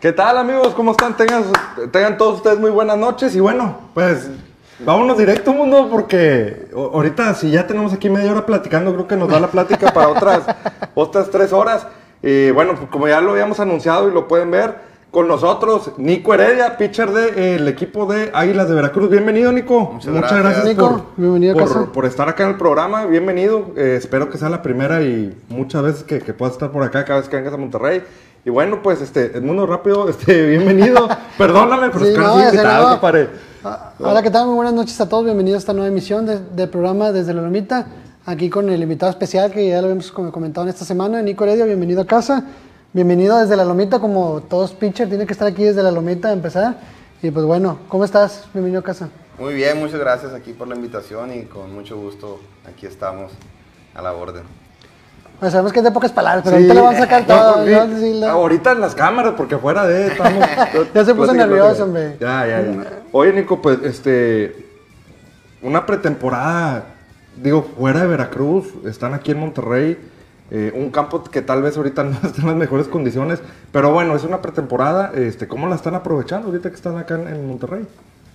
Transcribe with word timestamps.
¿Qué 0.00 0.12
tal 0.12 0.36
amigos? 0.36 0.74
¿Cómo 0.74 0.90
están? 0.92 1.16
Tengan, 1.16 1.44
tengan 1.90 2.16
todos 2.18 2.36
ustedes 2.36 2.58
muy 2.58 2.70
buenas 2.70 2.98
noches 2.98 3.34
y 3.34 3.40
bueno, 3.40 3.76
pues 3.94 4.30
vámonos 4.80 5.16
directo 5.16 5.52
mundo 5.52 5.88
porque 5.90 6.68
ahorita 6.74 7.34
si 7.34 7.50
ya 7.50 7.66
tenemos 7.66 7.92
aquí 7.92 8.10
media 8.10 8.30
hora 8.32 8.44
platicando, 8.46 8.92
creo 8.92 9.08
que 9.08 9.16
nos 9.16 9.28
da 9.28 9.40
la 9.40 9.48
plática 9.48 9.92
para 9.92 10.08
otras, 10.08 10.42
otras 10.94 11.30
tres 11.30 11.52
horas. 11.52 11.86
Y 12.22 12.50
bueno, 12.50 12.74
pues 12.76 12.88
como 12.90 13.08
ya 13.08 13.20
lo 13.20 13.32
habíamos 13.32 13.58
anunciado 13.60 14.08
y 14.08 14.12
lo 14.12 14.28
pueden 14.28 14.50
ver, 14.50 14.96
con 15.10 15.28
nosotros 15.28 15.92
Nico 15.96 16.34
Heredia, 16.34 16.76
pitcher 16.76 17.10
del 17.10 17.66
equipo 17.68 18.04
de 18.12 18.30
Águilas 18.34 18.68
de 18.68 18.74
Veracruz. 18.74 19.08
Bienvenido 19.08 19.50
Nico. 19.50 19.92
Muchas 19.94 20.12
gracias. 20.12 20.64
Nico. 20.66 20.88
por, 20.90 21.02
Bienvenido 21.16 21.54
a 21.54 21.58
por- 21.58 21.68
casa. 21.72 21.92
por 21.92 22.04
estar 22.04 22.28
acá 22.28 22.42
en 22.44 22.50
el 22.50 22.56
programa. 22.56 23.06
Bienvenido. 23.06 23.68
Eh, 23.76 23.94
espero 23.96 24.28
que 24.28 24.36
sea 24.36 24.50
la 24.50 24.60
primera 24.62 25.02
y 25.02 25.34
muchas 25.48 25.82
veces 25.82 26.04
que, 26.04 26.18
que 26.20 26.34
puedas 26.34 26.52
estar 26.54 26.70
por 26.70 26.82
acá 26.82 27.04
cada 27.06 27.20
vez 27.20 27.28
que 27.30 27.36
vengas 27.36 27.54
a 27.54 27.56
Monterrey. 27.56 28.02
Y 28.46 28.50
bueno, 28.50 28.80
pues 28.80 29.00
este, 29.00 29.36
Edmundo 29.36 29.66
Rápido, 29.66 30.08
este, 30.08 30.46
bienvenido. 30.46 31.08
Perdóname, 31.38 31.88
pero 31.90 32.04
Sí, 32.04 32.10
es 32.12 32.14
que 32.16 32.20
no, 32.22 32.44
invitado, 32.44 32.84
no. 32.84 32.90
compadre. 32.92 33.28
Ah, 33.64 33.92
Hola, 33.98 34.22
¿qué 34.22 34.30
tal? 34.30 34.46
Muy 34.46 34.54
buenas 34.54 34.72
noches 34.72 35.00
a 35.00 35.08
todos. 35.08 35.24
Bienvenidos 35.24 35.56
a 35.56 35.58
esta 35.58 35.72
nueva 35.72 35.88
emisión 35.88 36.24
de- 36.26 36.38
del 36.38 36.68
programa 36.68 37.10
Desde 37.10 37.34
la 37.34 37.42
Lomita. 37.42 37.86
Aquí 38.24 38.48
con 38.48 38.70
el 38.70 38.80
invitado 38.80 39.10
especial 39.10 39.50
que 39.50 39.68
ya 39.68 39.82
lo 39.82 39.90
hemos 39.90 40.12
como 40.12 40.30
comentado 40.30 40.64
en 40.64 40.68
esta 40.72 40.84
semana, 40.84 41.20
Nico 41.22 41.42
Heredia. 41.42 41.64
Bienvenido 41.64 42.02
a 42.02 42.06
casa. 42.06 42.44
Bienvenido 42.92 43.36
desde 43.36 43.56
la 43.56 43.64
Lomita, 43.64 43.98
como 43.98 44.40
todos 44.42 44.72
pitcher, 44.74 45.08
tiene 45.08 45.26
que 45.26 45.32
estar 45.32 45.48
aquí 45.48 45.64
desde 45.64 45.82
la 45.82 45.90
Lomita 45.90 46.28
a 46.28 46.32
empezar. 46.32 46.76
Y 47.22 47.32
pues 47.32 47.44
bueno, 47.44 47.80
¿cómo 47.88 48.04
estás? 48.04 48.44
Bienvenido 48.54 48.78
a 48.80 48.84
casa. 48.84 49.08
Muy 49.40 49.54
bien, 49.54 49.76
muchas 49.80 49.98
gracias 49.98 50.32
aquí 50.32 50.52
por 50.52 50.68
la 50.68 50.76
invitación 50.76 51.34
y 51.34 51.42
con 51.46 51.74
mucho 51.74 51.96
gusto 51.98 52.38
aquí 52.66 52.86
estamos 52.86 53.32
a 53.94 54.02
la 54.02 54.12
orden. 54.12 54.44
Bueno, 55.38 55.50
sabemos 55.50 55.72
que 55.72 55.80
es 55.80 55.84
de 55.84 55.90
pocas 55.90 56.12
palabras, 56.12 56.42
pero 56.44 56.56
Sí. 56.56 56.62
ahorita 56.64 56.74
le 56.74 56.80
vamos 56.80 56.96
a 56.96 56.98
sacar 57.00 57.28
No, 57.28 57.52
todo. 57.54 57.66
sí. 57.66 57.72
¿no? 57.72 57.98
Sí, 57.98 58.14
la- 58.20 58.30
Ahorita 58.30 58.72
en 58.72 58.80
las 58.80 58.94
cámaras, 58.94 59.34
porque 59.36 59.58
fuera 59.58 59.86
de 59.86 60.06
estamos. 60.08 60.44
Ya 60.94 61.04
se 61.04 61.14
puso 61.14 61.34
nervioso, 61.34 61.84
hombre. 61.84 62.16
Ya, 62.20 62.46
ya, 62.46 62.60
ya. 62.62 62.84
Oye, 63.12 63.32
Nico, 63.32 63.60
pues 63.60 63.78
este. 63.82 64.64
Una 65.62 65.84
pretemporada, 65.86 66.84
digo, 67.42 67.66
fuera 67.78 68.00
de 68.00 68.06
Veracruz, 68.06 68.66
están 68.86 69.14
aquí 69.14 69.32
en 69.32 69.40
Monterrey. 69.40 69.98
eh, 70.48 70.72
un 70.76 70.92
campo 70.92 71.24
que 71.24 71.42
tal 71.42 71.60
vez 71.60 71.76
ahorita 71.76 72.04
no 72.04 72.12
está 72.22 72.40
en 72.40 72.46
las 72.46 72.54
mejores 72.56 72.86
condiciones, 72.86 73.40
pero 73.72 73.90
bueno, 73.92 74.14
es 74.14 74.22
una 74.22 74.40
pretemporada. 74.40 75.10
Este, 75.14 75.48
¿Cómo 75.48 75.66
la 75.68 75.74
están 75.74 75.96
aprovechando 75.96 76.46
ahorita 76.48 76.68
que 76.70 76.76
están 76.76 76.96
acá 76.98 77.16
en, 77.16 77.26
en 77.26 77.48
Monterrey? 77.48 77.84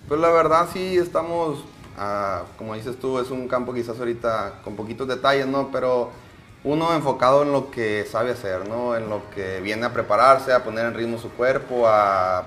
Pues 0.10 0.20
la 0.20 0.30
verdad 0.30 0.66
sí 0.74 0.98
estamos, 0.98 1.64
ah, 1.98 2.42
como 2.58 2.76
dices 2.76 2.98
tú, 3.00 3.18
es 3.20 3.32
un 3.32 3.48
campo 3.48 3.74
quizás 3.74 3.98
ahorita 3.98 4.56
con 4.66 4.76
poquitos 4.76 5.08
detalles, 5.08 5.48
¿no? 5.48 5.70
Pero 5.72 6.10
uno 6.64 6.94
enfocado 6.94 7.44
en 7.44 7.52
lo 7.52 7.72
que 7.72 8.06
sabe 8.10 8.32
hacer, 8.32 8.68
¿no? 8.68 8.96
En 8.96 9.10
lo 9.10 9.30
que 9.34 9.60
viene 9.62 9.86
a 9.86 9.94
prepararse, 9.94 10.54
a 10.54 10.64
poner 10.64 10.86
en 10.86 10.94
ritmo 10.94 11.18
su 11.18 11.30
cuerpo, 11.32 11.88
a, 11.88 12.46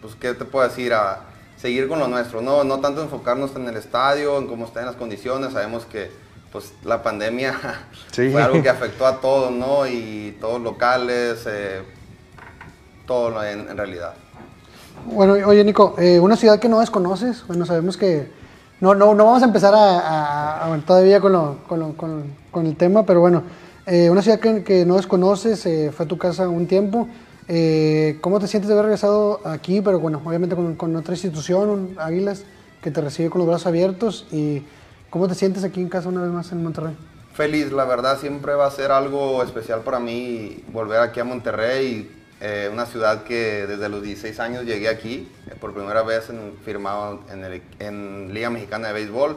pues, 0.00 0.14
¿qué 0.14 0.32
te 0.34 0.44
puedo 0.44 0.66
decir? 0.68 0.94
A 0.94 1.20
seguir 1.56 1.88
con 1.88 1.98
lo 1.98 2.08
nuestro, 2.08 2.40
¿no? 2.40 2.62
No 2.64 2.78
tanto 2.80 3.02
enfocarnos 3.02 3.54
en 3.56 3.68
el 3.68 3.76
estadio, 3.76 4.38
en 4.38 4.46
cómo 4.46 4.66
están 4.66 4.86
las 4.86 4.96
condiciones, 4.96 5.52
sabemos 5.52 5.84
que 5.86 6.10
pues 6.52 6.72
la 6.84 7.02
pandemia 7.02 7.54
Sí. 8.12 8.30
fue 8.30 8.42
algo 8.42 8.62
que 8.62 8.68
afectó 8.68 9.06
a 9.06 9.20
todos, 9.20 9.50
¿no? 9.50 9.86
Y 9.86 10.36
todos 10.40 10.60
locales, 10.60 11.44
eh, 11.46 11.82
todo 13.06 13.42
en- 13.44 13.68
en 13.68 13.76
realidad. 13.76 14.14
Bueno, 15.06 15.32
oye 15.48 15.64
Nico, 15.64 15.94
eh, 15.98 16.20
una 16.20 16.36
ciudad 16.36 16.58
que 16.60 16.68
no 16.68 16.80
desconoces, 16.80 17.44
bueno, 17.46 17.64
sabemos 17.66 17.96
que 17.96 18.30
no, 18.80 18.94
no, 18.94 19.14
no 19.14 19.24
vamos 19.24 19.42
a 19.42 19.46
empezar 19.46 19.74
a, 19.74 19.98
a- 19.98 20.64
a- 20.64 20.68
bueno, 20.68 20.82
todavía 20.86 21.20
con, 21.20 21.32
lo- 21.32 21.56
con, 21.66 21.80
lo- 21.80 21.96
con- 21.96 22.41
con 22.52 22.66
el 22.66 22.76
tema, 22.76 23.04
pero 23.04 23.18
bueno, 23.20 23.42
eh, 23.86 24.08
una 24.10 24.22
ciudad 24.22 24.38
que, 24.38 24.62
que 24.62 24.86
no 24.86 24.94
desconoces, 24.96 25.66
eh, 25.66 25.90
fue 25.92 26.04
a 26.04 26.08
tu 26.08 26.18
casa 26.18 26.48
un 26.48 26.66
tiempo, 26.68 27.08
eh, 27.48 28.18
¿cómo 28.20 28.38
te 28.38 28.46
sientes 28.46 28.68
de 28.68 28.74
haber 28.74 28.84
regresado 28.84 29.40
aquí, 29.44 29.80
pero 29.80 29.98
bueno, 29.98 30.22
obviamente 30.24 30.54
con, 30.54 30.76
con 30.76 30.94
otra 30.94 31.14
institución, 31.14 31.68
un 31.68 31.96
Águilas, 31.98 32.44
que 32.80 32.90
te 32.92 33.00
recibe 33.00 33.30
con 33.30 33.40
los 33.40 33.48
brazos 33.48 33.66
abiertos, 33.66 34.26
y 34.30 34.62
cómo 35.10 35.26
te 35.26 35.34
sientes 35.34 35.64
aquí 35.64 35.80
en 35.80 35.88
casa 35.88 36.08
una 36.10 36.22
vez 36.22 36.30
más 36.30 36.52
en 36.52 36.62
Monterrey? 36.62 36.94
Feliz, 37.32 37.72
la 37.72 37.84
verdad 37.86 38.18
siempre 38.20 38.52
va 38.54 38.66
a 38.66 38.70
ser 38.70 38.92
algo 38.92 39.42
especial 39.42 39.80
para 39.80 39.98
mí 39.98 40.62
volver 40.72 41.00
aquí 41.00 41.18
a 41.18 41.24
Monterrey, 41.24 42.10
eh, 42.42 42.68
una 42.72 42.84
ciudad 42.86 43.22
que 43.24 43.66
desde 43.66 43.88
los 43.88 44.02
16 44.02 44.38
años 44.40 44.64
llegué 44.64 44.88
aquí, 44.88 45.28
eh, 45.48 45.54
por 45.58 45.72
primera 45.72 46.02
vez 46.02 46.28
en- 46.28 46.52
firmado 46.64 47.20
en, 47.32 47.44
el- 47.44 47.62
en 47.78 48.34
Liga 48.34 48.50
Mexicana 48.50 48.88
de 48.88 48.94
Béisbol, 48.94 49.36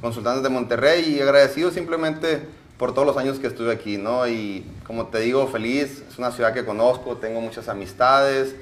consultantes 0.00 0.42
de 0.42 0.48
Monterrey 0.48 1.16
y 1.16 1.20
agradecido 1.20 1.70
simplemente 1.70 2.40
por 2.78 2.92
todos 2.92 3.06
los 3.06 3.16
años 3.16 3.38
que 3.38 3.46
estuve 3.46 3.72
aquí, 3.72 3.96
¿no? 3.96 4.28
Y 4.28 4.64
como 4.86 5.06
te 5.06 5.20
digo, 5.20 5.46
feliz, 5.46 6.04
es 6.08 6.18
una 6.18 6.30
ciudad 6.30 6.52
que 6.52 6.64
conozco, 6.64 7.16
tengo 7.16 7.40
muchas 7.40 7.68
amistades, 7.68 8.54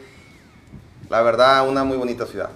la 1.11 1.23
verdad 1.23 1.69
una 1.69 1.85
muy 1.85 1.97
bonita 1.97 2.27
ciudad. 2.27 2.51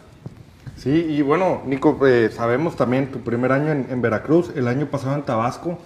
Sí, 0.76 0.90
y 1.08 1.22
bueno, 1.22 1.62
Nico, 1.66 1.98
eh, 2.06 2.30
sabemos 2.32 2.76
también 2.76 3.10
tu 3.10 3.20
primer 3.20 3.50
año 3.50 3.72
en, 3.72 3.86
en 3.90 4.00
Veracruz, 4.00 4.52
el 4.54 4.68
año 4.68 4.86
pasado 4.86 5.16
en 5.16 5.22
Tabasco, 5.22 5.78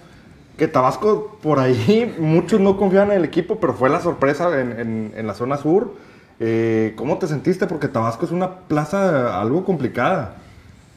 que 0.57 0.67
Tabasco 0.67 1.39
por 1.41 1.59
ahí 1.59 2.13
muchos 2.19 2.59
no 2.59 2.77
confían 2.77 3.11
en 3.11 3.17
el 3.17 3.25
equipo, 3.25 3.59
pero 3.59 3.73
fue 3.73 3.89
la 3.89 3.99
sorpresa 4.01 4.59
en, 4.61 4.79
en- 4.79 5.13
en 5.15 5.25
la 5.27 5.33
zona 5.33 5.57
sur. 5.57 5.95
Eh, 6.39 6.93
¿Cómo 6.95 7.17
te 7.17 7.27
sentiste? 7.27 7.65
Porque 7.65 7.87
Tabasco 7.87 8.25
es 8.25 8.31
una 8.31 8.59
plaza 8.67 9.41
algo 9.41 9.65
complicada. 9.65 10.35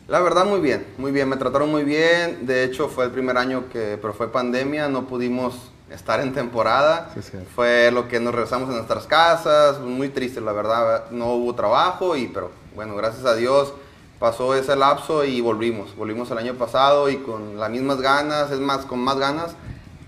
La 0.09 0.21
verdad 0.21 0.45
muy 0.45 0.61
bien, 0.61 0.87
muy 0.99 1.11
bien, 1.11 1.29
me 1.29 1.37
trataron 1.37 1.69
muy 1.71 1.83
bien, 1.83 2.47
de 2.47 2.63
hecho 2.63 2.89
fue 2.89 3.07
el 3.07 3.11
primer 3.11 3.37
año 3.37 3.65
que, 3.73 3.99
pero 4.01 4.15
fue 4.15 4.31
pandemia, 4.31 4.89
no 4.89 5.07
pudimos 5.07 5.73
estar 5.91 6.21
en 6.21 6.33
temporada, 6.33 7.11
Sí, 7.15 7.23
sí. 7.23 7.39
fue 7.57 7.91
lo 7.91 8.07
que 8.07 8.21
nos 8.21 8.33
regresamos 8.33 8.69
a 8.71 8.73
nuestras 8.73 9.07
casas, 9.09 9.81
muy 9.81 10.09
triste 10.09 10.41
la 10.41 10.53
verdad, 10.53 11.11
no 11.11 11.33
hubo 11.35 11.57
trabajo 11.57 12.15
y 12.17 12.29
pero 12.29 12.53
bueno, 12.77 12.95
gracias 12.95 13.25
a 13.25 13.35
Dios 13.35 13.73
pasó 14.21 14.55
ese 14.55 14.77
lapso 14.77 15.25
y 15.25 15.41
volvimos, 15.41 15.97
volvimos 15.97 16.31
el 16.31 16.39
año 16.39 16.55
pasado 16.55 17.11
y 17.11 17.17
con 17.17 17.59
las 17.59 17.71
mismas 17.71 18.01
ganas, 18.01 18.53
es 18.53 18.61
más, 18.61 18.87
con 18.87 19.01
más 19.01 19.19
ganas, 19.19 19.57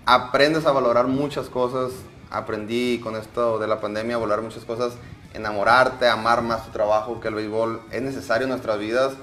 aprendes 0.06 0.64
a 0.66 0.70
valorar 0.70 1.08
muchas 1.08 1.48
cosas, 1.48 1.90
aprendí 2.30 3.00
con 3.02 3.16
esto 3.16 3.58
de 3.58 3.66
la 3.66 3.80
pandemia 3.80 4.14
a 4.14 4.18
valorar 4.20 4.42
muchas 4.44 4.64
cosas, 4.64 4.92
enamorarte, 5.34 6.08
amar 6.08 6.42
más 6.42 6.64
tu 6.66 6.70
trabajo, 6.70 7.20
que 7.20 7.28
el 7.28 7.34
béisbol 7.34 7.80
es 7.90 8.00
necesario 8.00 8.44
en 8.44 8.50
nuestras 8.50 8.78
vidas. 8.78 9.14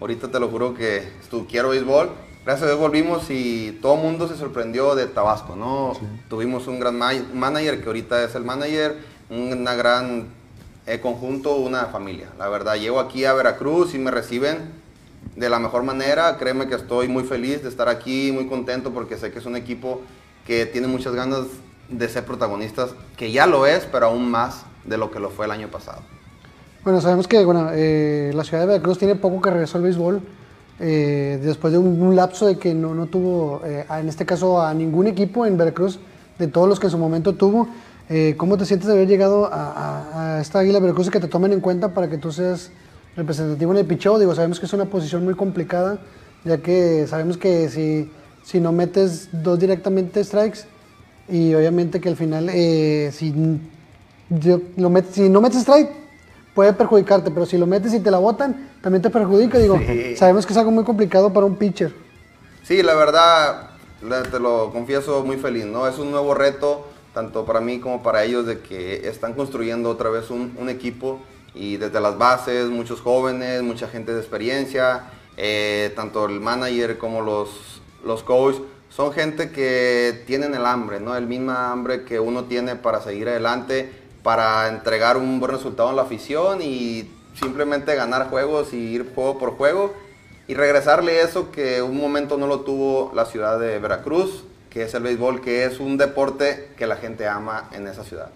Ahorita 0.00 0.28
te 0.28 0.40
lo 0.40 0.48
juro 0.48 0.74
que 0.74 1.08
tú 1.30 1.46
quiero 1.48 1.70
béisbol. 1.70 2.10
Gracias 2.44 2.64
a 2.64 2.66
Dios 2.68 2.80
volvimos 2.80 3.24
y 3.28 3.78
todo 3.82 3.94
el 3.96 4.00
mundo 4.02 4.26
se 4.26 4.36
sorprendió 4.36 4.94
de 4.94 5.06
Tabasco, 5.06 5.56
¿no? 5.56 5.92
Tuvimos 6.28 6.66
un 6.68 6.80
gran 6.80 6.96
ma- 6.98 7.12
manager 7.34 7.80
que 7.82 7.86
ahorita 7.86 8.24
es 8.24 8.34
el 8.34 8.44
manager, 8.44 8.96
una 9.28 9.74
gran 9.74 10.28
eh, 10.86 11.00
conjunto, 11.00 11.54
una 11.56 11.86
familia. 11.86 12.28
La 12.38 12.48
verdad, 12.48 12.76
llego 12.76 12.98
aquí 12.98 13.26
a 13.26 13.34
Veracruz 13.34 13.94
y 13.94 13.98
me 13.98 14.10
reciben 14.10 14.72
de 15.36 15.50
la 15.50 15.58
mejor 15.58 15.82
manera. 15.82 16.38
Créeme 16.38 16.66
que 16.66 16.76
estoy 16.76 17.08
muy 17.08 17.24
feliz 17.24 17.62
de 17.62 17.68
estar 17.68 17.90
aquí, 17.90 18.32
muy 18.32 18.46
contento 18.48 18.90
porque 18.92 19.18
sé 19.18 19.30
que 19.30 19.38
es 19.38 19.46
un 19.46 19.54
equipo 19.56 20.00
que 20.46 20.64
tiene 20.64 20.86
muchas 20.86 21.14
ganas 21.14 21.44
de 21.90 22.08
ser 22.08 22.24
protagonistas, 22.24 22.92
que 23.18 23.32
ya 23.32 23.46
lo 23.46 23.66
es, 23.66 23.84
pero 23.84 24.06
aún 24.06 24.30
más 24.30 24.62
de 24.84 24.96
lo 24.96 25.10
que 25.10 25.20
lo 25.20 25.28
fue 25.28 25.44
el 25.44 25.52
año 25.52 25.68
pasado. 25.68 26.00
Bueno, 26.84 27.00
sabemos 27.00 27.28
que 27.28 27.44
bueno, 27.44 27.68
eh, 27.72 28.30
la 28.34 28.42
ciudad 28.44 28.62
de 28.62 28.66
Veracruz 28.68 28.98
tiene 28.98 29.14
poco 29.14 29.40
que 29.42 29.50
regresó 29.50 29.76
al 29.78 29.84
béisbol, 29.84 30.22
eh, 30.78 31.38
después 31.42 31.72
de 31.72 31.78
un, 31.78 32.16
lapso 32.16 32.46
de 32.46 32.56
que 32.56 32.72
no, 32.74 32.94
no 32.94 33.06
tuvo, 33.06 33.60
eh, 33.64 33.84
en 33.98 34.08
este 34.08 34.24
caso, 34.24 34.62
a 34.62 34.72
ningún 34.72 35.06
equipo 35.06 35.44
en 35.44 35.58
Veracruz, 35.58 35.98
de 36.38 36.46
todos 36.46 36.66
los 36.68 36.80
que 36.80 36.86
en 36.86 36.90
su 36.92 36.98
momento 36.98 37.34
tuvo. 37.34 37.68
¿Cómo 38.38 38.56
te 38.58 38.64
sientes 38.66 38.88
de 38.88 38.94
haber 38.94 39.06
llegado 39.06 39.46
a, 39.46 39.52
a- 39.52 40.36
a 40.38 40.40
esta 40.40 40.58
Águila 40.58 40.80
Veracruz 40.80 41.06
y 41.06 41.10
que 41.10 41.20
te 41.20 41.28
tomen 41.28 41.52
en 41.52 41.60
cuenta 41.60 41.94
para 41.94 42.10
que 42.10 42.18
tú 42.18 42.32
seas 42.32 42.72
representativo 43.14 43.70
en 43.70 43.78
el 43.78 43.86
picheo? 43.86 44.18
Digo, 44.18 44.34
sabemos 44.34 44.58
que 44.58 44.66
es 44.66 44.72
una 44.72 44.86
posición 44.86 45.22
muy 45.24 45.34
complicada, 45.34 45.98
ya 46.44 46.58
que 46.58 47.06
sabemos 47.06 47.36
que 47.36 47.68
si, 47.68 48.10
si 48.42 48.58
no 48.58 48.72
metes 48.72 49.28
dos 49.30 49.60
directamente 49.60 50.24
strikes, 50.24 50.60
y 51.28 51.54
obviamente 51.54 52.00
que 52.00 52.08
al 52.08 52.16
final, 52.16 52.50
si, 53.12 53.32
yo- 54.30 54.60
lo 54.76 54.92
si 55.12 55.28
no 55.28 55.40
metes 55.40 55.60
strike, 55.60 55.90
puede 56.54 56.72
perjudicarte, 56.72 57.30
pero 57.30 57.46
si 57.46 57.56
lo 57.58 57.66
metes 57.66 57.94
y 57.94 58.00
te 58.00 58.10
la 58.10 58.18
botan, 58.18 58.70
también 58.82 59.02
te 59.02 59.10
perjudica. 59.10 59.58
Digo, 59.58 59.78
Sí. 59.78 60.16
sabemos 60.16 60.46
que 60.46 60.52
es 60.52 60.58
algo 60.58 60.70
muy 60.70 60.84
complicado 60.84 61.32
para 61.32 61.46
un 61.46 61.56
pitcher. 61.56 61.92
Sí, 62.62 62.82
la 62.82 62.94
verdad, 62.94 63.70
te 64.30 64.38
lo 64.38 64.70
confieso 64.72 65.24
muy 65.24 65.36
feliz, 65.36 65.64
¿no? 65.66 65.86
Es 65.86 65.98
un 65.98 66.10
nuevo 66.10 66.34
reto, 66.34 66.86
tanto 67.14 67.44
para 67.44 67.60
mí 67.60 67.80
como 67.80 68.02
para 68.02 68.24
ellos, 68.24 68.46
de 68.46 68.60
que 68.60 69.08
están 69.08 69.34
construyendo 69.34 69.90
otra 69.90 70.10
vez 70.10 70.30
un, 70.30 70.54
un 70.58 70.68
equipo 70.68 71.20
y 71.54 71.76
desde 71.76 72.00
las 72.00 72.16
bases, 72.16 72.66
muchos 72.68 73.00
jóvenes, 73.00 73.62
mucha 73.62 73.88
gente 73.88 74.12
de 74.12 74.20
experiencia, 74.20 75.04
eh, 75.36 75.92
tanto 75.96 76.26
el 76.26 76.40
manager 76.40 76.98
como 76.98 77.22
los, 77.22 77.80
los 78.04 78.22
coaches, 78.22 78.60
son 78.88 79.12
gente 79.12 79.50
que 79.50 80.22
tienen 80.26 80.54
el 80.54 80.66
hambre, 80.66 81.00
¿no? 81.00 81.16
El 81.16 81.26
mismo 81.26 81.52
hambre 81.52 82.04
que 82.04 82.18
uno 82.20 82.44
tiene 82.44 82.76
para 82.76 83.00
seguir 83.00 83.28
adelante, 83.28 83.90
para 84.22 84.68
entregar 84.68 85.16
un 85.16 85.40
buen 85.40 85.52
resultado 85.52 85.90
en 85.90 85.96
la 85.96 86.02
afición 86.02 86.60
y 86.62 87.10
simplemente 87.38 87.94
ganar 87.94 88.28
juegos 88.28 88.72
y 88.72 88.76
ir 88.76 89.12
juego 89.14 89.38
por 89.38 89.52
juego 89.52 89.94
y 90.48 90.54
regresarle 90.54 91.22
eso 91.22 91.50
que 91.52 91.80
un 91.80 91.96
momento 91.96 92.36
no 92.36 92.46
lo 92.46 92.60
tuvo 92.60 93.12
la 93.14 93.24
ciudad 93.24 93.58
de 93.58 93.78
Veracruz, 93.78 94.44
que 94.68 94.82
es 94.82 94.94
el 94.94 95.02
béisbol, 95.04 95.40
que 95.40 95.64
es 95.64 95.80
un 95.80 95.96
deporte 95.96 96.70
que 96.76 96.86
la 96.86 96.96
gente 96.96 97.26
ama 97.26 97.68
en 97.72 97.86
esa 97.86 98.04
ciudad. 98.04 98.28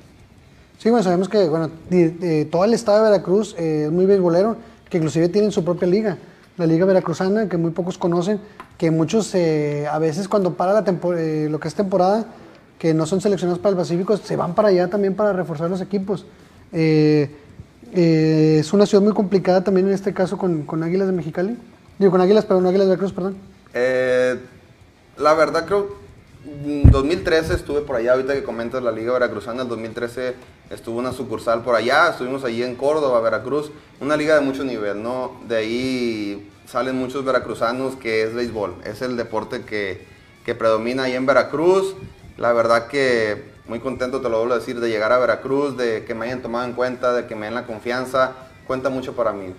Sí, 0.78 0.90
bueno, 0.90 1.02
sabemos 1.02 1.28
que 1.28 1.48
bueno, 1.48 1.70
de- 1.90 2.44
todo 2.46 2.64
el 2.64 2.74
estado 2.74 3.04
de 3.04 3.10
Veracruz 3.10 3.54
eh, 3.58 3.84
es 3.86 3.92
muy 3.92 4.06
beisbolero, 4.06 4.56
que 4.88 4.98
inclusive 4.98 5.28
tienen 5.28 5.50
su 5.52 5.64
propia 5.64 5.88
liga, 5.88 6.18
la 6.56 6.66
Liga 6.66 6.84
Veracruzana, 6.86 7.48
que 7.48 7.56
muy 7.56 7.72
pocos 7.72 7.98
conocen, 7.98 8.40
que 8.78 8.90
muchos 8.90 9.34
eh, 9.34 9.86
a 9.90 9.98
veces 9.98 10.28
cuando 10.28 10.54
para 10.54 10.72
la 10.72 10.84
eh, 11.18 11.48
lo 11.50 11.58
que 11.58 11.68
es 11.68 11.74
temporada, 11.74 12.26
que 12.78 12.94
no 12.94 13.06
son 13.06 13.20
seleccionados 13.20 13.60
para 13.60 13.70
el 13.70 13.76
Pacífico, 13.76 14.16
se 14.16 14.36
van 14.36 14.54
para 14.54 14.68
allá 14.68 14.88
también 14.88 15.14
para 15.14 15.32
reforzar 15.32 15.70
los 15.70 15.80
equipos. 15.80 16.26
Eh, 16.72 17.30
eh, 17.92 18.56
es 18.60 18.72
una 18.72 18.86
ciudad 18.86 19.02
muy 19.02 19.12
complicada 19.12 19.62
también 19.62 19.86
en 19.86 19.94
este 19.94 20.12
caso 20.12 20.36
con, 20.36 20.62
con 20.62 20.82
Águilas 20.82 21.06
de 21.06 21.12
Mexicali. 21.12 21.56
Digo, 21.98 22.10
con 22.10 22.20
Águilas, 22.20 22.44
pero 22.44 22.60
no 22.60 22.68
Águilas 22.68 22.86
de 22.86 22.90
Veracruz, 22.90 23.12
perdón. 23.12 23.36
Eh, 23.72 24.38
la 25.16 25.34
verdad 25.34 25.64
creo, 25.64 25.96
en 26.44 26.90
2013 26.90 27.54
estuve 27.54 27.80
por 27.82 27.96
allá, 27.96 28.12
ahorita 28.12 28.34
que 28.34 28.42
comentas 28.42 28.82
la 28.82 28.90
Liga 28.90 29.12
Veracruzana, 29.12 29.62
en 29.62 29.68
2013 29.68 30.34
estuvo 30.70 30.98
una 30.98 31.12
sucursal 31.12 31.62
por 31.62 31.74
allá, 31.74 32.10
estuvimos 32.10 32.44
allí 32.44 32.62
en 32.62 32.74
Córdoba, 32.74 33.20
Veracruz, 33.20 33.70
una 34.00 34.16
liga 34.16 34.34
de 34.34 34.40
mucho 34.40 34.64
nivel, 34.64 35.02
¿no? 35.02 35.32
De 35.48 35.56
ahí 35.56 36.50
salen 36.66 36.96
muchos 36.96 37.24
veracruzanos 37.24 37.96
que 37.96 38.24
es 38.24 38.34
béisbol, 38.34 38.74
es 38.84 39.02
el 39.02 39.16
deporte 39.16 39.62
que, 39.62 40.04
que 40.44 40.54
predomina 40.54 41.04
ahí 41.04 41.12
en 41.12 41.26
Veracruz. 41.26 41.94
La 42.36 42.52
verdad 42.52 42.86
que 42.88 43.52
muy 43.68 43.80
contento, 43.80 44.20
te 44.20 44.28
lo 44.28 44.38
vuelvo 44.38 44.54
a 44.54 44.58
decir, 44.58 44.80
de 44.80 44.88
llegar 44.88 45.12
a 45.12 45.18
Veracruz, 45.18 45.76
de 45.76 46.04
que 46.04 46.14
me 46.14 46.26
hayan 46.26 46.42
tomado 46.42 46.64
en 46.66 46.72
cuenta, 46.74 47.12
de 47.12 47.26
que 47.26 47.34
me 47.36 47.46
den 47.46 47.54
la 47.54 47.66
confianza, 47.66 48.32
cuenta 48.66 48.90
mucho 48.90 49.14
para 49.14 49.32
mí. 49.32 49.54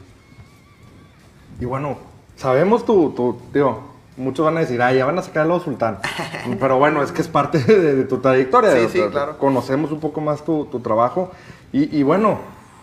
Y 1.60 1.66
bueno, 1.66 1.98
sabemos 2.36 2.86
tu, 2.86 3.12
tu 3.12 3.40
digo, 3.54 3.94
muchos 4.18 4.46
van 4.46 4.58
a 4.58 4.60
decir, 4.60 4.82
ah, 4.82 4.94
ya 4.94 5.06
van 5.06 5.18
a 5.18 5.22
sacar 5.22 5.44
a 5.44 5.46
los 5.48 5.64
sultán. 5.64 6.00
Pero 6.60 6.78
bueno, 6.78 7.02
es 7.02 7.12
que 7.12 7.22
es 7.22 7.28
parte 7.28 7.60
de, 7.60 7.96
de 7.96 8.04
tu 8.04 8.18
trayectoria. 8.18 8.72
Sí, 8.72 8.88
sí, 8.92 9.02
claro. 9.10 9.38
Conocemos 9.38 9.92
un 9.92 10.00
poco 10.00 10.20
más 10.22 10.44
tu, 10.44 10.66
tu 10.66 10.80
trabajo. 10.82 11.32
Y, 11.72 11.98
y 11.98 12.04
bueno, 12.04 12.40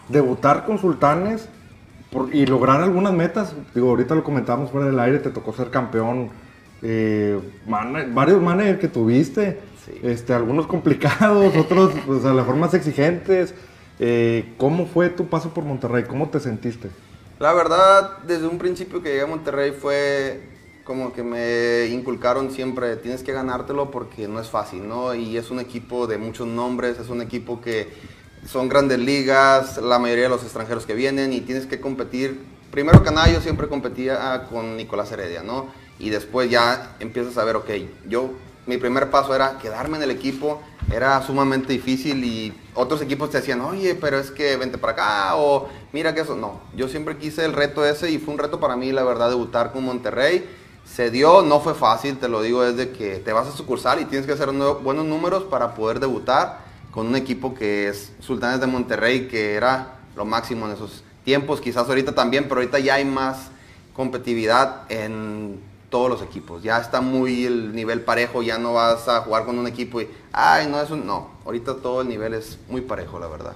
debutar 0.09 0.65
con 0.65 0.79
sultanes 0.79 1.49
por- 2.11 2.35
y 2.35 2.47
lograr 2.47 2.81
algunas 2.81 3.13
metas. 3.13 3.55
Digo, 3.75 3.91
ahorita 3.91 4.15
lo 4.15 4.25
comentamos 4.25 4.71
fuera 4.71 4.87
del 4.87 4.99
aire, 4.99 5.19
te 5.19 5.31
tocó 5.31 5.53
ser 5.53 5.71
campeón. 5.71 6.31
eh, 6.83 7.39
varios 8.13 8.43
managers 8.43 8.81
que 8.81 8.89
tuviste, 8.89 9.61
Sí. 9.85 9.93
este, 10.03 10.33
algunos 10.33 10.67
complicados, 10.67 11.57
otros 11.57 11.93
pues, 12.07 12.25
a 12.25 12.29
lo 12.29 12.35
mejor 12.35 12.57
más 12.57 12.75
exigentes. 12.75 13.55
Eh, 13.99 14.55
¿Cómo 14.59 14.87
fue 14.87 15.11
tu 15.11 15.27
paso 15.27 15.53
por 15.53 15.65
Monterrey? 15.65 16.05
¿Cómo 16.05 16.29
te 16.31 16.41
sentiste? 16.41 16.91
La 17.39 17.53
verdad, 17.53 18.19
desde 18.27 18.47
un 18.47 18.59
principio 18.59 19.03
que 19.03 19.11
llegué 19.11 19.23
a 19.23 19.27
Monterrey 19.27 19.73
fue 19.73 20.41
como 20.85 21.13
que 21.13 21.23
me 21.23 21.87
inculcaron 21.87 22.51
siempre, 22.51 22.97
tienes 22.97 23.23
que 23.23 23.33
ganártelo 23.33 23.91
porque 23.91 24.27
no 24.29 24.41
es 24.41 24.49
fácil, 24.49 24.89
¿no? 24.89 25.15
Y 25.15 25.37
es 25.37 25.51
un 25.51 25.61
equipo 25.61 26.07
de 26.07 26.19
muchos 26.19 26.47
nombres, 26.47 26.99
es 26.99 27.09
un 27.09 27.23
equipo 27.23 27.61
que 27.61 27.89
son 28.47 28.69
grandes 28.69 28.99
ligas, 28.99 29.79
la 29.79 29.99
mayoría 29.99 30.25
de 30.25 30.31
los 30.31 30.43
extranjeros 30.43 30.87
que 30.87 30.95
vienen 30.95 31.33
y 31.33 31.41
tienes 31.41 31.67
que 31.67 31.81
competir. 31.81 32.41
Primero 32.71 33.03
que 33.03 33.11
nada, 33.11 33.31
yo 33.31 33.41
siempre 33.41 33.69
competía 33.69 34.47
con 34.51 34.77
Nicolás 34.77 35.13
Heredia, 35.13 35.43
¿no? 35.43 35.67
Y 35.99 36.11
después 36.11 36.51
ya 36.51 36.97
empiezas 36.99 37.39
a 37.39 37.45
ver, 37.45 37.57
ok, 37.57 37.71
yo, 38.09 38.31
mi 38.67 38.77
primer 38.77 39.11
paso 39.11 39.35
era 39.35 39.59
quedarme 39.59 39.97
en 39.97 40.05
el 40.05 40.11
equipo, 40.11 40.61
era 40.93 41.21
sumamente 41.23 41.73
difícil 41.73 42.25
y 42.25 42.55
otros 42.75 43.03
equipos 43.03 43.31
te 43.31 43.39
decían, 43.39 43.61
oye, 43.61 43.95
pero 43.95 44.19
es 44.19 44.31
que 44.31 44.57
vente 44.57 44.79
para 44.79 44.93
acá 44.93 45.37
o 45.37 45.69
mira 45.93 46.15
que 46.15 46.21
eso. 46.21 46.37
No, 46.37 46.61
yo 46.77 46.89
siempre 46.89 47.17
quise 47.17 47.45
el 47.45 47.53
reto 47.53 47.85
ese 47.85 48.11
y 48.11 48.19
fue 48.19 48.35
un 48.35 48.39
reto 48.39 48.61
para 48.61 48.77
mí, 48.77 48.93
la 48.93 49.03
verdad, 49.03 49.31
debutar 49.31 49.73
con 49.73 49.85
Monterrey. 49.85 50.49
Se 50.85 51.11
dio, 51.11 51.43
no 51.43 51.61
fue 51.61 51.75
fácil, 51.75 52.19
te 52.19 52.29
lo 52.29 52.43
digo, 52.43 52.63
desde 52.63 52.91
que 52.91 53.17
te 53.17 53.33
vas 53.33 53.49
a 53.49 53.53
sucursal 53.53 54.01
y 54.01 54.05
tienes 54.05 54.27
que 54.27 54.33
hacer 54.33 54.51
buenos 54.51 55.07
números 55.07 55.45
para 55.45 55.75
poder 55.75 56.01
debutar 56.01 56.61
con 56.91 57.07
un 57.07 57.17
equipo 57.17 57.55
que 57.55 57.89
es 57.89 58.13
Sultanes 58.21 58.61
de 58.61 58.67
Monterrey, 58.67 59.29
que 59.29 59.55
era 59.55 59.95
lo 60.15 60.25
máximo 60.25 60.67
en 60.67 60.73
esos 60.73 61.05
tiempos, 61.25 61.61
quizás 61.61 61.89
ahorita 61.89 62.15
también, 62.15 62.45
pero 62.45 62.57
ahorita 62.57 62.79
ya 62.79 62.95
hay 62.95 63.05
más 63.05 63.51
competitividad 63.95 64.83
en 64.91 65.61
todos 65.93 66.09
los 66.11 66.23
equipos. 66.23 66.63
Ya 66.63 66.79
está 66.79 67.01
muy 67.01 67.45
el 67.45 67.73
nivel 67.77 68.01
parejo, 68.01 68.43
ya 68.43 68.59
no 68.59 68.73
vas 68.73 69.07
a 69.09 69.21
jugar 69.21 69.45
con 69.45 69.59
un 69.59 69.67
equipo 69.69 70.01
y, 70.01 70.09
ay, 70.33 70.67
no 70.69 70.81
es 70.81 70.91
un... 70.91 71.07
No, 71.07 71.29
ahorita 71.45 71.77
todo 71.77 72.01
el 72.01 72.09
nivel 72.09 72.35
es 72.35 72.59
muy 72.69 72.81
parejo, 72.81 73.21
la 73.21 73.29
verdad. 73.29 73.53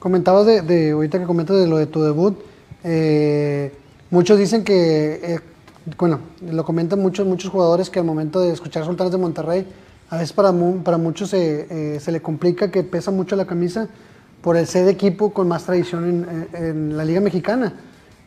Comentabas 0.00 0.46
de, 0.46 0.90
ahorita 0.90 1.18
que 1.20 1.26
comentas 1.26 1.56
de 1.56 1.66
lo 1.66 1.76
de 1.76 1.86
tu 1.86 2.02
debut, 2.02 2.36
eh, 2.82 3.72
muchos 4.10 4.38
dicen 4.38 4.64
que, 4.64 5.20
eh, 5.22 5.40
bueno, 5.98 6.20
lo 6.50 6.64
comentan 6.64 7.00
muchos, 7.00 7.26
muchos 7.26 7.50
jugadores 7.50 7.90
que 7.90 7.98
al 8.00 8.04
momento 8.06 8.40
de 8.40 8.52
escuchar 8.52 8.84
Sultanes 8.84 9.12
de 9.12 9.18
Monterrey, 9.18 9.66
a 10.10 10.16
veces 10.16 10.32
para, 10.32 10.52
para 10.82 10.96
muchos 10.98 11.30
se, 11.30 11.66
eh, 11.96 12.00
se 12.00 12.12
le 12.12 12.20
complica 12.20 12.70
que 12.70 12.82
pesa 12.82 13.10
mucho 13.10 13.36
la 13.36 13.46
camisa 13.46 13.88
por 14.42 14.56
el 14.56 14.66
ser 14.66 14.88
equipo 14.88 15.32
con 15.32 15.48
más 15.48 15.64
tradición 15.64 16.04
en, 16.08 16.48
en- 16.54 16.64
en 16.64 16.96
la 16.96 17.04
Liga 17.04 17.20
Mexicana, 17.20 17.74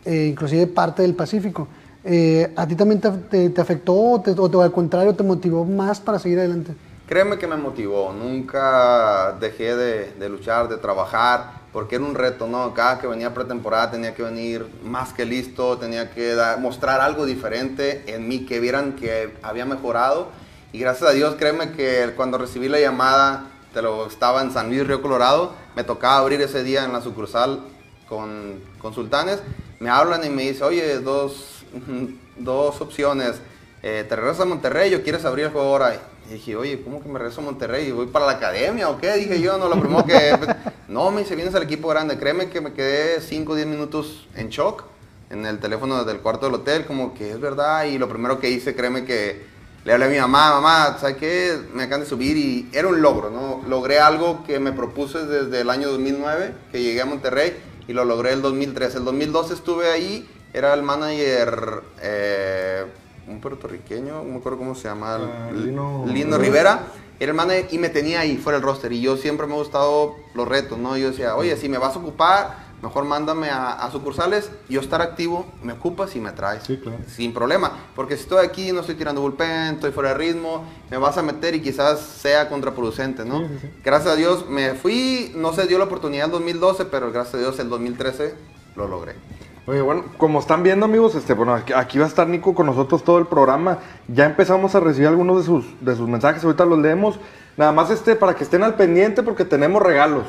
eh, 0.05 0.27
inclusive 0.31 0.67
parte 0.67 1.01
del 1.01 1.13
Pacífico. 1.15 1.67
Eh, 2.09 2.53
¿A 2.55 2.65
ti 2.65 2.75
también 2.75 3.01
te, 3.01 3.11
te- 3.11 3.49
te 3.49 3.61
afectó 3.61 3.93
o, 3.93 4.21
te- 4.21 4.31
o 4.31 4.61
al 4.61 4.71
contrario 4.71 5.13
te 5.13 5.23
motivó 5.23 5.65
más 5.65 5.99
para 5.99 6.19
seguir 6.19 6.39
adelante? 6.39 6.73
Créeme 7.05 7.37
que 7.37 7.47
me 7.47 7.57
motivó, 7.57 8.13
nunca 8.13 9.33
dejé 9.39 9.75
de, 9.75 10.11
de 10.13 10.29
luchar, 10.29 10.67
de 10.69 10.77
trabajar, 10.77 11.51
porque 11.73 11.95
era 11.95 12.05
un 12.05 12.15
reto, 12.15 12.47
¿no? 12.47 12.73
Cada 12.73 12.99
que 12.99 13.07
venía 13.07 13.33
pretemporada 13.33 13.91
tenía 13.91 14.13
que 14.13 14.23
venir 14.23 14.65
más 14.83 15.13
que 15.13 15.25
listo, 15.25 15.77
tenía 15.77 16.11
que 16.11 16.33
da- 16.35 16.57
mostrar 16.57 16.99
algo 17.01 17.25
diferente 17.25 18.03
en 18.07 18.27
mí, 18.27 18.45
que 18.45 18.59
vieran 18.59 18.93
que 18.93 19.33
había 19.43 19.65
mejorado. 19.65 20.29
Y 20.73 20.79
gracias 20.79 21.09
a 21.09 21.13
Dios, 21.13 21.35
créeme 21.37 21.71
que 21.71 22.13
cuando 22.15 22.37
recibí 22.37 22.67
la 22.69 22.79
llamada, 22.79 23.45
te 23.73 23.81
lo 23.81 24.05
estaba 24.07 24.41
en 24.41 24.51
San 24.51 24.67
Luis, 24.69 24.85
Río 24.87 25.01
Colorado, 25.01 25.53
me 25.75 25.83
tocaba 25.83 26.17
abrir 26.19 26.41
ese 26.41 26.63
día 26.63 26.83
en 26.83 26.91
la 26.93 27.01
sucursal 27.01 27.61
con, 28.09 28.55
con 28.79 28.93
Sultanes, 28.93 29.39
me 29.79 29.89
hablan 29.89 30.25
y 30.25 30.29
me 30.29 30.41
dicen, 30.43 30.63
oye, 30.67 30.99
dos, 30.99 31.56
dos 32.37 32.81
opciones, 32.81 33.35
eh, 33.83 34.05
¿te 34.07 34.15
regresas 34.15 34.41
a 34.41 34.45
Monterrey 34.45 34.93
o 34.95 35.03
quieres 35.03 35.25
abrir 35.25 35.45
el 35.45 35.51
juego 35.51 35.67
ahora? 35.67 35.99
Y 36.29 36.33
dije, 36.33 36.55
oye, 36.55 36.81
¿cómo 36.83 37.01
que 37.01 37.09
me 37.09 37.19
regreso 37.19 37.41
a 37.41 37.45
Monterrey? 37.45 37.91
¿Voy 37.91 38.07
para 38.07 38.25
la 38.25 38.33
academia 38.33 38.89
o 38.89 38.97
qué? 38.97 39.13
Dije 39.13 39.39
yo, 39.41 39.57
no, 39.57 39.67
lo 39.69 39.79
primero 39.79 40.05
que... 40.05 40.37
No, 40.87 41.11
me 41.11 41.21
dice, 41.21 41.35
vienes 41.35 41.53
al 41.53 41.63
equipo 41.63 41.89
grande. 41.89 42.17
Créeme 42.17 42.49
que 42.49 42.61
me 42.61 42.71
quedé 42.71 43.19
5 43.19 43.51
o 43.51 43.55
10 43.55 43.67
minutos 43.67 44.25
en 44.35 44.47
shock 44.47 44.85
en 45.29 45.45
el 45.45 45.59
teléfono 45.59 46.03
del 46.05 46.19
cuarto 46.19 46.45
del 46.45 46.55
hotel, 46.55 46.85
como 46.85 47.13
que 47.13 47.31
es 47.31 47.39
verdad. 47.41 47.85
Y 47.85 47.97
lo 47.97 48.07
primero 48.07 48.39
que 48.39 48.49
hice, 48.49 48.73
créeme 48.73 49.03
que 49.03 49.45
le 49.83 49.93
hablé 49.93 50.05
a 50.05 50.09
mi 50.09 50.17
mamá, 50.17 50.59
mamá, 50.59 50.97
¿sabes 50.99 51.17
qué? 51.17 51.57
Me 51.73 51.83
acaban 51.83 52.01
de 52.01 52.09
subir 52.09 52.37
y 52.37 52.69
era 52.73 52.87
un 52.87 53.01
logro, 53.01 53.29
¿no? 53.29 53.61
Logré 53.67 53.99
algo 53.99 54.43
que 54.45 54.59
me 54.59 54.71
propuse 54.71 55.25
desde 55.25 55.61
el 55.61 55.69
año 55.69 55.89
2009, 55.89 56.53
que 56.71 56.81
llegué 56.81 57.01
a 57.01 57.05
Monterrey, 57.05 57.57
y 57.87 57.93
lo 57.93 58.03
logré 58.03 58.33
el 58.33 58.41
2013. 58.41 58.97
El 58.97 59.05
2012 59.05 59.53
estuve 59.53 59.89
ahí, 59.89 60.27
era 60.53 60.73
el 60.73 60.81
manager, 60.83 61.83
eh, 62.01 62.85
un 63.27 63.41
puertorriqueño, 63.41 64.23
no 64.23 64.23
me 64.23 64.37
acuerdo 64.37 64.57
cómo 64.57 64.75
se 64.75 64.83
llama, 64.87 65.15
Ah, 65.15 65.49
Lino, 65.53 66.05
Lino- 66.07 66.37
Rivera. 66.37 66.87
Era 67.19 67.31
el 67.31 67.35
manager 67.35 67.67
y 67.71 67.77
me 67.79 67.89
tenía 67.89 68.19
ahí 68.19 68.37
fuera 68.37 68.59
del 68.59 68.65
roster. 68.65 68.91
Y 68.93 69.01
yo 69.01 69.17
siempre 69.17 69.47
me 69.47 69.53
ha 69.53 69.57
gustado 69.57 70.15
los 70.35 70.47
retos, 70.47 70.77
¿no? 70.77 70.95
Yo 70.97 71.09
decía, 71.09 71.35
oye, 71.35 71.57
si 71.57 71.67
me 71.67 71.79
vas 71.79 71.95
a 71.95 71.99
ocupar, 71.99 72.67
mejor 72.83 73.05
mándame 73.05 73.49
a, 73.49 73.71
a 73.73 73.89
sucursales, 73.91 74.51
yo 74.69 74.79
estar 74.81 75.01
activo, 75.01 75.47
me 75.63 75.73
ocupas 75.73 76.15
y 76.15 76.19
me 76.19 76.31
traes. 76.31 76.61
Sí, 76.63 76.77
claro. 76.77 76.99
Sin 77.07 77.33
problema. 77.33 77.71
Porque 77.95 78.15
si 78.15 78.21
estoy 78.21 78.45
aquí, 78.45 78.71
no 78.71 78.81
estoy 78.81 78.93
tirando 78.93 79.21
bullpen, 79.21 79.73
estoy 79.73 79.91
fuera 79.91 80.09
de 80.09 80.15
ritmo, 80.15 80.63
me 80.91 80.97
vas 80.97 81.17
a 81.17 81.23
meter 81.23 81.55
y 81.55 81.61
quizás 81.63 81.99
sea 82.01 82.49
contraproducente, 82.49 83.25
¿no? 83.25 83.39
Sí, 83.39 83.45
sí, 83.53 83.59
sí. 83.63 83.69
Gracias 83.83 84.13
a 84.13 84.15
Dios 84.15 84.47
me 84.47 84.75
fui, 84.75 85.31
no 85.35 85.53
se 85.53 85.65
dio 85.65 85.79
la 85.79 85.85
oportunidad 85.85 86.25
en 86.25 86.31
2012, 86.33 86.85
pero 86.85 87.11
gracias 87.11 87.33
a 87.33 87.37
Dios 87.39 87.57
el 87.57 87.69
2013 87.69 88.35
lo 88.75 88.87
logré. 88.87 89.15
Oye, 89.67 89.81
bueno, 89.81 90.05
como 90.17 90.39
están 90.39 90.63
viendo 90.63 90.85
amigos, 90.85 91.13
este, 91.15 91.33
bueno, 91.33 91.53
aquí, 91.53 91.73
aquí 91.73 91.99
va 91.99 92.05
a 92.05 92.07
estar 92.07 92.25
Nico 92.25 92.55
con 92.55 92.65
nosotros 92.67 93.03
todo 93.03 93.19
el 93.19 93.27
programa. 93.27 93.79
Ya 94.07 94.25
empezamos 94.25 94.73
a 94.75 94.79
recibir 94.79 95.09
algunos 95.09 95.39
de 95.39 95.43
sus, 95.43 95.65
de 95.81 95.93
sus 95.93 96.07
mensajes, 96.07 96.41
ahorita 96.45 96.63
los 96.63 96.79
leemos. 96.79 97.19
Nada 97.57 97.73
más 97.73 97.89
este, 97.89 98.15
para 98.15 98.33
que 98.33 98.45
estén 98.45 98.63
al 98.63 98.75
pendiente 98.75 99.23
porque 99.23 99.43
tenemos 99.43 99.81
regalos. 99.81 100.23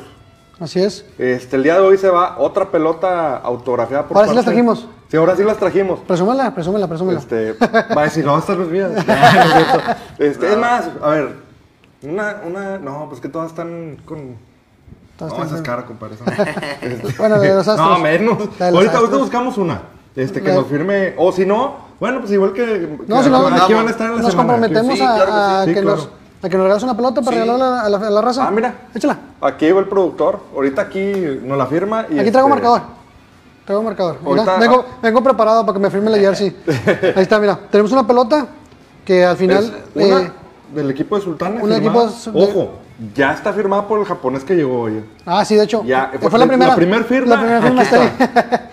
Así 0.59 0.81
es. 0.81 1.05
Este, 1.17 1.55
el 1.55 1.63
día 1.63 1.75
de 1.75 1.79
hoy 1.79 1.97
se 1.97 2.09
va 2.09 2.37
otra 2.37 2.69
pelota 2.69 3.37
autografiada 3.37 4.05
por 4.05 4.17
Ahora 4.17 4.27
sí 4.27 4.35
las 4.35 4.43
trajimos. 4.43 4.89
Sí, 5.07 5.15
ahora 5.15 5.37
sí 5.37 5.43
las 5.45 5.57
trajimos. 5.57 6.01
Presúmela, 6.01 6.53
presúmela, 6.53 6.87
presúmela. 6.89 7.19
Este, 7.19 7.53
va 7.53 8.01
a 8.01 8.03
decir, 8.03 8.25
no, 8.25 8.37
estas 8.37 8.57
no 8.57 8.63
es 8.65 8.69
mía. 8.69 8.89
No, 8.89 8.97
es. 8.97 9.05
Este, 10.19 10.51
Es 10.51 10.57
más, 10.57 10.89
a 11.01 11.09
ver, 11.11 11.35
una, 12.01 12.41
una, 12.45 12.77
no, 12.77 13.07
pues 13.07 13.21
que 13.21 13.29
todas 13.29 13.51
están 13.51 13.99
con... 14.03 14.35
Todas 15.19 15.37
no, 15.37 15.43
esa 15.43 15.55
es 15.57 15.61
cara, 15.61 15.85
compadre. 15.85 16.15
esa 16.15 16.25
no. 16.25 16.31
Este, 16.89 17.13
Bueno, 17.19 17.39
de 17.39 17.49
los 17.53 17.67
astros. 17.67 17.89
No, 17.89 17.99
menos. 17.99 18.37
Ahorita, 18.59 18.97
ahorita 18.97 19.17
buscamos 19.17 19.57
una. 19.57 19.81
Este, 20.15 20.41
que 20.41 20.47
La- 20.49 20.55
nos 20.55 20.67
firme, 20.67 21.13
o 21.17 21.31
si 21.31 21.45
no, 21.45 21.75
bueno, 21.99 22.19
pues 22.21 22.31
igual 22.31 22.51
que... 22.53 22.97
No, 23.07 23.17
que 23.17 23.23
si 23.23 23.29
no, 23.29 23.47
aquí 23.47 23.73
van 23.73 23.87
a 23.87 23.91
estar 23.91 24.07
en 24.09 24.15
la 24.15 24.21
nos 24.21 24.31
semana. 24.31 24.53
comprometemos 24.53 24.97
Sí, 24.97 25.01
a, 25.03 25.15
claro 25.15 25.31
que 25.31 25.37
a 25.37 25.63
sí. 25.65 25.73
que 25.73 25.79
Sí, 25.81 25.85
nos, 25.85 26.09
a 26.41 26.49
que 26.49 26.57
nos 26.57 26.63
regales 26.63 26.83
una 26.83 26.95
pelota 26.97 27.21
para 27.21 27.35
Sí. 27.37 27.41
regalarla 27.43 27.81
a 27.81 27.89
la, 27.89 27.97
a 28.07 28.09
la 28.09 28.21
raza. 28.21 28.47
Ah, 28.47 28.51
mira. 28.51 28.73
Échala. 28.95 29.17
Aquí 29.41 29.71
va 29.71 29.79
el 29.81 29.87
productor. 29.87 30.39
Ahorita 30.55 30.81
aquí 30.81 31.11
nos 31.43 31.57
la 31.57 31.65
firma. 31.67 32.05
Y 32.09 32.17
Aquí 32.19 32.31
traigo 32.31 32.47
este, 32.47 32.49
marcador. 32.49 32.81
Traigo 33.65 33.83
marcador. 33.83 34.17
Mira, 34.21 34.29
Ahorita- 34.43 34.57
vengo, 34.57 34.85
vengo 35.01 35.23
preparado 35.23 35.65
para 35.65 35.73
que 35.73 35.79
me 35.79 35.89
firme 35.91 36.09
la 36.09 36.17
jersey. 36.17 36.57
Ahí 37.15 37.23
está, 37.23 37.39
mira. 37.39 37.59
Tenemos 37.69 37.91
una 37.91 38.05
pelota 38.07 38.47
que 39.05 39.23
al 39.25 39.37
final. 39.37 39.63
es 39.95 40.05
una 40.07 40.21
eh, 40.21 40.31
del 40.73 40.89
equipo 40.91 41.17
de 41.17 41.21
Sultanes. 41.21 41.61
un 41.63 41.71
equipo 41.73 42.05
de- 42.07 42.11
Ojo, 42.33 42.71
ya 43.15 43.31
está 43.33 43.53
firmada 43.53 43.87
por 43.87 43.99
el 43.99 44.05
japonés 44.05 44.43
que 44.43 44.55
llegó 44.55 44.81
hoy. 44.81 45.01
Ah, 45.25 45.45
sí, 45.45 45.55
de 45.55 45.63
hecho. 45.63 45.83
Ya, 45.85 46.11
fue, 46.19 46.29
fue 46.29 46.37
la 46.39 46.45
la 46.45 46.51
primera. 46.51 46.75
primer 46.75 47.03
firma, 47.05 47.35
La 47.35 47.41
primera 47.41 47.61
firma 47.61 47.81
está 47.83 48.01
ahí. 48.01 48.11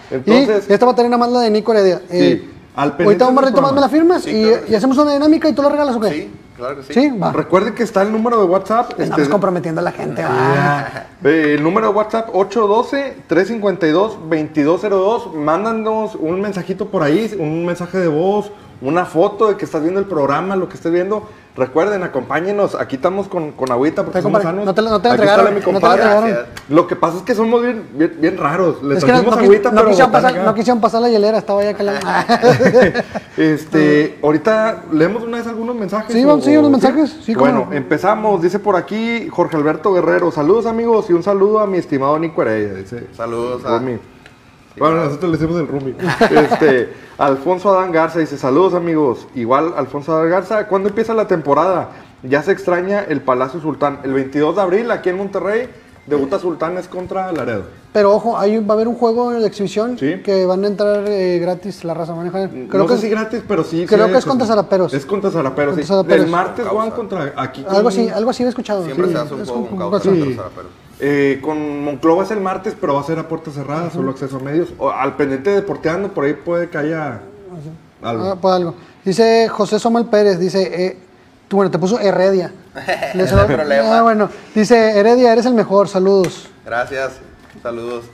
Entonces- 0.10 0.66
y 0.68 0.72
esta 0.72 0.86
va 0.86 0.92
a 0.92 0.96
tener 0.96 1.10
nada 1.10 1.20
más 1.20 1.30
la 1.32 1.40
de 1.40 1.50
Nico 1.50 1.72
Heredia. 1.72 2.00
Eh, 2.10 2.50
al 2.74 2.96
pendiente 2.96 3.24
ahorita 3.24 3.40
un 3.40 3.44
ratito 3.44 3.62
más 3.62 3.72
me 3.72 3.80
la 3.80 3.88
firmas 3.88 4.22
Sí, 4.22 4.30
y, 4.30 4.42
claro 4.44 4.64
que 4.66 4.72
y 4.72 4.74
hacemos 4.74 4.98
una 4.98 5.12
dinámica 5.14 5.48
y 5.48 5.52
tú 5.54 5.62
la 5.62 5.70
regalas 5.70 5.96
o 5.96 6.00
qué? 6.00 6.10
Sí, 6.10 6.30
claro 6.56 6.76
que 6.76 6.82
sí. 6.82 6.92
Sí, 6.92 7.08
va. 7.18 7.32
Recuerden 7.32 7.74
que 7.74 7.82
está 7.84 8.02
el 8.02 8.12
número 8.12 8.38
de 8.38 8.44
WhatsApp. 8.44 8.90
Estamos 8.98 9.18
este, 9.18 9.30
comprometiendo 9.30 9.80
a 9.80 9.84
la 9.84 9.92
gente. 9.92 10.20
Ya. 10.20 11.06
Eh, 11.24 11.54
el 11.56 11.62
número 11.62 11.88
de 11.88 11.94
WhatsApp 11.94 12.28
812-352-2202. 12.34 15.32
Mándanos 15.34 16.14
un 16.16 16.40
mensajito 16.40 16.88
por 16.88 17.02
ahí, 17.02 17.34
un 17.38 17.64
mensaje 17.64 17.98
de 17.98 18.08
voz, 18.08 18.50
una 18.82 19.06
foto 19.06 19.48
de 19.48 19.56
que 19.56 19.64
estás 19.64 19.80
viendo 19.82 20.00
el 20.00 20.06
programa, 20.06 20.54
lo 20.56 20.68
que 20.68 20.74
estés 20.74 20.92
viendo. 20.92 21.22
Recuerden, 21.56 22.02
acompáñenos. 22.02 22.74
Aquí 22.74 22.96
estamos 22.96 23.28
con, 23.28 23.52
con 23.52 23.72
agüita 23.72 24.04
porque 24.04 24.20
somos 24.20 24.42
sanos. 24.42 24.64
no 24.66 24.74
te 24.74 24.82
la- 24.82 24.90
no 24.90 25.00
te 25.00 25.08
Aquí 25.08 25.14
entregaron, 25.22 25.54
no 25.54 25.60
te 25.80 25.86
entregaron. 25.86 26.36
Lo 26.68 26.86
que 26.86 26.96
pasa 26.96 27.16
es 27.16 27.22
que 27.22 27.34
somos 27.34 27.62
bien, 27.62 27.86
bien, 27.94 28.14
bien 28.20 28.36
raros. 28.36 28.82
Le 28.82 28.96
Es 28.96 29.04
que 29.04 29.10
no, 29.12 29.20
trajimos 29.20 29.36
no 29.36 29.40
quis- 29.40 29.44
agüita, 29.46 29.70
no 29.70 29.76
pero 29.76 29.88
quisieron 29.88 30.12
pasar, 30.12 30.36
no 30.44 30.54
quisieron 30.54 30.80
pasar 30.80 31.00
la 31.00 31.08
hielera, 31.08 31.38
estaba 31.38 31.62
ya 31.64 31.82
la. 31.82 33.04
Este, 33.36 34.18
ahorita 34.22 34.84
leemos 34.92 35.22
una 35.22 35.38
vez 35.38 35.46
algunos 35.46 35.76
mensajes. 35.76 36.12
Sí, 36.12 36.24
vamos, 36.24 36.44
sí, 36.44 36.56
unos 36.56 36.70
mensajes, 36.70 37.16
sí, 37.22 37.34
bueno, 37.34 37.66
no. 37.70 37.76
empezamos. 37.76 38.42
Dice 38.42 38.58
por 38.58 38.76
aquí 38.76 39.28
Jorge 39.30 39.56
Alberto 39.56 39.92
Guerrero. 39.92 40.30
Saludos 40.30 40.66
amigos 40.66 41.06
y 41.10 41.12
un 41.14 41.22
saludo 41.22 41.60
a 41.60 41.66
mi 41.66 41.78
estimado 41.78 42.18
Nico 42.18 42.42
Heredia. 42.42 42.74
Dice 42.74 43.06
Saludos 43.16 43.64
a- 43.64 43.78
Rumi. 43.78 43.98
Bueno, 44.78 44.96
nosotros 45.04 45.30
le 45.32 45.38
decimos 45.38 45.60
el 45.60 45.68
Rumi. 45.68 45.94
este, 46.30 46.92
Alfonso 47.18 47.76
Adán 47.76 47.92
Garza 47.92 48.18
dice: 48.18 48.36
Saludos 48.36 48.74
amigos. 48.74 49.26
Igual 49.34 49.72
Alfonso 49.76 50.14
Adán 50.16 50.30
Garza. 50.30 50.66
¿Cuándo 50.68 50.88
empieza 50.88 51.14
la 51.14 51.26
temporada? 51.26 51.90
Ya 52.22 52.42
se 52.42 52.52
extraña 52.52 53.02
el 53.08 53.20
Palacio 53.22 53.60
Sultán. 53.60 54.00
El 54.04 54.12
22 54.12 54.56
de 54.56 54.62
abril 54.62 54.90
aquí 54.90 55.08
en 55.08 55.16
Monterrey. 55.16 55.68
Debuta 56.06 56.38
Sultanes 56.38 56.86
contra 56.86 57.32
Laredo. 57.32 57.64
Pero 57.92 58.12
ojo, 58.14 58.38
ahí 58.38 58.58
va 58.58 58.74
a 58.74 58.76
haber 58.76 58.86
un 58.86 58.94
juego 58.94 59.32
de 59.32 59.44
exhibición 59.44 59.98
Sí. 59.98 60.20
que 60.22 60.46
van 60.46 60.62
a 60.62 60.68
entrar 60.68 61.02
eh, 61.08 61.38
gratis 61.40 61.82
la 61.82 61.94
raza. 61.94 62.12
Van 62.12 62.28
a 62.28 62.30
dejar- 62.30 62.48
Creo 62.68 62.82
no 62.82 62.86
que 62.86 62.94
sé 62.94 63.00
si 63.00 63.08
gratis, 63.08 63.42
pero 63.48 63.64
sí. 63.64 63.86
creo 63.86 64.06
sí 64.06 64.12
que 64.12 64.18
es 64.18 64.24
contra 64.24 64.46
Zaraperos. 64.46 64.94
Es 64.94 65.04
contra 65.04 65.30
Zaraperos, 65.32 65.70
Contra 65.74 65.82
sí. 65.84 65.88
Zaraperos. 65.88 66.24
El 66.26 66.30
martes 66.30 66.72
van 66.72 66.90
contra 66.92 67.32
aquí. 67.36 67.64
algo 67.68 67.88
así, 67.88 68.08
algo 68.08 68.30
así 68.30 68.44
he 68.44 68.48
escuchado. 68.48 68.84
Siempre 68.84 69.06
Sí, 69.08 69.12
se 69.14 69.18
hace 69.18 69.34
un 69.34 69.44
juego 69.46 69.66
con- 69.66 69.78
con 69.90 70.00
Zaraperos. 70.00 70.70
Eh, 70.98 71.40
con 71.42 71.84
Monclova 71.84 72.24
es 72.24 72.30
el 72.30 72.40
martes, 72.40 72.74
pero 72.80 72.94
va 72.94 73.00
a 73.00 73.04
ser 73.04 73.18
a 73.18 73.28
puerta 73.28 73.50
cerrada, 73.50 73.90
solo 73.90 74.10
acceso 74.10 74.36
a 74.36 74.40
medios. 74.40 74.72
O 74.78 74.90
al 74.90 75.16
pendiente 75.16 75.50
de 75.50 75.56
Deporteando, 75.56 76.12
por 76.12 76.24
ahí 76.24 76.34
puede 76.34 76.70
que 76.70 76.78
haya 76.78 77.20
algo. 78.02 78.24
Ah, 78.24 78.36
pues 78.40 78.54
algo. 78.54 78.74
Dice 79.04 79.48
José 79.48 79.78
Somal 79.78 80.08
Pérez, 80.08 80.38
dice, 80.38 80.86
eh, 80.86 80.98
tú, 81.48 81.56
bueno, 81.56 81.70
te 81.70 81.78
puso 81.78 81.98
Heredia. 82.00 82.52
Le 83.14 83.24
No 83.30 83.40
hay 83.40 83.46
problema. 83.46 83.98
Ah, 83.98 84.02
bueno, 84.02 84.30
dice 84.54 84.98
Heredia, 84.98 85.32
eres 85.32 85.46
el 85.46 85.54
mejor, 85.54 85.88
saludos. 85.88 86.48
Gracias. 86.64 87.12
Saludos. 87.62 88.04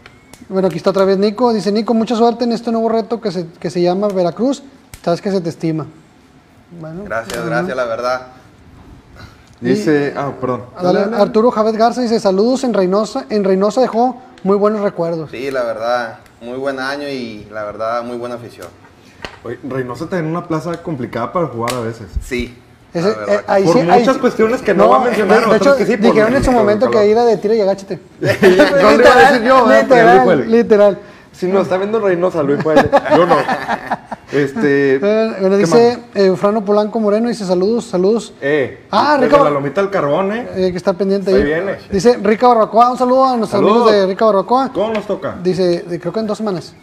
Bueno, 0.48 0.68
aquí 0.68 0.76
está 0.76 0.90
otra 0.90 1.04
vez 1.04 1.18
Nico. 1.18 1.52
Dice 1.52 1.70
Nico, 1.72 1.94
mucha 1.94 2.16
suerte 2.16 2.44
en 2.44 2.52
este 2.52 2.72
nuevo 2.72 2.88
reto 2.88 3.20
que 3.20 3.30
se, 3.30 3.46
que 3.60 3.70
se 3.70 3.80
llama 3.80 4.08
Veracruz. 4.08 4.62
Sabes 5.04 5.20
que 5.20 5.30
se 5.30 5.40
te 5.40 5.48
estima. 5.48 5.86
Bueno, 6.80 7.04
Gracias, 7.04 7.44
gracias, 7.44 7.76
la 7.76 7.84
verdad. 7.84 8.26
Dice, 9.62 10.12
ah, 10.16 10.32
perdón. 10.40 10.64
Dale, 10.82 11.16
Arturo 11.16 11.50
Javed 11.50 11.76
Garza 11.76 12.00
dice 12.00 12.18
saludos 12.20 12.64
en 12.64 12.74
Reynosa. 12.74 13.26
En 13.30 13.44
Reynosa 13.44 13.80
dejó 13.80 14.20
muy 14.42 14.56
buenos 14.56 14.80
recuerdos. 14.80 15.30
Sí, 15.30 15.50
la 15.50 15.62
verdad, 15.62 16.18
muy 16.40 16.58
buen 16.58 16.80
año 16.80 17.08
y 17.08 17.46
la 17.52 17.64
verdad, 17.64 18.02
muy 18.02 18.16
buena 18.16 18.34
afición. 18.34 18.66
Oye, 19.44 19.58
Reynosa 19.62 20.04
está 20.04 20.18
en 20.18 20.26
una 20.26 20.46
plaza 20.46 20.82
complicada 20.82 21.32
para 21.32 21.46
jugar 21.46 21.74
a 21.74 21.80
veces. 21.80 22.08
Sí. 22.22 22.58
Ese- 22.92 23.08
verdad 23.08 23.34
eh, 23.36 23.44
ahí 23.46 23.64
Por 23.64 23.72
sí- 23.74 23.80
ahí 23.80 24.00
muchas 24.00 24.14
sí- 24.16 24.20
cuestiones 24.20 24.60
que 24.62 24.74
no 24.74 24.88
va 24.90 24.96
a 24.96 25.04
mencionar, 25.04 25.48
De, 25.48 25.56
hecho, 25.56 25.76
que 25.76 25.86
sí, 25.86 25.96
por 25.96 26.06
dijeron 26.06 26.34
en 26.36 26.44
su 26.44 26.52
momento 26.52 26.90
que 26.90 27.10
era 27.10 27.24
de 27.24 27.36
tira 27.38 27.54
y 27.54 27.60
agáchate. 27.60 28.00
No 28.20 28.90
le 28.90 28.96
iba 28.96 29.14
a 29.14 29.30
decir 29.32 29.42
yo, 29.46 29.66
literal, 29.66 30.50
literal. 30.50 30.98
Si 31.32 31.46
nos 31.46 31.62
está 31.62 31.78
viendo 31.78 32.00
Reynosa, 32.00 32.42
Luis 32.42 32.62
puede. 32.62 32.82
Yo 33.16 33.26
no. 33.26 33.36
Este. 34.32 34.94
Eh, 35.02 35.36
Bueno, 35.40 35.56
¿qué 35.56 35.62
dice 35.62 35.96
más? 35.98 36.16
eh, 36.16 36.26
Eufrano 36.26 36.64
Polanco 36.64 36.98
Moreno, 37.00 37.28
dice 37.28 37.44
saludos, 37.44 37.84
saludos. 37.86 38.32
Eh. 38.40 38.86
Ah, 38.90 39.16
Rico- 39.20 39.42
la 39.44 39.50
lomita 39.50 39.80
al 39.80 39.90
carbón, 39.90 40.32
eh. 40.32 40.48
Eh, 40.56 40.70
que 40.70 40.76
está 40.76 40.92
pendiente 40.94 41.30
Ahí 41.30 41.36
ahí. 41.36 41.44
viene. 41.44 41.76
Dice 41.90 42.18
Rica 42.22 42.48
Barbacoa, 42.48 42.90
un 42.92 42.98
saludo 42.98 43.24
a 43.24 43.36
nuestros 43.36 43.50
Saludos. 43.60 43.82
amigos 43.88 43.92
de 43.92 44.06
Rica 44.06 44.24
Barbacoa. 44.24 44.70
¿Cómo 44.72 44.92
nos 44.92 45.06
toca? 45.06 45.36
Dice, 45.42 45.84
creo 46.00 46.12
que 46.12 46.20
en 46.20 46.26
dos 46.26 46.38
semanas. 46.38 46.74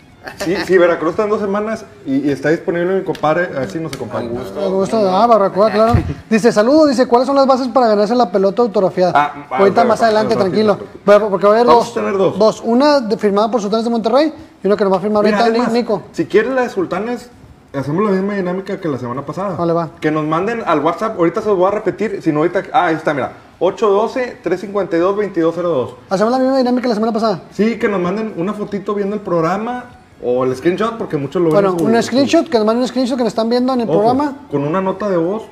Sí, 0.44 0.54
sí, 0.68 0.78
Veracruz 0.78 1.12
está 1.12 1.24
en 1.24 1.30
dos 1.30 1.40
semanas 1.40 1.86
y, 2.06 2.28
y 2.28 2.30
está 2.30 2.50
disponible 2.50 2.98
mi 2.98 3.04
compadre. 3.04 3.46
A 3.56 3.60
ver 3.62 3.72
si 3.72 3.80
nos 3.80 3.94
acompaña. 3.94 4.28
Gusto. 4.70 5.10
Ah, 5.10 5.26
Barbacoa, 5.26 5.72
claro. 5.72 5.94
Dice, 6.30 6.52
saludos, 6.52 6.90
dice, 6.90 7.08
¿cuáles 7.08 7.26
son 7.26 7.36
las 7.38 7.48
bases 7.48 7.68
para 7.70 7.88
ganarse 7.88 8.14
la 8.16 8.30
pelota 8.30 8.62
autografiada? 8.62 9.14
Ah, 9.16 9.46
ah, 9.50 9.58
Ahorita 9.60 9.82
ok, 9.84 9.88
más 9.88 10.02
adelante, 10.04 10.36
tranquilo. 10.36 10.78
Pero- 11.06 11.30
Porque 11.30 11.48
va 11.48 11.54
a 11.54 11.56
haber 11.56 11.68
Vamos 11.68 11.86
dos. 11.86 11.98
a 11.98 12.00
tener 12.02 12.18
dos. 12.18 12.62
Una 12.66 13.00
de- 13.00 13.18
firmada 13.18 13.50
por 13.50 13.62
Sultanes 13.62 13.86
de 13.86 13.90
Monterrey 13.92 14.34
y 14.62 14.68
una 14.68 14.76
que 14.76 14.84
nos 14.84 14.94
va 14.94 14.98
a 14.98 15.02
firmar 15.02 15.24
Mira, 15.24 15.40
ahorita 15.46 15.70
Nico. 15.70 16.04
Si 16.12 16.26
quieres 16.26 16.52
la 16.52 16.62
de 16.64 16.70
Sultanes, 16.70 17.30
hacemos 17.74 18.04
la 18.04 18.12
misma 18.12 18.36
dinámica 18.36 18.80
que 18.80 18.88
la 18.88 18.98
semana 18.98 19.26
pasada. 19.26 19.56
Vale, 19.56 19.74
va. 19.74 19.90
Que 20.00 20.12
nos 20.12 20.26
manden 20.26 20.64
al 20.66 20.80
WhatsApp, 20.80 21.18
ahorita 21.18 21.42
se 21.42 21.50
los 21.50 21.58
voy 21.58 21.68
a 21.68 21.72
repetir, 21.72 22.22
si 22.22 22.32
no 22.32 22.40
ahorita... 22.40 22.64
Ah, 22.74 22.88
ahí 22.88 22.96
está, 22.96 23.14
mira. 23.14 23.34
812-352-2202. 23.60 25.90
Hacemos 26.10 26.32
la 26.32 26.40
misma 26.40 26.58
dinámica 26.58 26.82
que 26.84 26.88
la 26.90 26.96
semana 26.96 27.14
pasada. 27.14 27.42
Sí, 27.52 27.78
que 27.78 27.88
nos 27.88 28.00
manden 28.00 28.34
una 28.38 28.54
fotito 28.54 28.94
viendo 28.96 29.16
el 29.16 29.22
programa 29.22 29.86
o 30.24 30.44
el 30.44 30.56
screenshot, 30.56 30.98
porque 30.98 31.18
muchos 31.18 31.42
lo 31.42 31.50
ven. 31.52 31.56
Bueno, 31.56 31.74
un 31.80 32.02
screenshot, 32.04 32.48
que 32.50 32.58
nos 32.58 32.66
manden 32.66 32.82
un 32.84 32.88
screenshot 32.88 33.18
que 33.18 33.24
nos 33.24 33.32
están 33.32 33.50
viendo 33.50 33.74
en 33.74 33.82
el 33.82 33.90
Ojo, 33.90 34.00
programa. 34.00 34.36
Con 34.50 34.64
una 34.64 34.82
nota 34.82 35.10
de 35.10 35.18
voz. 35.18 35.44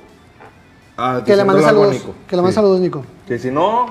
ah, 0.98 1.22
Que 1.26 1.36
le 1.36 1.44
mande 1.46 1.62
diciéndole 1.62 1.70
algo 1.70 1.84
a 1.84 1.86
saludos. 1.94 1.94
Nico. 1.94 2.14
Que 2.28 2.36
le 2.36 2.42
mande 2.42 2.52
Sí. 2.52 2.56
saludos, 2.56 2.80
Nico. 2.80 3.04
Que 3.28 3.40
si 3.40 3.52
no, 3.52 3.86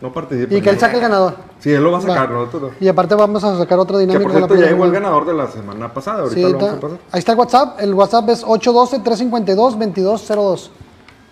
no 0.00 0.12
participa. 0.12 0.54
Y 0.54 0.60
que 0.60 0.70
él 0.70 0.78
saque 0.78 0.96
el 0.96 1.02
ganador. 1.02 1.34
Sí, 1.58 1.72
él 1.72 1.82
lo 1.82 1.90
va 1.92 1.98
a 1.98 2.02
sacar, 2.02 2.28
Va. 2.30 2.34
nosotros 2.34 2.62
no. 2.62 2.70
Y 2.80 2.88
aparte 2.88 3.14
vamos 3.14 3.42
a 3.44 3.56
sacar 3.58 3.78
otra 3.78 3.96
Que 3.96 4.00
dinámica. 4.02 4.22
por 4.24 4.32
con 4.32 4.40
la 4.42 4.46
cierto 4.46 4.62
ya 4.64 4.70
llegó 4.70 4.84
el 4.84 4.92
ganador 4.92 5.26
de 5.26 5.34
la 5.34 5.46
semana 5.48 5.92
pasada, 5.92 6.20
ahorita 6.22 6.34
Sí, 6.34 6.42
lo 6.52 6.58
vamos 6.58 6.74
a 6.74 6.80
pasar. 6.80 6.98
ahí 7.12 7.18
está 7.18 7.32
el 7.32 7.38
WhatsApp. 7.38 7.80
El 7.80 7.94
WhatsApp 7.94 8.28
es 8.30 8.44
812-352-2202. 8.44 10.70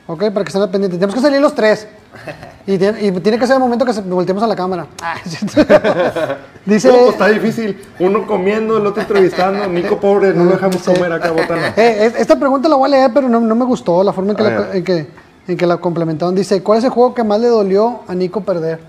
Ok, 0.07 0.21
para 0.33 0.45
que 0.45 0.49
estén 0.49 0.63
al 0.63 0.71
pendiente. 0.71 0.97
Tenemos 0.99 1.15
que 1.15 1.21
salir 1.21 1.41
los 1.41 1.55
tres. 1.55 1.87
Y 2.67 2.79
tiene, 2.79 2.99
y 3.05 3.11
tiene 3.21 3.39
que 3.39 3.47
ser 3.47 3.57
el 3.57 3.61
momento 3.61 3.85
que 3.85 3.93
se- 3.93 4.01
volteemos 4.01 4.43
a 4.43 4.47
la 4.47 4.57
cámara. 4.57 4.87
Ah, 5.03 5.17
Dice. 6.65 6.89
No, 6.89 6.95
pues 6.95 7.09
está 7.11 7.29
difícil. 7.29 7.79
Uno 7.99 8.27
comiendo, 8.27 8.79
el 8.79 8.87
otro 8.87 9.03
entrevistando. 9.03 9.67
Nico 9.67 10.01
pobre, 10.01 10.33
no 10.33 10.45
lo 10.45 10.53
dejamos 10.53 10.77
Sí. 10.77 10.91
comer 10.95 11.13
acá 11.13 11.31
botana. 11.31 11.75
Eh, 11.77 12.07
es- 12.07 12.15
esta 12.19 12.39
pregunta 12.39 12.67
la 12.71 12.77
voy 12.77 12.87
a 12.87 12.89
leer, 12.89 13.11
pero 13.13 13.29
no, 13.29 13.39
no 13.39 13.55
me 13.55 13.67
gustó 13.67 14.03
la 14.03 14.15
forma 14.15 14.31
en 14.31 14.37
que, 14.39 14.43
A 14.43 14.51
la, 14.51 14.75
en 14.77 14.83
que, 14.83 15.07
en 15.47 15.57
que 15.57 15.67
la 15.67 15.77
complementaron. 15.79 16.35
Dice: 16.35 16.63
¿Cuál 16.63 16.79
es 16.79 16.85
el 16.85 16.91
juego 16.91 17.15
que 17.15 17.25
más 17.25 17.41
le 17.41 17.49
dolió 17.49 18.01
a 18.09 18.15
Nico 18.15 18.43
perder? 18.43 18.81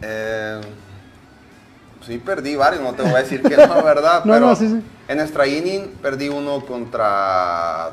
Eh, 0.00 0.60
sí, 2.06 2.18
perdí 2.18 2.56
varios, 2.56 2.82
no 2.82 2.92
te 2.92 3.02
voy 3.02 3.12
a 3.12 3.18
decir 3.18 3.42
que 3.42 3.56
no, 3.56 3.82
¿verdad? 3.82 4.20
No, 4.24 4.32
Pero 4.34 4.46
no, 4.46 4.56
sí, 4.56 4.68
sí. 4.68 4.82
en 5.08 5.20
extra 5.20 5.46
inning 5.46 5.88
perdí 6.00 6.28
uno 6.28 6.64
contra, 6.64 7.90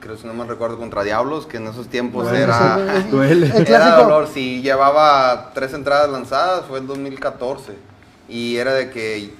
creo 0.00 0.16
si 0.16 0.26
no 0.26 0.34
me 0.34 0.44
recuerdo, 0.44 0.78
contra 0.78 1.02
Diablos, 1.02 1.46
que 1.46 1.56
en 1.56 1.66
esos 1.66 1.88
tiempos 1.88 2.30
era... 2.32 3.02
Duele. 3.10 3.46
El 3.54 3.66
Era 3.66 3.78
clásico. 3.80 4.02
dolor, 4.04 4.28
sí, 4.32 4.62
llevaba 4.62 5.50
tres 5.54 5.74
entradas 5.74 6.08
lanzadas, 6.10 6.64
fue 6.66 6.78
el 6.78 6.86
2014. 6.86 7.72
Y 8.28 8.56
era 8.56 8.74
de 8.74 8.90
que, 8.90 9.34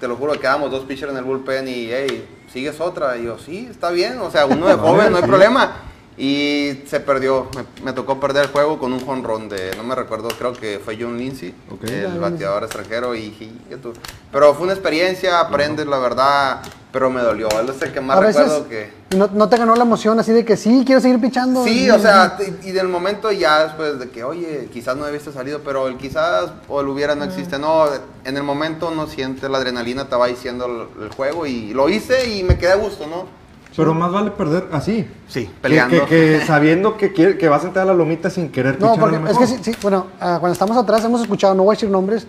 te 0.00 0.08
lo 0.08 0.16
juro, 0.16 0.32
quedamos 0.38 0.70
dos 0.70 0.84
pitchers 0.84 1.12
en 1.12 1.18
el 1.18 1.24
bullpen 1.24 1.66
y, 1.68 1.88
hey, 1.90 2.28
¿sigues 2.52 2.78
otra? 2.80 3.16
Y 3.16 3.24
yo, 3.24 3.38
sí, 3.38 3.68
está 3.70 3.90
bien, 3.90 4.18
o 4.20 4.30
sea, 4.30 4.44
uno 4.46 4.66
de 4.66 4.74
joven, 4.76 5.10
no 5.12 5.16
hay 5.18 5.22
problema. 5.24 5.72
Y 6.18 6.82
se 6.86 7.00
perdió, 7.00 7.48
me, 7.56 7.84
me 7.84 7.92
tocó 7.94 8.20
perder 8.20 8.44
el 8.44 8.50
juego 8.50 8.78
con 8.78 8.92
un 8.92 9.00
jonrón 9.04 9.48
de, 9.48 9.74
no 9.76 9.82
me 9.82 9.94
recuerdo, 9.94 10.28
creo 10.38 10.52
que 10.52 10.78
fue 10.84 10.98
John 11.00 11.16
Lindsay, 11.16 11.54
Ok. 11.70 11.84
el 11.84 12.18
bateador 12.20 12.64
extranjero. 12.64 13.14
Y, 13.14 13.20
y- 13.20 13.60
y 13.70 13.76
tú- 13.76 13.94
pero 14.30 14.52
fue 14.54 14.64
una 14.64 14.74
experiencia, 14.74 15.40
aprendes 15.40 15.86
la 15.86 15.98
verdad, 15.98 16.60
pero 16.92 17.08
me 17.10 17.22
dolió. 17.22 17.48
Él 17.58 17.70
es 17.70 17.80
el 17.80 17.92
que 17.92 18.02
más 18.02 18.18
a 18.18 18.20
veces 18.20 18.42
recuerdo 18.42 18.68
que... 18.68 18.92
no, 19.16 19.28
no 19.32 19.48
te 19.48 19.56
ganó 19.56 19.74
la 19.74 19.84
emoción 19.84 20.20
así 20.20 20.32
de 20.32 20.44
que 20.44 20.58
sí, 20.58 20.82
quiero 20.84 21.00
seguir 21.00 21.18
pichando. 21.18 21.64
Sí, 21.64 21.90
o 21.90 21.98
sea, 21.98 22.36
y 22.62 22.68
y 22.68 22.72
del 22.72 22.88
momento 22.88 23.32
ya 23.32 23.64
después 23.64 23.98
de 23.98 24.10
que, 24.10 24.22
oye, 24.22 24.68
quizás 24.70 24.96
no 24.96 25.06
debiste 25.06 25.32
salido, 25.32 25.60
pero 25.64 25.88
el 25.88 25.96
quizás 25.96 26.50
o 26.68 26.82
el 26.82 26.88
hubiera 26.88 27.14
no 27.14 27.24
existe. 27.24 27.58
No, 27.58 27.86
en 28.24 28.36
el 28.36 28.42
momento 28.42 28.90
no 28.90 29.06
sientes 29.06 29.48
la 29.48 29.56
adrenalina, 29.56 30.08
te 30.10 30.16
va 30.16 30.26
diciendo 30.26 30.66
el, 30.98 31.04
el 31.04 31.10
juego 31.10 31.46
y 31.46 31.72
lo 31.72 31.88
hice 31.88 32.34
y 32.36 32.42
me 32.44 32.58
quedé 32.58 32.72
a 32.72 32.76
gusto, 32.76 33.06
¿no? 33.06 33.40
Pero 33.76 33.94
más 33.94 34.12
vale 34.12 34.30
perder 34.32 34.68
así. 34.72 35.06
Sí, 35.28 35.46
Que, 35.46 35.50
peleando. 35.62 36.04
que- 36.04 36.38
que 36.38 36.46
sabiendo 36.46 36.96
que, 36.96 37.12
quiere, 37.12 37.38
que 37.38 37.48
vas 37.48 37.64
a 37.64 37.68
entrar 37.68 37.84
a 37.84 37.86
la 37.86 37.94
lomita 37.94 38.28
sin 38.30 38.50
querer 38.50 38.78
No, 38.80 38.94
porque 38.96 39.18
es 39.30 39.38
que 39.38 39.46
sí, 39.46 39.56
sí, 39.62 39.72
bueno, 39.82 40.08
ah, 40.20 40.36
cuando 40.40 40.52
estamos 40.52 40.76
atrás 40.76 41.04
hemos 41.04 41.20
escuchado, 41.22 41.54
no 41.54 41.62
voy 41.64 41.72
a 41.72 41.76
decir 41.76 41.88
nombres, 41.88 42.26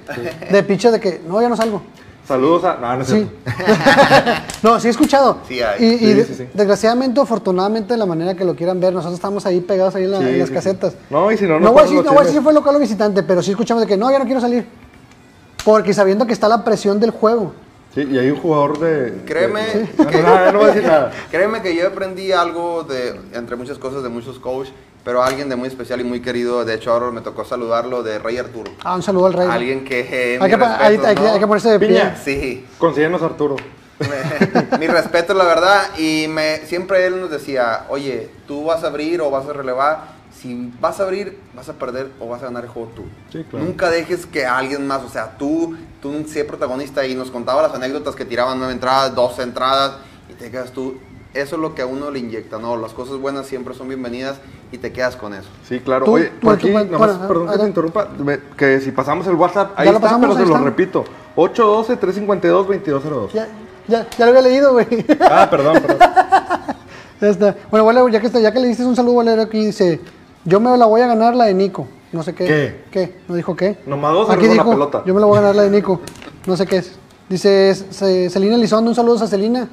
de 0.51 0.63
pitches 0.63 0.91
de 0.93 1.00
que 1.00 1.21
no, 1.27 1.41
ya 1.41 1.50
no 1.50 1.57
salgo. 1.57 1.81
Saludos 2.25 2.63
a... 2.63 2.75
No, 2.77 2.95
no 2.95 3.01
es 3.01 3.07
Sí. 3.09 3.13
cierto. 3.15 3.33
no, 4.63 4.79
sí 4.79 4.88
he 4.88 4.91
escuchado. 4.91 5.39
Sí 5.45 5.62
hay. 5.62 5.83
Y, 5.83 5.88
y 5.95 5.97
Sí, 5.97 6.13
de- 6.13 6.25
sí, 6.25 6.35
sí. 6.35 6.47
desgraciadamente, 6.53 7.19
afortunadamente, 7.19 7.93
de 7.95 7.97
la 7.97 8.05
manera 8.05 8.33
que 8.33 8.45
lo 8.45 8.55
quieran 8.55 8.79
ver, 8.79 8.93
nosotros 8.93 9.15
estamos 9.15 9.45
ahí 9.45 9.59
pegados 9.59 9.93
ahí 9.95 10.05
en, 10.05 10.12
la- 10.12 10.19
Sí, 10.19 10.23
en 10.25 10.39
las 10.39 10.47
sí, 10.47 10.53
sí. 10.53 10.55
casetas. 10.55 10.93
No, 11.09 11.29
y 11.33 11.38
si 11.38 11.43
no, 11.45 11.55
no, 11.55 11.59
nos 11.59 11.73
voy 11.73 11.81
a 11.81 11.83
decir, 11.83 11.97
no 12.05 12.13
voy 12.13 12.21
a 12.23 12.25
decir 12.27 12.41
fue 12.41 12.53
local 12.53 12.75
o 12.77 12.79
visitante, 12.79 13.23
pero 13.23 13.41
sí 13.43 13.51
escuchamos 13.51 13.81
de 13.81 13.88
que 13.88 13.97
no, 13.97 14.09
ya 14.09 14.19
no 14.19 14.25
quiero 14.25 14.39
salir. 14.39 14.65
Porque 15.65 15.93
sabiendo 15.93 16.25
que 16.25 16.31
está 16.33 16.47
la 16.47 16.63
presión 16.63 17.00
del 17.01 17.12
juego. 17.12 17.53
Sí, 17.93 18.07
y 18.09 18.17
hay 18.17 18.29
un 18.31 18.38
jugador 18.39 18.79
de... 18.79 19.21
Créeme 19.25 19.62
de- 19.62 19.89
No, 19.97 20.07
que- 20.07 20.21
no, 20.21 20.39
no, 20.45 20.51
no 20.51 20.57
voy 20.59 20.69
a 20.69 20.73
decir 20.73 20.83
nada. 20.89 21.12
Créeme 21.31 21.62
que 21.62 21.75
yo 21.75 21.88
aprendí 21.88 22.31
algo 22.31 22.83
de, 22.83 23.19
entre 23.33 23.55
muchas 23.55 23.77
cosas, 23.77 24.01
de 24.01 24.09
muchos 24.09 24.39
coaches, 24.39 24.73
pero 25.03 25.21
alguien 25.21 25.47
de 25.50 25.55
muy 25.55 25.67
especial 25.67 26.01
y 26.01 26.03
muy 26.03 26.19
querido. 26.21 26.65
De 26.65 26.73
hecho, 26.73 26.91
ahora 26.91 27.12
me 27.12 27.21
tocó 27.21 27.45
saludarlo 27.45 28.01
de 28.01 28.17
Rey 28.19 28.38
Arturo. 28.38 28.71
Ah, 28.83 28.95
un 28.95 29.03
saludo 29.03 29.27
al 29.27 29.33
rey. 29.33 29.47
Alguien 29.50 29.85
que... 29.85 30.00
eh, 30.35 30.39
Hay 30.41 30.50
que, 30.50 30.57
pa- 30.57 30.77
hay- 30.83 30.97
respetos, 30.97 31.05
hay 31.07 31.15
que- 31.15 31.21
¿no? 31.21 31.33
hay 31.33 31.39
que 31.39 31.47
ponerse 31.47 31.69
de 31.69 31.79
pie. 31.79 31.88
Piña. 31.89 32.15
Sí, 32.23 32.65
Consíguenos 32.79 33.21
a 33.21 33.25
Arturo. 33.25 33.57
mi 34.79 34.88
respeto, 34.88 35.33
la 35.35 35.45
verdad. 35.45 35.83
Y 35.97 36.25
me, 36.27 36.57
siempre 36.65 37.05
él 37.05 37.21
nos 37.21 37.29
decía, 37.29 37.85
oye, 37.89 38.29
tú 38.47 38.65
vas 38.65 38.83
a 38.83 38.88
abrir 38.88 39.21
o 39.21 39.29
vas 39.29 39.47
a 39.47 39.53
relevar. 39.53 40.23
Si 40.43 40.73
vas 40.81 41.00
a 41.00 41.03
abrir, 41.03 41.39
vas 41.55 41.69
a 41.69 41.73
perder 41.73 42.09
o 42.19 42.27
vas 42.27 42.41
a 42.41 42.45
ganar 42.47 42.65
el 42.65 42.69
juego 42.69 42.89
tú. 42.93 43.03
Sí, 43.31 43.45
claro. 43.50 43.65
Nunca 43.65 43.89
dejes 43.89 44.25
que 44.25 44.45
alguien 44.45 44.85
más, 44.85 45.01
o 45.01 45.07
sea, 45.09 45.38
tú, 45.38 45.73
tú 46.01 46.13
sé 46.27 46.43
protagonista 46.43 47.07
y 47.07 47.15
nos 47.15 47.31
contaba 47.31 47.62
las 47.62 47.73
anécdotas 47.73 48.13
que 48.13 48.25
tiraban 48.25 48.57
nueve 48.57 48.73
entradas, 48.73 49.15
dos 49.15 49.39
entradas 49.39 49.93
y 50.29 50.33
te 50.33 50.51
quedas 50.51 50.71
tú. 50.71 50.95
Eso 51.33 51.55
es 51.55 51.62
lo 51.62 51.73
que 51.73 51.81
a 51.81 51.85
uno 51.85 52.12
le 52.12 52.19
inyecta, 52.19 52.59
¿no? 52.59 52.75
Las 52.75 52.91
cosas 52.91 53.17
buenas 53.19 53.47
siempre 53.47 53.73
son 53.73 53.88
bienvenidas 53.88 54.35
y 54.73 54.77
te 54.79 54.91
quedas 54.91 55.15
con 55.15 55.33
eso. 55.33 55.47
Sí, 55.67 55.79
claro. 55.79 56.03
Tú- 56.05 56.12
Oye, 56.15 56.25
tú- 56.25 56.39
por 56.41 56.57
tú- 56.57 56.59
aquí, 56.67 56.71
bueno, 56.71 56.91
nomás, 56.91 57.17
perdón 57.25 57.47
que 57.50 57.57
te 57.59 57.67
interrumpa, 57.67 58.07
que 58.57 58.81
si 58.81 58.91
pasamos 58.91 59.25
el 59.27 59.35
WhatsApp, 59.35 59.71
ahí 59.77 59.88
está, 59.88 60.00
pasamos, 60.01 60.27
pero 60.35 60.45
se 60.45 60.53
ahí 60.53 60.59
lo 60.59 60.65
repito. 60.65 61.05
812-352-2202. 61.38 63.31
Ya, 63.33 63.47
ya, 63.88 64.07
ya 64.17 64.25
lo 64.25 64.31
había 64.31 64.41
leído, 64.41 64.73
güey. 64.73 64.88
Ah, 65.21 65.47
perdón, 65.50 65.81
perdón. 65.81 65.97
ya 67.21 67.27
está. 67.29 67.55
Bueno, 67.71 67.85
vale, 67.85 68.12
ya 68.12 68.19
que, 68.19 68.27
está, 68.27 68.39
ya 68.39 68.51
que 68.51 68.59
le 68.59 68.67
diste 68.67 68.83
un 68.85 68.95
saludo, 68.95 69.15
Valero, 69.15 69.43
aquí 69.43 69.65
dice, 69.65 70.00
yo 70.45 70.59
me 70.59 70.75
la 70.77 70.85
voy 70.85 71.01
a 71.01 71.07
ganar 71.07 71.35
la 71.35 71.45
de 71.45 71.53
Nico. 71.53 71.88
No 72.12 72.21
sé 72.23 72.33
qué. 72.33 72.45
¿Qué? 72.45 72.83
¿Qué? 72.91 73.15
¿No 73.27 73.35
dijo 73.35 73.55
qué? 73.55 73.77
Nomás 73.88 74.13
dos 74.13 74.29
Aquí 74.29 74.45
la 74.47 74.53
dijo, 74.53 74.69
pelota. 74.71 75.03
yo 75.05 75.13
me 75.13 75.19
la 75.19 75.25
voy 75.25 75.38
a 75.38 75.41
ganar 75.41 75.55
la 75.55 75.63
de 75.63 75.69
Nico. 75.71 76.00
No 76.45 76.55
sé 76.55 76.65
qué 76.67 76.77
es. 76.77 76.93
Dice 77.29 77.73
Ce- 77.73 78.29
Celina 78.29 78.55
Elizondo, 78.55 78.89
un 78.91 78.95
saludo 78.95 79.23
a 79.23 79.27
Celina. 79.27 79.67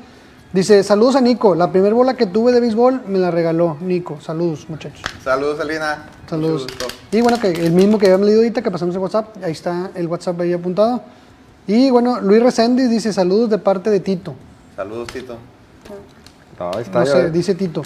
Dice, 0.52 0.82
saludos 0.82 1.16
a 1.16 1.20
Nico. 1.20 1.54
La 1.54 1.70
primera 1.70 1.94
bola 1.94 2.14
que 2.14 2.26
tuve 2.26 2.50
de 2.52 2.60
béisbol 2.60 3.02
me 3.06 3.18
la 3.18 3.30
regaló 3.30 3.76
Nico. 3.80 4.18
Saludos, 4.20 4.66
muchachos. 4.68 5.02
Saludos, 5.22 5.60
Alina. 5.60 6.06
Saludos. 6.28 6.66
Y 7.12 7.20
bueno, 7.20 7.38
que 7.38 7.48
el 7.50 7.72
mismo 7.72 7.98
que 7.98 8.06
habíamos 8.06 8.26
leído 8.26 8.40
ahorita, 8.40 8.62
que 8.62 8.70
pasamos 8.70 8.94
el 8.94 9.00
WhatsApp, 9.00 9.36
ahí 9.44 9.52
está 9.52 9.90
el 9.94 10.06
WhatsApp 10.08 10.40
ahí 10.40 10.52
apuntado. 10.52 11.02
Y 11.66 11.90
bueno, 11.90 12.20
Luis 12.20 12.42
Reséndiz 12.42 12.88
dice 12.88 13.12
saludos 13.12 13.50
de 13.50 13.58
parte 13.58 13.90
de 13.90 14.00
Tito. 14.00 14.34
Saludos, 14.74 15.08
Tito. 15.12 15.36
No, 16.58 16.70
ahí 16.74 16.82
está. 16.82 17.00
No 17.00 17.06
sé, 17.06 17.30
dice 17.30 17.54
Tito. 17.54 17.82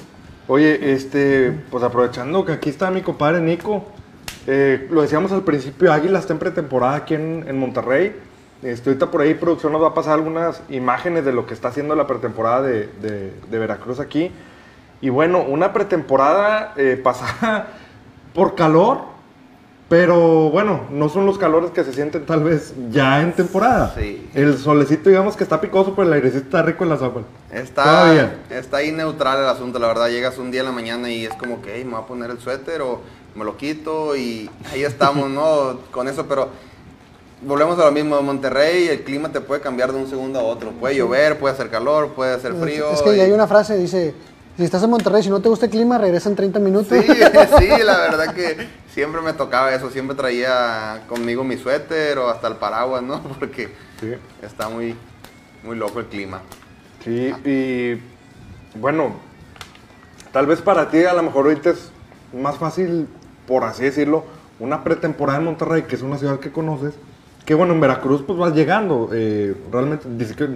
Oye, 0.47 0.93
este, 0.93 1.53
pues 1.71 1.83
aprovechando 1.83 2.45
que 2.45 2.53
aquí 2.53 2.69
está 2.69 2.91
mi 2.91 3.01
compadre 3.01 3.41
Nico, 3.41 3.85
eh, 4.47 4.87
lo 4.91 5.01
decíamos 5.03 5.33
al 5.33 5.43
principio, 5.43 5.91
Águila 5.93 6.19
está 6.19 6.35
en 6.35 6.39
pretemporada 6.39 6.97
aquí 6.97 7.15
en, 7.15 7.45
en 7.49 7.59
Monterrey. 7.59 8.15
Este, 8.63 8.91
ahorita 8.91 9.11
por 9.11 9.23
ahí 9.23 9.35
producción 9.35 9.73
nos 9.73 9.83
va 9.83 9.89
a 9.89 9.95
pasar 9.95 10.15
algunas 10.15 10.63
imágenes 10.69 11.25
de 11.25 11.33
lo 11.33 11.47
que 11.47 11.55
está 11.55 11.69
haciendo 11.69 11.95
la 11.95 12.07
pretemporada 12.07 12.63
de, 12.63 12.89
de- 13.01 13.59
Veracruz 13.59 14.01
aquí. 14.01 14.31
Y 15.01 15.09
bueno, 15.09 15.43
una 15.43 15.73
pretemporada 15.73 16.75
eh, 16.77 17.01
pasada 17.03 17.69
por 18.35 18.55
calor, 18.55 19.01
pero 19.89 20.49
bueno, 20.51 20.87
no 20.91 21.09
son 21.09 21.27
los 21.27 21.37
calores 21.39 21.71
que 21.71 21.85
se 21.85 21.93
sienten 21.93 22.25
tal 22.25 22.43
vez 22.43 22.73
ya 22.91 23.21
en 23.21 23.33
temporada. 23.33 23.95
Sí. 23.99 24.29
El 24.35 24.57
solecito 24.59 25.11
digamos 25.11 25.37
que 25.37 25.45
está 25.45 25.61
picoso, 25.61 25.95
pero 25.95 26.09
el 26.09 26.15
airecito 26.15 26.45
está 26.45 26.63
rico 26.63 26.85
en 26.85 26.91
la 26.91 26.97
sopa. 26.99 27.21
Está, 27.53 27.83
Todavía. 27.85 28.35
está 28.51 28.79
ahí 28.79 28.93
neutral 28.93 29.39
el 29.41 29.49
asunto, 29.49 29.79
la 29.79 29.89
verdad. 29.89 30.09
Llegas 30.09 30.39
un 30.39 30.51
día 30.51 30.61
en 30.61 30.67
la 30.67 30.73
mañana 30.73 31.11
y 31.11 31.27
es 31.27 31.35
como 31.35 31.61
que, 31.61 31.77
"Ey, 31.77 31.85
me 31.85 31.93
voy 31.93 32.01
a 32.01 32.07
poner 32.07 32.31
el 32.31 32.39
suéter 32.41 32.81
o 32.83 33.01
me 33.35 33.45
lo 33.45 33.57
quito 33.57 34.17
y 34.17 34.49
ahí 34.73 34.85
estamos, 34.85 35.29
¿no? 35.29 35.79
Con 35.91 36.09
eso, 36.09 36.25
pero 36.27 36.49
volvemos 37.43 37.79
a 37.79 37.85
lo 37.85 37.93
mismo. 37.93 38.19
En 38.19 38.25
Monterrey 38.25 38.89
el 38.89 39.03
clima 39.05 39.31
te 39.31 39.41
puede 39.43 39.61
cambiar 39.61 39.93
de 39.93 39.99
un 39.99 40.09
segundo 40.09 40.41
a 40.41 40.43
otro. 40.45 40.71
Puede 40.71 40.97
llover, 40.97 41.39
puede 41.39 41.55
hacer 41.55 41.69
calor, 41.69 42.09
puede 42.15 42.33
hacer 42.35 42.55
frío. 42.55 42.91
Es 42.91 43.03
que 43.03 43.17
y- 43.17 43.21
hay 43.21 43.33
una 43.33 43.47
frase, 43.47 43.77
dice, 43.77 44.15
si 44.57 44.65
estás 44.65 44.83
en 44.83 44.91
Monterrey, 44.91 45.23
si 45.23 45.29
no 45.31 45.41
te 45.41 45.49
gusta 45.51 45.67
el 45.67 45.71
clima, 45.73 45.99
regresa 45.99 46.31
en 46.31 46.37
30 46.37 46.59
minutos. 46.59 46.89
Sí, 46.99 47.03
sí, 47.59 47.69
la 47.85 47.99
verdad 47.99 48.35
que 48.35 48.84
siempre 48.95 49.21
me 49.21 49.33
tocaba 49.33 49.75
eso. 49.75 49.91
Siempre 49.91 50.17
traía 50.17 51.03
conmigo 51.09 51.43
mi 51.45 51.57
suéter 51.59 52.17
o 52.19 52.29
hasta 52.31 52.49
el 52.49 52.57
paraguas, 52.57 53.03
¿no? 53.03 53.21
Porque 53.39 53.69
Sí. 54.01 54.13
está 54.43 54.69
muy, 54.69 54.95
muy 55.63 55.77
loco 55.77 56.01
el 56.01 56.07
clima. 56.07 56.41
Sí, 57.05 57.33
y 57.45 58.01
bueno, 58.79 59.15
tal 60.33 60.47
vez 60.47 60.63
para 60.63 60.89
ti 60.91 61.05
a 61.05 61.13
lo 61.13 61.23
mejor 61.23 61.47
ahorita 61.47 61.71
es 61.71 61.91
más 62.33 62.57
fácil, 62.57 63.07
por 63.47 63.65
así 63.65 63.83
decirlo, 63.85 64.25
una 64.59 64.83
pretemporada 64.85 65.39
en 65.39 65.45
Monterrey, 65.45 65.83
que 65.83 65.97
es 65.97 66.03
una 66.03 66.17
ciudad 66.17 66.39
que 66.41 66.51
conoces, 66.51 66.95
que 67.45 67.55
bueno, 67.55 67.75
en 67.75 67.81
Veracruz 67.81 68.23
pues 68.27 68.39
vas 68.39 68.55
llegando. 68.55 69.11
eh, 69.13 69.55
realmente, 69.71 70.07
dice 70.11 70.35
que 70.35 70.49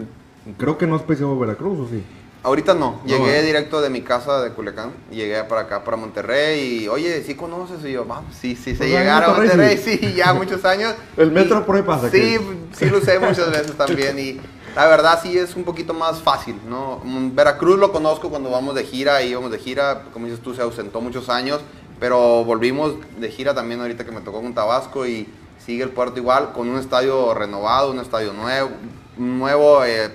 creo 0.57 0.79
que 0.79 0.87
no 0.87 0.96
has 0.96 1.03
pisado 1.03 1.38
Veracruz, 1.38 1.79
¿o 1.81 1.88
sí? 1.88 2.03
Ahorita 2.42 2.72
no, 2.72 3.01
llegué 3.05 3.40
¿eh? 3.40 3.42
directo 3.42 3.81
de 3.81 3.90
mi 3.90 4.03
casa 4.03 4.40
de 4.42 4.51
Culiacán, 4.53 4.92
llegué 5.11 5.42
para 5.44 5.62
acá, 5.62 5.83
para 5.83 5.96
Monterrey 5.96 6.85
y, 6.85 6.88
oye, 6.88 7.22
¿sí 7.24 7.35
conoces? 7.35 7.85
Y 7.85 7.92
yo, 7.92 8.05
vamos, 8.05 8.33
sí, 8.40 8.55
sí, 8.55 8.72
se 8.77 8.79
Pues, 8.79 8.94
ah, 8.94 8.98
llegara 8.98 9.27
a 9.27 9.35
Monterrey, 9.35 9.77
sí, 9.85 10.14
ya 10.16 10.33
muchos 10.33 10.64
años. 10.64 10.94
El 11.16 11.33
metro 11.33 11.59
Y- 11.61 11.62
por 11.64 11.77
ahí 11.77 11.83
pasa, 11.83 12.09
Sí, 12.11 12.38
sí 12.72 12.87
lo 12.87 12.98
usé 12.98 13.18
muchas 13.18 13.51
veces 13.51 13.77
también 13.77 14.18
y 14.18 14.40
la 14.77 14.87
verdad 14.87 15.18
sí 15.20 15.37
es 15.37 15.57
un 15.57 15.64
poquito 15.64 15.92
más 15.94 16.22
fácil, 16.22 16.55
¿no? 16.68 17.01
Mm, 17.03 17.35
Veracruz 17.35 17.79
lo 17.79 17.90
conozco 17.90 18.31
cuando 18.31 18.51
vamos 18.51 18.77
de 18.77 18.85
gira, 18.85 19.20
íbamos 19.22 19.51
de 19.51 19.59
gira, 19.59 20.05
como 20.12 20.27
dices 20.27 20.40
tú, 20.40 20.55
se 20.55 20.62
ausentó 20.62 21.01
muchos 21.01 21.29
años, 21.29 21.61
pero 21.98 22.44
volvimos 22.44 22.94
de 23.18 23.31
gira 23.31 23.53
también 23.53 23.81
ahorita 23.81 24.05
que 24.05 24.12
me 24.12 24.20
tocó 24.20 24.40
con 24.40 24.55
Tabasco 24.55 25.05
y 25.07 25.29
sigue 25.59 25.83
el 25.83 25.90
puerto 25.90 26.20
igual, 26.20 26.53
con 26.53 26.68
un 26.68 26.79
estadio 26.79 27.35
renovado, 27.35 27.90
un 27.90 27.98
estadio 27.98 28.33
nuevo, 28.33 28.70
nuevo 29.16 29.85
eh, 29.85 30.11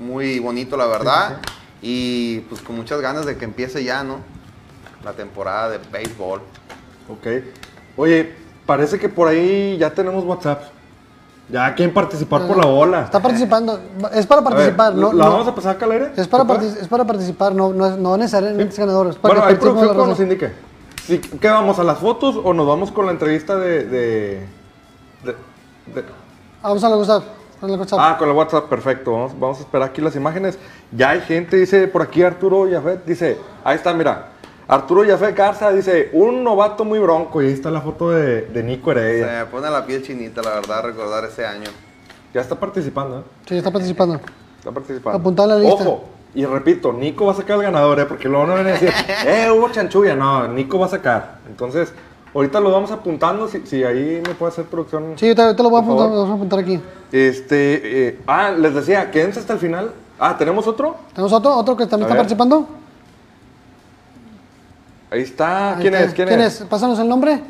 muy 0.00 0.38
bonito 0.40 0.76
la 0.76 0.86
verdad, 0.86 1.38
y 1.82 2.40
pues 2.40 2.60
con 2.62 2.76
muchas 2.76 3.00
ganas 3.00 3.26
de 3.26 3.36
que 3.36 3.44
empiece 3.44 3.84
ya, 3.84 4.02
¿no? 4.02 4.16
La 5.04 5.12
temporada 5.12 5.70
de 5.70 5.78
béisbol. 5.92 6.40
Ok. 7.08 7.26
Oye, 7.96 8.34
parece 8.66 8.98
que 8.98 9.08
por 9.08 9.28
ahí 9.28 9.76
ya 9.78 9.90
tenemos 9.92 10.24
WhatsApp. 10.24 10.62
Ya 11.48 11.74
quieren 11.74 11.92
participar 11.92 12.46
por 12.46 12.56
la 12.56 12.66
bola. 12.66 13.02
Está 13.02 13.20
participando, 13.20 13.80
es 14.14 14.24
para 14.26 14.40
ver, 14.42 14.50
participar, 14.50 14.94
¿no? 14.94 15.12
¿La 15.12 15.24
no- 15.24 15.30
vamos 15.32 15.48
a 15.48 15.54
pasar 15.54 15.74
acá 15.76 15.84
al 15.84 15.92
aire? 15.92 16.12
es, 16.16 16.28
para 16.28 16.44
es 16.64 16.86
para 16.88 17.04
participar, 17.04 17.54
no, 17.54 17.72
no, 17.72 17.86
es- 17.86 17.96
no 17.96 18.16
necesariamente 18.16 18.72
es 18.72 18.78
ganador. 18.78 19.08
Es 19.08 19.16
para 19.16 19.34
Bueno, 19.34 19.48
hay 19.48 19.56
producción 19.56 19.90
que 19.96 20.06
nos 20.06 20.20
indique. 20.20 20.52
Sí, 21.04 21.18
¿Qué 21.18 21.48
vamos 21.48 21.78
a 21.80 21.82
las 21.84 21.98
fotos 21.98 22.36
o 22.42 22.54
nos 22.54 22.66
vamos 22.68 22.92
con 22.92 23.06
la 23.06 23.12
entrevista 23.12 23.56
de. 23.56 23.84
de, 23.84 24.46
de- 25.24 25.32
de- 25.94 26.04
Vamos 26.62 26.84
a 26.84 26.88
la 26.88 26.96
WhatsApp. 26.96 27.24
A 27.62 27.66
la 27.66 27.76
WhatsApp. 27.76 27.98
Ah, 28.00 28.16
con 28.18 28.28
la 28.28 28.34
WhatsApp, 28.34 28.68
perfecto. 28.68 29.12
Vamos, 29.12 29.38
vamos 29.38 29.58
a 29.58 29.60
esperar 29.62 29.88
aquí 29.88 30.00
las 30.00 30.16
imágenes. 30.16 30.58
Ya 30.92 31.10
hay 31.10 31.20
gente, 31.20 31.56
dice 31.56 31.88
por 31.88 32.02
aquí 32.02 32.22
Arturo 32.22 32.68
Yafet, 32.68 33.04
dice, 33.04 33.38
ahí 33.64 33.76
está, 33.76 33.92
mira. 33.94 34.28
Arturo 34.68 35.02
Yafet 35.04 35.36
Garza 35.36 35.72
dice, 35.72 36.10
un 36.12 36.44
novato 36.44 36.84
muy 36.84 36.98
bronco. 37.00 37.42
Y 37.42 37.46
ahí 37.46 37.52
está 37.52 37.70
la 37.70 37.80
foto 37.80 38.10
de, 38.10 38.42
de 38.42 38.62
Nico 38.62 38.92
Se 38.92 38.98
Heredia. 38.98 39.26
me 39.40 39.46
pone 39.46 39.68
la 39.68 39.84
piel 39.84 40.02
chinita, 40.02 40.42
la 40.42 40.50
verdad, 40.50 40.84
recordar 40.84 41.24
ese 41.24 41.44
año. 41.44 41.68
Ya 42.32 42.40
está 42.40 42.54
participando, 42.54 43.18
¿eh? 43.18 43.22
Sí, 43.48 43.56
está 43.56 43.70
participando. 43.72 44.20
Está 44.58 44.70
participando. 44.70 45.18
Apuntado 45.18 45.48
la 45.48 45.58
lista. 45.58 45.82
Ojo, 45.82 46.04
y 46.32 46.44
repito, 46.46 46.92
Nico 46.92 47.26
va 47.26 47.32
a 47.32 47.34
sacar 47.34 47.56
al 47.56 47.62
ganador, 47.62 47.98
¿eh? 47.98 48.04
Porque 48.06 48.28
luego 48.28 48.46
no 48.46 48.52
van 48.54 48.66
a 48.68 48.70
decir, 48.70 48.92
eh, 49.26 49.50
hubo 49.50 49.68
chanchulla. 49.70 50.14
No, 50.14 50.46
Nico 50.46 50.78
va 50.78 50.86
a 50.86 50.90
sacar. 50.90 51.38
Entonces, 51.48 51.92
ahorita 52.34 52.60
lo 52.60 52.70
vamos 52.72 52.90
apuntando. 52.90 53.48
Si, 53.48 53.66
si 53.66 53.84
ahí 53.84 54.22
me 54.26 54.34
puede 54.34 54.52
hacer 54.52 54.64
producción. 54.66 55.14
Sí, 55.16 55.26
ahorita, 55.26 55.44
ahorita 55.44 55.62
lo 55.62 55.70
voy 55.70 55.80
a 55.80 55.82
apuntar, 55.84 56.10
vamos 56.10 56.30
a 56.30 56.34
apuntar 56.34 56.58
aquí. 56.58 56.80
Este, 57.12 58.08
eh, 58.08 58.18
ah, 58.26 58.50
les 58.50 58.74
decía, 58.74 59.10
quédense 59.10 59.40
hasta 59.40 59.54
el 59.54 59.58
final. 59.58 59.92
Ah, 60.18 60.36
¿tenemos 60.36 60.66
otro? 60.66 60.96
¿Tenemos 61.14 61.32
otro? 61.32 61.56
¿Otro 61.56 61.76
que 61.76 61.86
también 61.86 62.04
A 62.04 62.06
está 62.06 62.14
ver. 62.14 62.20
participando? 62.20 62.68
Ahí 65.10 65.22
está. 65.22 65.76
Ahí 65.76 65.82
¿Quién 65.82 65.94
está. 65.94 66.06
es? 66.06 66.14
¿Quién, 66.14 66.40
es? 66.40 66.64
Pásanos 66.68 66.98
el 66.98 67.08
nombre. 67.08 67.42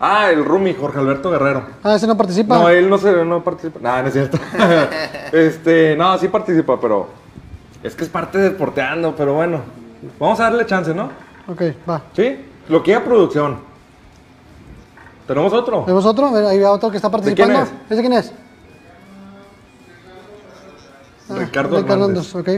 Ah, 0.00 0.30
el 0.30 0.44
Rumi, 0.44 0.74
Jorge 0.74 1.00
Alberto 1.00 1.30
Guerrero. 1.30 1.64
Ah, 1.82 1.96
ese 1.96 2.06
no 2.06 2.16
participa. 2.16 2.56
No, 2.56 2.68
él 2.68 2.88
no 2.88 2.98
se, 2.98 3.24
no 3.24 3.42
participa. 3.42 3.80
No, 3.80 4.02
no 4.02 4.08
es 4.08 4.14
cierto. 4.14 4.38
este, 5.32 5.96
no, 5.96 6.16
sí 6.18 6.28
participa, 6.28 6.80
pero 6.80 7.08
es 7.82 7.94
que 7.96 8.04
es 8.04 8.10
parte 8.10 8.38
de 8.38 8.50
porteando, 8.52 9.14
pero 9.16 9.34
bueno. 9.34 9.60
Vamos 10.20 10.38
a 10.38 10.44
darle 10.44 10.64
chance, 10.64 10.94
¿no? 10.94 11.10
Ok, 11.48 11.62
va. 11.88 12.02
¿Sí? 12.14 12.38
Lo 12.68 12.82
que 12.82 12.94
hay 12.94 13.02
producción. 13.02 13.58
¿Tenemos 15.26 15.52
otro? 15.52 15.82
¿Tenemos 15.82 16.04
otro? 16.06 16.26
Ahí 16.48 16.58
va 16.60 16.70
otro 16.72 16.90
que 16.90 16.96
está 16.96 17.10
participando. 17.10 17.54
quién 17.54 17.66
es? 17.66 17.72
¿Ese 17.90 18.00
quién 18.00 18.12
es? 18.14 18.32
Ah, 21.30 21.34
Ricardo 21.38 21.76
Ricardo 21.76 22.04
Hernández. 22.08 22.34
ok. 22.34 22.48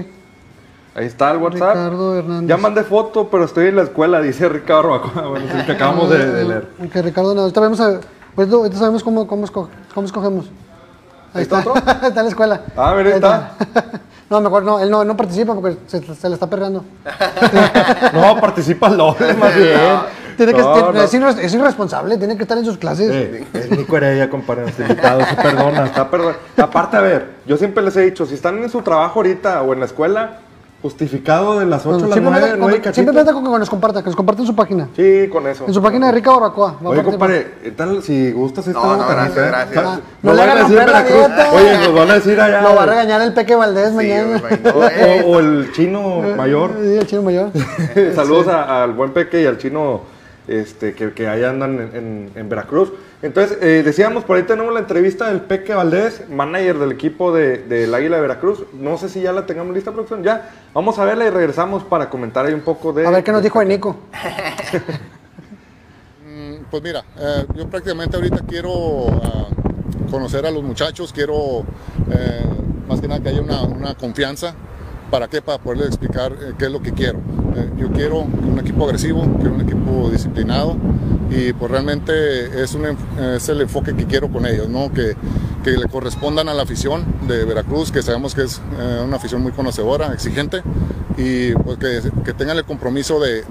Ahí 0.95 1.07
está 1.07 1.31
el 1.33 1.39
WhatsApp. 1.39 1.75
Ricardo 1.75 2.19
Hernández. 2.19 2.49
Ya 2.49 2.57
mandé 2.57 2.83
foto, 2.85 3.29
pero 3.29 3.45
estoy 3.45 3.67
en 3.69 3.77
la 3.77 3.83
escuela, 3.83 4.21
dice 4.21 4.49
Ricardo 4.49 4.91
Barbacoa. 4.91 5.23
Bueno, 5.31 5.47
sí, 5.53 5.67
que 5.67 5.73
acabamos 5.73 6.11
de, 6.11 6.33
de 6.33 6.45
leer. 6.45 6.69
Ok, 6.85 6.95
Ricardo 6.97 7.31
Hernández. 7.33 7.43
Ahorita, 7.57 7.61
vemos 7.61 7.81
a- 7.81 8.01
ahorita- 8.37 8.57
ahorita 8.57 8.77
sabemos 8.79 9.03
cómo, 9.03 9.27
cómo, 9.27 9.47
esco- 9.47 9.69
cómo 9.95 10.07
escogemos. 10.07 10.47
Ahí 11.35 11.43
¿Está 11.43 11.59
está. 11.61 11.71
otro? 11.71 11.83
está 12.09 12.09
en 12.09 12.15
la 12.27 12.29
escuela. 12.31 12.61
Ah, 12.77 12.95
mira, 12.97 13.09
ahí 13.11 13.15
está. 13.17 13.53
No, 14.31 14.41
mejor 14.41 14.63
no. 14.63 14.79
Él 14.81 14.91
no, 14.91 15.05
no 15.05 15.17
participa 15.17 15.55
porque 15.55 15.77
se, 15.87 16.01
se 16.15 16.29
le 16.29 16.35
está 16.35 16.49
perreando. 16.49 16.85
No, 18.15 18.41
participa 18.41 18.89
el 18.89 18.97
doble, 18.97 19.35
más 19.41 19.55
bien. 19.55 19.79
Tiene 20.37 20.55
que, 20.55 20.61
No, 20.63 20.93
no. 20.93 21.03
Es, 21.03 21.13
irres- 21.13 21.39
es 21.39 21.53
irresponsable, 21.53 22.17
tiene 22.17 22.37
que 22.37 22.43
estar 22.45 22.57
en 22.57 22.65
sus 22.65 22.79
clases. 22.79 23.11
Es 23.53 23.71
Nico 23.71 23.97
Heredia, 23.97 24.31
compadre, 24.31 24.63
nuestro 24.63 24.87
invitado, 24.87 25.21
se 25.25 25.35
perdona, 25.37 25.85
está 25.87 26.09
perdona. 26.11 26.37
Aparte, 26.57 26.97
a 26.97 27.01
ver, 27.01 27.31
yo 27.47 27.57
siempre 27.59 27.83
les 27.83 27.95
he 27.97 28.01
dicho, 28.03 28.25
si 28.25 28.35
están 28.35 28.57
en 28.63 28.71
su 28.71 28.81
trabajo 28.83 29.19
ahorita 29.19 29.63
o 29.63 29.73
en 29.75 29.81
la 29.81 29.87
escuela, 29.87 30.39
justificado 30.83 31.59
de 31.61 31.67
las 31.67 31.85
8 31.85 31.89
a 32.05 32.09
las 32.09 32.15
Simplemente, 32.15 32.41
9, 32.41 32.57
9 32.59 32.73
y 32.73 32.77
con- 32.77 32.85
cachito. 32.85 32.95
simplemente 32.95 33.33
con 33.33 33.45
que 33.53 33.59
nos 33.59 33.71
comparta, 33.71 34.01
que 34.03 34.07
nos 34.07 34.17
comparta 34.17 34.41
en 34.43 34.47
su 34.47 34.57
página. 34.57 34.89
Sí, 34.97 35.29
con 35.31 35.47
eso. 35.47 35.65
En 35.67 35.75
su 35.75 35.83
página 35.83 36.07
de 36.07 36.13
Rica 36.13 36.31
Barbacoa. 36.31 36.77
Oye, 36.83 37.03
compadre, 37.03 37.55
¿qué 37.63 37.71
tal 37.73 38.03
si 38.03 38.33
gustas 38.33 38.67
esta 38.67 38.81
No, 38.81 38.97
no, 38.97 39.07
gracias, 39.09 39.37
eh? 39.37 39.47
gracias. 39.49 39.85
Ah, 39.85 40.01
nos 40.23 40.23
no 40.23 40.33
le 40.33 40.39
van 40.39 40.49
a 40.49 40.53
hagan 40.53 40.65
decir 40.65 40.77
romper 40.79 40.93
la 40.95 41.03
Veracruz. 41.03 41.27
dieta. 41.37 41.53
Oye, 41.53 41.79
nos 41.79 41.95
van 41.95 42.11
a 42.11 42.15
decir 42.15 42.41
allá. 42.41 42.63
Lo 42.63 42.75
va 42.75 42.83
a 42.83 42.87
regañar 42.87 43.21
el 43.23 43.35
Peque 43.35 43.55
Valdés 43.55 43.89
Sí, 43.91 43.95
mañana. 43.97 44.41
no, 44.65 44.89
eh, 44.89 45.23
O, 45.27 45.31
o 45.33 45.39
el 45.41 45.73
chino 45.73 46.23
mayor. 46.37 46.71
Sí, 46.83 46.95
el 46.97 47.07
chino 47.07 47.23
mayor. 47.23 47.51
Saludos 48.15 48.49
a- 48.49 48.83
al 48.85 48.93
buen 48.95 49.13
Peque 49.13 49.43
y 49.43 49.47
al 49.47 49.59
chino 49.59 50.01
este, 50.49 50.95
que, 50.95 51.13
que 51.13 51.29
ahí 51.29 51.45
andan 51.45 51.75
en, 51.75 51.91
en- 51.95 52.31
en 52.35 52.49
Veracruz. 52.49 52.91
Entonces, 53.23 53.59
eh, 53.61 53.83
decíamos, 53.85 54.25
por 54.25 54.39
ahí 54.39 54.45
tenemos 54.45 54.73
la 54.73 54.81
entrevista 54.81 55.29
del 55.29 55.43
Peque 55.43 55.75
Valdés, 55.75 56.25
manager 56.31 56.79
del 56.79 56.93
equipo 56.93 57.33
de- 57.35 57.59
del 57.59 57.95
Águila 57.95 58.17
de 58.17 58.23
Veracruz. 58.23 58.65
No 58.73 58.97
sé 58.97 59.11
si 59.11 59.21
ya 59.21 59.33
la 59.33 59.45
tengamos 59.45 59.75
lista, 59.75 59.93
producción. 59.93 60.23
Ya, 60.23 60.49
vamos 60.73 60.99
a 60.99 61.05
verla 61.05 61.27
y 61.27 61.31
regresamos 61.31 61.85
para 61.85 62.09
comentar 62.09 62.47
ahí 62.47 62.55
un 62.55 62.63
poco 62.63 62.95
de... 62.95 63.07
A 63.07 63.11
ver 63.11 63.23
qué 63.23 63.31
nos 63.33 63.43
dijo 63.43 63.59
de 63.61 63.67
Nico. 63.67 63.97
Mm, 66.27 66.65
Pues 66.71 66.83
mira, 66.83 67.03
eh, 67.19 67.45
yo 67.57 67.69
prácticamente 67.69 68.17
ahorita 68.17 68.39
quiero 68.47 69.09
ah, 69.09 69.47
conocer 70.11 70.47
a 70.47 70.51
los 70.51 70.63
muchachos, 70.63 71.13
quiero 71.13 71.65
eh, 72.11 72.45
más 72.89 73.01
que 73.01 73.09
nada 73.09 73.21
que 73.21 73.31
haya 73.31 73.41
una, 73.41 73.63
una 73.63 73.95
confianza. 73.95 74.55
¿Para 75.11 75.27
qué? 75.29 75.43
Para 75.43 75.59
poderles 75.59 75.89
explicar 75.89 76.33
eh, 76.33 76.53
qué 76.59 76.67
es 76.67 76.71
lo 76.71 76.81
que 76.81 76.93
quiero. 76.93 77.19
Eh, 77.57 77.71
yo 77.79 77.91
quiero 77.91 78.19
un 78.21 78.59
equipo 78.61 78.85
agresivo, 78.85 79.23
quiero 79.41 79.55
un 79.55 79.61
equipo 79.63 80.09
disciplinado 80.11 80.77
y 81.31 81.53
pues 81.53 81.71
realmente 81.71 82.63
es, 82.63 82.75
un, 82.75 82.87
es 83.19 83.49
el 83.49 83.61
enfoque 83.61 83.95
que 83.95 84.05
quiero 84.07 84.29
con 84.31 84.47
ellos, 84.47 84.69
¿no? 84.69 84.93
que, 84.93 85.17
que 85.63 85.71
le 85.73 85.87
correspondan 85.89 86.49
a 86.49 86.55
la 86.55 86.63
afición 86.65 87.05
de 87.29 87.45
Veracruz, 87.45 87.93
que 87.93 88.03
sabemos 88.03 88.35
que 88.35 88.43
es 88.43 88.61
eh, 88.79 89.01
una 89.05 89.17
afición 89.17 89.41
muy 89.43 89.53
conocedora, 89.53 90.13
exigente 90.13 90.63
y 91.17 91.53
pues 91.53 91.77
que, 91.79 92.33
tengan 92.33 92.57
el 92.57 92.65
compromiso 92.65 93.21
de, 93.21 93.45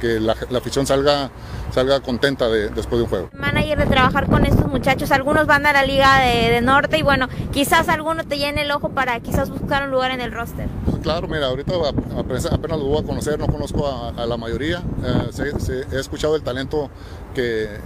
que 0.00 0.18
la, 0.20 0.34
afición 0.56 0.86
salga, 0.86 1.30
salga 1.72 2.00
contenta 2.00 2.48
de- 2.48 2.70
después 2.70 2.98
de 2.98 3.04
un 3.04 3.08
juego. 3.10 3.30
manager 3.34 3.78
de 3.78 3.86
trabajar 3.86 4.26
con 4.28 4.46
estos 4.46 4.66
muchachos. 4.66 5.10
Algunos 5.10 5.46
van 5.46 5.66
a 5.66 5.72
la 5.74 5.84
Liga 5.84 6.20
de 6.20 6.60
Norte 6.62 6.98
y 6.98 7.02
bueno, 7.02 7.28
quizás 7.52 7.88
alguno 7.88 8.24
te 8.24 8.38
llene 8.38 8.62
el 8.62 8.70
ojo 8.70 8.88
para 8.90 9.20
quizás 9.20 9.50
buscar 9.50 9.84
un 9.84 9.90
lugar 9.90 10.10
en 10.10 10.20
el 10.22 10.32
roster. 10.32 10.68
Claro, 11.06 11.28
mira, 11.28 11.46
ahorita 11.46 11.72
apenas, 12.18 12.46
apenas 12.46 12.80
los 12.80 12.88
voy 12.88 12.98
a 12.98 13.06
conocer, 13.06 13.38
no 13.38 13.46
conozco 13.46 13.86
a, 13.86 14.26
la 14.26 14.36
mayoría. 14.36 14.82
Eh, 15.04 15.84
he 15.92 16.00
escuchado 16.00 16.34
el 16.34 16.42
talento 16.42 16.90
que, 17.32 17.78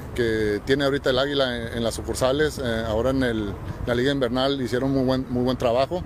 tiene 0.64 0.84
ahorita 0.84 1.10
el 1.10 1.18
Águila 1.18 1.74
en, 1.76 1.84
las 1.84 1.92
sucursales. 1.96 2.58
eh, 2.58 2.84
ahora 2.88 3.10
en 3.10 3.52
la 3.86 3.94
Liga 3.94 4.10
Invernal 4.10 4.62
hicieron 4.62 4.92
muy 4.92 5.04
buen, 5.04 5.56
trabajo. 5.58 6.02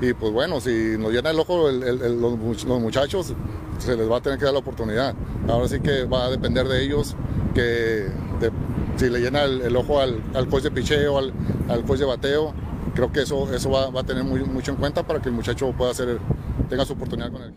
Y 0.00 0.12
pues 0.14 0.32
bueno, 0.32 0.60
si 0.60 0.96
nos 0.98 1.12
llena 1.12 1.30
el 1.30 1.38
ojo 1.38 1.70
los, 1.70 2.32
much- 2.36 2.64
los 2.64 2.80
muchachos, 2.80 3.32
se 3.78 3.96
les 3.96 4.10
va 4.10 4.16
a 4.16 4.20
tener 4.20 4.36
que 4.36 4.46
dar 4.46 4.54
la 4.54 4.58
oportunidad. 4.58 5.14
Ahora 5.48 5.68
sí 5.68 5.78
que 5.78 6.02
va 6.02 6.24
a 6.24 6.30
depender 6.30 6.66
de 6.66 6.82
ellos 6.82 7.14
que 7.54 8.08
si 8.96 9.08
le 9.08 9.20
llena 9.20 9.44
el, 9.44 9.76
ojo 9.76 10.00
al, 10.00 10.20
al 10.34 10.50
de 10.50 10.70
picheo, 10.72 11.16
al, 11.16 11.32
al 11.68 11.86
de 11.86 12.04
bateo, 12.04 12.52
creo 12.96 13.12
que 13.12 13.22
eso, 13.22 13.52
eso 13.54 13.70
va, 13.70 14.00
a 14.00 14.04
tener 14.04 14.24
mucho 14.24 14.72
en 14.72 14.78
cuenta 14.78 15.06
para 15.06 15.20
que 15.20 15.28
el 15.28 15.34
muchacho 15.34 15.72
pueda 15.76 15.92
hacer, 15.92 16.18
tenga 16.66 16.84
su 16.84 16.92
oportunidad 16.94 17.30
con 17.30 17.42
él. 17.42 17.54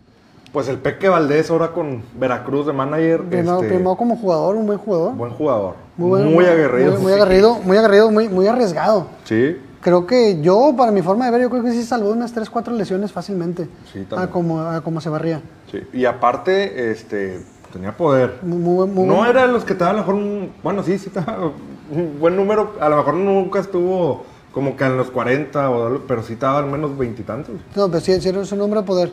Pues 0.52 0.66
el 0.68 0.78
Peque 0.78 1.08
Valdés 1.08 1.48
ahora 1.50 1.68
con 1.72 2.02
Veracruz 2.18 2.66
de 2.66 2.72
manager. 2.72 3.22
Primero, 3.22 3.62
este, 3.62 3.82
como 3.82 4.16
jugador, 4.16 4.56
un 4.56 4.66
buen 4.66 4.78
jugador. 4.78 5.14
Buen 5.14 5.30
jugador. 5.32 5.74
Muy, 5.96 6.22
Muy, 6.22 6.34
buen- 6.34 6.48
aguerrido. 6.48 6.92
Muy, 6.94 7.02
muy 7.02 7.12
aguerrido, 7.12 7.54
muy 7.64 7.76
aguerrido, 7.76 8.10
muy, 8.10 8.28
muy 8.28 8.46
arriesgado. 8.48 9.06
Sí. 9.24 9.56
Creo 9.80 10.06
que 10.06 10.40
yo, 10.42 10.74
para 10.76 10.90
mi 10.92 11.02
forma 11.02 11.24
de 11.26 11.30
ver, 11.30 11.42
yo 11.42 11.50
creo 11.50 11.62
que 11.62 11.70
sí 11.72 11.84
salvó 11.84 12.10
unas 12.10 12.32
3, 12.32 12.50
4 12.50 12.74
lesiones 12.74 13.12
fácilmente. 13.12 13.68
Sí, 13.92 14.00
también. 14.08 14.28
a 14.28 14.30
como, 14.32 14.60
a 14.60 14.80
como 14.82 15.00
se 15.00 15.08
barría. 15.08 15.40
Sí, 15.70 15.78
y 15.92 16.04
aparte, 16.04 16.90
este, 16.90 17.40
tenía 17.72 17.96
poder. 17.96 18.38
Muy, 18.42 18.58
muy, 18.58 18.86
muy 18.88 19.06
no 19.06 19.24
era 19.24 19.46
de 19.46 19.52
los 19.52 19.64
que 19.64 19.74
te 19.74 19.84
daban 19.84 19.96
a 19.96 20.00
lo 20.00 20.06
mejor 20.06 20.14
un, 20.16 20.52
bueno, 20.62 20.82
sí, 20.82 20.98
sí 20.98 21.10
te 21.10 21.20
daba 21.20 21.46
un 21.92 22.18
buen 22.20 22.36
número, 22.36 22.72
a 22.80 22.88
lo 22.88 22.96
mejor 22.96 23.14
nunca 23.14 23.60
estuvo 23.60 24.24
como 24.52 24.76
que 24.76 24.84
en 24.84 24.96
los 24.96 25.10
40, 25.10 25.70
o, 25.70 25.86
algo, 25.86 26.04
pero 26.06 26.22
sí 26.22 26.34
te 26.34 26.46
daba 26.46 26.58
al 26.58 26.66
menos 26.66 26.96
veintitantos. 26.96 27.56
No, 27.76 27.88
pero 27.88 28.00
sí, 28.00 28.20
sí 28.20 28.28
es 28.28 28.52
un 28.52 28.60
hombre 28.60 28.80
de 28.80 28.86
poder. 28.86 29.12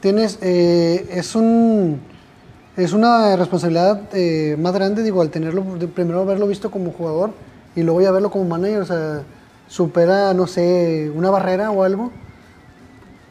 Tienes, 0.00 0.38
eh, 0.42 1.08
es 1.10 1.34
un, 1.34 2.00
es 2.76 2.92
una 2.92 3.34
responsabilidad 3.36 4.02
eh, 4.12 4.56
más 4.58 4.72
grande, 4.72 5.02
digo, 5.02 5.22
al 5.22 5.30
tenerlo, 5.30 5.64
primero 5.94 6.20
haberlo 6.20 6.46
visto 6.46 6.70
como 6.70 6.92
jugador 6.92 7.30
y 7.74 7.82
luego 7.82 8.00
ya 8.00 8.10
verlo 8.10 8.30
como 8.30 8.44
manager, 8.44 8.80
o 8.80 8.84
sea, 8.86 9.22
supera, 9.68 10.34
no 10.34 10.46
sé, 10.46 11.10
una 11.14 11.30
barrera 11.30 11.70
o 11.70 11.82
algo. 11.82 12.12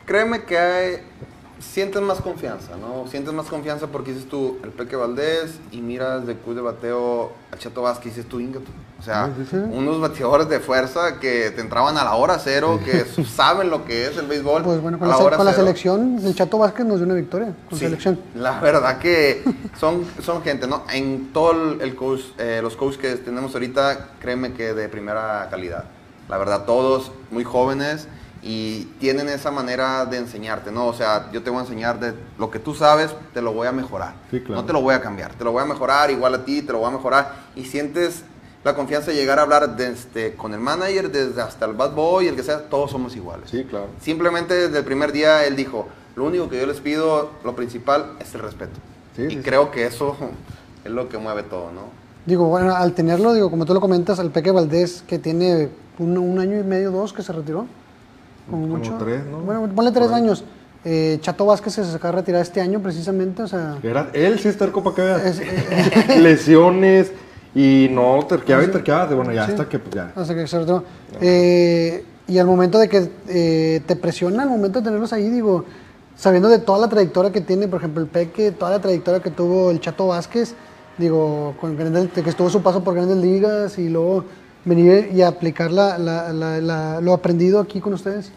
Créeme 0.05 0.43
que 0.43 0.57
hay, 0.57 0.95
sientes 1.71 2.01
más 2.01 2.21
confianza, 2.21 2.71
¿no? 2.77 3.07
Sientes 3.09 3.33
más 3.33 3.47
confianza 3.47 3.87
porque 3.87 4.11
dices 4.13 4.29
tú, 4.29 4.57
el 4.63 4.69
Peque 4.69 4.95
Valdés, 4.95 5.55
y 5.71 5.81
miras 5.81 6.25
de 6.25 6.35
club 6.37 6.55
de 6.55 6.61
bateo 6.61 7.31
al 7.51 7.59
Chato 7.59 7.81
Vázquez 7.81 8.05
y 8.07 8.09
dices 8.15 8.25
tú, 8.27 8.39
Ingato. 8.39 8.65
O 8.99 9.03
sea, 9.03 9.29
unos 9.71 9.99
bateadores 9.99 10.47
de 10.47 10.59
fuerza 10.59 11.19
que 11.19 11.51
te 11.51 11.61
entraban 11.61 11.97
a 11.97 12.03
la 12.05 12.15
hora 12.15 12.39
cero, 12.39 12.79
que 12.83 13.05
saben 13.25 13.69
lo 13.69 13.83
que 13.85 14.07
es 14.07 14.17
el 14.17 14.25
béisbol. 14.27 14.63
Pues 14.63 14.81
bueno, 14.81 14.97
con, 14.97 15.07
la, 15.09 15.17
se- 15.17 15.35
con 15.35 15.45
la 15.45 15.53
selección, 15.53 16.19
el 16.23 16.33
Chato 16.33 16.57
Vázquez 16.57 16.85
nos 16.85 16.97
dio 16.97 17.05
una 17.05 17.15
victoria 17.15 17.53
con 17.69 17.77
Sí, 17.77 17.85
selección. 17.85 18.19
La 18.35 18.59
verdad 18.61 18.97
que 18.99 19.43
son, 19.79 20.05
son 20.23 20.41
gente, 20.43 20.65
¿no? 20.67 20.83
En 20.93 21.31
todo 21.33 21.51
el, 21.51 21.81
el 21.81 21.95
coach, 21.95 22.21
eh, 22.37 22.61
los 22.63 22.75
coaches 22.75 22.97
que 22.99 23.15
tenemos 23.15 23.53
ahorita, 23.53 24.11
créeme 24.19 24.53
que 24.53 24.73
de 24.73 24.87
primera 24.89 25.47
calidad. 25.51 25.83
La 26.29 26.37
verdad, 26.37 26.63
todos 26.65 27.11
muy 27.31 27.43
jóvenes 27.43 28.07
y 28.47 28.83
tienen 28.99 29.27
esa 29.27 29.49
manera 29.49 30.05
de 30.05 30.17
enseñarte, 30.17 30.71
¿no? 30.71 30.85
O 30.85 30.93
sea, 30.93 31.31
yo 31.31 31.41
te 31.41 31.49
voy 31.49 31.57
a 31.57 31.61
enseñar 31.63 31.99
de 31.99 32.13
lo 32.37 32.51
que 32.51 32.59
tú 32.59 32.75
sabes, 32.75 33.09
te 33.33 33.41
lo 33.41 33.53
voy 33.53 33.67
a 33.67 33.71
mejorar. 33.71 34.13
Sí, 34.29 34.39
claro. 34.39 34.61
No 34.61 34.67
te 34.67 34.71
lo 34.71 34.81
voy 34.81 34.93
a 34.93 35.01
cambiar, 35.01 35.33
te 35.33 35.43
lo 35.43 35.51
voy 35.51 35.63
a 35.63 35.65
mejorar 35.65 36.11
igual 36.11 36.35
a 36.35 36.45
ti, 36.45 36.61
te 36.61 36.71
lo 36.71 36.77
voy 36.77 36.89
a 36.89 36.91
mejorar. 36.91 37.33
Y 37.55 37.65
sientes 37.65 38.21
la 38.63 38.75
confianza 38.75 39.09
de 39.09 39.17
llegar 39.17 39.39
a 39.39 39.41
hablar 39.41 39.75
desde, 39.75 40.35
con 40.35 40.53
el 40.53 40.59
manager, 40.59 41.11
desde 41.11 41.41
hasta 41.41 41.65
el 41.65 41.73
bad 41.73 41.95
boy, 41.95 42.27
el 42.27 42.35
que 42.35 42.43
sea, 42.43 42.69
todos 42.69 42.91
somos 42.91 43.15
iguales. 43.15 43.49
Sí, 43.49 43.63
claro. 43.63 43.87
Simplemente 43.99 44.53
desde 44.53 44.77
el 44.77 44.85
primer 44.85 45.11
día 45.11 45.43
él 45.45 45.55
dijo, 45.55 45.87
lo 46.15 46.25
único 46.25 46.47
que 46.47 46.59
yo 46.59 46.67
les 46.67 46.79
pido, 46.81 47.31
lo 47.43 47.55
principal, 47.55 48.11
es 48.19 48.35
el 48.35 48.41
respeto. 48.41 48.79
Sí, 49.15 49.23
y 49.23 49.29
sí, 49.29 49.35
sí. 49.37 49.41
creo 49.41 49.71
que 49.71 49.87
eso 49.87 50.15
es 50.83 50.91
lo 50.91 51.09
que 51.09 51.17
mueve 51.17 51.41
todo, 51.41 51.71
¿no? 51.71 51.81
Digo, 52.27 52.45
bueno, 52.45 52.75
al 52.75 52.93
tenerlo, 52.93 53.33
digo, 53.33 53.49
como 53.49 53.65
tú 53.65 53.73
lo 53.73 53.81
comentas, 53.81 54.19
al 54.19 54.29
Peque 54.29 54.51
Valdés, 54.51 55.03
que 55.07 55.17
tiene 55.17 55.69
un, 55.97 56.15
un 56.15 56.37
año 56.37 56.59
y 56.59 56.63
medio, 56.63 56.91
dos, 56.91 57.11
que 57.11 57.23
se 57.23 57.33
retiró. 57.33 57.65
Como, 58.49 58.63
Como 58.67 58.77
mucho. 58.77 58.95
tres, 58.99 59.25
¿no? 59.25 59.39
Bueno, 59.39 59.67
ponle 59.75 59.91
tres 59.91 60.09
años. 60.11 60.43
Eh, 60.83 61.17
Chato 61.21 61.45
Vázquez 61.47 61.73
se 61.73 61.81
acaba 61.81 62.11
de 62.13 62.21
retirar 62.21 62.41
este 62.41 62.61
año, 62.61 62.79
precisamente, 62.79 63.41
o 63.41 63.47
sea... 63.47 63.77
Era, 63.81 64.09
él 64.13 64.37
sí 64.39 64.49
está 64.49 64.67
para 64.71 64.95
que 64.95 65.01
veas. 65.01 65.39
Eh, 65.39 66.19
Lesiones 66.21 67.11
y 67.55 67.87
no 67.89 68.23
terqueaba 68.27 68.63
y 68.63 68.67
terqueaba. 68.67 69.05
Bueno, 69.15 69.31
ya 69.31 69.45
Sí. 69.45 69.51
hasta 69.53 69.67
que 69.67 69.79
pues 69.79 69.95
ya. 69.95 70.11
Hasta 70.15 70.35
que. 70.35 70.45
Eh, 71.21 72.05
y 72.27 72.37
al 72.37 72.45
momento 72.45 72.77
de 72.77 72.87
que 72.89 73.81
te 73.85 73.95
presiona, 73.95 74.43
al 74.43 74.49
momento 74.49 74.79
de 74.79 74.85
tenerlos 74.85 75.11
ahí, 75.13 75.29
digo, 75.29 75.65
sabiendo 76.15 76.49
de 76.49 76.59
toda 76.59 76.79
la 76.79 76.87
trayectoria 76.89 77.31
que 77.31 77.41
tiene, 77.41 77.67
por 77.67 77.79
ejemplo, 77.79 78.01
el 78.03 78.07
Peque, 78.09 78.51
toda 78.51 78.71
la 78.71 78.79
trayectoria 78.79 79.21
que 79.21 79.31
tuvo 79.31 79.71
el 79.71 79.79
Chato 79.79 80.07
Vázquez, 80.07 80.53
digo, 80.97 81.55
con 81.59 81.75
que 81.77 82.29
estuvo 82.29 82.49
su 82.49 82.61
paso 82.61 82.83
por 82.83 82.93
grandes 82.93 83.17
ligas 83.17 83.77
y 83.79 83.89
luego 83.89 84.23
venir 84.65 85.11
y 85.13 85.21
aplicar 85.21 85.71
la- 85.71 85.97
la- 85.97 86.33
la- 86.33 86.59
la- 86.59 87.01
lo 87.01 87.13
aprendido 87.13 87.59
aquí 87.59 87.79
con 87.79 87.93
ustedes. 87.93 88.31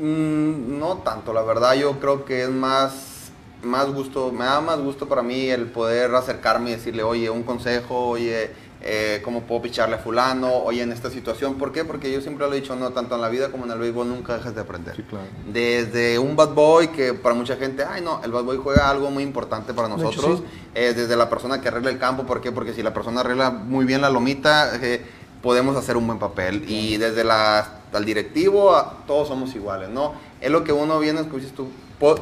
Mm, 0.00 0.78
no 0.78 0.98
tanto, 0.98 1.32
la 1.32 1.42
verdad 1.42 1.74
yo 1.74 1.98
creo 1.98 2.24
que 2.24 2.44
es 2.44 2.50
más, 2.50 3.30
más 3.62 3.90
gusto, 3.92 4.30
me 4.30 4.44
da 4.44 4.60
más 4.60 4.78
gusto 4.78 5.08
para 5.08 5.22
mí 5.22 5.48
el 5.48 5.66
poder 5.66 6.14
acercarme 6.14 6.70
y 6.70 6.74
decirle, 6.74 7.02
oye, 7.02 7.28
un 7.30 7.42
consejo, 7.42 8.06
oye, 8.10 8.50
eh, 8.80 9.20
cómo 9.24 9.42
puedo 9.42 9.62
picharle 9.62 9.96
a 9.96 9.98
fulano, 9.98 10.54
oye, 10.58 10.82
en 10.82 10.92
esta 10.92 11.10
situación, 11.10 11.54
¿por 11.56 11.72
qué? 11.72 11.84
Porque 11.84 12.12
yo 12.12 12.20
siempre 12.20 12.46
lo 12.46 12.52
he 12.54 12.60
dicho, 12.60 12.76
no, 12.76 12.90
tanto 12.90 13.16
en 13.16 13.20
la 13.20 13.28
vida 13.28 13.50
como 13.50 13.64
en 13.64 13.72
el 13.72 13.78
béisbol 13.80 14.08
nunca 14.08 14.36
dejas 14.36 14.54
de 14.54 14.60
aprender. 14.60 14.94
Sí, 14.94 15.02
claro. 15.02 15.24
Desde 15.52 16.16
un 16.20 16.36
bad 16.36 16.50
boy 16.54 16.86
que 16.88 17.12
para 17.12 17.34
mucha 17.34 17.56
gente, 17.56 17.82
ay 17.82 18.00
no, 18.00 18.20
el 18.22 18.30
bad 18.30 18.44
boy 18.44 18.56
juega 18.62 18.88
algo 18.88 19.10
muy 19.10 19.24
importante 19.24 19.74
para 19.74 19.88
De 19.88 19.94
hecho, 19.94 20.04
nosotros, 20.04 20.38
sí. 20.38 20.44
eh, 20.76 20.92
desde 20.94 21.16
la 21.16 21.28
persona 21.28 21.60
que 21.60 21.66
arregla 21.66 21.90
el 21.90 21.98
campo, 21.98 22.22
¿por 22.24 22.40
qué? 22.40 22.52
Porque 22.52 22.72
si 22.72 22.84
la 22.84 22.94
persona 22.94 23.22
arregla 23.22 23.50
muy 23.50 23.84
bien 23.84 24.00
la 24.00 24.10
lomita, 24.10 24.76
eh, 24.80 25.04
podemos 25.42 25.76
hacer 25.76 25.96
un 25.96 26.06
buen 26.06 26.18
papel. 26.18 26.64
Y 26.68 26.96
desde 26.96 27.24
la, 27.24 27.66
al 27.92 28.04
directivo, 28.04 28.74
a- 28.74 29.04
todos 29.06 29.28
somos 29.28 29.54
iguales, 29.54 29.88
¿no? 29.88 30.12
Es 30.40 30.50
lo 30.50 30.64
que 30.64 30.72
uno 30.72 30.98
viene, 30.98 31.22
dices 31.22 31.52
tú, 31.52 31.68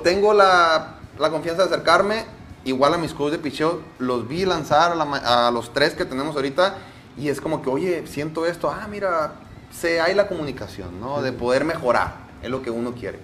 tengo 0.03 0.33
la, 0.33 0.95
la 1.19 1.31
confianza 1.31 1.63
de 1.63 1.69
acercarme, 1.69 2.25
igual 2.65 2.95
a 2.95 2.99
mis 2.99 3.13
coaches 3.13 3.39
de 3.39 3.43
picheo, 3.43 3.81
los 3.99 4.27
vi 4.29 4.45
lanzar 4.45 4.93
a, 4.93 4.95
la 4.95 5.47
a 5.47 5.51
los 5.51 5.73
tres 5.73 5.95
que 5.95 6.05
tenemos 6.05 6.35
ahorita, 6.37 6.75
y 7.19 7.29
es 7.29 7.41
como 7.41 7.63
que, 7.63 7.71
oye, 7.71 8.07
siento 8.07 8.47
esto, 8.47 8.71
ah, 8.71 8.87
mira, 8.91 9.33
se, 9.71 10.01
hay 10.01 10.15
la 10.15 10.29
comunicación, 10.29 11.01
¿no? 11.01 11.23
De 11.23 11.33
poder 11.33 11.65
mejorar, 11.65 12.15
es 12.43 12.51
lo 12.51 12.63
que 12.63 12.71
uno 12.71 12.93
quiere. 12.93 13.19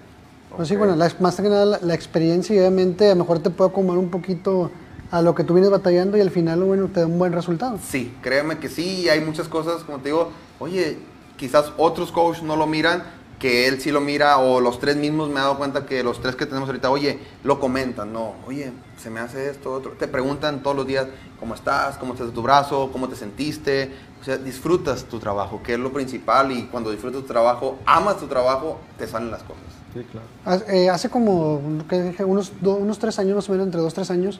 Pues 0.55 0.67
sí, 0.67 0.75
bueno, 0.75 0.95
la- 0.95 1.11
más 1.19 1.35
que 1.37 1.43
nada 1.49 1.79
la, 1.81 1.93
experiencia 1.95 2.55
y 2.55 2.59
obviamente 2.59 3.07
a 3.07 3.15
lo 3.15 3.23
mejor 3.23 3.39
te 3.39 3.49
puede 3.49 3.71
acomodar 3.71 3.97
un 3.99 4.09
poquito 4.11 4.69
a 5.13 5.21
lo 5.21 5.35
que 5.35 5.43
tú 5.43 5.53
vienes 5.53 5.69
batallando 5.69 6.17
y 6.17 6.21
al 6.21 6.31
final, 6.31 6.63
bueno, 6.63 6.87
te 6.87 7.01
da 7.01 7.05
un 7.05 7.19
buen 7.19 7.33
resultado. 7.33 7.77
Sí, 7.87 8.11
créeme 8.23 8.57
que 8.57 8.67
sí, 8.67 9.01
y 9.01 9.09
hay 9.09 9.21
muchas 9.21 9.47
cosas, 9.47 9.83
como 9.83 9.99
te 9.99 10.05
digo, 10.09 10.31
oye, 10.59 10.97
quizás 11.37 11.71
otros 11.77 12.11
coaches 12.11 12.41
no 12.41 12.55
lo 12.55 12.65
miran, 12.65 13.03
que 13.37 13.67
él 13.67 13.79
sí 13.79 13.91
lo 13.91 14.01
mira, 14.01 14.39
o 14.39 14.59
los 14.59 14.79
tres 14.79 14.95
mismos 14.95 15.29
me 15.29 15.35
he 15.35 15.43
dado 15.43 15.57
cuenta 15.59 15.85
que 15.85 16.01
los 16.01 16.19
tres 16.19 16.35
que 16.35 16.47
tenemos 16.47 16.67
ahorita, 16.67 16.89
oye, 16.89 17.19
lo 17.43 17.59
comentan, 17.59 18.11
no, 18.11 18.33
oye, 18.47 18.71
se 18.97 19.11
me 19.11 19.19
hace 19.19 19.51
esto, 19.51 19.71
otro. 19.71 19.91
Te 19.91 20.07
preguntan 20.07 20.63
todos 20.63 20.75
los 20.77 20.87
días 20.87 21.05
cómo 21.39 21.53
estás, 21.53 21.97
cómo 21.97 22.13
estás 22.13 22.27
de 22.29 22.33
tu 22.33 22.41
brazo, 22.41 22.89
cómo 22.91 23.07
te 23.07 23.15
sentiste. 23.15 23.91
O 24.19 24.23
sea, 24.25 24.37
disfrutas 24.37 25.03
tu 25.03 25.19
trabajo, 25.19 25.61
que 25.61 25.73
es 25.73 25.79
lo 25.79 25.91
principal, 25.93 26.51
y 26.53 26.63
cuando 26.71 26.89
disfrutas 26.89 27.21
tu 27.21 27.27
trabajo, 27.27 27.77
amas 27.85 28.17
tu 28.17 28.25
trabajo, 28.27 28.79
te 28.97 29.05
salen 29.05 29.29
las 29.29 29.43
cosas. 29.43 29.61
Sí, 29.93 30.03
claro. 30.09 30.25
Hace, 30.45 30.85
eh, 30.85 30.89
hace 30.89 31.09
como 31.09 31.61
¿qué 31.87 32.01
dije? 32.01 32.23
unos, 32.23 32.51
do- 32.61 32.77
unos 32.77 32.97
tres 32.97 33.19
años, 33.19 33.35
más 33.35 33.49
o 33.49 33.51
menos, 33.51 33.67
entre 33.67 33.81
dos, 33.81 33.93
tres 33.93 34.09
años, 34.09 34.39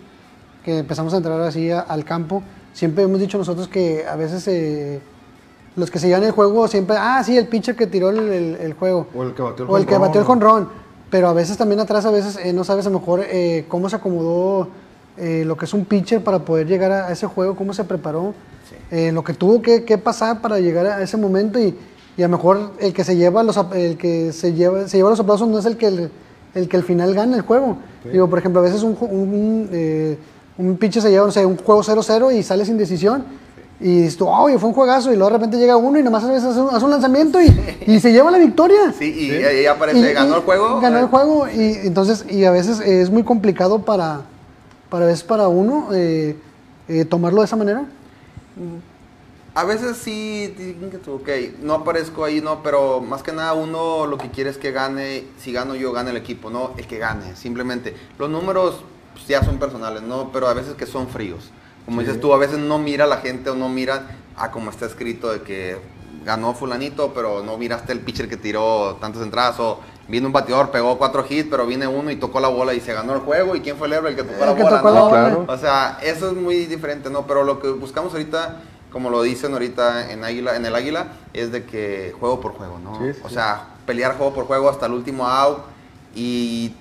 que 0.63 0.79
empezamos 0.79 1.13
a 1.13 1.17
entrar 1.17 1.39
así 1.41 1.69
a- 1.71 1.81
al 1.81 2.03
campo, 2.05 2.41
siempre 2.73 3.03
hemos 3.03 3.19
dicho 3.19 3.37
nosotros 3.37 3.67
que 3.67 4.05
a 4.07 4.15
veces 4.15 4.47
eh, 4.47 4.99
los 5.75 5.89
que 5.91 5.99
se 5.99 6.07
llevan 6.07 6.23
el 6.23 6.31
juego 6.31 6.67
siempre, 6.67 6.95
ah, 6.99 7.21
sí, 7.23 7.37
el 7.37 7.47
pitcher 7.47 7.75
que 7.75 7.87
tiró 7.87 8.09
el, 8.09 8.19
el- 8.19 8.55
el 8.55 8.73
juego. 8.73 9.07
O 9.15 9.23
el 9.23 9.33
que 9.33 9.41
batió 9.41 9.65
el 9.65 9.71
O 9.71 9.77
el 9.77 9.85
que 9.85 9.91
jonrón. 9.93 10.07
batió 10.07 10.21
el 10.21 10.27
jonrón. 10.27 10.69
Pero 11.09 11.27
a 11.27 11.33
veces 11.33 11.57
también 11.57 11.79
atrás, 11.79 12.05
a 12.05 12.11
veces 12.11 12.39
eh, 12.43 12.53
no 12.53 12.63
sabes 12.63 12.87
a 12.87 12.89
lo 12.89 12.99
mejor 12.99 13.21
eh, 13.29 13.65
cómo 13.67 13.87
se 13.89 13.95
acomodó 13.97 14.67
eh, 15.17 15.43
lo 15.45 15.55
que 15.57 15.65
es 15.65 15.73
un 15.75 15.85
pitcher 15.85 16.23
para 16.23 16.39
poder 16.39 16.65
llegar 16.67 16.91
a, 16.91 17.07
a 17.07 17.11
ese 17.11 17.27
juego, 17.27 17.55
cómo 17.55 17.73
se 17.73 17.83
preparó, 17.83 18.33
lo 18.91 19.23
que 19.23 19.33
tuvo 19.33 19.61
que, 19.61 19.83
que 19.85 19.97
pasar 19.97 20.41
para 20.41 20.59
llegar 20.59 20.85
a 20.85 21.01
ese 21.01 21.17
momento 21.17 21.59
y, 21.59 21.75
y 22.15 22.21
a 22.23 22.27
lo 22.27 22.37
mejor 22.37 22.71
el 22.79 22.93
que 22.93 23.03
se 23.03 23.15
lleva 23.15 23.41
los 23.43 23.57
el 23.73 23.97
que 23.97 24.31
se 24.31 24.53
lleva, 24.53 24.87
se 24.87 24.97
lleva 24.97 25.09
los 25.09 25.19
aplausos 25.19 25.47
no 25.47 25.57
es 25.57 25.65
el 25.65 25.77
que 25.77 25.87
el, 26.53 26.67
que 26.69 26.77
al 26.77 26.83
final 26.83 27.13
gana 27.15 27.35
el 27.35 27.41
juego. 27.41 27.77
Digo, 28.11 28.27
por 28.29 28.37
ejemplo, 28.39 28.59
a 28.61 28.63
veces 28.63 28.83
un, 28.83 28.95
un, 29.01 29.69
un 30.57 30.77
pitcher 30.77 31.01
se 31.01 31.09
lleva, 31.09 31.25
no 31.25 31.31
sé, 31.31 31.45
un 31.45 31.57
juego 31.57 31.81
0-0 31.83 32.35
y 32.35 32.43
sale 32.43 32.65
sin 32.65 32.77
decisión. 32.77 33.23
Y 33.79 34.01
dices 34.03 34.17
tú, 34.17 34.27
oye, 34.27 34.57
fue 34.59 34.69
un 34.69 34.75
juegazo. 34.75 35.11
Y 35.11 35.15
luego 35.15 35.31
de 35.31 35.37
repente 35.37 35.57
llega 35.57 35.75
uno 35.75 35.99
y 35.99 36.03
nomás 36.03 36.23
a 36.23 36.27
veces 36.27 36.43
hace 36.45 36.61
un, 36.61 36.69
hace 36.73 36.85
un 36.85 36.91
lanzamiento 36.91 37.41
y, 37.41 37.47
y 37.87 37.99
se 37.99 38.11
lleva 38.13 38.31
la 38.31 38.37
victoria. 38.37 38.93
Sí, 38.97 39.11
y 39.11 39.31
ahí 39.43 39.65
aparece, 39.65 39.99
Y- 39.99 40.13
ganó 40.13 40.35
el 40.37 40.41
juego. 40.43 40.79
Ganó 40.79 40.99
el 40.99 41.07
juego 41.07 41.47
y 41.49 41.79
entonces 41.87 42.25
y 42.29 42.45
a 42.45 42.51
veces 42.51 42.79
es 42.79 43.09
muy 43.09 43.23
complicado 43.23 43.79
para 43.79 44.21
para 44.89 45.07
veces 45.07 45.23
para 45.23 45.47
uno 45.47 45.89
eh, 45.91 46.37
eh, 46.87 47.03
tomarlo 47.05 47.41
de 47.41 47.45
esa 47.45 47.55
manera. 47.55 47.85
A 49.55 49.65
veces 49.65 49.97
sí, 49.97 50.53
ok, 51.07 51.29
no 51.61 51.73
aparezco 51.75 52.23
ahí, 52.23 52.41
no, 52.41 52.63
pero 52.63 53.01
más 53.01 53.21
que 53.21 53.31
nada 53.31 53.53
uno 53.53 54.07
lo 54.07 54.17
que 54.17 54.29
quiere 54.29 54.49
es 54.49 54.57
que 54.57 54.71
gane, 54.71 55.25
si 55.39 55.51
gano 55.51 55.75
yo, 55.75 55.91
gane 55.91 56.09
el 56.11 56.17
equipo, 56.17 56.49
no 56.49 56.71
el 56.77 56.87
que 56.87 56.97
gane, 56.97 57.35
simplemente. 57.35 57.95
Los 58.17 58.29
números 58.31 58.83
pues, 59.13 59.27
ya 59.27 59.43
son 59.43 59.57
personales, 59.57 60.03
¿no? 60.03 60.31
Pero 60.31 60.47
a 60.47 60.53
veces 60.53 60.75
que 60.75 60.85
son 60.85 61.07
fríos. 61.07 61.51
Como 61.85 62.01
dices 62.01 62.19
tú, 62.19 62.33
a 62.33 62.37
veces 62.37 62.59
no 62.59 62.77
mira 62.79 63.05
la 63.07 63.17
gente 63.17 63.49
o 63.49 63.55
no 63.55 63.69
mira 63.69 64.07
a 64.35 64.51
como 64.51 64.69
está 64.69 64.85
escrito 64.85 65.31
de 65.31 65.41
que 65.41 65.77
ganó 66.23 66.53
fulanito, 66.53 67.13
pero 67.13 67.43
no 67.43 67.57
miraste 67.57 67.91
el 67.91 67.99
pitcher 67.99 68.29
que 68.29 68.37
tiró 68.37 68.97
tantas 69.01 69.21
entradas 69.21 69.59
o 69.59 69.79
vino 70.07 70.27
un 70.27 70.33
bateador, 70.33 70.71
pegó 70.71 70.97
cuatro 70.97 71.25
hits, 71.27 71.47
pero 71.49 71.65
viene 71.65 71.87
uno 71.87 72.11
y 72.11 72.15
tocó 72.15 72.39
la 72.39 72.47
bola 72.47 72.73
y 72.73 72.79
se 72.79 72.93
ganó 72.93 73.13
el 73.13 73.19
juego 73.19 73.55
y 73.55 73.61
quién 73.61 73.77
fue 73.77 73.87
el 73.87 73.93
héroe 73.93 74.11
el 74.11 74.15
que 74.15 74.23
tocó 74.23 74.43
El 74.43 74.49
la 74.49 74.55
que 74.55 74.63
bola, 74.63 74.77
tocó 74.77 74.91
¿no? 74.91 75.09
Claro. 75.09 75.45
O 75.47 75.57
sea, 75.57 75.99
eso 76.01 76.29
es 76.29 76.33
muy 76.37 76.65
diferente, 76.65 77.09
¿no? 77.09 77.27
Pero 77.27 77.43
lo 77.43 77.59
que 77.59 77.69
buscamos 77.69 78.13
ahorita, 78.13 78.61
como 78.91 79.09
lo 79.09 79.21
dicen 79.21 79.53
ahorita 79.53 80.11
en 80.11 80.23
Águila, 80.23 80.55
en 80.55 80.65
el 80.65 80.75
Águila, 80.75 81.07
es 81.33 81.51
de 81.51 81.65
que 81.65 82.15
juego 82.19 82.39
por 82.39 82.53
juego, 82.53 82.79
¿no? 82.79 82.97
Sí, 82.99 83.13
sí, 83.13 83.21
o 83.23 83.29
sea, 83.29 83.67
pelear 83.85 84.17
juego 84.17 84.33
por 84.33 84.45
juego 84.45 84.69
hasta 84.69 84.85
el 84.85 84.93
último 84.93 85.27
out 85.27 85.59
y 86.15 86.73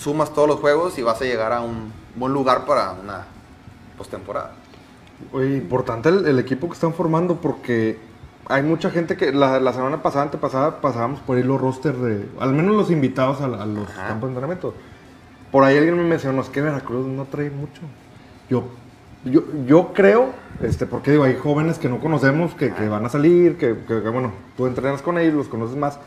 sumas 0.00 0.32
todos 0.32 0.48
los 0.48 0.60
juegos 0.60 0.98
y 0.98 1.02
vas 1.02 1.20
a 1.20 1.24
llegar 1.24 1.52
a 1.52 1.60
un 1.60 1.92
buen 2.16 2.32
lugar 2.32 2.64
para 2.64 2.92
una 2.92 3.26
postemporada. 3.98 4.52
Importante 5.34 6.08
el, 6.08 6.26
el 6.26 6.38
equipo 6.38 6.68
que 6.68 6.74
están 6.74 6.94
formando 6.94 7.36
porque 7.36 7.98
hay 8.48 8.62
mucha 8.62 8.90
gente 8.90 9.16
que 9.16 9.32
la, 9.32 9.60
la 9.60 9.72
semana 9.74 10.02
pasada, 10.02 10.24
antepasada, 10.24 10.80
pasábamos 10.80 11.20
por 11.20 11.36
ahí 11.36 11.42
los 11.42 11.60
rosters 11.60 12.00
de, 12.00 12.26
al 12.40 12.52
menos 12.54 12.74
los 12.74 12.90
invitados 12.90 13.40
a, 13.42 13.44
a 13.44 13.66
los 13.66 13.88
Ajá. 13.90 14.08
campos 14.08 14.28
de 14.28 14.32
entrenamiento. 14.34 14.74
Por 15.52 15.64
ahí 15.64 15.76
alguien 15.76 15.96
me 15.96 16.04
mencionó, 16.04 16.40
es 16.40 16.48
que 16.48 16.62
Veracruz 16.62 17.06
no 17.06 17.24
trae 17.26 17.50
mucho. 17.50 17.82
Yo, 18.48 18.64
yo, 19.24 19.42
yo 19.66 19.92
creo, 19.92 20.30
este, 20.62 20.86
porque 20.86 21.10
digo, 21.10 21.24
hay 21.24 21.36
jóvenes 21.36 21.78
que 21.78 21.88
no 21.90 21.98
conocemos, 22.00 22.54
que, 22.54 22.72
que 22.72 22.88
van 22.88 23.04
a 23.04 23.08
salir, 23.10 23.58
que, 23.58 23.76
que- 23.86 24.02
que, 24.02 24.08
bueno, 24.08 24.32
tú 24.56 24.66
entrenas 24.66 25.02
con 25.02 25.18
ellos, 25.18 25.34
los 25.34 25.48
conoces 25.48 25.76
más, 25.76 25.98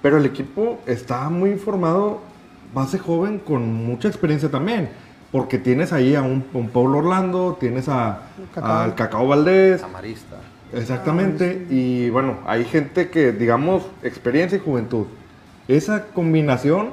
pero 0.00 0.18
el 0.18 0.26
equipo 0.26 0.78
está 0.86 1.28
muy 1.30 1.56
formado, 1.56 2.20
base 2.74 2.98
joven, 2.98 3.38
con 3.38 3.72
mucha 3.72 4.08
experiencia 4.08 4.50
también. 4.50 4.90
Porque 5.32 5.58
tienes 5.58 5.92
ahí 5.92 6.14
a 6.14 6.22
un, 6.22 6.44
un 6.52 6.68
Pablo 6.68 6.98
Orlando, 6.98 7.56
tienes 7.58 7.88
a, 7.88 8.22
Cacao. 8.54 8.72
al 8.78 8.94
Cacao 8.94 9.26
Valdés, 9.26 9.80
Samarista. 9.80 10.36
Exactamente, 10.72 11.66
y 11.70 12.10
bueno, 12.10 12.38
hay 12.46 12.64
gente 12.64 13.08
que, 13.10 13.32
digamos, 13.32 13.84
experiencia 14.02 14.56
y 14.58 14.60
juventud. 14.60 15.06
Esa 15.68 16.06
combinación, 16.08 16.90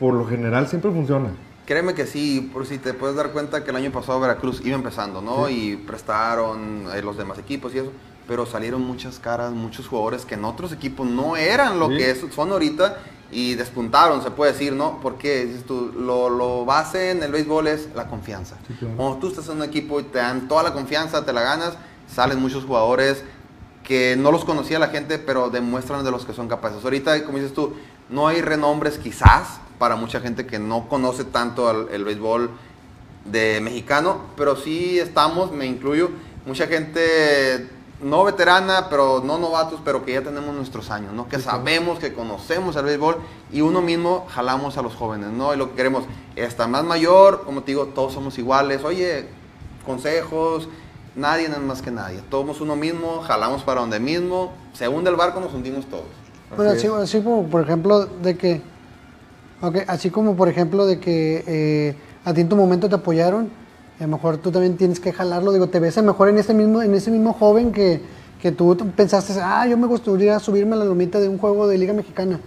por 0.00 0.14
lo 0.14 0.26
general, 0.26 0.68
siempre 0.68 0.90
funciona. 0.90 1.28
Créeme 1.66 1.94
que 1.94 2.06
sí, 2.06 2.50
por 2.52 2.66
si 2.66 2.78
te 2.78 2.94
puedes 2.94 3.16
dar 3.16 3.30
cuenta 3.30 3.62
que 3.64 3.70
el 3.70 3.76
año 3.76 3.90
pasado 3.90 4.20
Veracruz 4.20 4.62
iba 4.64 4.76
empezando, 4.76 5.20
¿no? 5.20 5.48
Y 5.48 5.76
prestaron 5.76 6.86
eh, 6.94 7.02
los 7.02 7.16
demás 7.16 7.38
equipos 7.38 7.74
y 7.74 7.78
eso, 7.78 7.92
pero 8.28 8.46
salieron 8.46 8.82
muchas 8.82 9.18
caras, 9.18 9.52
muchos 9.52 9.86
jugadores 9.88 10.24
que 10.24 10.34
en 10.34 10.44
otros 10.44 10.72
equipos 10.72 11.06
no 11.08 11.36
eran 11.36 11.78
lo 11.80 11.88
Sí. 11.88 11.96
que 11.98 12.10
es- 12.12 12.24
son 12.34 12.50
ahorita 12.52 12.96
y 13.32 13.54
despuntaron, 13.54 14.22
se 14.22 14.30
puede 14.30 14.52
decir, 14.52 14.72
¿no? 14.72 15.00
Porque 15.02 15.46
dices 15.46 15.64
tú, 15.64 15.92
lo, 15.98 16.28
lo 16.30 16.64
base 16.64 17.10
en 17.10 17.22
el 17.22 17.32
béisbol 17.32 17.66
es 17.66 17.88
la 17.94 18.06
confianza. 18.08 18.56
claro. 18.78 18.96
Cuando 18.96 19.16
tú 19.18 19.28
estás 19.28 19.48
en 19.48 19.56
un 19.56 19.62
equipo 19.64 19.98
y 20.00 20.04
te 20.04 20.18
dan 20.18 20.46
toda 20.48 20.62
la 20.62 20.72
confianza, 20.72 21.24
te 21.24 21.32
la 21.32 21.42
ganas, 21.42 21.74
salen 22.12 22.40
muchos 22.40 22.64
jugadores 22.64 23.24
que 23.82 24.16
no 24.16 24.30
los 24.32 24.44
conocía 24.44 24.78
la 24.78 24.88
gente, 24.88 25.18
pero 25.18 25.50
demuestran 25.50 26.04
de 26.04 26.10
los 26.10 26.24
que 26.24 26.32
son 26.34 26.48
capaces. 26.48 26.82
Ahorita, 26.84 27.24
como 27.24 27.38
dices 27.38 27.52
tú, 27.54 27.74
no 28.10 28.26
hay 28.28 28.40
renombres 28.42 28.98
quizás 28.98 29.58
para 29.78 29.96
mucha 29.96 30.20
gente 30.20 30.46
que 30.46 30.58
no 30.58 30.88
conoce 30.88 31.24
tanto 31.24 31.68
al- 31.68 31.88
el 31.90 32.04
béisbol 32.04 32.50
de 33.24 33.60
mexicano, 33.60 34.20
pero 34.36 34.56
sí 34.56 34.98
estamos, 34.98 35.50
me 35.52 35.66
incluyo, 35.66 36.10
mucha 36.46 36.66
gente 36.68 37.68
no 38.00 38.24
veterana, 38.24 38.88
pero 38.90 39.22
no 39.24 39.38
novatos, 39.38 39.80
pero 39.84 40.04
que 40.04 40.12
ya 40.12 40.22
tenemos 40.22 40.54
nuestros 40.54 40.90
años, 40.90 41.12
¿no? 41.14 41.28
Que 41.28 41.38
sabemos, 41.38 41.98
que 41.98 42.12
conocemos 42.12 42.76
el 42.76 42.84
béisbol 42.84 43.16
y 43.50 43.62
uno 43.62 43.80
mismo 43.80 44.26
jalamos 44.28 44.76
a 44.76 44.82
los 44.82 44.94
jóvenes, 44.94 45.30
¿no? 45.30 45.54
Y 45.54 45.56
lo 45.56 45.70
que 45.70 45.76
queremos, 45.76 46.04
está 46.34 46.66
más 46.66 46.84
mayor, 46.84 47.44
como 47.44 47.62
te 47.62 47.72
digo, 47.72 47.86
todos 47.86 48.12
somos 48.12 48.38
iguales, 48.38 48.84
oye, 48.84 49.28
consejos, 49.86 50.68
nadie 51.14 51.46
es 51.46 51.58
más 51.58 51.80
que 51.80 51.90
nadie, 51.90 52.20
todos 52.28 52.42
somos 52.42 52.60
uno 52.60 52.76
mismo, 52.76 53.22
jalamos 53.22 53.62
para 53.62 53.80
donde 53.80 53.98
mismo, 53.98 54.52
se 54.74 54.88
hunde 54.88 55.10
el 55.10 55.16
barco, 55.16 55.40
nos 55.40 55.54
hundimos 55.54 55.86
todos. 55.86 56.04
Bueno, 56.54 56.72
Así 56.72 56.86
así, 56.86 57.22
como 57.22 57.46
por 57.48 57.62
ejemplo 57.62 58.06
de 58.06 58.36
que, 58.36 58.60
así 59.88 60.10
como 60.10 60.36
por 60.36 60.48
ejemplo 60.48 60.86
de 60.86 61.00
que 61.00 61.44
eh, 61.46 61.96
a 62.24 62.34
ti 62.34 62.42
en 62.42 62.48
tu 62.48 62.56
momento 62.56 62.88
te 62.88 62.94
apoyaron, 62.94 63.50
a 63.98 64.02
lo 64.02 64.08
mejor 64.08 64.38
tú 64.38 64.50
también 64.50 64.76
tienes 64.76 65.00
que 65.00 65.12
jalarlo, 65.12 65.52
digo, 65.52 65.68
te 65.68 65.80
ves 65.80 65.96
a 65.98 66.02
lo 66.02 66.08
mejor 66.08 66.28
en 66.28 66.38
ese 66.38 66.52
mismo, 66.54 66.82
en 66.82 66.94
ese 66.94 67.10
mismo 67.10 67.32
joven 67.32 67.72
que, 67.72 68.00
que 68.40 68.52
tú 68.52 68.76
pensaste, 68.94 69.32
ah, 69.42 69.66
yo 69.66 69.76
me 69.78 69.86
gustaría 69.86 70.38
subirme 70.38 70.74
a 70.74 70.78
la 70.78 70.84
lomita 70.84 71.18
de 71.20 71.28
un 71.28 71.38
juego 71.38 71.66
de 71.66 71.78
Liga 71.78 71.92
Mexicana. 71.92 72.38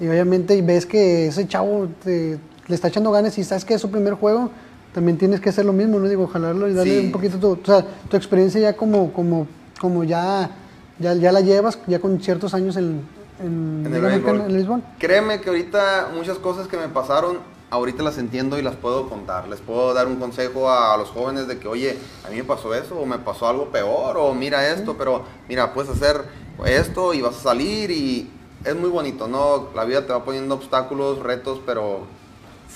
Y 0.00 0.08
obviamente 0.08 0.60
ves 0.62 0.84
que 0.86 1.28
ese 1.28 1.46
chavo 1.46 1.88
te- 2.02 2.38
le 2.66 2.74
está 2.74 2.88
echando 2.88 3.10
ganas 3.10 3.36
y 3.38 3.44
sabes 3.44 3.64
que 3.64 3.74
es 3.74 3.80
su 3.80 3.90
primer 3.90 4.14
juego, 4.14 4.50
también 4.92 5.16
tienes 5.16 5.40
que 5.40 5.48
hacer 5.48 5.64
lo 5.64 5.72
mismo, 5.72 5.98
¿no? 5.98 6.08
Digo, 6.08 6.26
jalarlo 6.26 6.68
y 6.68 6.74
darle 6.74 7.00
Sí. 7.00 7.06
un 7.06 7.12
poquito 7.12 7.38
tu, 7.38 7.52
o 7.52 7.58
sea, 7.64 7.84
tu 8.10 8.16
experiencia 8.16 8.60
ya 8.60 8.76
como, 8.76 9.12
como, 9.12 9.46
como 9.80 10.04
ya, 10.04 10.50
ya, 10.98 11.14
ya 11.14 11.32
la 11.32 11.40
llevas, 11.40 11.78
ya 11.86 11.98
con 11.98 12.20
ciertos 12.20 12.52
años 12.52 12.76
en, 12.76 13.00
en, 13.42 13.84
en 13.86 13.94
el 13.94 14.02
Mexicana, 14.02 14.44
en 14.46 14.52
Lisbon. 14.56 14.82
Créeme 14.98 15.40
que 15.40 15.48
ahorita 15.48 16.08
muchas 16.14 16.38
cosas 16.38 16.68
que 16.68 16.76
me 16.76 16.88
pasaron, 16.88 17.38
ahorita 17.72 18.02
las 18.02 18.18
entiendo 18.18 18.58
y 18.58 18.62
las 18.62 18.76
puedo 18.76 19.08
contar. 19.08 19.48
Les 19.48 19.60
puedo 19.60 19.94
dar 19.94 20.06
un 20.06 20.16
consejo 20.16 20.70
a 20.70 20.94
los 20.98 21.08
jóvenes 21.08 21.48
de 21.48 21.58
que, 21.58 21.66
oye, 21.68 21.98
a 22.24 22.28
mí 22.28 22.36
me 22.36 22.44
pasó 22.44 22.74
eso, 22.74 22.98
o 22.98 23.06
me 23.06 23.18
pasó 23.18 23.48
algo 23.48 23.70
peor, 23.70 24.18
o 24.18 24.34
mira 24.34 24.68
esto, 24.68 24.94
pero 24.98 25.24
mira, 25.48 25.72
puedes 25.72 25.90
hacer 25.90 26.22
esto 26.66 27.14
y 27.14 27.22
vas 27.22 27.36
a 27.38 27.40
salir 27.40 27.90
y 27.90 28.30
es 28.62 28.76
muy 28.76 28.90
bonito, 28.90 29.26
¿no? 29.26 29.70
La 29.74 29.84
vida 29.84 30.06
te 30.06 30.12
va 30.12 30.22
poniendo 30.22 30.54
obstáculos, 30.54 31.20
retos, 31.20 31.60
pero 31.64 32.00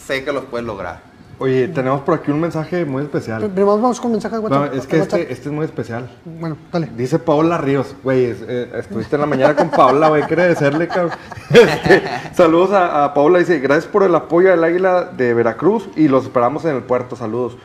sé 0.06 0.24
que 0.24 0.32
los 0.32 0.46
puedes 0.46 0.66
lograr. 0.66 1.02
Oye, 1.38 1.68
tenemos 1.68 2.00
por 2.00 2.14
aquí 2.14 2.30
un 2.30 2.40
mensaje 2.40 2.86
muy 2.86 3.02
especial. 3.02 3.42
Primero 3.42 3.66
vamos 3.66 4.00
con 4.00 4.10
mensajes 4.10 4.42
de 4.42 4.48
No, 4.48 4.64
es 4.64 4.86
que 4.86 5.00
WhatsApp. 5.00 5.20
este, 5.20 5.32
este 5.34 5.48
es 5.50 5.54
muy 5.54 5.66
especial. 5.66 6.08
Bueno, 6.24 6.56
dale. 6.72 6.88
Dice 6.96 7.18
Paola 7.18 7.58
Ríos, 7.58 7.94
güey, 8.02 8.24
es- 8.24 8.42
eh, 8.48 8.70
estuviste 8.78 9.16
en 9.16 9.20
la 9.20 9.26
mañana 9.26 9.54
con 9.54 9.68
Paola, 9.70 10.08
güey, 10.08 10.22
quiere 10.22 10.48
decirle, 10.48 10.88
cabrón. 10.88 11.10
Este, 11.50 12.02
saludos 12.34 12.72
a, 12.72 13.04
a 13.04 13.12
Paola, 13.14 13.38
dice, 13.38 13.58
gracias 13.58 13.86
por 13.86 14.02
el 14.02 14.14
apoyo 14.14 14.48
del 14.48 14.64
Águila 14.64 15.10
de 15.16 15.34
Veracruz 15.34 15.88
y 15.94 16.08
los 16.08 16.24
esperamos 16.24 16.64
en 16.64 16.74
el 16.76 16.82
puerto, 16.82 17.16
saludos. 17.16 17.56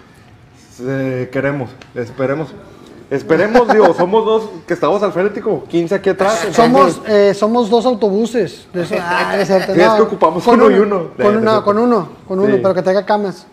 Eh, 0.82 1.30
queremos, 1.32 1.70
esperemos. 1.96 2.54
Esperemos, 3.10 3.68
digo, 3.70 3.94
somos 3.98 4.26
dos 4.26 4.50
que 4.68 4.74
estamos 4.74 5.02
al 5.04 5.12
frente, 5.14 5.42
como 5.42 5.64
15 5.64 5.96
aquí 5.96 6.10
atrás. 6.10 6.48
Somos, 6.52 7.02
eh, 7.08 7.34
somos 7.34 7.70
dos 7.70 7.86
autobuses. 7.86 8.68
De 8.74 8.84
eso, 8.84 8.96
ah, 9.00 9.36
es 9.38 9.48
cierto, 9.48 9.74
Sí, 9.74 9.80
es 9.82 9.90
que 9.94 10.02
ocupamos 10.02 10.46
uno 10.48 10.70
y 10.70 10.76
uno. 10.76 11.08
Con, 11.16 11.36
Eh, 11.48 11.52
es 11.56 11.62
con 11.62 11.78
uno, 11.78 12.10
con 12.28 12.40
uno, 12.40 12.56
Sí. 12.56 12.60
pero 12.62 12.74
que 12.74 12.82
traiga 12.82 13.06
camas. 13.06 13.48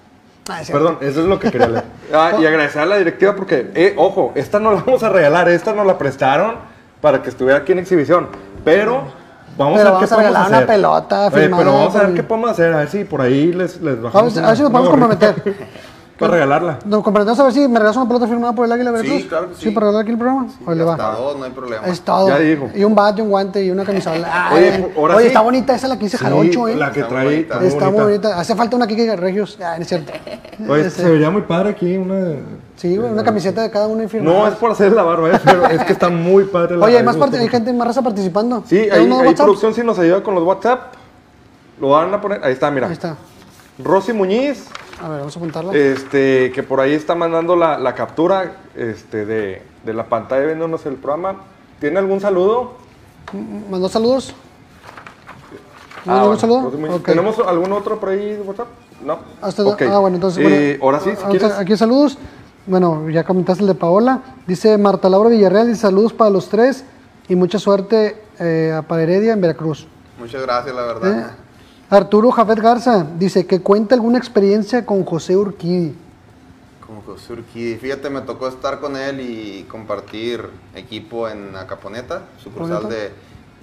Ah. 0.48 0.62
Perdón, 0.72 0.98
eso 1.00 1.20
es 1.20 1.26
lo 1.26 1.38
que 1.38 1.50
quería 1.50 1.68
leer. 1.68 1.84
Ah, 2.12 2.32
y 2.40 2.46
agradecer 2.46 2.80
a 2.80 2.87
la 2.87 2.96
directiva 2.96 3.37
porque, 3.37 3.70
eh, 3.74 3.94
ojo, 3.98 4.32
esta 4.34 4.58
no 4.58 4.72
la 4.72 4.80
vamos 4.82 5.02
a 5.02 5.11
regalar, 5.11 5.48
esta 5.50 5.74
nos 5.74 5.87
la 5.87 5.98
prestaron 5.98 6.54
para 7.02 7.22
que 7.22 7.28
estuviera 7.28 7.58
aquí 7.58 7.72
en 7.72 7.80
exhibición. 7.80 8.28
Pero 8.64 9.02
Vamos 9.58 9.76
Pero 9.76 9.88
a 9.88 9.98
ver 9.98 10.00
qué 10.00 10.06
vamos 10.06 10.12
a 10.12 10.16
regalar 10.16 10.32
podemos 10.44 10.48
una 10.48 10.56
hacer. 10.58 10.66
pelota 10.68 11.26
Oye, 11.26 11.48
pero 11.58 11.72
vamos 11.72 11.96
a 11.96 12.02
ver 12.04 12.14
qué 12.14 12.22
podemos 12.22 12.50
hacer. 12.50 12.72
A 12.72 12.76
ver 12.76 12.88
si 12.88 13.02
por 13.04 13.20
ahí 13.20 13.52
les, 13.52 13.82
bajamos. 14.00 14.34
ver, 14.37 14.44
a 14.44 14.48
ver 14.48 14.56
si 14.56 14.62
nos 14.62 14.70
una- 14.70 14.78
podemos 14.80 14.94
una 14.94 15.08
comprometer. 15.18 15.56
Para 16.18 16.33
regalarla. 16.33 16.81
Nos 16.85 17.04
comprometemos 17.04 17.38
a 17.38 17.44
ver 17.44 17.52
si 17.52 17.61
me 17.68 17.78
regalas 17.78 17.96
una 17.96 18.09
pelota 18.09 18.26
firmada 18.26 18.52
por 18.52 18.66
el 18.66 18.72
Águila 18.72 18.90
Veracruz. 18.90 19.22
Sí, 19.22 19.28
claro 19.28 19.48
que 19.50 19.54
sí. 19.54 19.70
para 19.70 19.87
regalar 19.87 20.02
aquí 20.02 20.11
el 20.11 20.18
programa. 20.18 20.48
Sí, 20.48 20.57
Órale, 20.66 20.85
va. 20.85 20.96
dos, 20.96 21.38
no 21.38 21.44
hay 21.44 21.50
problema. 21.52 21.87
Es 21.87 22.00
todo. 22.00 22.28
Ya 22.28 22.38
dijo. 22.38 22.70
Y 22.74 22.83
un 22.83 22.94
bat, 22.94 23.16
y 23.18 23.20
un 23.20 23.28
guante, 23.31 23.64
y 23.64 23.70
una 23.70 23.85
camisola. 23.85 24.50
Oye, 24.52 24.72
Ay, 24.72 24.92
ahora 24.96 25.14
oye, 25.14 25.22
sí. 25.22 25.28
está 25.28 25.40
bonita 25.42 25.74
esa 25.76 25.87
la 25.87 25.96
que 25.96 26.04
dice 26.07 26.18
Jarocho, 26.18 26.66
Sí, 26.66 26.72
¿eh? 26.72 26.76
La 26.76 26.90
que 26.90 27.00
Está 27.00 27.09
trae. 27.12 27.24
bonita. 27.24 27.64
Está 27.64 27.90
muy 27.90 28.02
bonita. 28.02 28.40
Hace 28.40 28.57
falta 28.57 28.74
una 28.76 28.87
Kike 28.88 29.14
Regios. 29.14 29.59
Ah, 29.62 29.74
no 29.76 29.83
es 29.83 29.88
cierto. 29.88 30.12
Oye, 30.68 30.90
se 30.90 31.09
vería 31.09 31.31
muy 31.31 31.42
padre 31.42 31.70
aquí 31.70 31.96
una. 31.96 32.35
Sí, 32.74 32.96
güey, 32.96 33.11
una 33.12 33.22
camiseta 33.22 33.62
de 33.62 33.70
cada 33.70 33.87
uno 33.87 34.02
y 34.02 34.09
firmada. 34.09 34.38
No, 34.38 34.46
es 34.48 34.54
por 34.54 34.72
hacer 34.72 34.92
la 34.92 35.02
barba, 35.04 35.31
eh, 35.31 35.40
pero 35.44 35.66
es 35.66 35.85
que 35.85 35.92
está 35.92 36.09
muy 36.09 36.44
padre 36.44 36.76
la 36.76 36.87
Oye, 36.87 36.98
hay 36.98 37.04
más 37.04 37.16
parte, 37.16 37.38
hay 37.38 37.48
gente 37.48 37.72
más 37.72 37.87
raza 37.88 38.02
participando. 38.02 38.62
Sí, 38.66 38.76
ahí, 38.78 38.88
¿Tenemos 38.90 39.18
más 39.18 39.28
ahí 39.28 39.35
producción 39.35 39.72
si 39.74 39.83
nos 39.85 39.98
ayuda 40.00 40.22
con 40.22 40.35
los 40.35 40.42
WhatsApp. 40.44 40.94
Lo 41.81 41.90
van 41.90 42.12
a 42.12 42.20
poner. 42.20 42.40
Ahí 42.44 42.52
está, 42.54 42.70
mira. 42.72 42.88
Ahí 42.88 42.92
está. 42.94 43.16
Rosy 43.83 44.12
Muñiz, 44.12 44.66
A 45.02 45.08
ver, 45.08 45.18
vamos 45.20 45.37
a 45.37 45.38
apuntarla. 45.38 45.74
este, 45.74 46.50
que 46.52 46.62
por 46.62 46.80
ahí 46.80 46.92
está 46.92 47.14
mandando 47.14 47.54
la, 47.56 47.78
la 47.78 47.94
captura 47.94 48.56
este, 48.74 49.24
de, 49.26 49.62
de 49.84 49.94
la 49.94 50.06
pantalla 50.06 50.46
viéndonos 50.46 50.84
el 50.87 50.94
programa. 50.94 51.37
¿Tiene 51.80 51.98
algún 51.98 52.20
saludo? 52.20 52.72
¿Mandó 53.70 53.88
saludos? 53.88 54.34
Ah, 56.06 56.06
¿Mandó 56.06 56.20
algún 56.32 56.37
bueno, 56.40 56.40
saludo? 56.80 56.96
Ok. 56.96 57.06
¿Tenemos 57.06 57.38
algún 57.38 57.72
otro 57.72 58.00
por 58.00 58.08
ahí 58.08 58.32
de 58.34 58.40
WhatsApp? 58.42 58.66
No. 59.04 59.18
Hasta- 59.40 59.64
Ok. 59.64 59.82
Ah, 59.82 59.98
bueno, 59.98 60.16
entonces. 60.16 60.44
Eh, 60.44 60.78
bueno, 60.80 60.84
ahora 60.84 61.00
sí, 61.00 61.11
si 61.16 61.22
ahorita 61.24 61.46
quieres. 61.46 61.58
Aquí 61.58 61.76
saludos. 61.76 62.18
Bueno, 62.66 63.08
ya 63.08 63.24
comentaste 63.24 63.62
el 63.62 63.68
de 63.68 63.74
Paola. 63.74 64.20
Dice 64.46 64.76
Marta 64.78 65.08
Laura 65.08 65.30
Villarreal, 65.30 65.68
dice 65.68 65.82
saludos 65.82 66.12
para 66.12 66.30
los 66.30 66.48
tres 66.48 66.84
y 67.28 67.37
mucha 67.37 67.58
suerte 67.58 68.20
eh, 68.40 68.74
a 68.76 68.82
para 68.82 69.02
Heredia 69.04 69.32
en 69.32 69.40
Veracruz. 69.40 69.87
Muchas 70.18 70.42
gracias, 70.42 70.74
la 70.74 70.82
Eh, 70.82 70.87
verdad. 70.87 71.30
Arturo 71.90 72.31
Jafet 72.31 72.61
Garza 72.61 73.07
dice 73.18 73.46
que 73.46 73.61
cuenta 73.61 73.94
alguna 73.94 74.18
experiencia 74.18 74.85
con 74.85 75.05
José 75.05 75.38
Urquidi. 75.38 75.94
Como 76.87 77.01
José 77.01 77.33
Urquidi. 77.33 77.77
Fíjate, 77.77 78.11
me 78.11 78.20
tocó 78.20 78.46
estar 78.46 78.79
con 78.79 78.94
él 78.94 79.20
y 79.20 79.62
compartir 79.64 80.51
equipo 80.74 81.31
en 81.31 81.57
Acaponeta, 81.57 82.24
sucursal 82.42 82.90
de, 82.90 83.11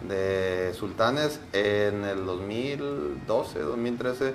de 0.10 0.74
Sultanes, 0.74 1.40
en 1.54 2.04
el 2.04 2.26
2012, 2.26 3.60
2013. 3.60 4.34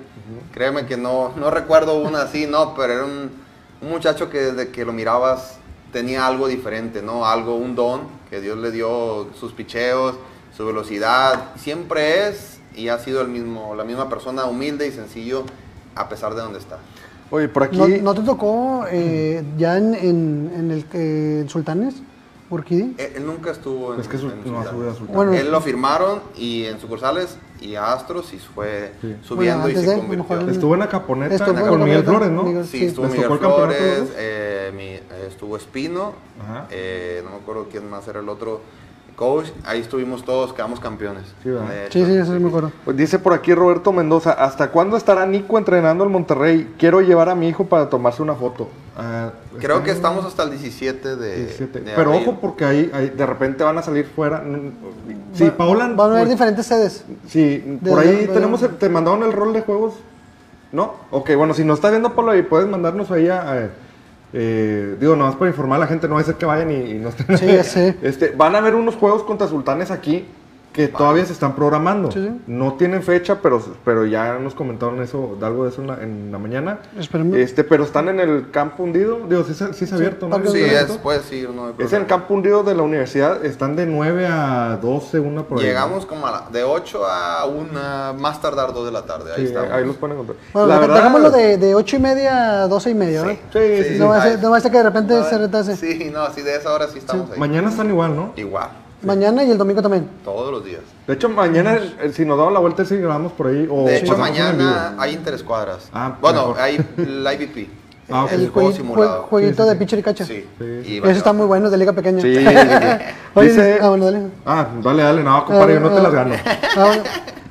Créeme 0.53 0.85
que 0.85 0.95
no, 0.95 1.33
no 1.35 1.51
recuerdo 1.51 2.01
una 2.01 2.21
así, 2.21 2.47
no, 2.47 2.73
pero 2.75 2.93
era 2.93 3.03
un, 3.03 3.29
un 3.81 3.89
muchacho 3.89 4.29
que 4.29 4.39
desde 4.39 4.71
que 4.71 4.85
lo 4.85 4.93
mirabas 4.93 5.57
tenía 5.91 6.25
algo 6.27 6.47
diferente, 6.47 7.01
¿no? 7.01 7.25
Algo, 7.25 7.55
un 7.55 7.75
don 7.75 8.03
que 8.29 8.39
Dios 8.39 8.57
le 8.57 8.71
dio, 8.71 9.27
sus 9.37 9.51
picheos, 9.51 10.15
su 10.55 10.65
velocidad. 10.65 11.49
Siempre 11.57 12.29
es 12.29 12.60
y 12.75 12.87
ha 12.89 12.97
sido 12.99 13.21
el 13.21 13.27
mismo, 13.27 13.75
la 13.75 13.83
misma 13.83 14.09
persona 14.09 14.45
humilde 14.45 14.87
y 14.87 14.91
sencillo 14.91 15.43
a 15.95 16.07
pesar 16.09 16.35
de 16.35 16.41
donde 16.41 16.59
está. 16.59 16.77
Oye, 17.29 17.47
por 17.47 17.63
aquí. 17.63 17.77
¿No, 17.77 17.87
no 17.87 18.13
te 18.13 18.21
tocó 18.21 18.85
eh, 18.89 19.43
ya 19.57 19.77
en, 19.77 19.93
en- 19.95 20.51
en 20.55 20.71
el 20.71 20.85
eh, 20.93 21.39
en 21.41 21.49
Sultanes, 21.49 21.95
Urquidi? 22.49 22.93
Él, 22.97 23.11
él 23.15 23.25
nunca 23.25 23.51
estuvo 23.51 23.93
en, 23.93 24.01
Es 24.01 24.07
que 24.09 24.17
Sul- 24.17 24.33
en 24.33 24.39
no, 24.51 24.63
Sultanes. 24.63 24.97
Sultanes. 24.97 25.15
Bueno, 25.15 25.33
Él 25.33 25.49
lo 25.51 25.61
firmaron 25.61 26.19
y 26.37 26.65
en 26.65 26.79
sucursales 26.81 27.37
y 27.61 27.75
a 27.75 27.93
Astros 27.93 28.33
y 28.33 28.39
fue 28.39 28.91
Sí. 29.01 29.15
subiendo 29.23 29.61
Bueno, 29.63 29.79
y 29.79 29.83
se 29.85 29.95
convirtió. 29.95 30.17
mejor- 30.35 30.49
Estuvo 30.49 30.73
en 30.73 30.79
la 30.81 30.89
caponeta 30.89 31.35
Estuvo 31.35 31.57
en 31.57 31.67
con 31.67 31.79
la 31.79 31.85
Miguel 31.85 32.03
Caponeta, 32.03 32.25
Flores, 32.25 32.35
¿no? 32.35 32.43
Miguel- 32.43 32.65
Sí, 32.65 32.79
Sí. 32.79 32.85
estuvo 32.87 33.05
¿Les 33.05 33.13
Miguel 33.15 33.37
Flores, 33.37 34.03
eh, 34.17 34.71
mi- 34.75 34.83
eh, 34.83 35.27
estuvo 35.29 35.55
Espino, 35.55 36.13
eh, 36.69 37.21
no 37.23 37.29
me 37.29 37.35
acuerdo 37.37 37.67
quién 37.71 37.89
más 37.89 38.05
era 38.09 38.19
el 38.19 38.27
otro 38.27 38.59
coach. 39.21 39.49
Ahí 39.65 39.81
estuvimos 39.81 40.25
todos, 40.25 40.51
quedamos 40.51 40.79
campeones. 40.79 41.21
Sí, 41.43 41.49
Sí, 41.91 42.01
eso 42.01 42.33
sí 42.33 42.39
me 42.39 42.47
acuerdo. 42.47 42.71
Pues 42.83 42.97
dice 42.97 43.19
por 43.19 43.33
aquí 43.33 43.53
Roberto 43.53 43.91
Mendoza, 43.91 44.31
¿hasta 44.31 44.71
cuándo 44.71 44.97
estará 44.97 45.27
Nico 45.27 45.59
entrenando 45.59 46.03
al 46.03 46.09
Monterrey? 46.09 46.73
Quiero 46.79 47.01
llevar 47.01 47.29
a 47.29 47.35
mi 47.35 47.47
hijo 47.47 47.65
para 47.65 47.87
tomarse 47.87 48.23
una 48.23 48.33
foto. 48.33 48.67
Ah, 48.97 49.29
Creo 49.59 49.75
está 49.75 49.85
que 49.85 49.91
estamos 49.91 50.25
hasta 50.25 50.41
el 50.41 50.49
17 50.49 51.15
de, 51.17 51.35
17. 51.37 51.81
de 51.81 51.91
Pero 51.95 52.11
abril. 52.13 52.27
ojo 52.27 52.39
porque 52.41 52.65
ahí, 52.65 52.89
ahí 52.95 53.09
de 53.11 53.25
repente 53.27 53.63
van 53.63 53.77
a 53.77 53.83
salir 53.83 54.05
fuera. 54.07 54.39
Mm, 54.39 54.71
Sí, 55.35 55.51
Paola. 55.55 55.87
Van 55.89 55.99
a 55.99 56.03
haber 56.05 56.19
pues, 56.23 56.29
diferentes 56.31 56.65
sedes. 56.65 57.05
Sí, 57.27 57.63
De- 57.79 57.89
por 57.91 57.99
ahí 57.99 58.25
de- 58.25 58.27
tenemos, 58.27 58.63
el- 58.63 58.75
te 58.75 58.89
mandaron 58.89 59.21
el 59.21 59.31
rol 59.33 59.53
de 59.53 59.61
juegos. 59.61 59.93
¿No? 60.71 60.93
Ok, 61.11 61.29
bueno, 61.35 61.53
si 61.53 61.63
nos 61.63 61.77
estás 61.77 61.91
viendo, 61.91 62.13
Pablo, 62.15 62.35
y 62.35 62.41
puedes 62.41 62.67
mandarnos 62.67 63.11
ahí 63.11 63.27
a... 63.29 63.41
a- 63.51 63.69
eh, 64.33 64.95
digo, 64.99 65.15
nomás 65.15 65.35
para 65.35 65.49
informar 65.49 65.77
a 65.77 65.79
la 65.81 65.87
gente, 65.87 66.07
no 66.07 66.15
va 66.15 66.21
a 66.21 66.23
ser 66.23 66.35
que 66.35 66.45
vayan 66.45 66.71
y, 66.71 66.91
y 66.91 66.93
no 66.95 67.09
estén... 67.09 67.37
Sí. 67.37 67.95
Este, 68.01 68.29
van 68.29 68.55
a 68.55 68.59
haber 68.59 68.75
unos 68.75 68.95
juegos 68.95 69.23
contra 69.23 69.47
sultanes 69.47 69.91
aquí 69.91 70.25
que 70.73 70.87
todavía 70.87 71.25
se 71.25 71.33
están 71.33 71.53
programando. 71.55 72.09
Sí, 72.11 72.19
sí. 72.25 72.41
No 72.47 72.75
tienen 72.75 73.03
fecha, 73.03 73.39
pero, 73.41 73.61
pero 73.83 74.05
ya 74.05 74.39
nos 74.39 74.55
comentaron 74.55 75.01
eso, 75.01 75.35
de 75.39 75.45
algo 75.45 75.65
de 75.65 75.69
eso 75.71 75.81
en 75.81 75.87
la, 75.87 75.93
en 76.01 76.31
la 76.31 76.37
mañana. 76.39 76.79
Esperemos. 76.97 77.35
Este, 77.37 77.63
pero 77.65 77.83
están 77.83 78.07
en 78.07 78.19
el 78.21 78.51
campo 78.51 78.83
hundido. 78.83 79.19
Digo, 79.27 79.43
sí, 79.43 79.53
se- 79.53 79.73
sí 79.73 79.83
es 79.83 79.91
abierto, 79.93 80.29
¿no? 80.29 80.37
Sí, 80.49 80.63
Abierto. 80.63 80.93
es, 80.93 80.99
puedes 80.99 81.31
ir, 81.33 81.49
no 81.49 81.67
hay 81.67 81.73
Es 81.77 81.91
el 81.91 82.05
campo 82.05 82.33
hundido 82.33 82.63
de 82.63 82.73
la 82.75 82.83
universidad. 82.83 83.43
Están 83.43 83.75
de 83.75 83.85
9 83.85 84.27
a 84.27 84.77
12, 84.81 85.19
una 85.19 85.43
por 85.43 85.59
ahí. 85.59 85.65
Llegamos 85.65 86.05
como 86.05 86.25
a 86.27 86.31
la- 86.31 86.45
de 86.51 86.63
8 86.63 87.05
a 87.05 87.45
1, 87.45 88.13
más 88.19 88.41
tardar 88.41 88.73
2 88.73 88.85
de 88.85 88.91
la 88.91 89.01
tarde. 89.05 89.31
Ahí 89.35 89.41
Sí, 89.41 89.47
estamos. 89.47 89.71
ahí 89.71 89.85
los 89.85 89.97
pueden 89.97 90.15
encontrar. 90.15 90.37
Bueno, 90.53 90.67
la 90.69 90.79
verdad, 90.79 90.95
dejámoslo 90.95 91.31
de, 91.31 91.57
de 91.57 91.75
8 91.75 91.95
y 91.97 91.99
media 91.99 92.61
a 92.63 92.67
12 92.69 92.89
y 92.91 92.93
media, 92.93 93.23
¿no? 93.23 93.31
Sí, 93.31 93.39
sí, 93.51 93.83
sí. 93.89 93.95
No 93.99 94.07
va 94.07 94.17
a 94.17 94.23
ser, 94.23 94.31
Ay. 94.37 94.39
no 94.41 94.51
va 94.51 94.57
a 94.57 94.61
ser 94.61 94.71
que 94.71 94.77
de 94.77 94.83
repente 94.83 95.13
No, 95.15 95.23
se 95.29 95.37
retase. 95.37 95.75
Sí, 95.75 96.09
no, 96.13 96.31
sí, 96.33 96.41
de 96.41 96.55
esa 96.55 96.71
hora 96.73 96.87
sí 96.87 96.97
estamos 96.99 97.29
ahí. 97.31 97.37
Mañana 97.39 97.69
están 97.69 97.89
igual, 97.89 98.15
¿no? 98.15 98.31
Igual, 98.37 98.69
Mañana 99.03 99.43
y 99.43 99.51
el 99.51 99.57
domingo 99.57 99.81
también. 99.81 100.07
todos 100.23 100.51
los 100.51 100.63
días. 100.63 100.81
De 101.07 101.13
hecho, 101.13 101.27
mañana, 101.29 101.79
si 102.13 102.23
nos 102.25 102.37
damos 102.37 102.53
la 102.53 102.59
vuelta, 102.59 102.85
sí 102.85 102.97
grabamos 102.97 103.31
por 103.31 103.47
ahí. 103.47 103.67
O 103.69 103.85
De 103.85 103.97
hecho, 103.97 104.15
mañana 104.17 104.95
hay 104.97 105.13
interescuadras. 105.13 105.89
Ah, 105.91 106.17
bueno, 106.21 106.47
mejor. 106.49 106.59
hay 106.61 106.75
el 106.97 107.27
IVP. 107.33 107.69
Ah, 108.13 108.25
ok. 108.25 108.31
el 108.33 108.49
juego 108.49 108.71
simulado. 108.73 109.23
jueguito 109.23 109.63
Sí, 109.63 109.69
sí, 109.69 109.73
de 109.73 109.75
pitcher 109.79 109.99
y 109.99 110.03
cacha. 110.03 110.25
Sí. 110.25 110.45
Sí. 110.59 110.65
Y 110.85 110.97
Ese 110.97 111.11
está 111.11 111.33
muy 111.33 111.45
bueno, 111.45 111.69
de 111.69 111.77
liga 111.77 111.93
pequeña. 111.93 112.21
Sí. 112.21 112.35
Oye, 113.35 113.49
dice, 113.49 113.79
ah, 113.81 113.89
bueno, 113.89 114.05
dale. 114.05 114.27
ah, 114.45 114.67
dale, 114.83 115.03
dale, 115.03 115.23
no, 115.23 115.45
compadre, 115.45 115.75
yo 115.75 115.79
no 115.79 115.89
te 115.89 115.97
Ah, 115.99 116.01
las 116.03 116.13
gano. 116.13 116.35
ah, 116.75 116.85
bueno. 116.87 117.03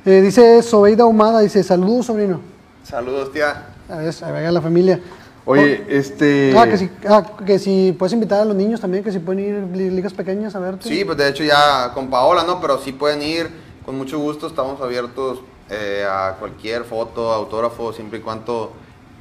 Eh, 0.05 0.21
dice 0.21 0.61
Sobeida 0.63 1.05
Humada, 1.05 1.41
dice, 1.41 1.63
saludos, 1.63 2.05
sobrino. 2.07 2.39
Saludos, 2.83 3.31
tía. 3.31 3.65
A 3.89 3.97
ver, 3.97 4.13
vaya 4.21 4.51
la 4.51 4.61
familia. 4.61 4.99
Oye, 5.45 5.83
este... 5.89 6.53
Ah, 6.57 6.67
que 6.67 6.77
si, 6.77 6.89
ah, 7.09 7.23
que 7.45 7.57
si 7.59 7.95
puedes 7.97 8.13
invitar 8.13 8.41
a 8.41 8.45
los 8.45 8.55
niños 8.55 8.79
también, 8.79 9.03
que 9.03 9.11
si 9.11 9.19
pueden 9.19 9.43
ir 9.43 9.75
li- 9.77 9.89
ligas 9.89 10.13
pequeñas 10.13 10.53
a 10.55 10.59
verte. 10.59 10.87
Sí, 10.87 11.03
pues 11.03 11.17
de 11.17 11.27
hecho 11.29 11.43
ya 11.43 11.91
con 11.93 12.09
Paola, 12.09 12.43
¿no? 12.43 12.61
Pero 12.61 12.77
sí 12.77 12.91
pueden 12.91 13.21
ir 13.23 13.49
con 13.85 13.97
mucho 13.97 14.19
gusto. 14.19 14.45
Estamos 14.47 14.79
abiertos 14.81 15.39
eh, 15.69 16.05
a 16.07 16.35
cualquier 16.39 16.83
foto, 16.83 17.31
autógrafo, 17.31 17.91
siempre 17.91 18.19
y 18.19 18.21
cuando 18.21 18.71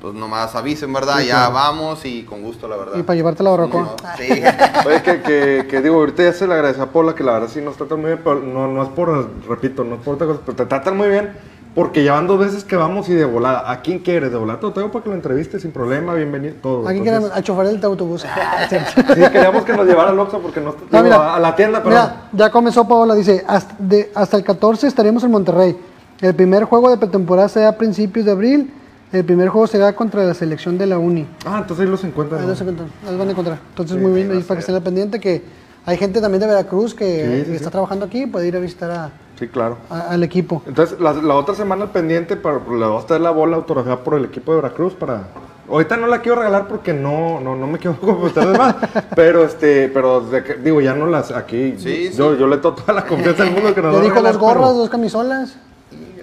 pues 0.01 0.15
nomás 0.15 0.55
avisen, 0.55 0.91
¿verdad? 0.95 1.19
Sí, 1.19 1.27
ya 1.27 1.37
claro. 1.37 1.53
vamos 1.55 2.05
y 2.07 2.23
con 2.25 2.43
gusto, 2.43 2.67
la 2.69 2.77
verdad. 2.77 2.99
Y 2.99 3.03
para 3.03 3.17
llevarte 3.17 3.43
la 3.43 3.51
barbacoa. 3.51 3.83
No, 3.83 3.97
Sí. 4.17 4.29
Oye, 4.87 5.03
que, 5.03 5.21
que, 5.23 5.67
que 5.69 5.81
digo, 5.83 5.97
ahorita 5.97 6.23
ya 6.23 6.33
se 6.33 6.47
le 6.47 6.55
agradece 6.55 6.81
a 6.81 6.87
Paula, 6.87 7.15
que 7.15 7.23
la 7.23 7.33
verdad 7.35 7.49
sí 7.53 7.61
nos 7.61 7.77
tratan 7.77 8.01
muy 8.01 8.09
bien, 8.09 8.21
pero 8.25 8.41
no, 8.41 8.67
no 8.67 8.83
es 8.83 8.89
por, 8.91 9.29
repito, 9.47 9.85
no 9.85 9.97
es 9.97 10.01
por 10.01 10.15
otra 10.15 10.27
cosa, 10.27 10.41
pero 10.45 10.57
te 10.57 10.65
tratan 10.67 10.97
muy 10.97 11.09
bien, 11.09 11.33
porque 11.75 12.03
ya 12.03 12.15
van 12.15 12.27
dos 12.27 12.39
veces 12.39 12.65
que 12.65 12.75
vamos 12.77 13.09
y 13.09 13.15
de 13.15 13.25
volada. 13.25 13.71
¿A 13.71 13.81
quién 13.81 14.01
quieres? 14.01 14.31
De 14.33 14.37
volada, 14.37 14.59
te 14.61 14.67
lo 14.67 14.73
traigo 14.73 14.91
para 14.93 15.03
que 15.05 15.11
lo 15.11 15.15
entrevistes 15.17 15.63
sin 15.63 15.71
problema, 15.71 16.15
bienvenido, 16.15 16.55
todo. 16.61 16.89
Aquí 16.89 16.99
Entonces, 16.99 17.05
queremos 17.05 17.31
a 17.39 17.43
chofer 17.43 17.67
del 17.69 17.85
autobús. 17.85 18.25
Ah. 18.37 18.67
Sí, 18.69 19.21
queríamos 19.33 19.65
que 19.65 19.73
nos 19.73 19.87
llevara 19.87 20.11
al 20.11 20.19
Oxxo 20.19 20.41
porque 20.41 20.61
no, 20.61 20.75
No, 20.91 21.03
mira, 21.03 21.35
a 21.35 21.39
la 21.41 21.55
tienda, 21.57 21.79
pero 21.83 21.91
Mira, 21.91 22.23
ya 22.33 22.51
comenzó 22.51 22.87
Paola, 22.87 23.15
dice, 23.15 23.45
hasta, 23.47 23.75
de- 23.79 24.11
hasta 24.15 24.37
el 24.37 24.45
14 24.45 24.87
estaremos 24.87 25.23
en 25.25 25.31
Monterrey. 25.31 25.77
El 26.21 26.35
primer 26.35 26.65
juego 26.65 26.91
de 26.91 26.97
pretemporada 26.99 27.49
será 27.49 27.69
a 27.69 27.73
principios 27.77 28.27
de 28.27 28.33
abril. 28.33 28.73
El 29.13 29.25
primer 29.25 29.49
juego 29.49 29.67
será 29.67 29.93
contra 29.95 30.23
la 30.25 30.35
selección 30.35 30.77
de 30.79 30.87
la 30.87 30.99
Uni. 30.99 31.27
Ah, 31.45 31.59
entonces 31.63 31.85
ahí 31.85 31.91
los 31.91 32.05
encuentran. 32.05 32.41
Ahí 32.43 32.47
los, 32.47 32.61
encuentran, 32.61 32.89
ahí 33.05 33.11
los 33.11 33.19
van 33.19 33.29
a 33.29 33.31
encontrar. 33.33 33.59
Entonces, 33.71 33.97
Sí, 33.97 34.03
muy 34.03 34.13
bien, 34.13 34.31
a 34.31 34.41
para 34.43 34.55
que 34.57 34.61
estén 34.61 34.75
al 34.77 34.83
pendiente, 34.83 35.19
que 35.19 35.43
hay 35.87 35.97
gente 35.97 36.21
también 36.21 36.41
de 36.41 36.47
Veracruz 36.47 36.95
que, 36.95 37.05
Sí, 37.25 37.31
sí, 37.39 37.39
que 37.45 37.45
sí. 37.51 37.55
está 37.57 37.71
trabajando 37.71 38.05
aquí, 38.07 38.27
puede 38.27 38.47
ir 38.49 38.57
a 38.57 38.61
visitar 38.61 38.91
a- 38.91 39.11
Sí, 39.41 39.49
claro. 39.49 39.79
a- 39.91 40.11
al 40.11 40.23
equipo. 40.23 40.63
Entonces, 40.67 41.01
la, 41.01 41.13
la 41.15 41.35
otra 41.35 41.55
semana 41.57 41.85
al 41.85 41.91
pendiente, 41.91 42.37
para, 42.37 42.59
le 42.59 42.81
vamos 42.81 43.05
a 43.05 43.07
traer 43.09 43.23
la 43.23 43.31
bola 43.31 43.57
autografiada 43.57 43.99
por 44.05 44.15
el 44.15 44.27
equipo 44.27 44.53
de 44.53 44.61
Veracruz 44.61 44.93
para... 44.95 45.25
Ahorita 45.69 45.97
no 45.97 46.09
la 46.09 46.19
quiero 46.21 46.37
regalar 46.39 46.67
porque 46.69 46.93
no, 46.93 47.41
no, 47.41 47.55
no 47.57 47.67
me 47.69 47.79
quiero 47.79 47.97
comprometer 48.01 48.49
de 48.49 48.59
más, 48.59 48.75
pero 49.17 49.45
este, 49.45 49.89
pero 49.89 50.21
de 50.21 50.45
que- 50.45 50.55
digo, 50.55 50.81
ya 50.81 50.95
no 50.95 51.07
las 51.07 51.31
aquí, 51.31 51.77
Sí, 51.79 52.11
yo, 52.15 52.37
yo 52.37 52.47
le 52.49 52.59
tomo 52.59 52.75
toda 52.77 52.93
la 52.93 53.07
confianza 53.07 53.45
del 53.45 53.53
mundo 53.55 53.75
que 53.75 53.81
nos 53.81 53.97
a 53.97 54.01
dijo 54.01 54.21
dos 54.21 54.37
gorras, 54.39 54.63
pero- 54.65 54.75
dos 54.75 54.91
camisolas. 54.91 55.57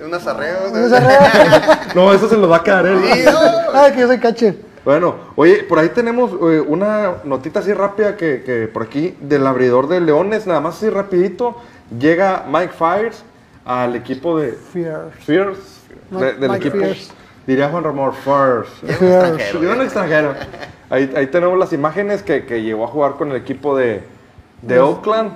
Unas 0.05 0.27
arreos. 0.27 0.71
No, 1.95 2.13
eso 2.13 2.29
se 2.29 2.37
lo 2.37 2.47
va 2.47 2.57
a 2.57 2.63
quedar 2.63 2.85
él. 2.85 2.99
Sí, 3.13 3.21
no. 3.25 3.39
Ay, 3.79 3.93
que 3.93 4.01
yo 4.01 4.07
soy 4.07 4.19
catcher. 4.19 4.55
Bueno, 4.85 5.15
oye, 5.35 5.63
por 5.63 5.79
ahí 5.79 5.89
tenemos 5.89 6.31
eh, 6.31 6.61
una 6.65 7.15
notita 7.25 7.59
así 7.59 7.73
rápida 7.73 8.15
que, 8.15 8.43
que 8.43 8.67
por 8.71 8.83
aquí 8.83 9.17
del 9.19 9.45
abridor 9.47 9.87
de 9.89 9.99
Leones, 9.99 10.47
nada 10.47 10.61
más 10.61 10.75
así 10.77 10.89
rapidito, 10.89 11.57
llega 11.99 12.45
Mike 12.51 12.73
Fires 12.77 13.23
al 13.65 13.95
equipo 13.95 14.39
de 14.39 14.51
Fierce. 14.53 15.11
Fierce, 15.19 15.61
de- 16.11 16.33
del 16.33 16.49
Mike 16.51 16.67
equipo, 16.67 16.83
Fierce. 16.83 17.11
diría 17.45 17.69
Juan 17.69 17.83
Ramón, 17.83 18.13
Fierce. 18.13 19.57
Un 19.57 19.81
extranjero. 19.81 20.33
Ahí, 20.89 21.11
ahí 21.15 21.27
tenemos 21.27 21.57
las 21.59 21.73
imágenes 21.73 22.23
que, 22.23 22.45
que 22.45 22.61
llegó 22.63 22.85
a 22.85 22.87
jugar 22.87 23.13
con 23.13 23.31
el 23.31 23.37
equipo 23.37 23.75
de, 23.75 24.03
de 24.61 24.79
Oakland. 24.79 25.31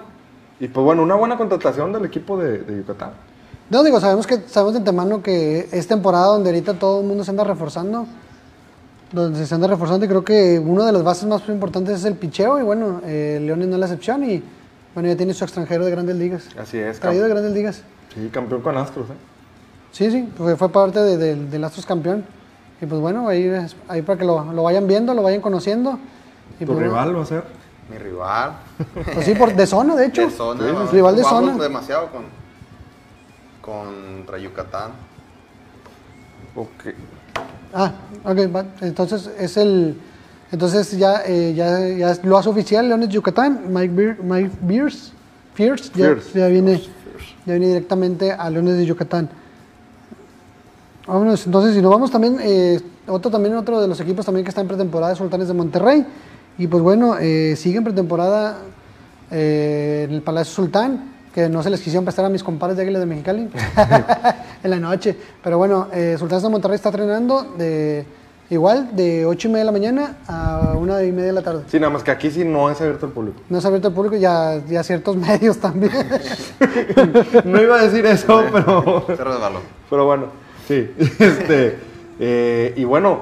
Y 0.59 0.67
pues 0.67 0.83
bueno, 0.85 1.01
una 1.03 1.15
buena 1.15 1.37
contratación 1.37 1.91
del 1.91 2.05
equipo 2.05 2.37
de, 2.37 2.59
de 2.59 2.77
Yucatán. 2.77 3.11
No, 3.69 3.83
digo, 3.83 3.99
sabemos 3.99 4.27
que 4.27 4.41
sabemos 4.47 4.73
de 4.73 4.79
antemano 4.79 5.23
que 5.23 5.67
es 5.71 5.87
temporada 5.87 6.25
donde 6.27 6.49
ahorita 6.51 6.75
todo 6.75 7.01
el 7.01 7.07
mundo 7.07 7.23
se 7.23 7.31
anda 7.31 7.43
reforzando. 7.43 8.05
Donde 9.11 9.45
se 9.45 9.53
anda 9.55 9.67
reforzando 9.67 10.05
y 10.05 10.07
creo 10.07 10.23
que 10.23 10.57
una 10.59 10.85
de 10.85 10.91
las 10.93 11.03
bases 11.03 11.25
más 11.27 11.41
importantes 11.49 11.99
es 11.99 12.05
el 12.05 12.13
picheo 12.15 12.59
y 12.59 12.63
bueno, 12.63 13.01
eh, 13.05 13.39
Leones 13.41 13.67
no 13.67 13.73
es 13.75 13.79
la 13.81 13.85
excepción 13.87 14.23
y 14.23 14.41
bueno, 14.93 15.09
ya 15.09 15.15
tiene 15.15 15.33
su 15.33 15.43
extranjero 15.43 15.85
de 15.85 15.91
grandes 15.91 16.15
ligas. 16.15 16.43
Así 16.59 16.77
es, 16.77 16.99
Traído 16.99 17.23
de 17.23 17.29
grandes 17.29 17.53
ligas. 17.53 17.83
Sí, 18.13 18.29
campeón 18.31 18.61
con 18.61 18.77
Astros, 18.77 19.09
¿eh? 19.09 19.13
Sí, 19.91 20.09
sí, 20.11 20.29
fue, 20.37 20.55
fue 20.55 20.69
parte 20.69 20.99
de- 20.99 21.17
de- 21.17 21.35
del 21.35 21.63
Astros 21.63 21.85
campeón. 21.85 22.25
Y 22.81 22.85
pues 22.85 22.99
bueno, 22.99 23.27
ahí, 23.27 23.43
es- 23.43 23.75
ahí 23.87 24.01
para 24.01 24.19
que 24.19 24.25
lo, 24.25 24.51
lo 24.53 24.63
vayan 24.63 24.87
viendo, 24.87 25.13
lo 25.13 25.21
vayan 25.23 25.41
conociendo. 25.41 25.97
Y 26.59 26.65
Tu 26.65 26.73
pues, 26.73 26.79
rival 26.83 27.15
va 27.17 27.23
a 27.23 27.25
ser. 27.25 27.43
Mi 27.89 27.97
rival. 27.97 28.53
Pues 29.13 29.25
sí, 29.25 29.35
por, 29.35 29.53
de 29.53 29.67
zona, 29.67 29.95
de 29.95 30.05
hecho. 30.05 30.21
De 30.23 30.29
zona. 30.31 30.65
Sí, 30.65 30.71
¿no? 30.73 30.87
rival 30.87 31.15
de 31.15 31.23
zona. 31.23 31.57
demasiado 31.57 32.07
con, 32.09 32.23
contra 33.61 34.37
Yucatán. 34.37 34.91
Ok. 36.55 36.93
Ah, 37.73 37.91
ok, 38.23 38.37
va. 38.55 38.65
entonces 38.81 39.29
es 39.39 39.57
el. 39.57 39.99
Entonces 40.51 40.97
ya, 40.97 41.23
eh, 41.25 41.53
ya, 41.55 41.87
ya 41.87 42.17
lo 42.23 42.37
hace 42.37 42.49
oficial 42.49 42.87
Leones 42.87 43.09
Yucatán, 43.09 43.61
Mike, 43.69 43.93
Beer, 43.93 44.17
Mike 44.21 44.51
Beers, 44.61 45.13
Fierce, 45.53 45.89
ya, 45.95 46.05
Fierce. 46.05 46.39
ya 46.39 46.47
viene, 46.47 46.81
ya 47.45 47.53
viene 47.53 47.67
directamente 47.67 48.31
a 48.31 48.49
Leones 48.49 48.77
de 48.77 48.85
Yucatán. 48.85 49.29
Vámonos, 51.07 51.45
entonces, 51.45 51.73
si 51.73 51.81
nos 51.81 51.91
vamos 51.91 52.11
también, 52.11 52.37
eh, 52.41 52.79
otro 53.07 53.31
también 53.31 53.55
otro 53.55 53.81
de 53.81 53.87
los 53.87 53.99
equipos 53.99 54.25
también 54.25 54.43
que 54.45 54.49
está 54.49 54.61
en 54.61 54.67
pretemporada, 54.67 55.15
Sultanes 55.15 55.47
de 55.47 55.53
Monterrey. 55.53 56.05
Y 56.57 56.67
pues 56.67 56.83
bueno, 56.83 57.17
eh, 57.19 57.55
sigue 57.57 57.77
en 57.77 57.83
pretemporada 57.83 58.57
eh, 59.31 60.05
en 60.07 60.15
el 60.15 60.21
Palacio 60.21 60.53
Sultán, 60.53 61.11
que 61.33 61.49
no 61.49 61.63
se 61.63 61.69
les 61.69 61.79
quisieron 61.79 62.03
prestar 62.03 62.25
a 62.25 62.29
mis 62.29 62.43
compadres 62.43 62.77
de 62.77 62.83
Águilas 62.83 62.99
de 62.99 63.05
Mexicali 63.05 63.49
en 64.63 64.69
la 64.69 64.79
noche. 64.79 65.15
Pero 65.43 65.57
bueno, 65.57 65.87
eh, 65.93 66.15
Sultanes 66.19 66.43
de 66.43 66.49
Monterrey 66.49 66.75
está 66.75 66.89
entrenando 66.89 67.43
de, 67.57 68.05
igual 68.51 68.95
de 68.95 69.25
8 69.25 69.47
y 69.47 69.51
media 69.51 69.61
de 69.61 69.65
la 69.65 69.71
mañana 69.71 70.17
a 70.27 70.73
1 70.77 71.03
y 71.03 71.11
media 71.11 71.27
de 71.27 71.33
la 71.33 71.41
tarde. 71.41 71.63
Sí, 71.67 71.79
nada 71.79 71.91
más 71.91 72.03
que 72.03 72.11
aquí 72.11 72.29
sí 72.29 72.43
no 72.45 72.69
es 72.69 72.79
abierto 72.81 73.07
al 73.07 73.11
público. 73.13 73.41
No 73.49 73.57
es 73.57 73.65
abierto 73.65 73.87
al 73.87 73.93
público 73.95 74.15
y 74.17 74.25
a, 74.25 74.61
y 74.69 74.75
a 74.75 74.83
ciertos 74.83 75.15
medios 75.27 75.57
también. 75.57 75.91
no 77.45 77.61
iba 77.61 77.79
a 77.79 77.83
decir 77.83 78.05
eso, 78.05 78.43
pero. 78.51 79.05
Se 79.07 79.15
resbaló. 79.23 79.59
Pero 79.89 80.05
bueno, 80.05 80.25
sí. 80.67 80.91
Este, 81.19 81.77
eh, 82.19 82.73
y 82.75 82.83
bueno, 82.83 83.21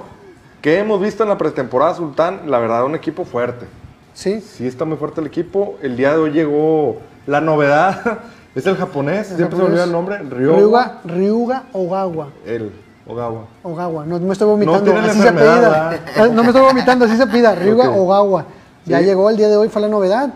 ¿qué 0.61 0.79
hemos 0.79 0.99
visto 1.01 1.23
en 1.23 1.29
la 1.29 1.37
pretemporada 1.37 1.95
Sultán? 1.95 2.41
La 2.51 2.59
verdad, 2.59 2.83
un 2.83 2.95
equipo 2.95 3.23
fuerte. 3.23 3.65
sí, 4.13 4.41
Sí, 4.41 4.67
está 4.67 4.83
muy 4.85 4.97
fuerte 4.97 5.21
el 5.21 5.27
equipo. 5.27 5.77
El 5.81 5.95
día 5.95 6.11
de 6.11 6.17
hoy 6.17 6.31
llegó 6.31 6.97
la 7.27 7.39
novedad. 7.41 8.19
Es 8.55 8.65
el 8.65 8.75
japonés, 8.77 9.27
siempre 9.27 9.55
se 9.55 9.61
me 9.63 9.69
olvida 9.69 9.83
el 9.83 9.91
nombre. 9.91 10.17
Ryoga. 10.23 10.57
Ryuga, 10.57 11.01
Ryuga 11.05 11.63
Ogawa. 11.71 12.27
El 12.47 12.71
Ogawa. 13.09 13.41
Ogawa, 13.63 14.05
no 14.05 14.19
me 14.19 14.31
estoy 14.33 14.47
vomitando, 14.47 14.93
la 14.93 14.99
así 15.05 15.19
se 15.19 15.27
enfermedad, 15.27 15.99
pida. 16.15 16.27
No 16.33 16.43
me 16.43 16.49
estoy 16.49 16.61
vomitando, 16.61 17.05
así 17.05 17.17
se 17.17 17.27
pida, 17.27 17.55
Ryuga. 17.55 17.89
Ogawa. 17.91 18.45
Ya 18.85 18.99
Sí. 18.99 19.05
llegó 19.05 19.29
el 19.29 19.37
día 19.37 19.49
de 19.49 19.57
hoy, 19.57 19.69
fue 19.69 19.81
la 19.81 19.87
novedad. 19.87 20.29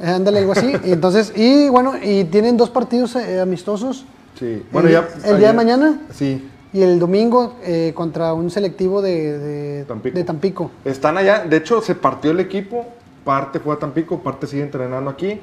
Eh, 0.00 0.06
ándale, 0.10 0.38
algo 0.40 0.52
así. 0.52 0.72
Y 0.84 0.92
entonces, 0.92 1.32
y 1.34 1.68
bueno, 1.70 1.94
y 2.02 2.24
tienen 2.24 2.56
dos 2.56 2.70
partidos 2.70 3.16
eh, 3.16 3.40
amistosos. 3.40 4.04
Sí. 4.38 4.64
Bueno, 4.70 4.88
el, 4.88 4.94
ya. 4.94 5.08
el 5.24 5.38
día 5.38 5.48
de 5.48 5.54
mañana 5.54 5.98
Sí. 6.12 6.48
y 6.72 6.82
el 6.82 6.98
domingo 7.00 7.54
eh, 7.64 7.92
contra 7.94 8.32
un 8.34 8.50
selectivo 8.50 9.00
de, 9.02 9.38
de- 9.38 9.84
Tampico. 9.86 10.16
de 10.18 10.24
Tampico. 10.24 10.70
Están 10.84 11.16
allá. 11.18 11.44
De 11.44 11.56
hecho, 11.56 11.80
se 11.80 11.94
partió 11.94 12.30
el 12.30 12.40
equipo. 12.40 12.84
Parte 13.24 13.58
fue 13.60 13.74
a 13.74 13.78
Tampico, 13.78 14.20
parte 14.20 14.46
sigue 14.46 14.62
entrenando 14.62 15.10
aquí. 15.10 15.40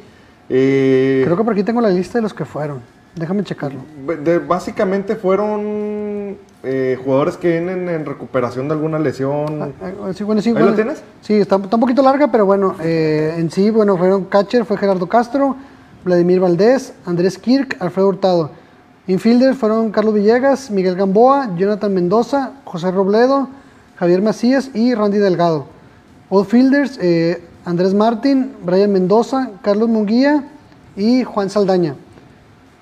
Eh, 0.49 1.21
Creo 1.25 1.35
que 1.37 1.43
por 1.43 1.53
aquí 1.53 1.63
tengo 1.63 1.81
la 1.81 1.89
lista 1.89 2.19
de 2.19 2.21
los 2.21 2.33
que 2.33 2.45
fueron. 2.45 2.79
Déjame 3.15 3.43
checarlo. 3.43 3.79
de- 4.23 4.39
básicamente 4.39 5.15
fueron 5.15 5.94
eh, 6.65 6.99
jugadores 7.03 7.37
que 7.37 7.49
vienen 7.51 7.87
en 7.87 8.05
recuperación 8.05 8.67
de 8.67 8.73
alguna 8.73 8.99
lesión. 8.99 9.73
Ah, 9.81 10.13
sí, 10.13 10.23
bueno, 10.23 10.41
sí, 10.41 10.49
¿Ahí 10.49 10.53
bueno, 10.53 10.69
lo 10.69 10.75
tienes? 10.75 11.03
Sí, 11.21 11.35
está, 11.35 11.57
está 11.57 11.75
un 11.75 11.79
poquito 11.79 12.01
larga, 12.01 12.31
pero 12.31 12.45
bueno, 12.45 12.75
eh, 12.81 13.35
en 13.37 13.51
sí, 13.51 13.69
bueno, 13.69 13.97
fueron 13.97 14.25
catcher, 14.25 14.65
fue 14.65 14.77
Gerardo 14.77 15.07
Castro, 15.07 15.55
Vladimir 16.03 16.39
Valdés, 16.39 16.93
Andrés 17.05 17.37
Kirk, 17.37 17.77
Alfredo 17.79 18.07
Hurtado. 18.09 18.51
Infielders 19.07 19.57
fueron 19.57 19.91
Carlos 19.91 20.15
Villegas, 20.15 20.71
Miguel 20.71 20.95
Gamboa, 20.95 21.55
Jonathan 21.55 21.93
Mendoza, 21.93 22.53
José 22.63 22.89
Robledo, 22.89 23.47
Javier 23.97 24.21
Macías 24.21 24.71
y 24.73 24.95
Randy 24.95 25.19
Delgado. 25.19 25.67
Outfielders, 26.31 26.97
eh, 27.01 27.43
Andrés 27.65 27.93
Martín, 27.93 28.53
Brian 28.63 28.91
Mendoza, 28.91 29.51
Carlos 29.61 29.89
Munguía 29.89 30.43
y 30.95 31.23
Juan 31.23 31.49
Saldaña. 31.49 31.95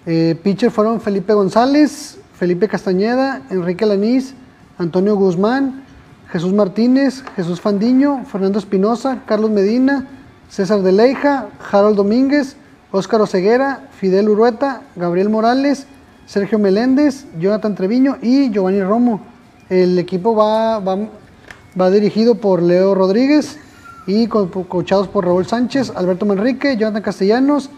Eh, 0.05 0.39
pitcher 0.41 0.71
fueron 0.71 0.99
Felipe 0.99 1.33
González, 1.33 2.19
Felipe 2.43 2.67
Castañeda, 2.67 3.41
Enrique 3.51 3.85
Lanís, 3.85 4.33
Antonio 4.77 5.15
Guzmán, 5.15 5.85
Jesús 6.29 6.51
Martínez, 6.51 7.23
Jesús 7.37 7.61
Fandiño, 7.61 8.25
Fernando 8.25 8.59
Espinosa, 8.59 9.21
Carlos 9.25 9.49
Medina, 9.49 10.09
César 10.49 10.81
de 10.81 10.91
Leija, 10.91 11.47
Harold 11.71 11.95
Domínguez, 11.95 12.57
Óscar 12.91 13.21
Oceguera, 13.21 13.87
Fidel 13.97 14.27
Urueta, 14.27 14.81
Gabriel 14.97 15.29
Morales, 15.29 15.87
Sergio 16.25 16.59
Meléndez, 16.59 17.27
Jonathan 17.39 17.75
Treviño 17.75 18.17
y 18.21 18.49
Giovanni 18.51 18.81
Romo. 18.83 19.21
El 19.69 19.97
equipo 19.97 20.35
va, 20.35 20.79
va, 20.79 21.89
dirigido 21.91 22.35
por 22.35 22.61
Leo 22.61 22.93
Rodríguez 22.93 23.57
y 24.05 24.27
co- 24.27 24.49
coachados 24.51 25.07
por 25.07 25.23
Raúl 25.23 25.45
Sánchez, 25.45 25.93
Alberto 25.95 26.25
Manrique, 26.25 26.75
Jonathan 26.75 27.03
Castellanos, 27.03 27.69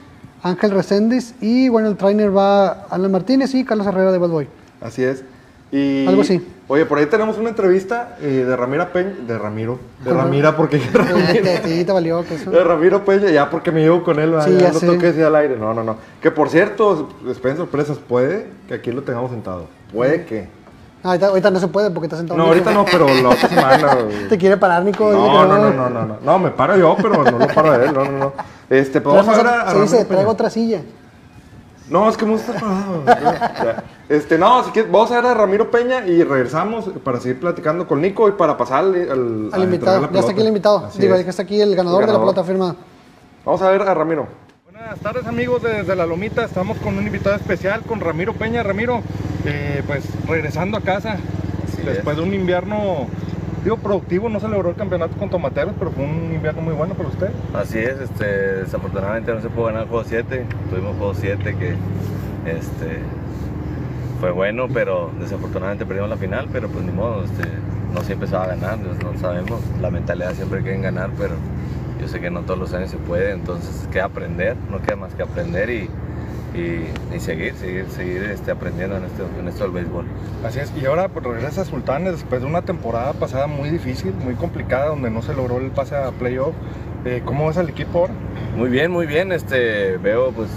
Ángel 0.43 0.71
Reséndiz 0.71 1.33
y 1.41 1.69
bueno, 1.69 1.87
el 1.89 1.97
trainer 1.97 2.35
va 2.35 2.85
Alan 2.89 3.11
Martínez 3.11 3.53
y 3.55 3.65
Carlos 3.65 3.87
Herrera 3.87 4.11
de 4.11 4.17
Bad 4.17 4.29
Boy. 4.29 4.47
Así 4.81 5.03
es. 5.03 5.23
Y, 5.71 6.05
Algo 6.07 6.21
así. 6.21 6.45
Oye, 6.67 6.85
por 6.85 6.97
ahí 6.97 7.05
tenemos 7.05 7.37
una 7.37 7.49
entrevista 7.49 8.17
eh, 8.21 8.45
de 8.47 8.55
Ramira 8.55 8.91
Peña. 8.91 9.13
De 9.27 9.37
Ramiro. 9.37 9.79
De 10.03 10.11
Ajá. 10.11 10.21
Ramira, 10.23 10.55
porque. 10.55 10.77
Te 11.85 11.91
valió 11.91 12.23
que 12.23 12.35
eso. 12.35 12.49
De 12.49 12.63
Ramiro 12.63 13.03
Peña, 13.03 13.29
ya 13.29 13.49
porque 13.49 13.71
me 13.71 13.81
llevo 13.81 14.03
con 14.03 14.19
él. 14.19 14.33
Sí, 14.43 14.57
ya 14.57 14.71
no 14.71 14.79
sé. 14.79 14.85
tengo 14.85 14.99
que 14.99 15.07
decir 15.07 15.23
al 15.23 15.35
aire. 15.35 15.57
No, 15.57 15.73
no, 15.73 15.83
no. 15.83 15.97
Que 16.21 16.31
por 16.31 16.49
cierto, 16.49 17.09
esperen 17.29 17.57
sorpresas, 17.57 17.97
puede 17.97 18.47
que 18.67 18.75
aquí 18.75 18.91
lo 18.91 19.03
tengamos 19.03 19.31
sentado. 19.31 19.67
Puede 19.93 20.25
que. 20.25 20.47
No, 21.03 21.11
ahorita, 21.11 21.27
ahorita 21.27 21.51
no 21.51 21.59
se 21.59 21.67
puede 21.67 21.91
porque 21.91 22.05
está 22.07 22.17
sentado. 22.17 22.37
No, 22.37 22.45
ahorita 22.45 22.71
no, 22.71 22.85
pero 22.85 23.07
la 23.07 23.29
otra 23.29 23.49
semana. 23.49 23.97
Te 24.27 24.37
quiere 24.37 24.57
parar, 24.57 24.83
Nico. 24.83 25.11
No, 25.11 25.45
no, 25.45 25.57
no, 25.57 25.71
no, 25.71 25.89
no, 25.89 26.05
no. 26.05 26.17
No, 26.23 26.39
me 26.39 26.49
paro 26.49 26.77
yo, 26.77 26.95
pero 26.99 27.23
no 27.23 27.37
lo 27.37 27.47
paro 27.47 27.71
a 27.71 27.75
él. 27.75 27.93
No, 27.93 28.05
no, 28.05 28.11
no. 28.11 28.33
Este, 28.69 29.01
pues 29.01 29.15
vamos 29.15 29.33
a 29.33 29.37
ver 29.37 29.47
a, 29.47 29.61
a 29.61 29.73
Se 29.73 29.81
dice, 29.81 29.95
traigo 30.05 30.09
Peña. 30.21 30.27
otra 30.29 30.49
silla. 30.49 30.81
No, 31.89 32.09
es 32.09 32.17
que 32.17 32.25
me 32.25 32.31
gusta 32.31 32.53
parado. 32.53 33.03
Este, 34.09 34.37
no, 34.39 34.59
así 34.59 34.71
que 34.71 34.83
vamos 34.83 35.11
a 35.11 35.15
ver 35.21 35.25
a 35.27 35.33
Ramiro 35.35 35.69
Peña 35.69 36.05
y 36.07 36.23
regresamos 36.23 36.85
para 37.03 37.19
seguir 37.19 37.39
platicando 37.39 37.87
con 37.87 38.01
Nico 38.01 38.27
y 38.27 38.31
para 38.31 38.57
pasar 38.57 38.79
al, 38.79 38.95
al, 38.95 39.49
Al 39.53 39.63
invitado. 39.63 40.09
Ya 40.11 40.19
está 40.19 40.31
aquí 40.31 40.41
el 40.41 40.47
invitado. 40.47 40.85
Así 40.87 40.99
Digo, 40.99 41.13
es. 41.15 41.27
está 41.27 41.43
aquí 41.43 41.61
el 41.61 41.75
ganador 41.75 42.01
El 42.01 42.07
de 42.07 42.13
la 42.13 42.19
pelota 42.19 42.43
firmada. 42.43 42.75
Vamos 43.45 43.61
a 43.61 43.69
ver 43.69 43.81
a 43.83 43.93
Ramiro. 43.93 44.27
Buenas 44.63 44.99
tardes 44.99 45.25
amigos 45.27 45.61
desde 45.63 45.95
La 45.95 46.05
Lomita, 46.05 46.43
estamos 46.45 46.77
con 46.79 46.97
un 46.97 47.05
invitado 47.05 47.35
especial, 47.35 47.81
con 47.83 47.99
Ramiro 47.99 48.33
Peña. 48.33 48.61
Ramiro, 48.63 49.01
eh, 49.45 49.83
pues 49.85 50.03
regresando 50.27 50.77
a 50.77 50.81
casa, 50.81 51.17
después 51.85 52.17
de 52.17 52.23
un 52.23 52.33
invierno, 52.33 53.07
digo, 53.65 53.77
productivo, 53.77 54.29
no 54.29 54.39
se 54.39 54.47
logró 54.47 54.69
el 54.69 54.75
campeonato 54.75 55.17
con 55.17 55.29
Tomateros, 55.29 55.73
pero 55.77 55.89
fue 55.91 56.05
un 56.05 56.31
invierno 56.31 56.61
muy 56.61 56.73
bueno 56.73 56.93
para 56.93 57.09
usted. 57.09 57.31
Así 57.53 57.79
es, 57.79 57.99
este, 57.99 58.25
desafortunadamente 58.61 59.33
no 59.33 59.41
se 59.41 59.49
pudo 59.49 59.65
ganar 59.65 59.83
el 59.83 59.89
juego 59.89 60.03
7, 60.07 60.45
tuvimos 60.69 60.95
juego 60.97 61.13
7 61.15 61.55
que 61.55 61.69
este, 62.49 62.99
fue 64.19 64.29
bueno, 64.29 64.67
pero 64.71 65.09
desafortunadamente 65.19 65.83
perdimos 65.83 66.11
la 66.11 66.17
final, 66.17 66.47
pero 66.53 66.69
pues 66.69 66.85
ni 66.85 66.91
modo, 66.91 67.23
este, 67.23 67.43
no 67.91 68.01
siempre 68.03 68.27
se 68.27 68.35
va 68.35 68.43
a 68.43 68.47
ganar, 68.47 68.77
no 68.77 69.19
sabemos, 69.19 69.59
la 69.81 69.89
mentalidad 69.89 70.33
siempre 70.33 70.61
quieren 70.61 70.83
ganar, 70.83 71.09
pero 71.17 71.33
yo 71.99 72.07
sé 72.07 72.21
que 72.21 72.29
no 72.29 72.41
todos 72.41 72.59
los 72.59 72.73
años 72.75 72.91
se 72.91 72.97
puede, 72.97 73.31
entonces 73.31 73.87
queda 73.91 74.05
aprender, 74.05 74.55
no 74.69 74.79
queda 74.79 74.95
más 74.95 75.15
que 75.15 75.23
aprender 75.23 75.71
y, 75.71 75.89
y- 76.55 77.15
y 77.15 77.19
seguir, 77.19 77.53
seguir, 77.55 77.85
seguir 77.89 78.23
este, 78.23 78.51
aprendiendo 78.51 78.97
en 78.97 79.03
esto, 79.05 79.25
en 79.39 79.47
esto 79.47 79.63
del 79.63 79.71
béisbol. 79.73 80.05
Así 80.45 80.59
es, 80.59 80.71
y 80.81 80.85
ahora 80.85 81.07
pues 81.09 81.25
regresa 81.25 81.61
a 81.61 81.65
Sultanes 81.65 82.13
después 82.13 82.41
de 82.41 82.47
una 82.47 82.61
temporada 82.61 83.13
pasada 83.13 83.47
muy 83.47 83.69
difícil, 83.69 84.13
muy 84.13 84.35
complicada, 84.35 84.87
donde 84.87 85.09
no 85.09 85.21
se 85.21 85.33
logró 85.33 85.57
el 85.59 85.71
pase 85.71 85.95
a 85.95 86.11
playoff. 86.11 86.53
Eh, 87.05 87.21
¿Cómo 87.25 87.47
ves 87.47 87.57
al 87.57 87.69
equipo 87.69 87.99
ahora? 87.99 88.13
Muy 88.57 88.69
bien, 88.69 88.91
muy 88.91 89.05
bien. 89.05 89.31
Este, 89.31 89.97
veo 89.97 90.31
pues 90.31 90.49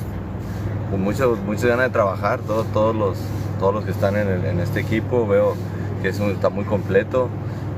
con 0.90 1.02
muchas 1.02 1.26
muchas 1.46 1.66
ganas 1.66 1.86
de 1.86 1.92
trabajar. 1.92 2.40
Todos, 2.40 2.66
todos 2.72 2.94
los 2.96 3.18
todos 3.58 3.74
los 3.74 3.84
que 3.84 3.90
están 3.90 4.16
en, 4.16 4.28
el- 4.28 4.44
en 4.44 4.60
este 4.60 4.80
equipo 4.80 5.26
veo 5.26 5.54
que 6.00 6.08
es 6.08 6.20
un- 6.20 6.30
está 6.30 6.48
muy 6.48 6.64
completo. 6.64 7.28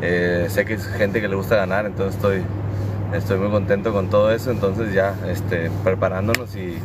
Eh, 0.03 0.47
sé 0.51 0.65
que 0.65 0.75
es 0.75 0.87
gente 0.87 1.21
que 1.21 1.29
le 1.29 1.37
gusta 1.37 1.57
ganar, 1.57 1.87
entonces 1.87 2.15
estoy 2.17 2.43
estoy 3.15 3.39
muy 3.39 3.51
contento 3.51 3.93
con 3.93 4.09
todo 4.09 4.31
eso. 4.31 4.51
Entonces 4.51 4.93
ya 4.93 5.15
este, 5.27 5.71
preparándonos 5.83 6.55
y, 6.55 6.79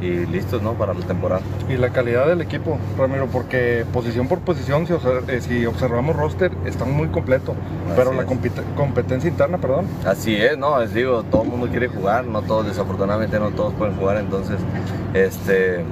y 0.00 0.26
listos, 0.26 0.60
¿no? 0.62 0.74
Para 0.74 0.92
la 0.94 1.00
temporada. 1.06 1.40
Y 1.68 1.76
la 1.76 1.90
calidad 1.90 2.26
del 2.26 2.40
equipo, 2.42 2.78
Ramiro, 2.98 3.26
porque 3.32 3.84
posición 3.92 4.28
por 4.28 4.40
posición, 4.40 4.86
si, 4.86 4.92
eh, 4.92 5.40
si 5.40 5.64
observamos 5.66 6.16
roster, 6.16 6.52
está 6.66 6.84
muy 6.84 7.08
completo. 7.08 7.54
pero 7.96 8.12
la 8.12 8.22
es. 8.22 8.28
compite- 8.28 8.62
competencia 8.76 9.28
interna, 9.30 9.58
perdón, 9.58 9.86
Así 10.04 10.36
es, 10.36 10.58
no, 10.58 10.78
les 10.80 10.92
digo, 10.92 11.22
todo 11.24 11.42
el 11.44 11.48
mundo 11.48 11.68
quiere 11.68 11.88
jugar, 11.88 12.24
no 12.26 12.42
todos, 12.42 12.66
desafortunadamente 12.66 13.38
no 13.38 13.50
todos 13.50 13.72
pueden 13.74 13.94
jugar, 13.96 14.18
entonces, 14.18 14.56
este, 15.14 15.84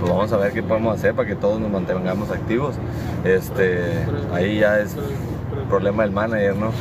pues 0.00 0.10
vamos 0.10 0.32
a 0.32 0.36
ver 0.38 0.52
qué 0.52 0.62
podemos 0.62 0.96
hacer 0.98 1.14
para 1.14 1.28
que 1.28 1.36
todos 1.36 1.60
nos 1.60 1.70
mantengamos 1.70 2.30
activos. 2.30 2.74
Este, 3.24 3.80
ahí 4.32 4.58
ya 4.60 4.80
es 4.80 4.96
problema 5.68 6.02
del 6.02 6.12
manager, 6.12 6.56
¿no? 6.56 6.72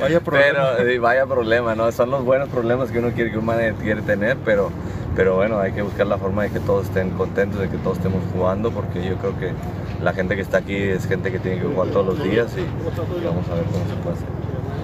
Vaya 0.00 0.20
problema. 0.24 0.70
Pero 0.78 1.02
vaya 1.02 1.26
problema, 1.26 1.74
¿no? 1.74 1.90
Son 1.92 2.10
los 2.10 2.24
buenos 2.24 2.48
problemas 2.48 2.90
que 2.90 2.98
uno 2.98 3.10
quiere 3.12 3.30
que 3.30 3.38
un 3.38 3.44
manager 3.44 3.74
quiere 3.74 4.02
tener, 4.02 4.36
pero, 4.44 4.70
pero 5.14 5.36
bueno, 5.36 5.58
hay 5.58 5.72
que 5.72 5.82
buscar 5.82 6.06
la 6.06 6.18
forma 6.18 6.42
de 6.44 6.50
que 6.50 6.60
todos 6.60 6.86
estén 6.86 7.10
contentos, 7.10 7.60
de 7.60 7.68
que 7.68 7.76
todos 7.78 7.98
estemos 7.98 8.22
jugando, 8.32 8.70
porque 8.70 9.04
yo 9.04 9.16
creo 9.16 9.38
que 9.38 9.52
la 10.02 10.12
gente 10.12 10.34
que 10.36 10.42
está 10.42 10.58
aquí 10.58 10.76
es 10.76 11.06
gente 11.06 11.30
que 11.30 11.38
tiene 11.38 11.60
que 11.60 11.66
jugar 11.66 11.88
todos 11.88 12.06
los 12.06 12.24
días 12.24 12.52
y, 12.56 12.62
vamos 13.24 13.48
a 13.48 13.54
ver 13.54 13.64
cómo 13.64 13.84
se 13.88 13.94
puede 14.02 14.16
hacer. 14.16 14.28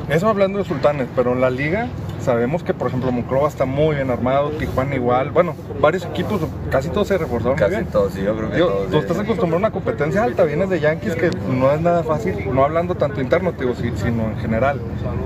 Eso 0.08 0.28
hablando 0.28 0.58
de 0.58 0.64
sultanes, 0.64 1.08
pero 1.14 1.32
en 1.32 1.40
la 1.40 1.50
liga 1.50 1.88
sabemos 2.22 2.62
que, 2.62 2.74
por 2.74 2.88
ejemplo, 2.88 3.10
Monclova 3.12 3.48
está 3.48 3.64
muy 3.64 3.96
bien 3.96 4.10
armado, 4.10 4.50
Tijuana 4.50 4.94
igual. 4.94 5.30
Bueno, 5.30 5.54
varios 5.80 6.04
equipos, 6.04 6.40
casi 6.70 6.88
todos 6.90 7.08
se 7.08 7.18
reforzaron 7.18 7.54
muy 7.54 7.58
Casi 7.58 7.70
bien. 7.76 7.86
todos, 7.86 8.12
sí, 8.12 8.22
yo 8.22 8.36
creo 8.36 8.50
que 8.50 8.56
Digo, 8.56 8.68
todos. 8.68 8.90
tú 8.90 8.96
estás 8.98 9.18
acostumbrado 9.18 9.56
a 9.56 9.58
una 9.58 9.70
competencia 9.70 10.22
alta, 10.24 10.44
vienes 10.44 10.68
de 10.70 10.80
Yankees 10.80 11.14
que 11.16 11.30
no 11.48 11.72
es 11.72 11.80
nada 11.80 12.02
fácil, 12.02 12.36
no 12.52 12.64
hablando 12.64 12.94
tanto 12.94 13.20
interno, 13.20 13.52
te 13.52 13.64
digo, 13.64 13.74
si- 13.76 13.92
sino 13.96 14.24
en 14.30 14.36
general. 14.38 14.80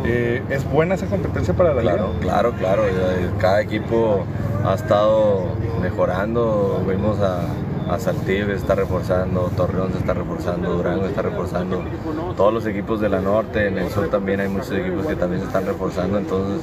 Eh, 0.04 0.42
¿Es 0.50 0.64
buena 0.70 0.94
esa 0.94 1.06
competencia 1.06 1.54
para 1.54 1.74
la 1.74 1.82
Claro, 1.82 2.08
liga? 2.08 2.20
claro, 2.20 2.52
claro. 2.52 2.82
eh, 2.86 3.30
Cada 3.38 3.60
equipo 3.60 4.24
ha 4.64 4.74
estado 4.74 5.44
mejorando. 5.82 6.82
Vimos 6.88 7.18
a, 7.20 7.40
a 7.88 7.96
está 7.96 8.74
reforzando, 8.74 9.50
Torreón 9.56 9.92
se 9.92 9.98
está 9.98 10.14
reforzando, 10.14 10.72
Durango 10.74 11.06
está 11.06 11.22
reforzando. 11.22 11.82
Todos 12.36 12.52
los 12.52 12.66
equipos 12.66 13.00
de 13.00 13.08
la 13.08 13.20
norte, 13.20 13.68
en 13.68 13.78
el 13.78 13.90
sur 13.90 14.08
también 14.08 14.40
hay 14.40 14.48
muchos 14.48 14.72
equipos 14.72 15.06
que 15.06 15.16
también 15.16 15.40
se 15.42 15.46
están 15.46 15.66
reforzando. 15.66 16.18
Entonces, 16.18 16.62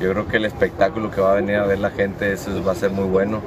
yo 0.00 0.12
creo 0.12 0.26
que 0.26 0.38
el 0.38 0.44
espectáculo 0.44 1.10
que 1.10 1.20
va 1.20 1.32
a 1.32 1.34
venir 1.36 1.56
a 1.56 1.66
ver 1.66 1.78
la 1.78 1.90
gente 1.90 2.32
eso 2.32 2.50
va 2.64 2.72
a 2.72 2.74
ser 2.74 2.90
muy 2.90 3.04
bueno. 3.04 3.40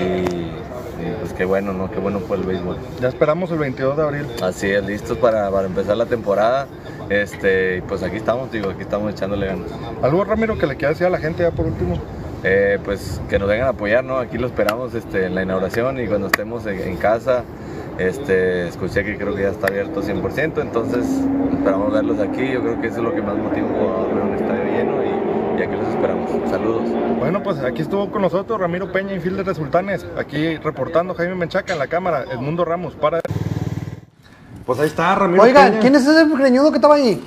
Y, 0.00 0.04
y, 0.04 1.14
pues 1.20 1.32
qué 1.34 1.44
bueno, 1.44 1.72
¿no? 1.72 1.90
Qué 1.90 1.98
bueno 1.98 2.20
fue 2.20 2.36
el 2.38 2.44
béisbol. 2.44 2.76
Ya 3.00 3.08
esperamos 3.08 3.50
el 3.50 3.58
22 3.58 3.96
de 3.96 4.02
abril. 4.02 4.26
Así 4.42 4.70
es, 4.70 4.84
listos 4.84 5.18
para, 5.18 5.50
para 5.50 5.66
empezar 5.66 5.96
la 5.96 6.06
temporada. 6.06 6.66
Este, 7.10 7.82
pues 7.88 8.02
aquí 8.02 8.16
estamos, 8.16 8.50
digo, 8.50 8.70
aquí 8.70 8.82
estamos 8.82 9.12
echándole 9.12 9.46
ganas. 9.46 9.70
¿Algo, 10.02 10.24
Ramiro, 10.24 10.56
que 10.56 10.66
le 10.66 10.76
quiera 10.76 10.90
decir 10.90 11.06
a 11.06 11.10
la 11.10 11.18
gente 11.18 11.42
ya 11.42 11.50
por 11.50 11.66
último? 11.66 12.00
Eh, 12.44 12.78
pues 12.84 13.20
que 13.28 13.38
nos 13.38 13.48
vengan 13.48 13.68
a 13.68 13.70
apoyar, 13.70 14.02
¿no? 14.02 14.18
Aquí 14.18 14.36
lo 14.36 14.48
esperamos 14.48 14.94
este, 14.94 15.26
en 15.26 15.34
la 15.34 15.42
inauguración 15.44 16.00
y 16.00 16.08
cuando 16.08 16.26
estemos 16.26 16.66
en, 16.66 16.80
en 16.80 16.96
casa, 16.96 17.44
este, 17.98 18.66
escuché 18.68 19.04
que 19.04 19.16
creo 19.16 19.34
que 19.34 19.42
ya 19.42 19.50
está 19.50 19.68
abierto 19.68 20.02
100%, 20.02 20.60
entonces 20.60 21.06
esperamos 21.52 21.92
verlos 21.92 22.18
aquí, 22.18 22.50
yo 22.50 22.60
creo 22.60 22.80
que 22.80 22.88
eso 22.88 22.96
es 22.96 23.02
lo 23.04 23.14
que 23.14 23.22
más 23.22 23.36
motiva 23.36 23.66
a 23.66 23.70
un 23.70 23.76
jugador, 23.78 24.14
ver 24.14 24.24
un 24.24 24.34
estadio 24.34 24.64
lleno 24.64 25.02
y, 25.04 25.60
y 25.60 25.62
aquí 25.62 25.76
los 25.76 25.86
esperamos. 25.88 26.30
Saludos. 26.50 26.82
Bueno, 27.20 27.42
pues 27.44 27.58
aquí 27.60 27.82
estuvo 27.82 28.10
con 28.10 28.22
nosotros 28.22 28.60
Ramiro 28.60 28.90
Peña, 28.90 29.14
infielder 29.14 29.44
de 29.44 29.54
Sultanes. 29.54 30.04
Aquí 30.18 30.56
reportando 30.56 31.14
Jaime 31.14 31.36
Menchaca 31.36 31.74
en 31.74 31.78
la 31.78 31.86
cámara, 31.86 32.24
Edmundo 32.32 32.64
Ramos, 32.64 32.94
para... 32.96 33.20
Pues 34.66 34.80
ahí 34.80 34.86
está, 34.88 35.14
Ramiro. 35.14 35.44
Oigan, 35.44 35.68
Peña. 35.70 35.80
¿quién 35.80 35.94
es 35.94 36.06
ese 36.06 36.24
greñudo 36.36 36.70
que 36.72 36.76
estaba 36.78 36.96
ahí? 36.96 37.22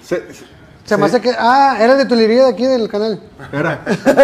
Se- 0.00 0.32
se- 0.32 0.44
Se 0.88 0.96
me 0.96 1.08
sí, 1.08 1.16
hace 1.16 1.20
que. 1.22 1.34
Ah, 1.38 1.76
era 1.80 1.92
el 1.92 1.98
de 1.98 2.06
Tulería 2.06 2.44
de 2.44 2.50
aquí 2.50 2.64
del 2.64 2.88
canal. 2.88 3.20
Era, 3.52 3.80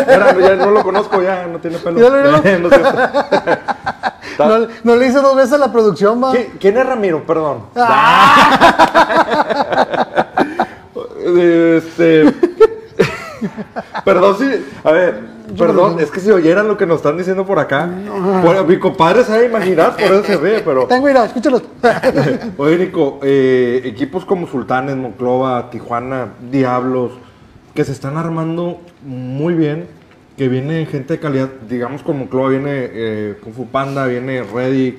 era, 0.09 0.39
ya 0.41 0.57
no 0.57 0.71
lo 0.71 0.83
conozco, 0.83 1.23
ya 1.23 1.47
no 1.47 1.59
tiene 1.59 1.79
pelo. 1.79 2.01
No. 4.37 4.59
No, 4.59 4.67
no 4.83 4.97
le 4.97 5.07
hice 5.07 5.19
dos 5.21 5.37
veces 5.37 5.61
la 5.61 5.71
producción, 5.71 6.21
va. 6.21 6.33
¿Qui- 6.33 6.59
¿Quién 6.59 6.77
es 6.77 6.85
Ramiro? 6.85 7.25
Perdón. 7.25 7.67
Este. 11.25 12.35
Perdón 14.05 14.37
si. 14.39 14.45
A 14.85 14.93
ver, 14.93 15.21
perdón, 15.59 15.99
es 16.01 16.11
que 16.11 16.21
si 16.21 16.31
oyeran 16.31 16.69
lo 16.69 16.77
que 16.77 16.87
nos 16.87 16.97
están 16.97 17.17
diciendo 17.17 17.45
por 17.45 17.59
acá. 17.59 17.89
Bueno, 18.43 18.65
mi 18.65 18.79
compadre 18.79 19.25
se 19.25 19.33
va 19.33 19.39
a 19.39 19.45
imaginar, 19.45 19.93
por 19.97 20.03
eso 20.05 20.25
se 20.25 20.37
ve, 20.37 20.63
pero. 20.65 20.87
Tengo 20.89 21.09
ira, 21.09 21.25
escúchalos. 21.25 21.63
Oye, 22.57 22.79
Nico, 22.79 23.21
eh, 23.23 23.83
equipos 23.85 24.25
como 24.25 24.47
Sultanes, 24.47 24.97
Monclova, 24.97 25.71
Tijuana, 25.71 26.29
Diablos, 26.51 27.13
que 27.75 27.85
se 27.85 27.93
están 27.93 28.17
armando 28.17 28.81
muy 29.05 29.55
bien, 29.55 29.87
que 30.37 30.49
viene 30.49 30.87
gente 30.87 31.15
de 31.15 31.21
calidad, 31.21 31.49
digamos 31.69 32.03
con 32.03 32.19
Monclova 32.19 32.49
viene 32.51 32.71
eh, 32.93 33.39
Kung 33.43 33.55
Fu 33.55 33.67
Panda, 33.67 34.07
viene 34.07 34.43
Reddick, 34.43 34.99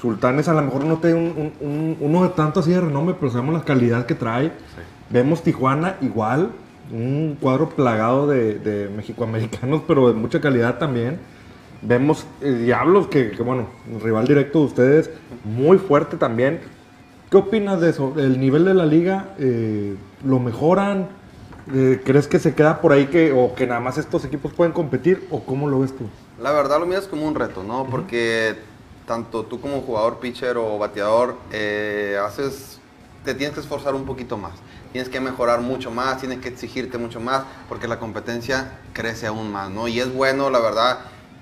Sultanes 0.00 0.48
a 0.48 0.52
lo 0.54 0.62
mejor 0.62 0.84
no 0.84 0.96
tiene 0.98 1.16
un, 1.16 1.52
un- 1.60 1.68
un- 1.68 1.96
uno 2.00 2.22
de 2.24 2.30
tanto 2.30 2.60
así 2.60 2.70
de 2.72 2.80
renombre, 2.80 3.14
pero 3.18 3.30
sabemos 3.30 3.54
la 3.54 3.62
calidad 3.62 4.04
que 4.06 4.14
trae. 4.14 4.50
Vemos 5.10 5.42
Tijuana 5.42 5.96
igual, 6.00 6.50
un 6.90 7.36
cuadro 7.40 7.68
plagado 7.70 8.26
de, 8.26 8.58
de 8.58 8.88
mexicoamericanos, 8.88 9.82
pero 9.88 10.08
de 10.08 10.14
mucha 10.14 10.40
calidad 10.40 10.78
también. 10.78 11.18
Vemos 11.82 12.24
eh, 12.40 12.52
Diablos, 12.52 13.08
que, 13.08 13.32
que, 13.32 13.42
bueno, 13.42 13.66
rival 14.02 14.26
directo 14.26 14.60
de 14.60 14.64
ustedes, 14.66 15.10
muy 15.44 15.78
fuerte 15.78 16.16
también. 16.16 16.60
¿Qué 17.28 17.36
opinas 17.36 17.80
de 17.80 17.90
eso? 17.90 18.14
¿El 18.18 18.38
nivel 18.38 18.64
de 18.64 18.74
la 18.74 18.86
liga 18.86 19.34
eh, 19.38 19.96
lo 20.24 20.38
mejoran? 20.38 21.08
Eh, 21.74 22.00
¿Crees 22.04 22.28
que 22.28 22.38
se 22.38 22.54
queda 22.54 22.80
por 22.80 22.92
ahí 22.92 23.06
que, 23.06 23.32
o 23.32 23.54
que 23.54 23.66
nada 23.66 23.80
más 23.80 23.98
estos 23.98 24.24
equipos 24.24 24.52
pueden 24.52 24.72
competir? 24.72 25.26
¿O 25.30 25.40
cómo 25.40 25.68
lo 25.68 25.80
ves 25.80 25.96
tú? 25.96 26.04
La 26.40 26.52
verdad 26.52 26.78
lo 26.78 26.86
miras 26.86 27.08
como 27.08 27.26
un 27.26 27.34
reto, 27.34 27.64
¿no? 27.64 27.84
Porque 27.90 28.54
tanto 29.06 29.44
tú 29.44 29.60
como 29.60 29.80
jugador, 29.80 30.20
pitcher 30.20 30.56
o 30.56 30.78
bateador, 30.78 31.36
haces, 32.24 32.78
te 33.24 33.34
tienes 33.34 33.54
que 33.54 33.60
esforzar 33.60 33.94
un 33.94 34.04
poquito 34.04 34.36
más. 34.36 34.52
Tienes 34.92 35.08
que 35.08 35.20
mejorar 35.20 35.60
mucho 35.60 35.90
más, 35.90 36.18
tienes 36.18 36.40
que 36.40 36.48
exigirte 36.48 36.98
mucho 36.98 37.18
más, 37.18 37.44
porque 37.68 37.88
la 37.88 37.98
competencia 37.98 38.78
crece 38.92 39.26
aún 39.26 39.50
más, 39.50 39.70
¿no? 39.70 39.88
Y 39.88 39.98
es 40.00 40.12
bueno, 40.12 40.50
la 40.50 40.60
verdad. 40.60 40.98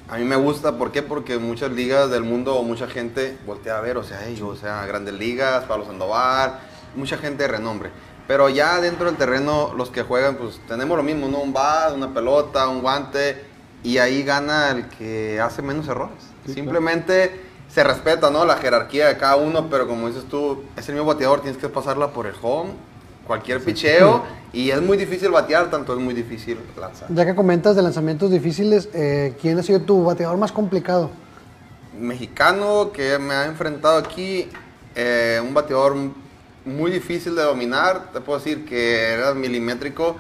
A 0.09 0.17
mí 0.17 0.25
me 0.25 0.37
gusta, 0.37 0.79
¿por 0.79 0.93
qué? 0.93 1.03
Porque 1.03 1.39
muchas 1.39 1.71
ligas 1.71 2.11
del 2.11 2.25
mundo 2.25 2.57
o 2.57 2.63
mucha 2.63 2.87
gente 2.89 3.39
voltea 3.47 3.79
a 3.79 3.81
ver, 3.81 3.97
o 3.97 4.03
sea, 4.05 4.27
ellos, 4.27 4.49
o 4.49 4.57
sea, 4.57 4.85
grandes 4.87 5.15
ligas, 5.15 5.65
Pablo 5.65 5.85
Sandoval, 5.85 6.59
mucha 6.97 7.17
gente 7.17 7.45
de 7.45 7.49
renombre. 7.49 7.91
Pero 8.27 8.49
ya 8.49 8.81
dentro 8.81 9.07
del 9.07 9.17
terreno, 9.17 9.73
los 9.77 9.91
que 9.91 10.03
juegan, 10.03 10.37
pues 10.37 10.61
tenemos 10.69 10.97
lo 10.97 11.03
mismo, 11.03 11.29
¿no? 11.29 11.39
Un 11.39 11.53
bat, 11.53 11.93
una 11.95 12.15
pelota, 12.15 12.69
un 12.69 12.81
guante, 12.81 13.45
y 13.83 13.99
ahí 13.99 14.23
gana 14.23 14.71
el 14.71 14.89
que 14.89 15.41
hace 15.41 15.63
menos 15.63 15.89
errores. 15.89 16.19
Simplemente 16.47 17.41
se 17.69 17.83
respeta, 17.85 18.31
¿no? 18.31 18.45
La 18.45 18.57
jerarquía 18.57 19.09
de 19.09 19.17
cada 19.17 19.37
uno, 19.37 19.69
pero 19.71 19.87
como 19.87 20.09
dices 20.09 20.25
tú, 20.29 20.65
es 20.77 20.89
el 20.89 20.95
mismo 20.97 21.09
bateador, 21.09 21.41
tienes 21.41 21.61
que 21.61 21.69
pasarla 21.69 22.09
por 22.09 22.27
el 22.27 22.35
home, 22.43 22.73
cualquier 23.31 23.63
picheo, 23.63 24.25
y 24.53 24.71
es 24.71 24.83
muy 24.83 24.97
difícil 24.97 25.31
batear, 25.31 25.71
tanto 25.71 25.93
es 25.93 26.01
muy 26.01 26.15
difícil 26.15 26.59
lanzar. 26.77 27.07
Ya 27.15 27.25
que 27.25 27.37
comentas 27.37 27.77
de 27.77 27.83
lanzamientos 27.83 28.29
difíciles, 28.29 28.89
eh, 28.93 29.37
¿quién 29.41 29.57
ha 29.57 29.63
sido 29.63 29.83
tu 29.83 30.03
bateador 30.03 30.37
más 30.37 30.51
complicado? 30.51 31.13
mexicano 31.97 32.91
que 32.93 33.19
me 33.19 33.35
ha 33.35 33.47
enfrentado 33.47 33.99
aquí, 33.99 34.49
eh, 34.97 35.41
un 35.41 35.55
bateador 35.55 35.95
muy 36.65 36.91
difícil 36.91 37.37
de 37.37 37.43
dominar, 37.43 38.11
te 38.13 38.21
puedo 38.21 38.41
decir 38.41 38.65
que 38.65 39.13
era 39.13 39.33
milimétrico, 39.33 40.17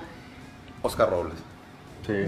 Oscar 0.83 1.11
Robles. 1.11 1.39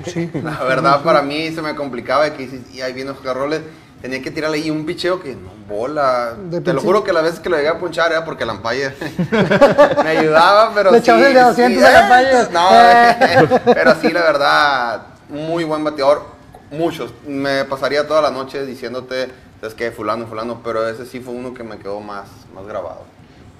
Sí. 0.07 0.31
La 0.43 0.65
verdad 0.65 1.03
para 1.05 1.23
mí 1.23 1.51
se 1.53 1.63
me 1.63 1.77
complicaba 1.77 2.33
que 2.35 2.49
y 2.73 2.81
ahí 2.81 2.93
viene 2.93 3.11
Oscar 3.13 3.37
Robles, 3.37 3.63
tenía 4.03 4.21
que 4.21 4.33
tirarle 4.33 4.59
ahí 4.59 4.71
un 4.71 4.85
picheo 4.85 5.23
que 5.23 5.35
no 5.35 5.51
bola. 5.69 6.35
De 6.51 6.61
Te 6.61 6.73
lo 6.73 6.81
juro 6.81 7.05
que 7.05 7.13
las 7.13 7.23
veces 7.23 7.41
que 7.41 7.49
lo 7.49 7.57
llegué 7.57 7.69
a 7.69 7.79
ponchar 7.79 8.11
era 8.11 8.25
porque 8.25 8.43
el 8.43 8.51
umpire 8.51 8.93
me 10.03 10.09
ayudaba, 10.19 10.73
pero 10.75 10.91
Le 10.91 11.01
sí, 11.01 11.11
de 11.13 11.41
200 11.41 11.85
al 11.85 11.95
eh, 11.95 11.99
umpire. 12.03 12.53
No, 13.65 13.73
pero 13.73 13.95
sí, 14.01 14.11
la 14.11 14.23
verdad, 14.23 15.03
muy 15.29 15.65
buen 15.65 15.85
bateador. 15.85 16.25
Muchos. 16.73 17.13
Me 17.27 17.65
pasaría 17.65 18.07
toda 18.07 18.21
la 18.23 18.31
noche 18.31 18.67
diciéndote, 18.67 19.31
es 19.63 19.75
que 19.75 19.93
fulano, 19.93 20.27
fulano, 20.27 20.61
pero 20.65 20.89
ese 20.89 21.07
sí 21.07 21.21
fue 21.21 21.35
uno 21.35 21.55
que 21.55 21.63
me 21.63 21.79
quedó 21.79 22.01
más, 22.01 22.29
más 22.55 22.67
grabado. 22.67 23.05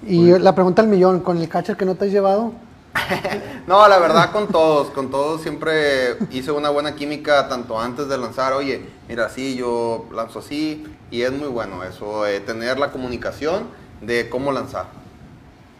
Y 0.05 0.37
la 0.39 0.53
pregunta 0.53 0.81
al 0.81 0.89
millón, 0.89 1.21
¿con 1.21 1.37
el 1.37 1.47
catcher 1.47 1.77
que 1.77 1.85
no 1.85 1.95
te 1.95 2.05
has 2.05 2.11
llevado? 2.11 2.51
No, 3.67 3.87
la 3.87 3.97
verdad 3.99 4.31
con 4.31 4.47
todos, 4.47 4.89
con 4.89 5.09
todos 5.09 5.41
siempre 5.41 6.17
hice 6.31 6.51
una 6.51 6.69
buena 6.69 6.95
química 6.95 7.47
tanto 7.47 7.79
antes 7.79 8.07
de 8.09 8.17
lanzar, 8.17 8.53
oye, 8.53 8.85
mira, 9.07 9.29
sí, 9.29 9.55
yo 9.55 10.05
lanzo 10.13 10.39
así, 10.39 10.85
y 11.09 11.21
es 11.21 11.31
muy 11.31 11.47
bueno 11.47 11.83
eso, 11.83 12.25
eh, 12.27 12.39
tener 12.41 12.77
la 12.77 12.91
comunicación 12.91 13.63
de 14.01 14.29
cómo 14.29 14.51
lanzar. 14.51 14.87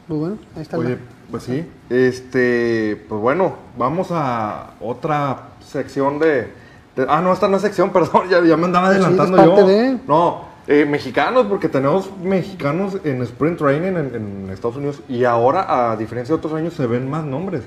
Pues 0.08 0.20
bueno, 0.20 0.38
ahí 0.56 0.62
está. 0.62 0.78
Oye, 0.78 0.92
la- 0.92 0.98
pues 1.32 1.44
sí. 1.44 1.66
Este, 1.90 3.06
pues 3.10 3.22
bueno, 3.22 3.56
vamos 3.78 4.08
a 4.12 4.72
otra 4.80 5.50
sección 5.66 6.20
de. 6.20 6.52
de- 6.96 7.06
ah, 7.10 7.22
no, 7.22 7.34
esta 7.34 7.48
no 7.48 7.58
es 7.58 7.62
sección, 7.64 7.90
perdón, 7.94 8.30
ya, 8.30 8.44
ya 8.44 8.56
me 8.58 8.66
andaba 8.66 8.88
Pues 8.88 8.98
sí, 9.00 9.04
adelantando 9.06 9.38
es 9.38 9.44
parte 9.48 9.62
yo. 9.62 9.68
de- 9.68 9.98
No, 10.08 10.53
eh, 10.68 10.86
mexicanos, 10.86 11.46
porque 11.48 11.68
tenemos 11.70 12.10
mexicanos 12.24 12.98
en 13.04 13.22
Sprint 13.24 13.58
Training 13.60 13.98
en, 13.98 14.16
en 14.16 14.50
Estados 14.52 14.78
Unidos 14.78 15.02
y 15.10 15.24
ahora, 15.26 15.92
a 15.92 15.98
diferencia 15.98 16.34
de 16.34 16.38
otros 16.40 16.54
años, 16.54 16.74
se 16.74 16.88
ven 16.88 17.10
más 17.10 17.24
nombres. 17.26 17.64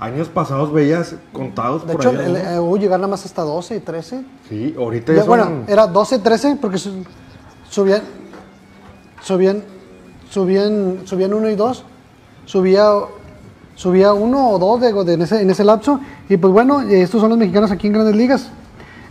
años 0.00 0.28
pasados 0.28 0.72
veías 0.72 1.14
contados 1.32 1.86
De 1.86 1.92
por 1.92 2.00
hecho, 2.00 2.10
ahí, 2.18 2.32
¿no? 2.32 2.38
eh, 2.38 2.58
hubo 2.58 2.76
llegar 2.78 2.98
nada 2.98 3.10
más 3.10 3.24
hasta 3.26 3.42
12 3.42 3.76
y 3.76 3.80
13. 3.80 4.22
Sí, 4.48 4.74
ahorita 4.78 5.12
Ya, 5.12 5.20
ya 5.20 5.24
bueno, 5.28 5.44
son- 5.44 5.64
era 5.68 5.86
12, 5.86 6.18
13, 6.20 6.56
porque 6.60 6.78
su- 6.78 7.04
subían, 7.68 8.00
subían, 9.22 9.62
subían, 10.30 11.00
subían 11.04 11.34
uno 11.34 11.50
y 11.50 11.54
dos, 11.54 11.84
subía, 12.46 12.88
subía 13.74 14.12
uno 14.12 14.50
o 14.50 14.58
dos 14.58 14.80
de, 14.80 14.92
de- 15.04 15.12
en, 15.14 15.22
ese, 15.22 15.42
en 15.42 15.50
ese 15.50 15.64
lapso, 15.64 16.00
y 16.28 16.36
pues 16.36 16.52
bueno, 16.52 16.82
eh, 16.82 17.02
estos 17.02 17.20
son 17.20 17.30
los 17.30 17.38
mexicanos 17.38 17.70
aquí 17.70 17.86
en 17.86 17.92
Grandes 17.92 18.16
Ligas. 18.16 18.48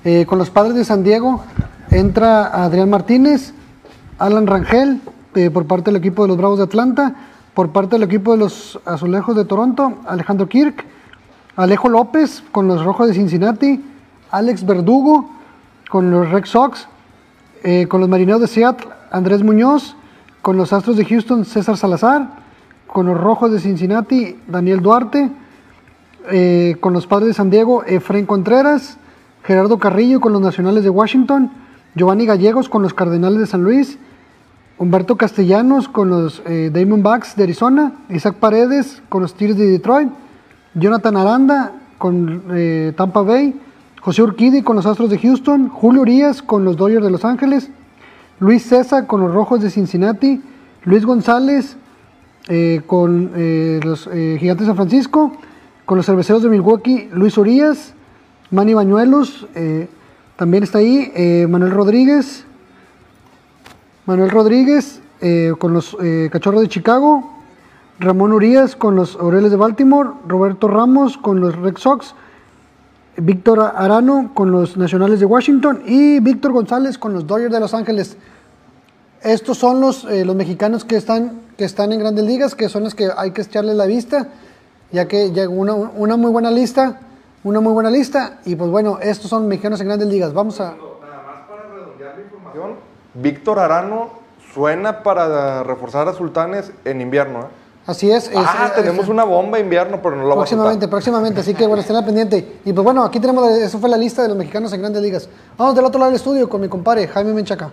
Eh, 0.04 0.26
con 0.26 0.38
los 0.40 0.50
padres 0.50 0.76
de 0.76 0.86
San 0.86 1.04
Diego 1.04 1.44
entra 1.92 2.64
Adrián 2.64 2.90
Martínez, 2.90 3.54
Alan 4.18 4.48
Rangel, 4.48 5.02
eh, 5.36 5.50
por 5.50 5.66
parte 5.66 5.92
del 5.92 5.98
equipo 5.98 6.24
de 6.24 6.30
los 6.30 6.38
Bravos 6.38 6.58
de 6.58 6.66
Atlanta, 6.66 7.16
por 7.54 7.70
parte 7.70 7.96
del 7.96 8.04
equipo 8.04 8.32
de 8.32 8.38
los 8.38 8.80
Azulejos 8.86 9.36
de 9.36 9.46
Toronto, 9.46 9.94
Alejandro 10.08 10.48
Kirk, 10.48 10.86
Alejo 11.56 11.90
López 11.90 12.44
con 12.52 12.68
los 12.68 12.84
Rojos 12.84 13.08
de 13.08 13.14
Cincinnati, 13.14 13.84
Alex 14.32 14.66
Verdugo 14.66 15.30
con 15.90 16.12
los 16.12 16.30
Red 16.30 16.46
Sox, 16.46 16.88
eh, 17.64 17.88
con 17.88 18.00
los 18.00 18.10
Marineros 18.10 18.42
de 18.42 18.48
Seattle, 18.48 18.88
Andrés 19.12 19.44
Muñoz, 19.44 19.96
con 20.42 20.56
los 20.56 20.72
Astros 20.72 20.96
de 20.96 21.06
Houston, 21.06 21.46
César 21.46 21.78
Salazar, 21.78 22.30
con 22.88 23.08
los 23.08 23.20
Rojos 23.20 23.52
de 23.52 23.60
Cincinnati, 23.60 24.40
Daniel 24.48 24.82
Duarte, 24.82 25.30
eh, 26.32 26.78
con 26.80 26.94
los 26.94 27.08
Padres 27.08 27.30
de 27.30 27.34
San 27.34 27.50
Diego, 27.50 27.84
Efraín 27.84 28.26
Contreras, 28.26 28.98
Gerardo 29.44 29.80
Carrillo 29.80 30.20
con 30.22 30.32
los 30.32 30.42
Nacionales 30.42 30.84
de 30.84 30.90
Washington, 30.90 31.52
Giovanni 31.96 32.26
Gallegos 32.26 32.70
con 32.70 32.84
los 32.84 32.94
Cardenales 32.94 33.40
de 33.40 33.48
San 33.48 33.64
Luis, 33.64 33.98
Humberto 34.78 35.18
Castellanos 35.18 35.90
con 35.90 36.10
los 36.10 36.42
eh, 36.46 36.70
Diamondbacks 36.74 37.36
de 37.36 37.44
Arizona, 37.44 37.94
Isaac 38.10 38.36
Paredes 38.36 39.02
con 39.10 39.22
los 39.24 39.34
Tigres 39.34 39.58
de 39.58 39.66
Detroit, 39.66 40.10
Jonathan 40.76 41.18
Aranda 41.18 41.74
con 41.98 42.44
eh, 42.52 42.94
Tampa 42.96 43.22
Bay, 43.24 43.60
José 44.02 44.22
Urquidi 44.22 44.62
con 44.62 44.76
los 44.76 44.86
Astros 44.86 45.10
de 45.10 45.18
Houston, 45.18 45.68
Julio 45.70 46.04
Urias 46.04 46.42
con 46.44 46.64
los 46.64 46.78
Dodgers 46.78 47.04
de 47.04 47.12
Los 47.12 47.26
Ángeles, 47.26 47.70
Luis 48.40 48.64
César 48.64 49.08
con 49.08 49.20
los 49.22 49.34
Rojos 49.34 49.60
de 49.62 49.72
Cincinnati, 49.72 50.42
Luis 50.84 51.06
González 51.06 51.76
eh, 52.48 52.82
con 52.86 53.32
eh, 53.36 53.80
los 53.84 54.08
Gigantes 54.08 54.60
de 54.60 54.66
San 54.68 54.76
Francisco, 54.76 55.34
con 55.86 55.98
los 55.98 56.06
Cerveceros 56.06 56.44
de 56.44 56.50
Milwaukee, 56.50 57.10
Luis 57.12 57.36
Urias, 57.38 57.96
Manny 58.52 58.76
Bañuelos, 58.76 59.48
también 60.40 60.64
está 60.64 60.78
ahí, 60.78 61.12
eh, 61.16 61.48
Manuel 61.50 61.72
Rodríguez, 61.72 62.46
Manuel 64.06 64.30
Rodríguez 64.30 65.02
eh, 65.20 65.52
con 65.60 65.74
los 65.74 65.98
eh, 66.02 66.30
Cachorros 66.32 66.62
de 66.62 66.70
Chicago, 66.70 67.30
Ramón 68.00 68.32
Urias 68.32 68.78
con 68.78 68.96
los 68.96 69.18
Orioles 69.18 69.52
de 69.52 69.58
Baltimore, 69.58 70.12
Roberto 70.26 70.70
Ramos 70.70 71.18
con 71.18 71.42
los 71.42 71.58
Red 71.58 71.76
Sox, 71.76 72.16
Víctor 73.18 73.60
Arano 73.76 74.32
con 74.34 74.50
los 74.54 74.78
Nacionales 74.78 75.20
de 75.20 75.26
Washington. 75.26 75.84
Y 75.86 76.22
Víctor 76.22 76.54
González 76.54 76.98
con 76.98 77.12
los 77.12 77.28
Dodgers 77.28 77.52
de 77.52 77.60
Los 77.60 77.74
Ángeles. 77.74 78.16
Estos 79.22 79.58
son 79.58 79.82
los, 79.82 80.06
los 80.06 80.36
mexicanos 80.38 80.86
que 80.86 80.96
están, 80.96 81.42
que 81.58 81.66
están 81.66 81.92
en 81.92 82.00
grandes 82.00 82.24
ligas, 82.24 82.56
que 82.56 82.70
son 82.70 82.86
los 82.86 82.96
que 82.96 83.10
hay 83.18 83.32
que 83.32 83.42
echarles 83.42 83.76
la 83.76 83.88
vista, 83.88 84.30
ya 84.94 85.06
que 85.06 85.34
llegó 85.34 85.56
una, 85.56 85.74
una 85.74 86.16
muy 86.16 86.32
buena 86.32 86.50
lista, 86.50 87.02
una 87.44 87.60
muy 87.62 87.74
buena 87.74 87.90
lista, 87.90 88.40
y 88.46 88.56
pues 88.56 88.70
bueno, 88.70 89.00
estos 89.02 89.30
son 89.30 89.48
mexicanos 89.48 89.80
en 89.82 89.88
grandes 89.88 90.08
ligas. 90.10 90.34
Vamos 90.34 90.60
a... 90.62 90.76
Víctor 93.14 93.60
Arano 93.60 94.10
suena 94.54 95.04
para 95.04 95.64
reforzar 95.64 96.08
a 96.08 96.14
Sultanes 96.14 96.72
en 96.86 97.02
invierno. 97.02 97.40
¿eh? 97.42 97.46
Así 97.88 98.12
es. 98.12 98.28
es- 98.28 98.36
ah, 98.36 98.68
es- 98.68 98.76
tenemos 98.76 99.06
es- 99.06 99.10
una 99.10 99.24
bomba 99.24 99.58
invierno, 99.60 100.00
pero 100.02 100.16
no 100.16 100.24
la 100.24 100.30
vamos 100.30 100.38
a 100.38 100.50
Próximamente, 100.50 100.88
próximamente, 100.88 101.40
así 101.42 101.54
que 101.54 101.66
bueno, 101.66 101.82
estén 101.82 101.96
al 101.96 102.06
pendiente. 102.06 102.60
Y 102.66 102.74
pues 102.74 102.84
bueno, 102.84 103.04
aquí 103.04 103.20
tenemos, 103.20 103.44
la- 103.50 103.58
eso 103.66 103.80
fue 103.80 103.90
la 103.90 103.98
lista 103.98 104.22
de 104.22 104.28
los 104.30 104.38
mexicanos 104.38 104.72
en 104.74 104.82
grandes 104.82 105.02
ligas. 105.02 105.28
Vamos 105.58 105.76
del 105.76 105.86
otro 105.86 106.00
lado 106.00 106.12
del 106.12 106.18
estudio 106.18 106.48
con 106.50 106.62
mi 106.62 106.68
compadre 106.70 107.08
Jaime 107.08 107.34
Menchaca. 107.34 107.70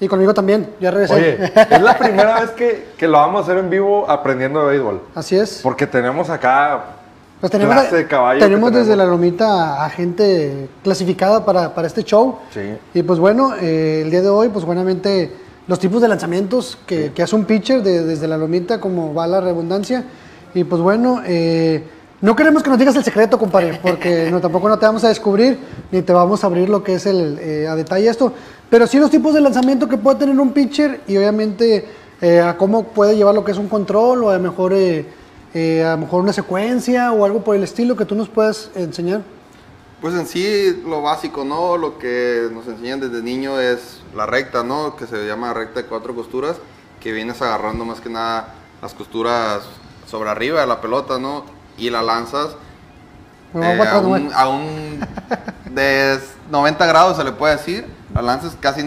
Y 0.00 0.08
conmigo 0.08 0.32
también, 0.32 0.70
ya 0.80 0.90
regresé. 0.90 1.14
Oye, 1.14 1.52
es 1.70 1.82
la 1.82 1.98
primera 1.98 2.40
vez 2.40 2.50
que, 2.52 2.88
que 2.96 3.06
lo 3.06 3.18
vamos 3.18 3.40
a 3.40 3.42
hacer 3.44 3.58
en 3.58 3.68
vivo 3.68 4.10
aprendiendo 4.10 4.60
de 4.62 4.68
béisbol. 4.72 5.00
Así 5.14 5.36
es. 5.36 5.60
Porque 5.62 5.86
tenemos 5.86 6.30
acá 6.30 6.84
Pues 7.40 7.52
tenemos, 7.52 7.74
clase 7.74 7.96
de 7.96 8.06
caballo 8.06 8.38
que 8.40 8.46
tenemos 8.46 8.72
desde 8.72 8.96
la 8.96 9.04
tenemos. 9.04 9.20
lomita 9.20 9.84
a 9.84 9.90
gente 9.90 10.68
clasificada 10.82 11.44
para, 11.44 11.74
para 11.74 11.86
este 11.86 12.02
show. 12.02 12.38
Sí. 12.52 12.60
Y 12.94 13.02
pues 13.02 13.18
bueno, 13.18 13.54
eh, 13.60 14.00
el 14.04 14.10
día 14.10 14.22
de 14.22 14.30
hoy, 14.30 14.48
pues 14.48 14.64
buenamente 14.64 15.32
los 15.66 15.78
tipos 15.78 16.00
de 16.00 16.08
lanzamientos 16.08 16.78
que, 16.86 17.12
que 17.12 17.22
hace 17.22 17.36
un 17.36 17.44
pitcher 17.44 17.82
de- 17.82 18.02
desde 18.04 18.26
la 18.26 18.38
lomita, 18.38 18.80
como 18.80 19.12
va 19.14 19.26
la 19.26 19.40
redundancia. 19.42 20.04
Y 20.54 20.64
pues 20.64 20.80
bueno, 20.80 21.20
eh, 21.26 21.84
no 22.22 22.34
queremos 22.34 22.62
que 22.62 22.70
nos 22.70 22.78
digas 22.78 22.96
el 22.96 23.04
secreto, 23.04 23.38
compadre, 23.38 23.78
porque 23.82 24.28
no, 24.32 24.40
tampoco 24.40 24.68
no 24.68 24.78
te 24.78 24.86
vamos 24.86 25.04
a 25.04 25.08
descubrir, 25.08 25.58
ni 25.92 26.02
te 26.02 26.12
vamos 26.12 26.42
a 26.42 26.46
abrir 26.46 26.68
lo 26.70 26.82
que 26.82 26.94
es 26.94 27.06
el, 27.06 27.38
eh, 27.40 27.68
a 27.68 27.74
detalle 27.76 28.08
esto. 28.08 28.32
Pero 28.70 28.86
sí 28.86 28.98
los 28.98 29.10
tipos 29.10 29.34
de 29.34 29.40
lanzamiento 29.40 29.88
que 29.88 29.98
puede 29.98 30.20
tener 30.20 30.38
un 30.38 30.52
pitcher 30.52 31.02
y 31.08 31.16
obviamente 31.16 31.88
eh, 32.20 32.40
a 32.40 32.56
cómo 32.56 32.84
puede 32.84 33.16
llevar 33.16 33.34
lo 33.34 33.44
que 33.44 33.50
es 33.50 33.58
un 33.58 33.68
control 33.68 34.24
o 34.24 34.30
a 34.30 34.34
lo 34.34 34.40
mejor, 34.40 34.72
eh, 34.72 35.06
eh, 35.52 35.84
a 35.84 35.92
lo 35.92 35.98
mejor 35.98 36.22
una 36.22 36.32
secuencia 36.32 37.12
o 37.12 37.24
algo 37.24 37.42
por 37.42 37.56
el 37.56 37.64
estilo 37.64 37.96
que 37.96 38.04
tú 38.04 38.14
nos 38.14 38.28
puedas 38.28 38.70
enseñar. 38.76 39.22
Pues 40.00 40.14
en 40.14 40.26
sí, 40.26 40.82
lo 40.86 41.02
básico, 41.02 41.44
¿no? 41.44 41.76
Lo 41.76 41.98
que 41.98 42.48
nos 42.52 42.66
enseñan 42.68 43.00
desde 43.00 43.22
niño 43.22 43.60
es 43.60 44.00
la 44.14 44.24
recta, 44.24 44.62
¿no? 44.62 44.96
Que 44.96 45.06
se 45.06 45.26
llama 45.26 45.52
recta 45.52 45.82
de 45.82 45.86
cuatro 45.86 46.14
costuras, 46.14 46.56
que 47.00 47.12
vienes 47.12 47.42
agarrando 47.42 47.84
más 47.84 48.00
que 48.00 48.08
nada 48.08 48.54
las 48.80 48.94
costuras 48.94 49.62
sobre 50.06 50.30
arriba 50.30 50.60
de 50.60 50.66
la 50.66 50.80
pelota, 50.80 51.18
¿no? 51.18 51.44
Y 51.76 51.90
la 51.90 52.02
lanzas 52.02 52.56
eh, 53.54 53.88
a, 53.88 53.98
un, 53.98 54.30
a 54.32 54.48
un 54.48 55.00
de 55.70 56.18
90 56.50 56.86
grados, 56.86 57.16
se 57.16 57.24
le 57.24 57.32
puede 57.32 57.56
decir. 57.56 57.99
La 58.14 58.22
lanzas 58.22 58.56
casi, 58.60 58.86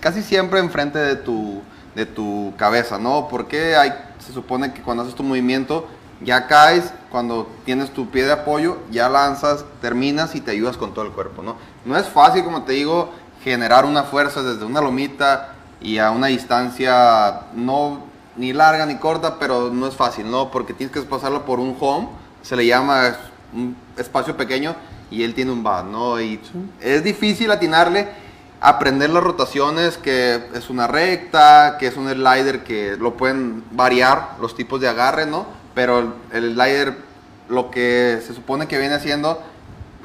casi 0.00 0.22
siempre 0.22 0.60
enfrente 0.60 0.98
de 0.98 1.16
tu, 1.16 1.62
de 1.94 2.06
tu 2.06 2.54
cabeza, 2.56 2.98
¿no? 2.98 3.28
Porque 3.28 3.76
hay, 3.76 3.92
se 4.18 4.32
supone 4.32 4.72
que 4.72 4.82
cuando 4.82 5.02
haces 5.02 5.14
tu 5.14 5.22
movimiento 5.22 5.86
ya 6.24 6.46
caes, 6.46 6.92
cuando 7.10 7.48
tienes 7.64 7.90
tu 7.90 8.10
pie 8.10 8.24
de 8.24 8.32
apoyo, 8.32 8.78
ya 8.90 9.08
lanzas, 9.08 9.64
terminas 9.80 10.34
y 10.34 10.40
te 10.40 10.52
ayudas 10.52 10.76
con 10.76 10.94
todo 10.94 11.04
el 11.04 11.12
cuerpo, 11.12 11.42
¿no? 11.42 11.56
No 11.84 11.96
es 11.96 12.06
fácil, 12.06 12.44
como 12.44 12.62
te 12.62 12.72
digo, 12.72 13.10
generar 13.42 13.84
una 13.84 14.04
fuerza 14.04 14.42
desde 14.42 14.64
una 14.64 14.80
lomita 14.80 15.54
y 15.80 15.98
a 15.98 16.10
una 16.10 16.28
distancia 16.28 17.42
no 17.54 18.04
ni 18.36 18.52
larga 18.52 18.86
ni 18.86 18.96
corta, 18.96 19.38
pero 19.38 19.70
no 19.70 19.86
es 19.86 19.94
fácil, 19.94 20.30
¿no? 20.30 20.50
Porque 20.50 20.72
tienes 20.72 20.94
que 20.94 21.02
pasarlo 21.02 21.44
por 21.44 21.60
un 21.60 21.76
home, 21.78 22.08
se 22.42 22.56
le 22.56 22.66
llama 22.66 23.16
un 23.52 23.76
espacio 23.96 24.36
pequeño 24.36 24.74
y 25.10 25.24
él 25.24 25.34
tiene 25.34 25.52
un 25.52 25.62
bat, 25.62 25.84
¿no? 25.84 26.20
Y 26.20 26.40
es 26.80 27.04
difícil 27.04 27.50
atinarle, 27.50 28.08
aprender 28.62 29.10
las 29.10 29.24
rotaciones, 29.24 29.98
que 29.98 30.40
es 30.54 30.70
una 30.70 30.86
recta, 30.86 31.76
que 31.78 31.88
es 31.88 31.96
un 31.96 32.08
slider 32.08 32.62
que 32.62 32.96
lo 32.96 33.16
pueden 33.16 33.64
variar 33.72 34.36
los 34.40 34.54
tipos 34.54 34.80
de 34.80 34.88
agarre, 34.88 35.26
¿no? 35.26 35.46
Pero 35.74 36.14
el, 36.32 36.54
slider, 36.54 36.96
lo 37.48 37.72
que 37.72 38.22
se 38.24 38.34
supone 38.34 38.68
que 38.68 38.78
viene 38.78 38.94
haciendo, 38.94 39.42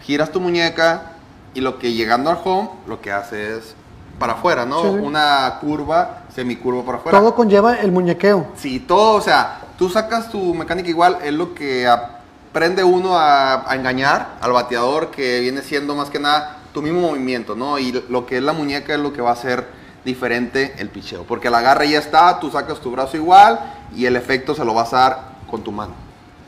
giras 0.02 0.32
tu 0.32 0.42
muñeca 0.42 1.12
y 1.54 1.62
lo 1.62 1.78
que 1.78 1.94
llegando 1.94 2.32
al 2.32 2.40
home, 2.44 2.70
lo 2.88 3.00
que 3.00 3.12
hace 3.12 3.58
es 3.58 3.76
para 4.18 4.34
afuera, 4.34 4.66
¿no? 4.66 4.82
Sí. 4.82 4.88
Una 4.88 5.60
curva, 5.62 6.24
semicurva 6.34 6.84
para 6.84 6.98
afuera. 6.98 7.20
Todo 7.20 7.36
conlleva 7.36 7.76
el 7.76 7.92
muñequeo. 7.92 8.48
Sí, 8.56 8.80
todo, 8.80 9.18
o 9.18 9.22
sea, 9.22 9.62
tú 9.78 9.88
sacas 9.88 10.32
tu 10.32 10.56
mecánica 10.56 10.90
igual, 10.90 11.20
es 11.24 11.34
lo 11.34 11.54
que 11.54 11.88
aprende 11.88 12.84
uno 12.84 13.20
a, 13.20 13.70
a 13.70 13.76
engañar 13.76 14.30
al 14.42 14.52
bateador, 14.52 15.12
que 15.12 15.42
viene 15.42 15.62
siendo 15.62 15.94
más 15.94 16.10
que 16.10 16.18
nada 16.18 16.57
tu 16.78 16.84
mismo 16.84 17.02
movimiento, 17.02 17.56
¿no? 17.56 17.80
Y 17.80 18.04
lo 18.08 18.28
que 18.28 18.38
es 18.38 18.44
la 18.44 18.54
muñeca 18.54 18.94
es 18.94 19.00
lo 19.00 19.12
que 19.12 19.20
va 19.20 19.32
a 19.32 19.34
hacer 19.34 19.66
diferente 20.06 20.76
el 20.78 20.90
picheo, 20.90 21.24
porque 21.24 21.48
el 21.48 21.56
agarre 21.56 21.90
ya 21.90 21.98
está, 21.98 22.40
tú 22.40 22.52
sacas 22.52 22.80
tu 22.80 22.92
brazo 22.92 23.18
igual 23.18 23.60
y 23.96 24.06
el 24.06 24.16
efecto 24.16 24.54
se 24.54 24.64
lo 24.64 24.76
vas 24.76 24.94
a 24.94 24.98
dar 24.98 25.30
con 25.50 25.64
tu 25.64 25.72
mano, 25.72 25.96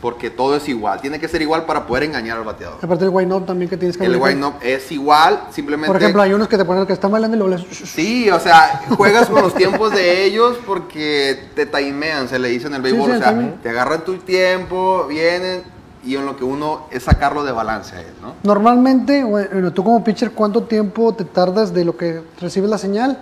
porque 0.04 0.30
todo 0.30 0.56
es 0.56 0.70
igual, 0.70 1.02
tiene 1.02 1.20
que 1.20 1.28
ser 1.28 1.42
igual 1.42 1.66
para 1.66 1.88
poder 1.88 2.04
engañar 2.04 2.38
al 2.38 2.44
bateador. 2.44 2.78
Aparte 2.80 3.06
del 3.06 3.14
wind 3.14 3.34
up 3.34 3.48
también 3.48 3.72
que 3.72 3.76
tienes 3.76 3.98
que 3.98 4.06
El 4.06 4.18
wind 4.18 4.44
up 4.46 4.54
es 4.62 4.92
igual, 4.92 5.46
simplemente... 5.50 5.88
Por 5.88 6.00
ejemplo, 6.00 6.22
hay 6.22 6.32
unos 6.32 6.48
que 6.48 6.58
te 6.58 6.64
ponen 6.64 6.86
que 6.86 6.94
están 6.94 7.10
bailando 7.10 7.36
y 7.36 7.40
lo 7.40 7.48
les... 7.48 7.62
Sí, 7.64 8.30
o 8.30 8.40
sea, 8.40 8.84
juegas 8.96 9.30
con 9.30 9.42
los 9.42 9.56
tiempos 9.56 9.92
de 9.94 10.26
ellos 10.26 10.58
porque 10.68 11.40
te 11.56 11.66
timean, 11.66 12.30
se 12.30 12.38
le 12.38 12.50
dice 12.50 12.68
en 12.68 12.76
el 12.76 12.84
béisbol. 12.84 13.08
sí, 13.08 13.12
o 13.12 13.16
el 13.16 13.20
sea, 13.20 13.54
te 13.64 13.70
agarran 13.70 14.06
tu 14.06 14.16
tiempo, 14.18 15.08
vienen 15.10 15.79
y 16.06 16.16
en 16.16 16.26
lo 16.26 16.38
que 16.38 16.44
uno 16.44 16.88
es 16.92 17.04
sacarlo 17.04 17.44
de 17.44 17.52
balance 17.52 17.96
a 17.96 18.02
él, 18.02 18.14
¿no? 18.22 18.36
Normalmente, 18.44 19.24
bueno, 19.24 19.74
tú 19.74 19.84
como 19.84 20.04
pitcher, 20.04 20.32
¿cuánto 20.32 20.64
tiempo 20.64 21.14
te 21.14 21.26
tardas 21.26 21.74
de 21.74 21.86
lo 21.86 21.98
que 21.98 22.24
recibes 22.40 22.70
la 22.70 22.78
señal 22.78 23.20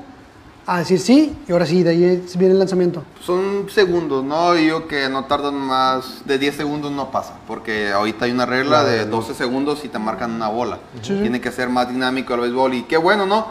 a 0.68 0.80
decir 0.80 1.00
sí 1.00 1.38
y 1.48 1.52
ahora 1.54 1.66
sí, 1.66 1.82
de 1.82 1.92
ahí 1.92 2.26
viene 2.38 2.52
el 2.52 2.60
lanzamiento. 2.60 3.02
Son 3.22 3.70
segundos, 3.70 4.26
¿no? 4.26 4.54
Yo 4.58 4.86
que 4.86 5.08
no 5.08 5.24
tardan 5.24 5.56
más 5.56 6.24
de 6.26 6.38
10 6.38 6.58
segundos 6.58 6.92
no 6.92 7.10
pasa, 7.10 7.36
porque 7.48 7.94
ahorita 7.94 8.26
hay 8.26 8.32
una 8.32 8.46
regla 8.46 8.84
de 8.84 9.06
12 9.06 9.34
segundos 9.34 9.86
y 9.86 9.88
te 9.88 9.98
marcan 9.98 10.34
una 10.34 10.50
bola. 10.50 10.80
Tiene 11.02 11.40
que 11.40 11.54
ser 11.54 11.70
más 11.70 11.88
dinámico 11.88 12.34
el 12.34 12.42
béisbol 12.42 12.74
y 12.74 12.84
qué 12.84 12.98
bueno, 12.98 13.26
¿no? 13.26 13.48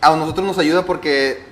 A 0.00 0.14
nosotros 0.14 0.46
nos 0.46 0.58
ayuda 0.58 0.86
porque 0.86 1.44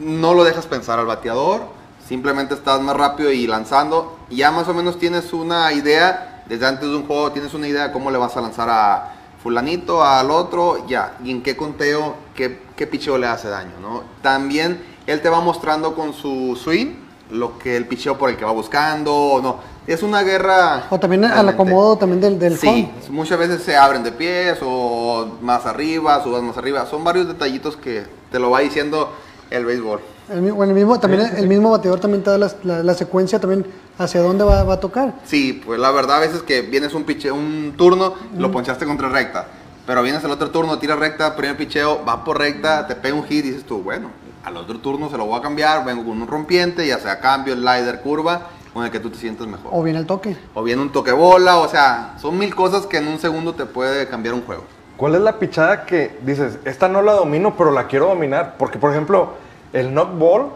no 0.00 0.34
lo 0.34 0.42
dejas 0.42 0.66
pensar 0.66 0.98
al 0.98 1.06
bateador, 1.06 1.62
simplemente 2.06 2.54
estás 2.54 2.80
más 2.80 2.96
rápido 2.96 3.30
y 3.30 3.46
lanzando 3.46 4.18
y 4.28 4.38
ya 4.38 4.50
más 4.50 4.66
o 4.66 4.74
menos 4.74 4.98
tienes 4.98 5.32
una 5.32 5.72
idea, 5.72 6.35
desde 6.48 6.66
antes 6.66 6.88
de 6.88 6.96
un 6.96 7.06
juego 7.06 7.32
tienes 7.32 7.54
una 7.54 7.68
idea 7.68 7.88
de 7.88 7.92
cómo 7.92 8.10
le 8.10 8.18
vas 8.18 8.36
a 8.36 8.40
lanzar 8.40 8.68
a 8.70 9.12
fulanito, 9.42 10.04
al 10.04 10.30
otro, 10.30 10.86
ya, 10.88 11.14
y 11.22 11.30
en 11.30 11.42
qué 11.42 11.56
conteo, 11.56 12.14
qué, 12.34 12.60
qué 12.76 12.86
picheo 12.86 13.16
le 13.18 13.26
hace 13.26 13.48
daño, 13.48 13.72
¿no? 13.80 14.02
También 14.22 14.82
él 15.06 15.20
te 15.22 15.28
va 15.28 15.40
mostrando 15.40 15.94
con 15.94 16.12
su 16.12 16.58
swing 16.60 16.94
lo 17.30 17.58
que 17.58 17.76
el 17.76 17.86
picheo 17.86 18.16
por 18.18 18.30
el 18.30 18.36
que 18.36 18.44
va 18.44 18.52
buscando, 18.52 19.14
o 19.14 19.40
no. 19.42 19.58
Es 19.86 20.02
una 20.02 20.22
guerra... 20.22 20.86
O 20.90 20.98
también 20.98 21.24
al 21.24 21.30
realmente. 21.30 21.54
acomodo 21.54 21.96
también 21.96 22.20
del, 22.20 22.38
del 22.40 22.58
Sí, 22.58 22.66
home. 22.66 22.92
muchas 23.10 23.38
veces 23.38 23.62
se 23.62 23.76
abren 23.76 24.02
de 24.02 24.10
pies 24.10 24.58
o 24.62 25.28
más 25.42 25.64
arriba, 25.66 26.22
subas 26.24 26.42
más 26.42 26.56
arriba. 26.56 26.86
Son 26.86 27.04
varios 27.04 27.28
detallitos 27.28 27.76
que 27.76 28.04
te 28.32 28.38
lo 28.40 28.50
va 28.50 28.60
diciendo 28.60 29.12
el 29.50 29.64
béisbol. 29.64 30.00
El, 30.28 30.40
bueno, 30.52 30.72
el 30.72 30.76
mismo, 30.76 30.98
también 30.98 31.22
el 31.36 31.46
mismo 31.46 31.70
bateador 31.70 32.00
también 32.00 32.22
te 32.22 32.30
da 32.30 32.38
la, 32.38 32.82
la 32.82 32.94
secuencia 32.94 33.38
también 33.38 33.64
hacia 33.98 34.20
dónde 34.20 34.44
va, 34.44 34.64
va 34.64 34.74
a 34.74 34.80
tocar. 34.80 35.14
Sí, 35.24 35.62
pues 35.64 35.78
la 35.78 35.90
verdad 35.90 36.16
a 36.16 36.20
veces 36.20 36.42
que 36.42 36.62
vienes 36.62 36.94
un 36.94 37.04
piche, 37.04 37.30
un 37.30 37.74
turno, 37.76 38.14
lo 38.36 38.50
ponchaste 38.50 38.84
contra 38.86 39.08
recta, 39.08 39.46
pero 39.86 40.02
vienes 40.02 40.24
al 40.24 40.32
otro 40.32 40.50
turno, 40.50 40.78
tira 40.78 40.96
recta, 40.96 41.36
primer 41.36 41.56
picheo, 41.56 42.04
va 42.04 42.24
por 42.24 42.38
recta, 42.38 42.86
te 42.86 42.96
pega 42.96 43.14
un 43.14 43.24
hit 43.24 43.44
y 43.44 43.50
dices 43.50 43.64
tú, 43.64 43.82
bueno, 43.82 44.10
al 44.44 44.56
otro 44.56 44.78
turno 44.80 45.08
se 45.10 45.16
lo 45.16 45.26
voy 45.26 45.38
a 45.38 45.42
cambiar, 45.42 45.84
vengo 45.84 46.04
con 46.04 46.20
un 46.20 46.26
rompiente, 46.26 46.86
ya 46.86 46.98
sea 46.98 47.20
cambio, 47.20 47.54
slider, 47.54 48.00
curva, 48.00 48.48
con 48.74 48.84
el 48.84 48.90
que 48.90 49.00
tú 49.00 49.10
te 49.10 49.18
sientes 49.18 49.46
mejor. 49.46 49.70
O 49.72 49.82
bien 49.82 49.96
el 49.96 50.06
toque. 50.06 50.36
O 50.54 50.62
bien 50.62 50.80
un 50.80 50.90
toque 50.90 51.12
bola, 51.12 51.58
o 51.58 51.68
sea, 51.68 52.16
son 52.20 52.36
mil 52.36 52.54
cosas 52.54 52.86
que 52.86 52.98
en 52.98 53.08
un 53.08 53.18
segundo 53.18 53.54
te 53.54 53.64
puede 53.64 54.08
cambiar 54.08 54.34
un 54.34 54.42
juego. 54.42 54.64
¿Cuál 54.96 55.14
es 55.14 55.20
la 55.20 55.38
pichada 55.38 55.84
que 55.86 56.18
dices, 56.22 56.58
esta 56.64 56.88
no 56.88 57.02
la 57.02 57.12
domino, 57.12 57.54
pero 57.56 57.70
la 57.70 57.86
quiero 57.86 58.08
dominar? 58.08 58.56
Porque, 58.58 58.78
por 58.78 58.90
ejemplo, 58.90 59.34
el 59.80 59.92
knockball, 59.94 60.46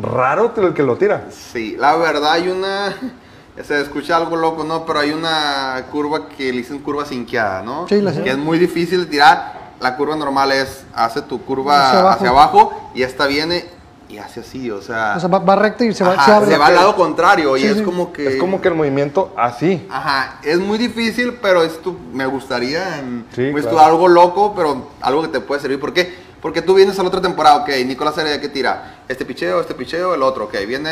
raro 0.00 0.52
el 0.56 0.74
que 0.74 0.82
lo 0.82 0.96
tira. 0.96 1.26
Sí, 1.30 1.76
la 1.78 1.96
verdad 1.96 2.32
hay 2.32 2.48
una. 2.48 2.94
Se 3.64 3.78
escucha 3.80 4.16
algo 4.16 4.36
loco, 4.36 4.64
¿no? 4.64 4.86
Pero 4.86 5.00
hay 5.00 5.10
una 5.10 5.84
curva 5.90 6.28
que 6.28 6.44
le 6.52 6.58
dicen 6.58 6.78
curva 6.78 7.04
sinqueada, 7.04 7.62
¿no? 7.62 7.86
Sí, 7.88 8.00
la 8.00 8.12
sé. 8.12 8.22
Que 8.22 8.30
es 8.30 8.38
muy 8.38 8.58
difícil 8.58 9.00
de 9.00 9.06
tirar. 9.06 9.60
La 9.80 9.96
curva 9.96 10.14
normal 10.16 10.52
es, 10.52 10.84
hace 10.94 11.20
tu 11.22 11.42
curva 11.42 11.88
Hacia 11.90 12.10
hacia 12.10 12.28
abajo. 12.30 12.90
y 12.94 13.02
esta 13.02 13.26
viene 13.26 13.64
y 14.08 14.18
hace 14.18 14.40
así, 14.40 14.70
o 14.70 14.80
sea. 14.80 15.14
O 15.16 15.20
sea, 15.20 15.28
va, 15.28 15.38
va 15.40 15.56
recto 15.56 15.84
y 15.84 15.92
se 15.92 16.04
va, 16.04 16.12
ajá, 16.14 16.24
se 16.24 16.32
abre. 16.32 16.50
se 16.52 16.58
va 16.58 16.66
al 16.66 16.74
lado 16.74 16.96
contrario 16.96 17.56
y 17.56 17.60
Sí, 17.62 17.66
es 17.66 17.76
sí. 17.78 17.82
como 17.82 18.12
que. 18.12 18.28
Es 18.28 18.36
como 18.36 18.60
que 18.60 18.68
el 18.68 18.74
movimiento 18.74 19.32
así. 19.36 19.86
Ajá, 19.90 20.38
es 20.42 20.58
muy 20.58 20.78
difícil, 20.78 21.34
pero 21.42 21.62
esto 21.62 21.94
me 22.12 22.24
gustaría. 22.26 22.98
En, 22.98 23.26
Sí, 23.34 23.48
pues, 23.52 23.64
claro. 23.66 23.80
algo 23.86 24.08
loco, 24.08 24.54
pero 24.54 24.88
algo 25.02 25.22
que 25.22 25.28
te 25.28 25.40
puede 25.40 25.60
servir. 25.60 25.80
¿Por 25.80 25.92
qué? 25.92 26.14
Porque 26.42 26.62
tú 26.62 26.74
vienes 26.74 26.98
a 26.98 27.02
la 27.02 27.08
otra 27.08 27.20
temporada, 27.20 27.56
ok, 27.58 27.68
Nicolás 27.84 28.16
Heredia 28.16 28.40
que 28.40 28.48
tira 28.48 29.02
este 29.08 29.24
picheo, 29.26 29.60
este 29.60 29.74
picheo, 29.74 30.14
el 30.14 30.22
otro, 30.22 30.44
ok, 30.44 30.54
viene 30.66 30.90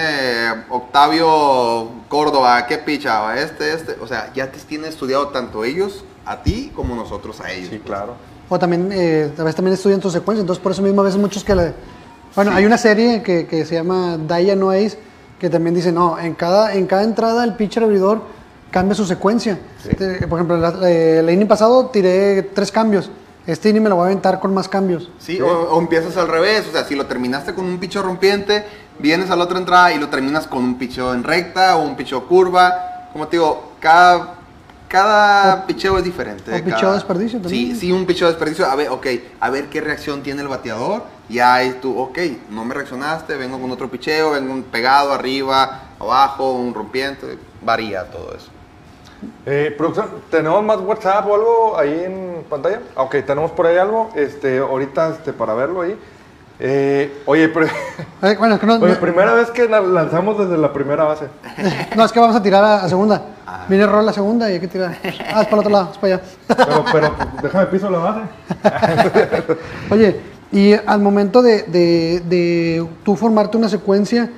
Octavio 0.69 1.89
Córdoba, 2.09 2.67
¿qué 2.67 2.79
picha? 2.79 3.35
Este, 3.41 3.73
este, 3.73 3.97
o 4.01 4.07
sea, 4.07 4.31
ya 4.35 4.51
te 4.51 4.59
tienen 4.59 4.89
estudiado 4.91 5.29
tanto 5.29 5.65
ellos 5.65 6.05
a 6.27 6.43
ti 6.43 6.71
como 6.75 6.95
nosotros 6.95 7.41
a 7.41 7.51
ellos. 7.51 7.71
Sí, 7.71 7.79
claro. 7.85 8.15
O 8.51 8.59
también, 8.59 8.91
eh, 8.93 9.31
a 9.39 9.43
veces 9.43 9.57
también 9.57 9.75
estudian 9.75 10.01
tu 10.01 10.11
secuencia, 10.11 10.41
entonces 10.41 10.63
por 10.63 10.73
eso 10.73 10.83
mismo 10.83 11.01
a 11.01 11.05
veces 11.05 11.21
muchos 11.21 11.45
que 11.45 11.55
le... 11.55 11.73
Bueno, 12.35 12.53
hay 12.53 12.65
una 12.67 12.77
serie 12.79 13.23
que, 13.23 13.47
que 13.47 13.65
se 13.65 13.75
llama 13.75 14.19
Daya 14.19 14.55
No 14.55 14.71
Ace, 14.71 14.99
que 15.39 15.49
también 15.49 15.75
dice, 15.75 15.93
no, 15.93 16.19
en 16.19 16.35
cada, 16.35 16.75
en 16.75 16.87
cada 16.87 17.05
entrada 17.05 17.45
el 17.45 17.55
pitcher 17.55 17.83
abridor 17.85 18.21
cambia 18.71 18.95
su 18.95 19.07
secuencia. 19.07 19.59
Te- 19.97 20.27
por 20.27 20.39
ejemplo, 20.39 20.57
la, 20.59 20.71
la- 20.73 20.91
el 20.91 21.31
inning 21.31 21.49
pasado 21.49 21.87
tiré 21.87 22.43
tres 22.43 22.71
cambios, 22.73 23.11
este 23.49 23.71
inning 23.71 23.83
me 23.83 23.89
lo 23.89 23.97
voy 23.97 24.05
a 24.05 24.07
aventar 24.07 24.39
con 24.41 24.53
más 24.55 24.69
cambios. 24.69 25.11
Sí, 25.19 25.41
o, 25.41 25.47
o 25.49 25.81
empiezas 25.81 26.17
al 26.17 26.29
revés, 26.29 26.67
o 26.69 26.73
sea, 26.73 26.85
si 26.85 26.95
lo 26.95 27.07
terminaste 27.07 27.55
con 27.55 27.65
un 27.65 27.79
picho 27.79 28.03
rompiente, 28.03 28.65
vienes 28.99 29.31
a 29.31 29.37
la 29.37 29.45
otra 29.45 29.59
entrada 29.59 29.93
y 29.93 29.99
lo 29.99 30.09
terminas 30.09 30.47
con 30.47 30.63
un 30.63 30.79
picho 30.79 31.13
en 31.15 31.25
recta 31.25 31.77
o 31.77 31.83
un 31.83 31.97
picho 31.97 32.27
curva. 32.27 33.09
Como 33.13 33.27
te 33.27 33.37
digo, 33.39 33.73
cada, 33.81 34.35
cada 34.89 35.67
picheo 35.67 35.97
es 35.99 36.05
diferente. 36.05 36.51
o 36.53 36.57
picheo 36.65 36.79
cada- 36.81 36.95
desperdicio 36.95 37.41
también. 37.41 37.75
Sí, 37.75 37.81
sí, 37.81 37.91
un 37.93 38.05
picheo 38.07 38.29
desperdicio. 38.29 38.67
A 38.67 38.75
ver, 38.75 38.91
ok, 38.91 39.07
a 39.41 39.51
ver 39.51 39.69
qué 39.71 39.81
reacción 39.81 40.23
tiene 40.23 40.43
el 40.43 40.49
bateador. 40.49 41.03
Ya 41.31 41.63
es 41.63 41.81
tú, 41.81 41.99
ok, 41.99 42.19
no 42.51 42.65
me 42.65 42.75
reaccionaste, 42.75 43.35
vengo 43.37 43.61
con 43.61 43.71
otro 43.71 43.91
picheo, 43.91 44.31
vengo 44.31 44.53
un 44.53 44.63
pegado 44.63 45.13
arriba, 45.13 45.83
abajo, 45.99 46.53
un 46.53 46.73
rompiente. 46.75 47.39
Varía 47.63 48.05
todo 48.11 48.35
eso. 48.35 48.51
Eh, 49.47 49.75
producción, 49.77 50.07
¿tenemos 50.31 50.63
más 50.63 50.79
WhatsApp 50.81 51.27
o 51.29 51.35
algo 51.35 51.79
ahí 51.79 52.03
en 52.05 52.45
pantalla? 52.49 52.81
Ah, 52.95 53.03
Ok, 53.03 53.17
tenemos 53.27 53.51
por 53.51 53.67
ahí 53.67 53.77
algo, 53.77 54.11
este, 54.15 54.59
ahorita 54.59 55.09
este, 55.11 55.33
para 55.33 55.55
verlo 55.55 55.81
ahí. 55.83 55.99
Eh, 56.61 57.23
oye, 57.27 57.49
pero, 57.49 57.67
Eh, 58.23 58.37
bueno, 58.39 58.55
es 58.57 58.61
que 58.61 58.67
no, 58.67 58.75
oye, 58.77 58.95
no- 58.95 59.01
primera 59.01 59.33
vez 59.35 59.51
que 59.51 59.69
la- 59.69 59.81
lanzamos 59.81 60.39
desde 60.39 60.57
la 60.57 60.73
primera 60.73 61.05
base. 61.05 61.27
no, 61.97 62.05
es 62.05 62.13
que 62.13 62.21
vamos 62.21 62.37
a 62.37 62.43
tirar 62.43 62.63
a, 62.65 62.85
a 62.85 62.89
segunda. 62.89 63.23
Viene 63.69 63.85
el 63.85 63.91
rol 63.91 64.01
a 64.01 64.03
la 64.03 64.13
segunda 64.13 64.51
y 64.51 64.55
hay 64.55 64.61
que 64.61 64.69
tirar. 64.69 64.97
Ah, 65.03 65.09
es 65.43 65.49
para 65.49 65.49
el 65.53 65.59
otro 65.59 65.71
lado, 65.71 65.89
es 65.93 65.99
para 65.99 66.15
allá. 66.15 66.23
Pero, 66.49 66.85
pero 66.93 67.15
déjame 67.43 67.67
piso 67.67 67.91
la 67.91 67.99
base. 67.99 68.21
Oye, 69.91 70.21
y 70.53 70.73
al 70.73 71.01
momento 71.01 71.43
de, 71.43 71.63
de- 71.65 72.23
de 72.29 72.87
tú 73.05 73.17
formarte 73.17 73.57
una 73.57 73.69
secuencia, 73.69 74.31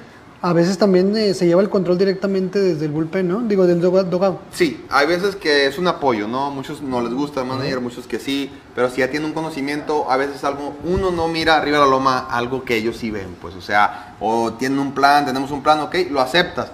a 0.42 0.52
veces 0.54 0.78
también 0.78 1.14
eh, 1.16 1.34
se 1.34 1.46
lleva 1.46 1.60
el 1.60 1.68
control 1.68 1.98
directamente 1.98 2.58
desde 2.58 2.86
el 2.86 2.92
bullpen, 2.92 3.28
¿no? 3.28 3.40
Digo, 3.40 3.66
del 3.66 3.80
dog- 3.82 4.08
dugout. 4.08 4.38
Sí, 4.52 4.84
hay 4.88 5.06
veces 5.06 5.36
que 5.36 5.66
es 5.66 5.76
un 5.78 5.86
apoyo, 5.86 6.26
¿no? 6.28 6.50
Muchos 6.50 6.80
no 6.80 7.02
les 7.02 7.12
gusta 7.12 7.40
el 7.42 7.46
manager, 7.46 7.80
muchos 7.80 8.06
que 8.06 8.18
sí, 8.18 8.50
pero 8.74 8.88
si 8.88 8.98
ya 9.00 9.10
tienen 9.10 9.28
un 9.28 9.34
conocimiento, 9.34 10.10
a 10.10 10.16
veces 10.16 10.42
algo, 10.44 10.74
uno 10.84 11.10
no 11.10 11.28
mira 11.28 11.56
arriba 11.58 11.78
de 11.78 11.84
la 11.84 11.90
loma 11.90 12.26
algo 12.30 12.64
que 12.64 12.76
ellos 12.76 12.96
sí 12.96 13.10
ven, 13.10 13.36
pues, 13.40 13.54
o 13.54 13.60
sea, 13.60 14.16
o 14.20 14.52
tienen 14.54 14.78
un 14.78 14.92
plan, 14.92 15.26
tenemos 15.26 15.50
un 15.50 15.62
plan, 15.62 15.80
ok, 15.80 15.94
lo 16.10 16.20
aceptas. 16.20 16.70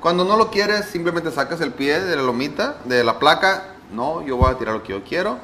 Cuando 0.00 0.24
no 0.24 0.36
lo 0.38 0.50
quieres, 0.50 0.86
simplemente 0.86 1.30
sacas 1.30 1.60
el 1.60 1.72
pie 1.72 2.00
de 2.00 2.16
la 2.16 2.22
lomita, 2.22 2.76
de 2.86 3.04
la 3.04 3.18
placa, 3.18 3.64
no, 3.92 4.24
yo 4.24 4.38
voy 4.38 4.50
a 4.50 4.56
tirar 4.56 4.74
lo 4.74 4.82
que 4.82 4.92
yo 4.94 5.04
quiero, 5.04 5.36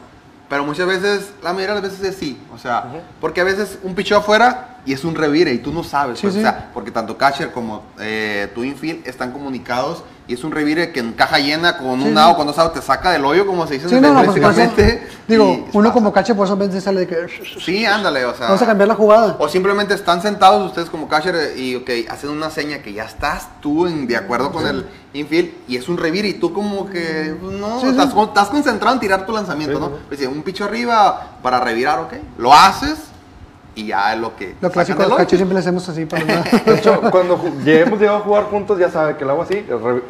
pero 0.49 0.65
muchas 0.65 0.87
veces, 0.87 1.31
la 1.43 1.53
mayoría 1.53 1.75
de 1.75 1.83
las 1.83 1.91
veces 1.91 2.07
es 2.09 2.17
sí, 2.17 2.39
o 2.55 2.59
sea, 2.59 2.85
porque 3.21 3.41
a 3.41 3.45
veces 3.45 3.79
un 3.83 3.95
picheo 3.95 4.19
afuera 4.19 4.79
y 4.87 4.93
es 4.93 5.05
un 5.05 5.15
revire 5.15 5.53
y 5.53 5.59
tú 5.59 5.73
no 5.73 5.83
sabes, 5.83 6.19
Sí, 6.19 6.23
pues, 6.27 6.35
sí. 6.35 6.41
o 6.41 6.43
sea, 6.43 6.71
porque 6.73 6.91
tanto 6.91 7.17
catcher 7.19 7.51
como 7.51 7.83
eh, 7.99 8.51
tu 8.55 8.63
infield 8.63 9.07
están 9.07 9.33
comunicados 9.33 10.05
y 10.29 10.35
es 10.35 10.43
un 10.43 10.51
revire 10.51 10.91
que 10.93 10.99
en 11.01 11.13
caja 11.13 11.39
llena 11.39 11.79
con 11.79 12.01
Sí, 12.01 12.09
un 12.09 12.15
sí. 12.15 12.19
out, 12.19 12.37
con 12.37 12.47
dos 12.49 12.59
outs 12.59 12.75
te 12.75 12.83
saca 12.83 13.11
del 13.13 13.25
hoyo, 13.25 13.47
como 13.47 13.67
se 13.67 13.75
dice 13.75 13.89
Sí, 13.89 13.95
no, 14.01 14.13
no, 14.13 14.25
pues 14.25 14.41
básicamente, 14.43 15.09
Digo, 15.29 15.67
uno 15.73 15.89
pasa. 15.89 15.93
como 15.93 16.13
cache, 16.13 16.35
por 16.35 16.47
eso 16.47 16.55
a 16.55 16.57
veces 16.57 16.83
sale 16.83 17.01
de 17.01 17.07
que. 17.07 17.17
Sí, 17.61 17.85
ándale, 17.85 18.25
o 18.25 18.35
sea. 18.35 18.47
Vamos 18.47 18.63
a 18.63 18.67
cambiar 18.67 18.89
la 18.89 18.95
jugada. 18.97 19.37
O 19.39 19.49
simplemente 19.49 19.95
están 19.95 20.21
sentados 20.23 20.67
ustedes 20.67 20.91
como 20.91 21.09
catcher 21.09 21.57
y, 21.57 21.77
ok, 21.77 21.91
hacen 22.11 22.31
una 22.31 22.51
seña 22.51 22.79
que 22.79 22.93
ya 22.93 23.05
estás 23.05 23.49
tú 23.61 23.87
en, 23.87 24.07
de 24.07 24.17
acuerdo 24.17 24.51
con 24.53 24.67
el 24.67 24.87
infield 25.13 25.51
y 25.69 25.77
es 25.77 25.89
un 25.89 25.97
revire 25.97 26.29
y 26.29 26.35
tú 26.35 26.53
como 26.53 26.91
que, 26.91 27.35
no, 27.43 27.81
Sí, 27.81 27.87
sí. 27.87 27.91
estás, 27.93 28.13
con- 28.13 28.29
estás 28.29 28.49
concentrado 28.49 28.95
en 28.95 29.01
tirar 29.01 29.27
tu 29.27 29.33
lanzamiento, 29.33 29.79
¿no? 29.79 29.91
Pues, 30.09 30.19
sí, 30.21 30.27
un 30.27 30.43
picho 30.43 30.65
arriba 30.65 31.39
para 31.43 31.61
revirar, 31.61 32.01
ok, 32.01 32.15
lo 32.39 32.53
haces 32.53 32.97
y 33.77 33.87
ya 33.87 34.17
lo 34.17 34.35
que... 34.35 34.57
Lo 34.61 34.71
clásico, 34.71 34.99
del 35.01 35.11
los 35.11 35.19
cachos 35.19 35.37
siempre 35.37 35.55
le 35.55 35.61
hacemos 35.61 35.89
así 35.89 36.07
para 36.07 36.25
lados. 36.27 36.65
De 36.65 36.75
hecho, 36.75 37.01
cuando 37.13 37.41
hemos 37.65 38.01
llegado 38.01 38.17
a 38.19 38.21
jugar 38.21 38.45
juntos, 38.45 38.79
ya 38.79 38.91
sabe 38.91 39.17
que 39.17 39.25
lo 39.25 39.33
hago 39.33 39.43
así, 39.43 39.65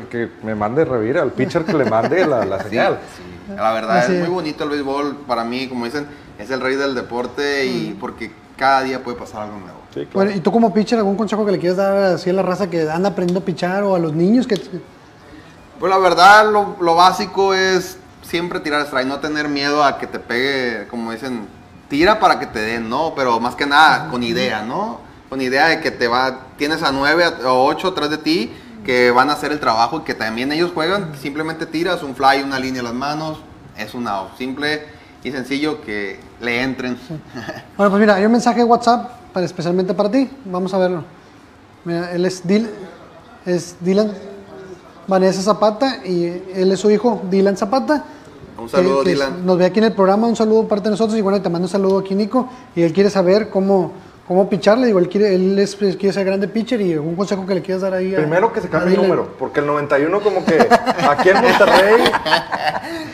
que 0.08 0.30
me 0.42 0.54
mande 0.54 0.84
revira 0.84 1.20
al 1.20 1.32
pitcher 1.32 1.64
que 1.64 1.74
le 1.74 1.84
mande 1.84 2.24
la, 2.26 2.44
la 2.46 2.62
señal. 2.62 3.00
sí. 3.16 3.22
La 3.54 3.72
verdad 3.72 3.98
Así 3.98 4.14
es 4.14 4.20
muy 4.20 4.28
bonito 4.30 4.64
el 4.64 4.70
béisbol, 4.70 5.18
para 5.26 5.44
mí, 5.44 5.68
como 5.68 5.84
dicen, 5.84 6.06
es 6.38 6.50
el 6.50 6.60
rey 6.60 6.74
del 6.74 6.94
deporte 6.94 7.64
y 7.66 7.96
porque 8.00 8.32
cada 8.56 8.82
día 8.82 9.02
puede 9.04 9.16
pasar 9.16 9.42
algo 9.42 9.58
nuevo. 9.58 9.78
Sí, 9.94 10.00
claro. 10.00 10.10
Bueno, 10.14 10.30
y 10.32 10.40
tú 10.40 10.50
como 10.50 10.74
pitcher, 10.74 10.98
¿algún 10.98 11.16
consejo 11.16 11.46
que 11.46 11.52
le 11.52 11.58
quieras 11.58 11.76
dar 11.76 11.96
así 12.14 12.30
a 12.30 12.32
la 12.32 12.42
raza 12.42 12.68
que 12.68 12.90
anda 12.90 13.10
aprendiendo 13.10 13.40
a 13.40 13.44
pichar 13.44 13.82
o 13.84 13.94
a 13.94 13.98
los 13.98 14.12
niños 14.12 14.46
que... 14.46 14.60
Pues 15.78 15.90
la 15.90 15.98
verdad, 15.98 16.50
lo, 16.50 16.76
lo 16.80 16.94
básico 16.94 17.54
es 17.54 17.98
siempre 18.22 18.60
tirar 18.60 18.82
strike, 18.82 19.06
no 19.06 19.20
tener 19.20 19.48
miedo 19.48 19.84
a 19.84 19.98
que 19.98 20.06
te 20.06 20.18
pegue, 20.18 20.88
como 20.88 21.12
dicen, 21.12 21.46
tira 21.88 22.20
para 22.20 22.38
que 22.38 22.46
te 22.46 22.60
den, 22.60 22.88
¿no? 22.88 23.14
Pero 23.14 23.38
más 23.40 23.54
que 23.54 23.66
nada, 23.66 24.08
con 24.10 24.22
idea, 24.22 24.62
¿no? 24.62 25.00
Con 25.28 25.40
idea 25.40 25.66
de 25.66 25.80
que 25.80 25.90
te 25.90 26.08
va, 26.08 26.40
tienes 26.56 26.82
a 26.82 26.92
nueve 26.92 27.26
o 27.44 27.64
ocho 27.64 27.88
atrás 27.88 28.10
de 28.10 28.18
ti 28.18 28.52
que 28.84 29.10
van 29.10 29.30
a 29.30 29.32
hacer 29.32 29.50
el 29.50 29.58
trabajo 29.58 29.98
y 29.98 30.00
que 30.02 30.14
también 30.14 30.52
ellos 30.52 30.70
juegan, 30.72 31.12
simplemente 31.20 31.66
tiras 31.66 32.04
un 32.04 32.14
fly, 32.14 32.42
una 32.44 32.60
línea 32.60 32.82
a 32.82 32.84
las 32.84 32.94
manos, 32.94 33.38
es 33.76 33.94
un 33.94 34.06
out. 34.06 34.36
Simple 34.38 34.84
y 35.24 35.32
sencillo 35.32 35.80
que 35.80 36.20
le 36.40 36.62
entren. 36.62 36.96
Bueno, 37.76 37.90
pues 37.90 38.00
mira, 38.00 38.14
hay 38.14 38.24
un 38.24 38.32
mensaje 38.32 38.58
de 38.58 38.64
WhatsApp 38.64 39.10
para, 39.32 39.44
especialmente 39.44 39.92
para 39.92 40.10
ti. 40.10 40.30
Vamos 40.44 40.72
a 40.72 40.78
verlo. 40.78 41.04
Mira, 41.84 42.12
él 42.12 42.24
es, 42.24 42.46
Dil, 42.46 42.70
es 43.44 43.76
Dylan 43.80 44.12
Vanessa 45.06 45.42
Zapata 45.42 46.06
y 46.06 46.24
él 46.54 46.72
es 46.72 46.80
su 46.80 46.90
hijo 46.90 47.22
Dylan 47.28 47.56
Zapata. 47.56 48.04
Un 48.66 48.70
saludo, 48.70 48.98
que- 48.98 49.04
que 49.04 49.10
Dylan. 49.14 49.46
Nos 49.46 49.58
ve 49.58 49.64
aquí 49.66 49.78
en 49.78 49.84
el 49.86 49.92
programa, 49.92 50.26
un 50.26 50.36
saludo 50.36 50.62
de 50.62 50.68
parte 50.68 50.84
de 50.84 50.90
nosotros 50.90 51.16
y 51.18 51.22
bueno, 51.22 51.40
te 51.40 51.48
mando 51.48 51.66
un 51.66 51.70
saludo 51.70 51.98
aquí 51.98 52.14
Nico 52.14 52.48
y 52.74 52.82
él 52.82 52.92
quiere 52.92 53.10
saber 53.10 53.48
cómo, 53.48 53.92
cómo 54.26 54.48
picharle. 54.48 54.86
Digo, 54.86 54.98
él 54.98 55.08
quiere, 55.08 55.34
él 55.34 55.58
es- 55.58 55.76
quiere 55.76 56.12
ser 56.12 56.24
grande 56.24 56.48
pitcher 56.48 56.80
y 56.80 56.96
un 56.96 57.14
consejo 57.14 57.46
que 57.46 57.54
le 57.54 57.62
quieras 57.62 57.82
dar 57.82 57.94
ahí. 57.94 58.14
a- 58.14 58.18
Primero 58.18 58.52
que 58.52 58.60
se 58.60 58.68
cambie 58.68 58.94
el 58.96 59.02
número, 59.02 59.28
porque 59.38 59.60
el 59.60 59.66
91 59.66 60.20
como 60.20 60.44
que 60.44 60.58
aquí 61.08 61.28
en 61.30 61.36
Monterrey... 61.42 62.04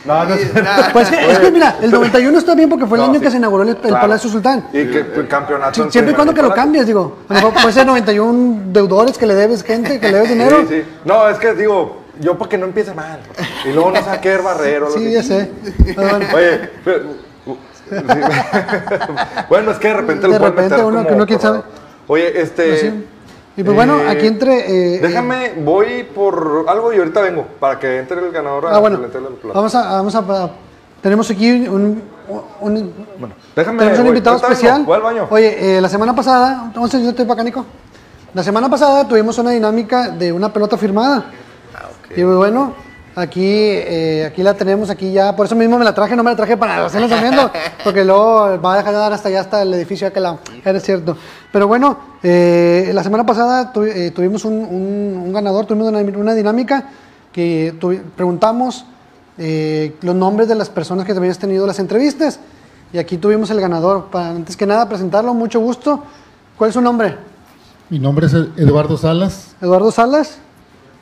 No, 0.04 0.24
no 0.24 0.34
es 0.34 0.50
Pues 0.92 1.12
es 1.12 1.38
que 1.38 1.50
mira, 1.52 1.76
el 1.80 1.90
91 1.90 2.36
está 2.38 2.54
bien 2.56 2.68
porque 2.68 2.86
fue 2.86 2.98
el 2.98 3.04
No, 3.04 3.10
año 3.10 3.20
sí. 3.20 3.24
que 3.24 3.30
se 3.30 3.36
inauguró 3.36 3.62
el, 3.62 3.68
el 3.70 3.76
Claro. 3.76 4.00
Palacio 4.00 4.28
Sultán. 4.28 4.66
Y 4.72 4.84
que 4.86 4.98
el 5.14 5.28
campeonato... 5.28 5.84
Sí, 5.84 5.90
siempre 5.92 6.12
y 6.12 6.16
cuando 6.16 6.34
que 6.34 6.42
lo 6.42 6.52
cambies, 6.52 6.86
digo. 6.88 7.18
A 7.28 7.34
lo 7.34 7.38
mejor 7.40 7.54
puede 7.62 7.72
ser 7.72 7.86
91 7.86 8.62
deudores 8.72 9.16
que 9.16 9.26
le 9.26 9.34
debes 9.36 9.62
gente, 9.62 10.00
que 10.00 10.08
le 10.08 10.14
debes 10.14 10.28
dinero. 10.32 10.56
Sí, 10.68 10.80
sí. 10.80 10.82
No, 11.04 11.28
es 11.28 11.38
que 11.38 11.54
digo, 11.54 12.01
yo 12.22 12.38
para 12.38 12.48
que 12.48 12.58
no 12.58 12.66
empiece 12.66 12.94
mal. 12.94 13.20
Y 13.64 13.72
luego 13.72 13.90
no 13.90 14.02
saque 14.02 14.32
el 14.32 14.40
barrero. 14.42 14.90
Sí, 14.90 15.00
que- 15.00 15.12
ya 15.12 15.22
sé. 15.22 15.50
Bueno, 15.94 16.26
Oye, 16.34 16.70
pero- 16.84 17.00
sí. 17.44 17.52
bueno, 19.48 19.70
es 19.72 19.78
que 19.78 19.88
de 19.88 19.94
repente 19.94 20.26
De 20.28 20.38
lo 20.38 20.44
repente 20.46 20.70
meter 20.70 20.84
uno 20.84 20.96
como 20.98 21.08
que 21.08 21.16
no 21.16 21.26
quién 21.26 21.40
sabe. 21.40 21.60
Oye, 22.06 22.40
este... 22.40 22.68
Pues 22.68 22.80
sí. 22.80 23.06
Y 23.54 23.62
pues 23.64 23.76
bueno, 23.76 23.98
aquí 24.08 24.26
entre... 24.26 24.96
eh, 24.96 25.00
Déjame, 25.00 25.52
voy 25.62 26.04
por 26.04 26.64
algo 26.68 26.90
y 26.92 26.96
ahorita 26.96 27.20
vengo, 27.20 27.46
para 27.60 27.78
que 27.78 27.98
entre 27.98 28.18
el 28.18 28.32
ganador 28.32 28.66
a 28.66 28.76
Ah, 28.76 28.78
bueno. 28.78 28.98
la 28.98 29.08
plata. 29.08 29.26
Vamos 29.52 29.74
a, 29.74 29.82
vamos 29.92 30.14
a, 30.14 30.18
a- 30.20 30.50
tenemos 31.02 31.30
aquí 31.30 31.50
un, 31.68 32.02
un- 32.60 32.92
Bueno, 33.18 33.34
déjame, 33.54 33.78
tenemos 33.80 33.98
un 33.98 34.04
voy, 34.04 34.08
invitado 34.10 34.36
especial. 34.36 34.84
voy 34.84 34.96
al 34.96 35.02
baño. 35.02 35.26
Oye, 35.28 35.76
eh, 35.76 35.80
la 35.82 35.88
semana 35.90 36.14
pasada, 36.14 36.62
entonces 36.68 37.02
yo 37.02 37.10
estoy 37.10 37.26
para 37.26 37.34
acá, 37.34 37.44
Nico. 37.44 37.66
La 38.32 38.42
semana 38.42 38.70
pasada 38.70 39.06
tuvimos 39.06 39.36
una 39.36 39.50
dinámica 39.50 40.08
de 40.08 40.32
una 40.32 40.50
pelota 40.50 40.78
firmada. 40.78 41.26
Y 42.16 42.22
pues 42.22 42.36
bueno, 42.36 42.74
aquí, 43.16 43.44
eh, 43.44 44.26
aquí 44.30 44.42
la 44.42 44.54
tenemos, 44.54 44.90
aquí 44.90 45.12
ya, 45.12 45.34
por 45.34 45.46
eso 45.46 45.54
mismo 45.56 45.78
me 45.78 45.84
la 45.84 45.94
traje, 45.94 46.14
no 46.16 46.22
me 46.22 46.30
la 46.30 46.36
traje 46.36 46.56
para 46.56 46.84
hacer 46.84 47.00
lanzamiento, 47.00 47.50
porque 47.84 48.04
luego 48.04 48.58
va 48.60 48.74
a 48.74 48.76
dejar 48.78 48.92
de 48.92 48.98
dar 48.98 49.12
hasta 49.12 49.28
allá, 49.28 49.40
hasta 49.40 49.62
el 49.62 49.72
edificio 49.74 50.06
de 50.06 50.10
aquel 50.10 50.22
lado. 50.24 50.38
Era 50.64 50.78
cierto. 50.80 51.16
Pero 51.52 51.66
bueno, 51.68 51.98
eh, 52.22 52.90
la 52.94 53.02
semana 53.02 53.24
pasada 53.24 53.72
tu- 53.72 53.82
eh, 53.84 54.10
tuvimos 54.10 54.44
un, 54.44 54.52
un- 54.54 55.22
un 55.26 55.32
ganador, 55.32 55.66
tuvimos 55.66 55.88
una, 55.88 56.00
una 56.00 56.34
dinámica 56.34 56.84
que 57.32 57.74
tuvi- 57.80 58.02
preguntamos 58.14 58.84
eh, 59.38 59.96
los 60.02 60.14
nombres 60.14 60.48
de 60.48 60.54
las 60.54 60.68
personas 60.68 61.06
que 61.06 61.12
habías 61.12 61.38
tenido 61.38 61.66
las 61.66 61.78
entrevistas. 61.78 62.38
Y 62.92 62.98
aquí 62.98 63.16
tuvimos 63.16 63.50
el 63.50 63.58
ganador. 63.58 64.08
Para 64.10 64.28
antes 64.28 64.54
que 64.54 64.66
nada 64.66 64.86
presentarlo, 64.86 65.32
mucho 65.32 65.60
gusto. 65.60 66.04
¿Cuál 66.58 66.68
es 66.68 66.74
su 66.74 66.82
nombre? 66.82 67.16
Mi 67.88 67.98
nombre 67.98 68.26
es 68.26 68.34
Eduardo 68.34 68.98
Salas 68.98 69.54
Eduardo 69.62 69.90
Salas. 69.90 70.36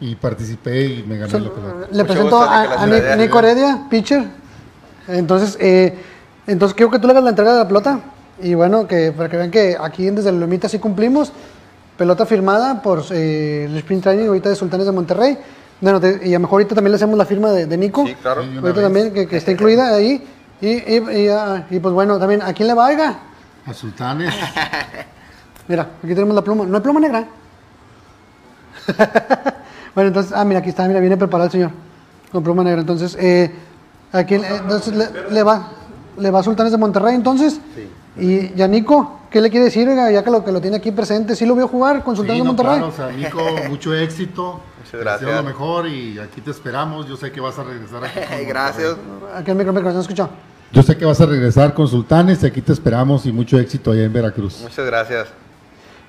Y 0.01 0.15
participé 0.15 0.85
y 0.87 1.03
me 1.03 1.19
gané 1.19 1.33
la 1.33 1.51
pelota. 1.51 1.87
Le 1.91 2.03
Mucho 2.03 2.05
presento 2.07 2.37
gusto, 2.39 2.41
a, 2.51 2.61
a 2.83 2.87
Heredia. 2.87 3.17
Nico 3.17 3.39
Heredia, 3.39 3.87
pitcher. 3.91 4.25
Entonces, 5.09 5.57
eh, 5.61 5.95
entonces 6.47 6.75
quiero 6.75 6.91
que 6.91 6.99
tú 6.99 7.07
le 7.07 7.13
hagas 7.13 7.25
la 7.25 7.31
entrega 7.31 7.53
de 7.53 7.59
la 7.59 7.69
pelota. 7.69 8.01
Y 8.43 8.55
bueno, 8.55 8.87
que 8.87 9.13
para 9.13 9.29
que 9.29 9.37
vean 9.37 9.51
que 9.51 9.77
aquí 9.79 10.09
en 10.09 10.15
Desde 10.17 10.31
el 10.31 10.41
Lomita 10.41 10.69
sí 10.69 10.79
cumplimos. 10.79 11.33
Pelota 11.99 12.25
firmada 12.25 12.81
por 12.81 13.05
eh, 13.11 13.67
el 13.69 13.77
Sprint 13.77 14.03
Training 14.05 14.29
ahorita 14.29 14.49
de 14.49 14.57
Sultanes 14.57 14.87
de 14.87 14.93
Monterrey. 14.93 15.37
Bueno, 15.83 16.01
te- 16.01 16.21
y 16.27 16.31
a 16.31 16.39
lo 16.39 16.41
mejor 16.41 16.61
ahorita 16.61 16.75
también 16.75 16.93
le 16.93 16.97
hacemos 16.97 17.19
la 17.19 17.27
firma 17.27 17.51
de, 17.53 17.67
de 17.67 17.77
Nico. 17.77 18.07
Sí, 18.07 18.15
claro. 18.15 18.43
Sí, 18.43 18.49
Ahorita 18.57 18.73
vez. 18.73 18.83
también, 18.83 19.13
que, 19.13 19.27
que 19.29 19.37
está 19.37 19.51
incluida 19.53 19.95
ahí. 19.95 20.27
Y, 20.63 20.69
y, 20.69 20.97
y, 21.25 21.29
ah, 21.29 21.67
y, 21.71 21.79
pues 21.79 21.93
bueno, 21.93 22.19
también, 22.19 22.41
¿a 22.43 22.53
quién 22.55 22.69
le 22.69 22.75
va, 22.75 22.87
oiga? 22.87 23.19
A 23.67 23.75
Sultanes, 23.75 24.33
Mira, 25.69 25.83
aquí 26.03 26.15
tenemos 26.15 26.35
la 26.35 26.43
pluma. 26.43 26.65
No 26.65 26.77
hay 26.77 26.83
pluma 26.83 27.01
negra. 27.01 27.27
bueno, 29.95 30.09
entonces, 30.09 30.33
ah, 30.35 30.45
mira, 30.45 30.61
aquí 30.61 30.71
está, 30.71 30.87
mira, 30.89 31.01
viene 31.01 31.17
preparado 31.17 31.47
el 31.47 31.53
señor. 31.53 31.71
Con 32.33 32.43
pluma 32.45 32.63
negra. 32.63 32.81
Entonces, 32.81 33.17
eh, 33.21 33.51
¿a 34.13 34.23
quién, 34.25 34.45
eh, 34.45 34.49
entonces 34.61 34.95
le, 34.95 35.07
le 35.31 35.43
va? 35.43 35.69
¿Le 36.19 36.31
va 36.31 36.41
a 36.41 36.43
Sultanes 36.43 36.73
de 36.73 36.79
Monterrey 36.79 37.15
entonces? 37.15 37.61
Sí. 37.75 37.89
Y 38.23 38.55
Yanico, 38.55 39.21
¿qué 39.31 39.41
le 39.41 39.51
quiere 39.51 39.65
decir, 39.67 39.89
oiga, 39.89 40.11
ya 40.11 40.23
que 40.23 40.31
lo, 40.31 40.45
que 40.45 40.53
lo 40.53 40.61
tiene 40.61 40.77
aquí 40.77 40.91
presente? 40.93 41.35
¿Sí 41.35 41.47
lo 41.47 41.55
vio 41.57 41.67
jugar 41.69 42.05
con 42.05 42.15
Sultanes 42.17 42.43
Sí, 42.43 42.47
de 42.47 42.53
no, 42.53 42.53
Monterrey? 42.53 42.79
claro, 42.79 42.93
o 42.93 42.97
sea, 42.97 43.11
Nico, 43.17 43.41
mucho 43.69 43.95
éxito. 43.95 44.61
Muchas 44.79 44.91
Te 44.93 44.99
gracias. 44.99 45.21
deseo 45.23 45.43
lo 45.43 45.49
mejor 45.49 45.87
y 45.89 46.19
aquí 46.19 46.41
te 46.41 46.51
esperamos. 46.51 47.09
Yo 47.09 47.17
sé 47.17 47.33
que 47.33 47.41
vas 47.41 47.59
a 47.59 47.65
regresar 47.65 48.05
aquí. 48.05 48.19
con 48.21 48.47
gracias. 48.49 48.97
Aquí 49.35 49.51
el 49.51 49.57
micro, 49.57 49.73
micro, 49.73 49.93
¿no 49.93 50.01
escuchó? 50.01 50.29
Yo 50.73 50.83
sé 50.85 50.97
que 50.97 51.05
vas 51.05 51.21
a 51.21 51.27
regresar 51.27 51.75
con 51.75 51.89
Sultanes 51.89 52.43
y 52.45 52.47
aquí 52.47 52.61
te 52.63 52.73
esperamos 52.73 53.27
y 53.27 53.33
mucho 53.33 53.59
éxito 53.59 53.91
allá 53.91 54.05
en 54.05 54.13
Veracruz. 54.13 54.61
Muchas 54.63 54.87
gracias. 54.87 55.29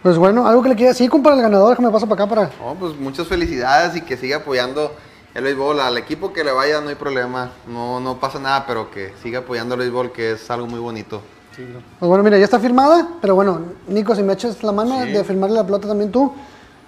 Pues 0.03 0.17
bueno, 0.17 0.47
algo 0.47 0.63
que 0.63 0.69
le 0.69 0.75
quiera 0.75 0.91
decir, 0.91 1.09
compa, 1.09 1.33
el 1.33 1.41
ganador, 1.41 1.69
déjame 1.69 1.91
paso 1.91 2.07
para 2.07 2.23
acá 2.23 2.35
para... 2.35 2.49
No, 2.59 2.75
pues 2.79 2.95
muchas 2.97 3.27
felicidades 3.27 3.95
y 3.95 4.01
que 4.01 4.17
siga 4.17 4.37
apoyando 4.37 4.95
el 5.35 5.43
béisbol. 5.43 5.79
Al 5.79 5.95
equipo 5.97 6.33
que 6.33 6.43
le 6.43 6.51
vaya 6.51 6.81
no 6.81 6.89
hay 6.89 6.95
problema, 6.95 7.51
no, 7.67 7.99
no 7.99 8.19
pasa 8.19 8.39
nada, 8.39 8.65
pero 8.65 8.89
que 8.89 9.13
siga 9.21 9.39
apoyando 9.39 9.75
el 9.75 9.81
béisbol, 9.81 10.11
que 10.11 10.31
es 10.31 10.49
algo 10.49 10.65
muy 10.65 10.79
bonito. 10.79 11.21
Pues 11.55 12.07
bueno, 12.07 12.23
mira, 12.23 12.37
ya 12.39 12.45
está 12.45 12.59
firmada, 12.59 13.07
pero 13.21 13.35
bueno, 13.35 13.61
Nico, 13.87 14.15
si 14.15 14.23
me 14.23 14.33
echas 14.33 14.63
la 14.63 14.71
mano 14.71 15.01
de 15.01 15.23
firmarle 15.23 15.57
la 15.57 15.65
pelota 15.65 15.87
también 15.87 16.11
tú, 16.11 16.33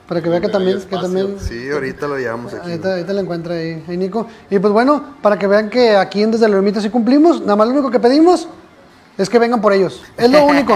para 0.07 0.21
que 0.21 0.29
vea 0.29 0.41
que 0.41 0.49
también, 0.49 0.81
que 0.81 0.95
también 0.95 1.35
Sí, 1.39 1.69
ahorita 1.69 2.07
lo 2.07 2.17
llevamos 2.17 2.53
aquí. 2.53 2.71
Ahorita, 2.71 2.93
ahorita 2.93 3.13
la 3.13 3.21
encuentra 3.21 3.53
ahí, 3.55 3.83
ahí, 3.87 3.97
Nico. 3.97 4.25
Y 4.49 4.57
pues 4.57 4.73
bueno, 4.73 5.15
para 5.21 5.37
que 5.37 5.45
vean 5.45 5.69
que 5.69 5.95
aquí 5.95 6.23
en 6.23 6.31
Desde 6.31 6.47
la 6.47 6.55
Lomita 6.55 6.81
sí 6.81 6.89
cumplimos, 6.89 7.41
nada 7.41 7.55
más 7.57 7.67
lo 7.67 7.73
único 7.73 7.91
que 7.91 7.99
pedimos 7.99 8.47
es 9.17 9.29
que 9.29 9.37
vengan 9.37 9.61
por 9.61 9.73
ellos. 9.73 10.01
Es 10.17 10.31
lo 10.31 10.43
único. 10.47 10.73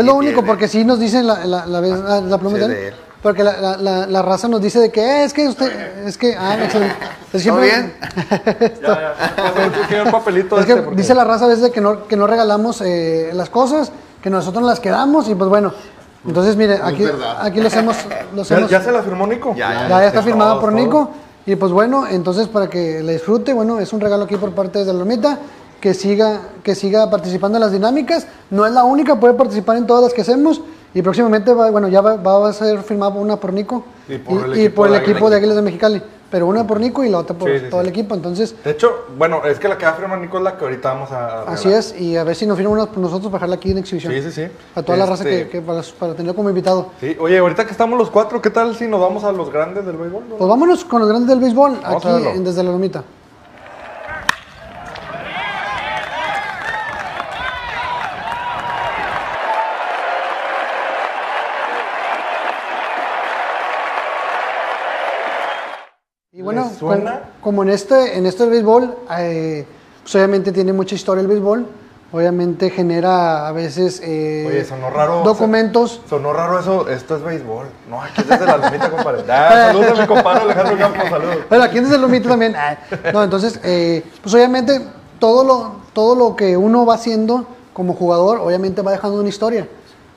Es 0.00 0.04
lo 0.04 0.14
único, 0.14 0.34
tiene. 0.34 0.46
porque 0.48 0.68
sí 0.68 0.84
nos 0.84 0.98
dicen 0.98 1.26
la, 1.26 1.44
la, 1.44 1.66
la, 1.66 1.80
vez- 1.80 2.02
ah, 2.06 2.20
la 2.20 2.38
pluma 2.38 2.56
Sí, 2.58 2.62
es 2.64 2.68
de 2.68 2.88
él. 2.88 2.94
Porque 3.22 3.44
la, 3.44 3.56
la, 3.60 3.76
la, 3.76 4.06
la 4.08 4.22
raza 4.22 4.48
nos 4.48 4.60
dice 4.60 4.80
de 4.80 4.90
que 4.90 5.00
"Eh, 5.00 5.24
es 5.24 5.32
que 5.32 5.46
usted, 5.48 6.06
es 6.06 6.18
que, 6.18 6.34
ah, 6.36 6.56
excelente. 6.62 6.96
Es 7.32 7.44
¿Todo 7.44 7.60
bien? 7.60 7.94
Ya, 8.82 9.14
ya. 9.14 9.14
Quiero 9.88 10.04
un 10.06 10.10
papelito 10.10 10.58
Es 10.58 10.66
que 10.66 10.72
este 10.72 10.82
porque- 10.82 10.96
dice 10.96 11.14
la 11.14 11.22
raza 11.24 11.44
a 11.44 11.48
veces 11.48 11.62
de 11.62 11.70
que 11.70 11.80
no, 11.80 12.06
que 12.08 12.16
no 12.16 12.26
regalamos 12.26 12.80
eh, 12.80 13.30
las 13.32 13.48
cosas, 13.48 13.92
que 14.20 14.28
nosotros 14.28 14.64
las 14.64 14.80
quedamos 14.80 15.28
y 15.28 15.34
pues 15.34 15.48
bueno. 15.48 15.72
Entonces, 16.26 16.56
mire, 16.56 16.78
aquí, 16.82 17.04
aquí 17.40 17.60
lo 17.60 17.66
hacemos. 17.68 17.96
Lo 18.34 18.42
¿Ya, 18.68 18.80
se 18.80 18.92
la 18.92 19.02
firmó 19.02 19.26
Nico? 19.26 19.54
Ya, 19.56 19.72
ya, 19.72 19.88
ya 19.88 20.06
está 20.06 20.20
todo, 20.22 20.60
por 20.60 20.70
todo. 20.70 20.80
Nico. 20.80 21.10
Y 21.46 21.56
pues 21.56 21.72
bueno, 21.72 22.06
entonces 22.08 22.46
para 22.46 22.68
que 22.70 23.02
le 23.02 23.14
disfrute, 23.14 23.52
bueno, 23.52 23.80
es 23.80 23.92
un 23.92 24.00
regalo 24.00 24.24
aquí 24.24 24.36
por 24.36 24.52
parte 24.52 24.78
de 24.80 24.84
la 24.84 24.92
Lomita, 24.92 25.38
que 25.82 25.94
siga, 25.94 26.40
que 26.62 26.74
siga 26.76 27.10
participando 27.10 27.58
en 27.58 27.62
las 27.62 27.72
dinámicas. 27.72 28.26
No 28.50 28.64
es 28.64 28.72
la 28.72 28.84
única, 28.84 29.18
puede 29.18 29.34
participar 29.34 29.76
en 29.76 29.86
todas 29.86 30.04
las 30.04 30.14
que 30.14 30.20
hacemos. 30.22 30.62
Y 30.94 31.02
próximamente, 31.02 31.52
va, 31.52 31.70
bueno, 31.70 31.88
ya 31.88 32.00
va, 32.00 32.16
va 32.16 32.48
a 32.48 32.52
ser 32.52 32.82
firmada 32.82 33.12
una 33.14 33.36
por 33.36 33.52
Nico 33.52 33.84
Y 34.08 34.18
por 34.18 34.44
el 34.44 34.56
y 34.56 34.60
equipo 34.66 34.76
por 34.76 34.86
el 34.88 34.92
de 34.92 34.98
equipo 34.98 35.28
de 35.30 35.36
Águilas 35.36 35.56
de 35.56 35.62
Mexicali. 35.62 36.02
Pero 36.30 36.46
una 36.46 36.66
por 36.66 36.78
Nico 36.80 37.02
y 37.02 37.08
la 37.08 37.18
otra 37.18 37.36
por 37.36 37.50
Sí, 37.50 37.58
sí, 37.58 37.64
todo 37.68 37.80
sí. 37.80 37.86
el 37.86 37.92
equipo. 37.92 38.14
Entonces, 38.14 38.54
De 38.62 38.70
hecho, 38.70 39.06
bueno, 39.18 39.44
es 39.44 39.58
que 39.58 39.68
la 39.68 39.76
que 39.76 39.84
va 39.86 39.90
a 39.92 39.94
firmar 39.94 40.18
Nico 40.20 40.38
es 40.38 40.44
la 40.44 40.56
que 40.56 40.64
ahorita 40.64 40.92
vamos 40.92 41.10
a. 41.10 41.42
así 41.42 41.64
regalar. 41.64 41.80
es. 41.80 42.00
Y 42.00 42.16
a 42.16 42.22
ver 42.24 42.36
si 42.36 42.46
nos 42.46 42.56
firman 42.56 42.74
unas 42.74 42.86
por 42.88 42.98
nosotros 42.98 43.24
para 43.32 43.38
dejarla 43.38 43.56
aquí 43.56 43.70
en 43.72 43.78
exhibición. 43.78 44.12
Sí, 44.12 44.22
sí, 44.22 44.30
sí. 44.30 44.42
A 44.76 44.82
toda 44.82 44.98
la 44.98 45.06
raza 45.06 45.24
Este- 45.24 45.44
que, 45.44 45.50
que 45.50 45.60
para, 45.62 45.82
para 45.98 46.12
tenerlo 46.14 46.36
como 46.36 46.48
invitado. 46.50 46.90
Sí, 47.00 47.16
oye, 47.18 47.38
ahorita 47.38 47.64
que 47.66 47.72
estamos 47.72 47.98
los 47.98 48.08
cuatro, 48.10 48.40
¿qué 48.40 48.50
tal 48.50 48.76
si 48.76 48.86
nos 48.86 49.00
vamos 49.00 49.24
a 49.24 49.32
los 49.32 49.50
grandes 49.52 49.84
del 49.84 49.96
béisbol? 49.96 50.28
no? 50.28 50.36
Pues 50.36 50.48
vámonos 50.48 50.84
con 50.84 51.00
los 51.00 51.08
grandes 51.08 51.28
del 51.28 51.40
béisbol, 51.40 51.80
Vamos 51.82 52.06
aquí 52.06 52.28
en 52.36 52.44
desde 52.44 52.62
la 52.62 52.70
Lomita. 52.70 53.02
Y 66.34 66.40
bueno, 66.40 66.62
¿Les 66.64 66.71
suena? 66.88 67.10
com- 67.12 67.20
como 67.40 67.62
en 67.62 67.70
este, 67.70 68.16
en 68.18 68.26
este 68.26 68.46
béisbol, 68.46 68.94
eh, 69.18 69.66
pues 70.02 70.14
obviamente 70.14 70.52
tiene 70.52 70.72
mucha 70.72 70.94
historia 70.94 71.20
el 71.22 71.26
béisbol, 71.28 71.66
obviamente 72.12 72.70
genera 72.70 73.48
a 73.48 73.52
veces 73.52 74.00
eh, 74.04 74.44
Oye, 74.46 74.64
sonó 74.64 74.90
raro. 74.90 75.22
documentos. 75.24 76.00
Sonó 76.08 76.32
raro 76.32 76.58
eso, 76.60 76.88
esto 76.88 77.16
es 77.16 77.22
béisbol. 77.22 77.66
No, 77.88 78.02
aquí 78.02 78.20
es 78.20 78.28
desde 78.28 78.46
la 78.46 78.56
lomita, 78.58 78.90
compadre. 78.90 79.24
Ah, 79.28 79.68
saludos 79.72 79.98
a 79.98 80.02
mi 80.02 80.06
compadre 80.06 80.40
Alejandro 80.42 80.78
Campos, 80.78 81.08
saludos. 81.08 81.36
Pero 81.48 81.62
aquí 81.62 81.80
Desde 81.80 81.94
el 81.96 82.00
Lomito 82.02 82.28
también. 82.28 82.54
ah, 82.56 82.76
No, 83.12 83.22
entonces, 83.24 83.58
eh, 83.64 84.04
pues 84.22 84.34
obviamente 84.34 84.80
todo 85.18 85.42
lo, 85.44 85.72
todo 85.94 86.14
lo 86.14 86.36
que 86.36 86.56
uno 86.56 86.84
va 86.84 86.94
haciendo 86.94 87.46
como 87.72 87.94
jugador, 87.94 88.38
obviamente 88.40 88.82
va 88.82 88.92
dejando 88.92 89.18
una 89.18 89.28
historia. 89.30 89.66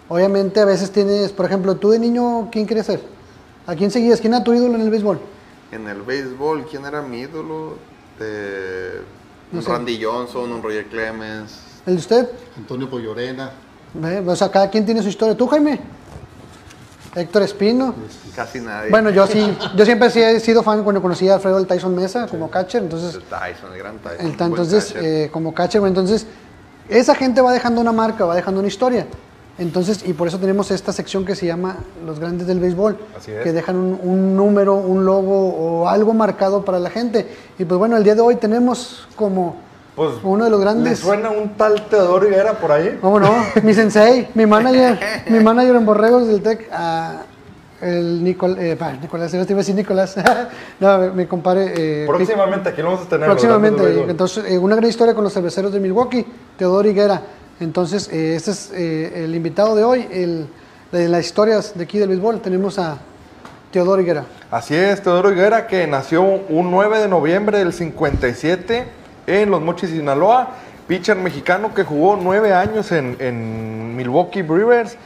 Obviamente 0.10 0.60
a 0.60 0.66
veces 0.66 0.92
tienes, 0.92 1.32
por 1.32 1.46
ejemplo, 1.46 1.76
tú 1.76 1.90
de 1.92 2.00
niño, 2.00 2.50
¿quién 2.52 2.66
quieres 2.66 2.86
ser? 2.86 3.02
¿A 3.66 3.74
quién 3.76 3.90
seguías? 3.90 4.20
¿Quién 4.22 4.34
era 4.34 4.44
tu 4.44 4.54
ídolo 4.54 4.76
en 4.76 4.82
el 4.82 4.90
béisbol? 4.92 5.20
En 5.76 5.88
el 5.90 6.02
béisbol, 6.04 6.66
¿quién 6.70 6.86
era 6.86 7.02
mi 7.02 7.20
ídolo? 7.22 7.78
De... 8.18 9.02
No 9.52 9.60
Un 9.60 9.66
sé. 9.66 9.72
Randy 9.72 10.02
Johnson, 10.02 10.52
un 10.52 10.64
Roger 10.64 10.86
Clemens. 10.86 11.60
¿El 11.86 11.96
de 11.96 12.00
usted? 12.00 12.30
Antonio 12.58 12.90
Pollorena, 12.90 13.52
Ve, 13.94 14.20
O 14.26 14.36
sea, 14.36 14.50
cada 14.50 14.70
quien 14.70 14.86
tiene 14.86 15.02
su 15.04 15.10
historia. 15.10 15.36
¿Tú, 15.36 15.48
Jaime? 15.48 15.80
Héctor 17.14 17.44
Espino. 17.44 17.94
Casi 18.36 18.60
nadie. 18.60 18.90
Bueno, 18.90 19.10
yo 19.10 19.26
sí, 19.28 19.56
yo 19.76 19.86
siempre 19.86 20.10
sí 20.10 20.22
he 20.22 20.40
sido 20.40 20.64
fan 20.64 20.84
cuando 20.84 21.02
conocí 21.02 21.30
a 21.30 21.36
Alfredo 21.36 21.58
el 21.58 21.68
Tyson 21.68 21.96
Mesa 21.96 22.28
como 22.28 22.50
catcher, 22.50 22.84
entonces 22.84 23.16
El 23.16 23.22
Tyson, 23.24 23.72
el 23.72 23.78
gran 23.80 23.98
Tyson. 24.00 24.20
El 24.20 24.28
entonces, 24.42 24.86
catcher. 24.88 25.04
eh, 25.06 25.30
como 25.32 25.54
catcher, 25.54 25.82
entonces, 25.86 26.26
esa 26.90 27.16
gente 27.16 27.40
va 27.42 27.54
dejando 27.54 27.80
una 27.80 27.94
marca, 27.94 28.26
va 28.26 28.36
dejando 28.36 28.60
una 28.60 28.68
historia. 28.68 29.08
Entonces, 29.58 30.04
y 30.06 30.12
por 30.14 30.28
eso 30.28 30.38
tenemos 30.38 30.70
esta 30.72 30.92
sección 30.92 31.24
que 31.26 31.34
se 31.34 31.46
llama 31.46 31.78
Los 32.06 32.20
Grandes 32.20 32.46
del 32.46 32.60
Béisbol, 32.60 32.98
Así 33.18 33.32
es. 33.32 33.42
que 33.42 33.54
dejan 33.54 33.78
un, 33.78 34.00
un 34.04 34.36
número, 34.36 34.76
un 34.76 35.06
logo 35.06 35.48
o 35.56 35.88
algo 35.88 36.14
marcado 36.14 36.66
para 36.66 36.78
la 36.80 36.90
gente. 36.90 37.26
Y 37.58 37.64
pues 37.64 37.78
bueno, 37.80 37.96
el 37.96 38.04
día 38.04 38.16
de 38.16 38.22
hoy 38.22 38.36
tenemos 38.36 39.08
como 39.16 39.56
Pues, 39.96 40.12
Uno 40.24 40.44
de 40.44 40.50
los 40.50 40.60
¿Le 40.60 40.66
grandes. 40.66 41.00
suena 41.00 41.30
un 41.30 41.52
tal 41.56 41.86
Teodoro 41.88 42.28
Higuera 42.28 42.54
por 42.60 42.70
ahí? 42.74 42.98
¿Cómo 43.00 43.18
no? 43.18 43.32
Mi 43.64 43.74
sensei, 43.74 44.28
mi 44.34 44.46
manager, 44.46 45.00
mi 45.30 45.40
manager 45.40 45.76
en 45.78 45.86
Borregos 45.86 46.28
del 46.28 46.42
TEC, 46.42 46.68
ah, 46.74 47.22
el 47.82 48.22
Nicol, 48.24 48.58
eh, 48.60 48.76
pa, 48.78 48.92
Nicolás, 48.94 49.32
yo 49.32 49.46
te 49.46 49.54
iba 49.54 49.60
a 49.60 49.62
decir 49.62 49.76
Nicolás, 49.76 50.16
no, 50.82 51.14
mi, 51.14 51.26
compadre. 51.28 51.74
eh, 52.04 52.06
Próximamente, 52.08 52.70
aquí 52.70 52.82
lo 52.82 52.90
vamos 52.92 53.06
a 53.06 53.10
tener. 53.10 53.26
Próximamente, 53.26 54.06
entonces, 54.10 54.44
eh, 54.50 54.58
una 54.58 54.76
gran 54.76 54.90
historia 54.90 55.14
con 55.14 55.24
los 55.24 55.32
cerveceros 55.34 55.72
de 55.72 55.80
Milwaukee, 55.80 56.26
Teodoro 56.58 56.90
Higuera. 56.90 57.22
Entonces, 57.60 58.10
eh, 58.12 58.36
este 58.36 58.52
es 58.52 58.72
eh, 58.74 59.24
el 59.24 59.36
invitado 59.36 59.76
de 59.76 59.84
hoy, 59.84 60.08
el, 60.12 60.48
de 60.92 61.08
las 61.08 61.26
historias 61.26 61.78
de 61.78 61.84
aquí 61.84 61.98
del 61.98 62.10
béisbol. 62.10 62.42
Tenemos 62.42 62.78
a 62.80 62.98
Teodoro 63.72 64.02
Higuera. 64.02 64.26
Así 64.52 64.76
es, 64.76 65.02
Teodoro 65.02 65.32
Higuera, 65.32 65.68
que 65.68 65.88
nació 65.88 66.22
un 66.24 66.72
9 66.72 67.00
de 67.00 67.08
noviembre 67.08 67.60
del 67.60 67.74
57 67.74 68.86
en 69.28 69.50
Los 69.50 69.62
Mochis, 69.62 69.90
Sinaloa. 69.90 70.50
Pitcher 70.88 71.18
mexicano 71.18 71.74
que 71.74 71.84
jugó 71.84 72.16
nueve 72.16 72.54
años 72.54 72.92
en, 72.92 73.18
en 73.20 73.96
Milwaukee 73.96 74.44
Brewers 74.44 74.98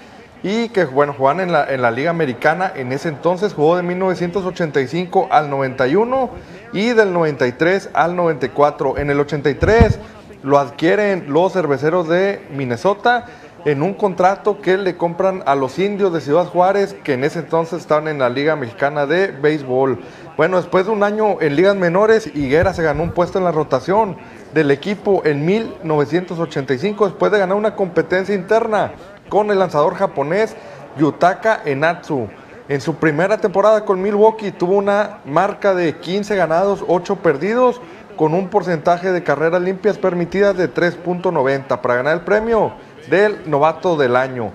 y 0.44 0.68
que, 0.70 0.84
bueno, 0.84 1.14
jugaban 1.14 1.40
en 1.40 1.54
la, 1.54 1.72
en 1.74 1.82
la 1.82 1.90
Liga 1.90 2.10
Americana. 2.10 2.72
En 2.76 2.92
ese 2.92 3.08
entonces 3.08 3.54
jugó 3.54 3.78
de 3.78 3.84
1985 3.84 5.30
al 5.32 5.50
91 5.50 6.30
y 6.74 6.90
del 6.90 7.14
93 7.14 7.92
al 7.94 8.16
94. 8.18 8.98
En 8.98 9.10
el 9.10 9.22
83 9.22 10.00
lo 10.44 10.58
adquieren 10.58 11.26
los 11.28 11.54
cerveceros 11.54 12.08
de 12.08 12.46
Minnesota 12.52 13.26
en 13.66 13.82
un 13.82 13.94
contrato 13.94 14.62
que 14.62 14.78
le 14.78 14.96
compran 14.96 15.44
a 15.46 15.56
los 15.56 15.80
indios 15.80 16.14
de 16.14 16.22
Ciudad 16.22 16.46
Juárez, 16.46 16.96
que 17.04 17.14
en 17.14 17.24
ese 17.24 17.40
entonces 17.40 17.82
estaban 17.82 18.08
en 18.08 18.20
la 18.20 18.30
Liga 18.30 18.56
Mexicana 18.56 19.06
de 19.06 19.28
Béisbol. 19.28 20.00
Bueno, 20.38 20.58
después 20.58 20.86
de 20.86 20.92
un 20.92 21.04
año 21.04 21.42
en 21.42 21.56
ligas 21.56 21.76
menores, 21.76 22.28
Higuera 22.34 22.74
se 22.74 22.84
ganó 22.84 23.04
un 23.04 23.12
puesto 23.12 23.38
en 23.38 23.44
la 23.44 23.52
rotación 23.52 24.16
del 24.54 24.72
equipo 24.72 25.22
en 25.26 25.46
1985, 25.46 27.08
después 27.08 27.32
de 27.32 27.40
ganar 27.40 27.58
una 27.58 27.76
competencia 27.76 28.34
interna 28.34 28.94
con 29.28 29.52
el 29.52 29.60
lanzador 29.60 29.96
japonés 29.96 30.56
Yutaka 30.98 31.62
Enatsu. 31.66 32.30
En 32.70 32.82
su 32.82 32.96
primera 32.96 33.40
temporada 33.40 33.84
con 33.84 34.02
Milwaukee 34.02 34.52
tuvo 34.52 34.76
una 34.76 35.18
marca 35.26 35.74
de 35.74 35.98
15 35.98 36.36
ganados, 36.36 36.84
8 36.88 37.16
perdidos, 37.18 37.82
con 38.20 38.34
un 38.34 38.50
porcentaje 38.50 39.14
de 39.14 39.24
carreras 39.24 39.62
limpias 39.62 39.98
permitidas 39.98 40.58
de 40.58 40.70
3.90 40.70 41.80
para 41.80 41.96
ganar 41.96 42.16
el 42.16 42.20
premio 42.20 42.74
del 43.10 43.50
novato 43.50 43.96
del 43.96 44.18
año. 44.18 44.52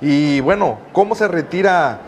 Y 0.00 0.38
bueno, 0.38 0.78
¿cómo 0.92 1.16
se 1.16 1.26
retira 1.26 1.98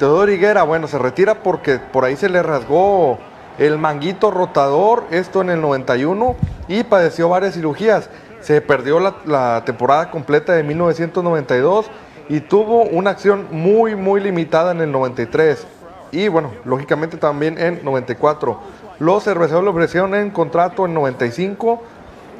Teodoro 0.00 0.32
Higuera? 0.32 0.64
Bueno, 0.64 0.88
se 0.88 0.98
retira 0.98 1.44
porque 1.44 1.78
por 1.78 2.04
ahí 2.04 2.16
se 2.16 2.28
le 2.28 2.42
rasgó 2.42 3.20
el 3.56 3.78
manguito 3.78 4.32
rotador, 4.32 5.04
esto 5.12 5.42
en 5.42 5.50
el 5.50 5.60
91, 5.60 6.34
y 6.66 6.82
padeció 6.82 7.28
varias 7.28 7.54
cirugías. 7.54 8.10
Se 8.40 8.60
perdió 8.60 8.98
la, 8.98 9.14
la 9.26 9.62
temporada 9.64 10.10
completa 10.10 10.54
de 10.54 10.64
1992 10.64 11.86
y 12.28 12.40
tuvo 12.40 12.82
una 12.82 13.10
acción 13.10 13.46
muy, 13.52 13.94
muy 13.94 14.20
limitada 14.20 14.72
en 14.72 14.80
el 14.80 14.90
93. 14.90 15.68
Y 16.10 16.26
bueno, 16.26 16.50
lógicamente 16.64 17.16
también 17.16 17.58
en 17.58 17.84
94. 17.84 18.58
Los 18.98 19.24
cerveceros 19.24 19.62
le 19.62 19.70
ofrecieron 19.70 20.14
en 20.14 20.30
contrato 20.30 20.86
en 20.86 20.94
95 20.94 21.82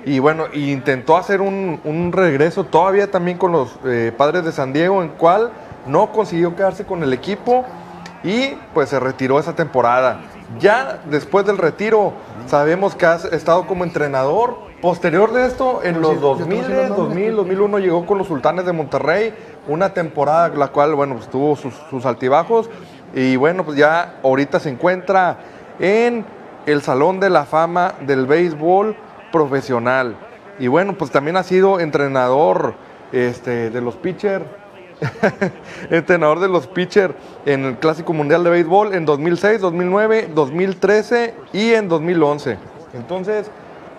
y 0.05 0.19
bueno, 0.19 0.47
intentó 0.53 1.17
hacer 1.17 1.41
un, 1.41 1.81
un 1.85 2.13
regreso 2.13 2.65
todavía 2.65 3.11
también 3.11 3.39
con 3.39 3.53
los 3.53 3.79
eh, 3.85 4.13
padres 4.17 4.45
de 4.45 4.53
San 4.53 4.73
Diego, 4.73 5.03
en 5.03 5.11
cual 5.11 5.51
no 5.87 6.13
consiguió 6.13 6.57
quedarse 6.57 6.85
con 6.85 7.03
el 7.03 7.13
equipo 7.13 7.65
y 8.25 8.57
pues 8.75 8.89
se 8.89 8.99
retiró 8.99 9.39
esa 9.39 9.55
temporada. 9.55 10.21
Ya 10.59 11.01
después 11.11 11.47
del 11.47 11.59
retiro, 11.59 12.13
sabemos 12.47 12.95
que 12.95 13.07
ha 13.07 13.17
estado 13.33 13.67
como 13.67 13.85
entrenador. 13.85 14.67
Posterior 14.81 15.33
de 15.33 15.47
esto, 15.47 15.81
en 15.83 16.01
los 16.01 16.21
2000, 16.21 16.95
2000, 16.97 17.37
2001 17.37 17.79
llegó 17.81 18.07
con 18.07 18.17
los 18.17 18.29
Sultanes 18.29 18.65
de 18.65 18.73
Monterrey, 18.73 19.35
una 19.67 19.93
temporada 19.93 20.49
la 20.49 20.69
cual, 20.69 20.95
bueno, 20.95 21.17
pues 21.17 21.29
tuvo 21.29 21.57
sus, 21.57 21.75
sus 21.91 22.07
altibajos 22.07 22.71
y 23.13 23.35
bueno, 23.35 23.65
pues 23.65 23.77
ya 23.77 24.21
ahorita 24.23 24.61
se 24.61 24.71
encuentra 24.71 25.39
en 25.81 26.25
el 26.71 26.83
Salón 26.83 27.19
de 27.19 27.31
la 27.31 27.45
Fama 27.45 27.95
del 28.03 28.27
Béisbol 28.27 28.95
Profesional. 29.33 30.17
Y 30.59 30.69
bueno, 30.69 30.95
pues 30.95 31.11
también 31.11 31.37
ha 31.37 31.43
sido 31.43 31.81
entrenador 31.81 32.75
este, 33.13 33.71
de 33.71 33.81
los 33.81 33.97
pitchers, 33.97 34.45
entrenador 35.91 36.41
de 36.41 36.49
los 36.49 36.67
pitchers 36.67 37.15
en 37.47 37.65
el 37.65 37.77
Clásico 37.79 38.13
Mundial 38.13 38.45
de 38.45 38.51
Béisbol 38.51 38.95
en 38.95 39.07
2006, 39.07 39.61
2009, 39.61 40.31
2013 40.35 41.35
y 41.53 41.73
en 41.73 41.89
2011. 41.89 42.59
Entonces, 42.95 43.51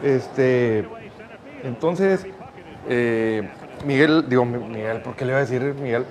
este, 0.03 0.85
entonces, 1.63 2.25
eh, 2.87 3.49
Miguel, 3.85 4.25
digo 4.27 4.45
Miguel, 4.45 5.01
¿por 5.01 5.15
qué 5.15 5.25
le 5.25 5.31
iba 5.31 5.37
a 5.37 5.41
decir 5.41 5.61
Miguel? 5.81 6.05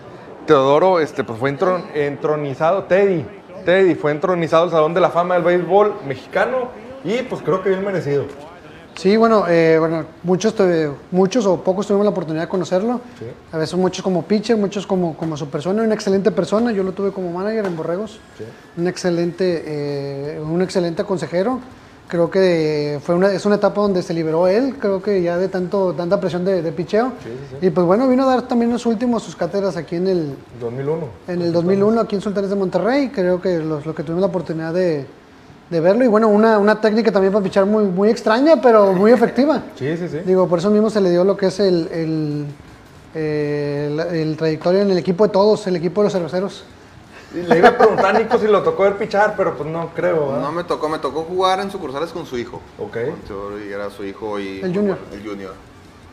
Teodoro, 0.47 1.01
este, 1.01 1.25
pues 1.25 1.39
fue 1.39 1.51
entron- 1.55 1.85
entronizado, 1.95 2.85
Teddy, 2.85 3.25
Teddy 3.65 3.95
fue 3.95 4.13
entronizado 4.13 4.65
al 4.65 4.71
Salón 4.71 4.95
de 4.95 5.01
la 5.01 5.11
Fama 5.11 5.35
del 5.35 5.45
Béisbol 5.45 5.95
mexicano 6.07 6.69
y 7.05 7.23
pues 7.23 7.43
creo 7.43 7.63
que 7.63 7.71
bien 7.71 7.85
merecido. 7.85 8.25
Sí, 8.97 9.17
bueno, 9.17 9.45
eh, 9.49 9.77
bueno 9.79 10.05
muchos, 10.25 10.55
te- 10.57 10.91
muchos 11.13 11.47
o 11.47 11.63
pocos 11.63 11.87
tuvimos 11.87 12.05
la 12.05 12.11
oportunidad 12.11 12.43
de 12.45 12.49
conocerlo. 12.49 13.01
A 13.53 13.59
veces 13.59 13.77
muchos 13.77 14.03
como 14.03 14.23
pitcher, 14.25 14.57
muchos 14.57 14.89
como, 14.89 15.17
como 15.17 15.37
su 15.37 15.49
persona, 15.49 15.85
una 15.85 15.95
excelente 15.95 16.33
persona. 16.33 16.73
Yo 16.73 16.83
lo 16.83 16.91
tuve 16.93 17.13
como 17.13 17.31
manager 17.31 17.67
en 17.67 17.77
Borregos. 17.77 18.19
Un 18.77 18.89
excelente, 18.89 19.63
eh, 19.67 20.41
un 20.41 20.63
excelente 20.63 21.05
consejero. 21.05 21.61
Creo 22.09 22.31
que 22.31 22.99
fue 23.03 23.15
una, 23.15 23.31
es 23.33 23.45
una 23.45 23.57
etapa 23.57 23.83
donde 23.83 24.03
se 24.03 24.15
liberó 24.15 24.49
él, 24.49 24.77
creo 24.81 25.03
que 25.03 25.21
ya 25.21 25.37
de 25.37 25.49
tanto, 25.49 25.93
tanta 25.93 26.19
presión 26.19 26.43
de, 26.43 26.63
de 26.63 26.73
picheo. 26.73 27.13
Y 27.61 27.69
pues 27.69 27.87
bueno, 27.87 28.09
vino 28.09 28.23
a 28.23 28.27
dar 28.27 28.49
también 28.49 28.73
los 28.73 28.87
últimos 28.87 29.23
sus 29.23 29.37
cátedras 29.37 29.77
aquí 29.77 29.97
en 29.97 30.07
el, 30.07 30.35
2001. 30.59 31.07
en 31.29 31.43
el 31.43 31.53
2001 31.53 32.01
aquí 32.01 32.17
en 32.17 32.23
Sultanes 32.23 32.49
de 32.49 32.57
Monterrey, 32.57 33.11
creo 33.11 33.43
que 33.43 33.59
los, 33.59 33.85
lo 33.85 33.95
que 33.95 34.03
tuvimos 34.03 34.23
la 34.23 34.29
oportunidad 34.29 34.73
de, 34.73 35.05
de 35.69 35.81
verlo. 35.81 36.03
Y 36.03 36.09
bueno, 36.09 36.29
una, 36.29 36.59
una 36.59 36.81
técnica 36.81 37.13
también 37.13 37.31
para 37.31 37.45
pichar 37.45 37.67
muy, 37.67 37.85
muy 37.85 38.09
extraña, 38.09 38.61
pero 38.61 38.95
muy 38.95 39.13
efectiva. 39.13 39.63
Sí, 39.79 39.95
sí, 39.99 40.09
sí. 40.09 40.19
Digo, 40.25 40.49
por 40.49 40.61
eso 40.61 40.71
mismo 40.71 40.89
se 40.89 41.03
le 41.03 41.11
dio 41.11 41.25
lo 41.25 41.37
que 41.37 41.47
es 41.49 41.61
el, 41.61 41.89
el, 41.93 42.47
eh, 43.15 44.07
el 44.13 44.37
trayectoria 44.37 44.81
en 44.81 44.91
el 44.91 44.99
equipo 44.99 45.27
de 45.27 45.33
todos, 45.33 45.67
el 45.67 45.77
equipo 45.77 46.01
de 46.01 46.07
los 46.07 46.13
cerveceros. 46.15 46.65
Le 47.35 47.59
iba 47.59 47.69
a 47.69 47.77
preguntar 47.79 48.17
a 48.17 48.19
Nico 48.19 48.39
si 48.39 48.47
lo 48.47 48.63
tocó 48.63 48.85
ver 48.85 48.97
pichar, 48.97 49.35
pero 49.37 49.55
pues 49.57 49.69
no 49.69 49.91
creo. 49.95 50.39
No 50.41 50.51
me 50.51 50.65
tocó, 50.65 50.89
me 50.89 50.99
tocó 50.99 51.23
jugar 51.25 51.61
en 51.61 51.71
sucursales 51.71 52.11
con 52.11 52.25
su 52.25 52.39
hijo. 52.39 52.61
Ok. 52.79 52.93
Con 53.11 53.21
Teodoro 53.27 53.63
y 53.63 53.71
era 53.71 53.91
su 53.91 54.05
hijo 54.05 54.39
y... 54.41 54.61
El 54.61 54.75
junior. 54.75 54.99
El 55.13 55.23
junior. 55.29 55.53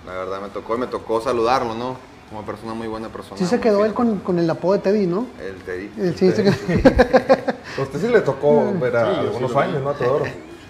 La 0.05 0.13
verdad 0.13 0.41
me 0.41 0.49
tocó, 0.49 0.76
y 0.76 0.80
me 0.80 0.88
tocó 0.88 1.22
saludarlo, 1.22 1.74
¿no? 1.74 1.95
Como 2.30 2.43
persona 2.43 2.74
muy 2.74 2.88
buena 2.88 3.07
persona. 3.09 3.38
Sí 3.38 3.45
se 3.45 3.59
quedó 3.59 3.86
él 3.86 3.93
con, 3.93 4.20
con 4.20 4.39
el 4.39 4.49
apodo 4.49 4.74
de 4.74 4.80
Teddy, 4.80 5.07
¿no? 5.07 5.28
El 5.41 5.55
Teddy. 5.63 5.91
Eh, 5.97 6.13
Sí, 6.18 6.32
se 6.32 6.43
quedó- 6.43 6.53
A 7.78 7.82
usted 7.82 7.99
sí 8.01 8.07
le 8.07 8.22
tocó 8.22 8.74
ver 8.80 8.95
a 8.97 9.13
Sí, 9.13 9.20
algunos 9.22 9.53
vi. 9.53 9.59
años, 9.59 9.82
¿no? 9.84 9.89
A 9.91 9.93
Teodoro. 9.95 10.26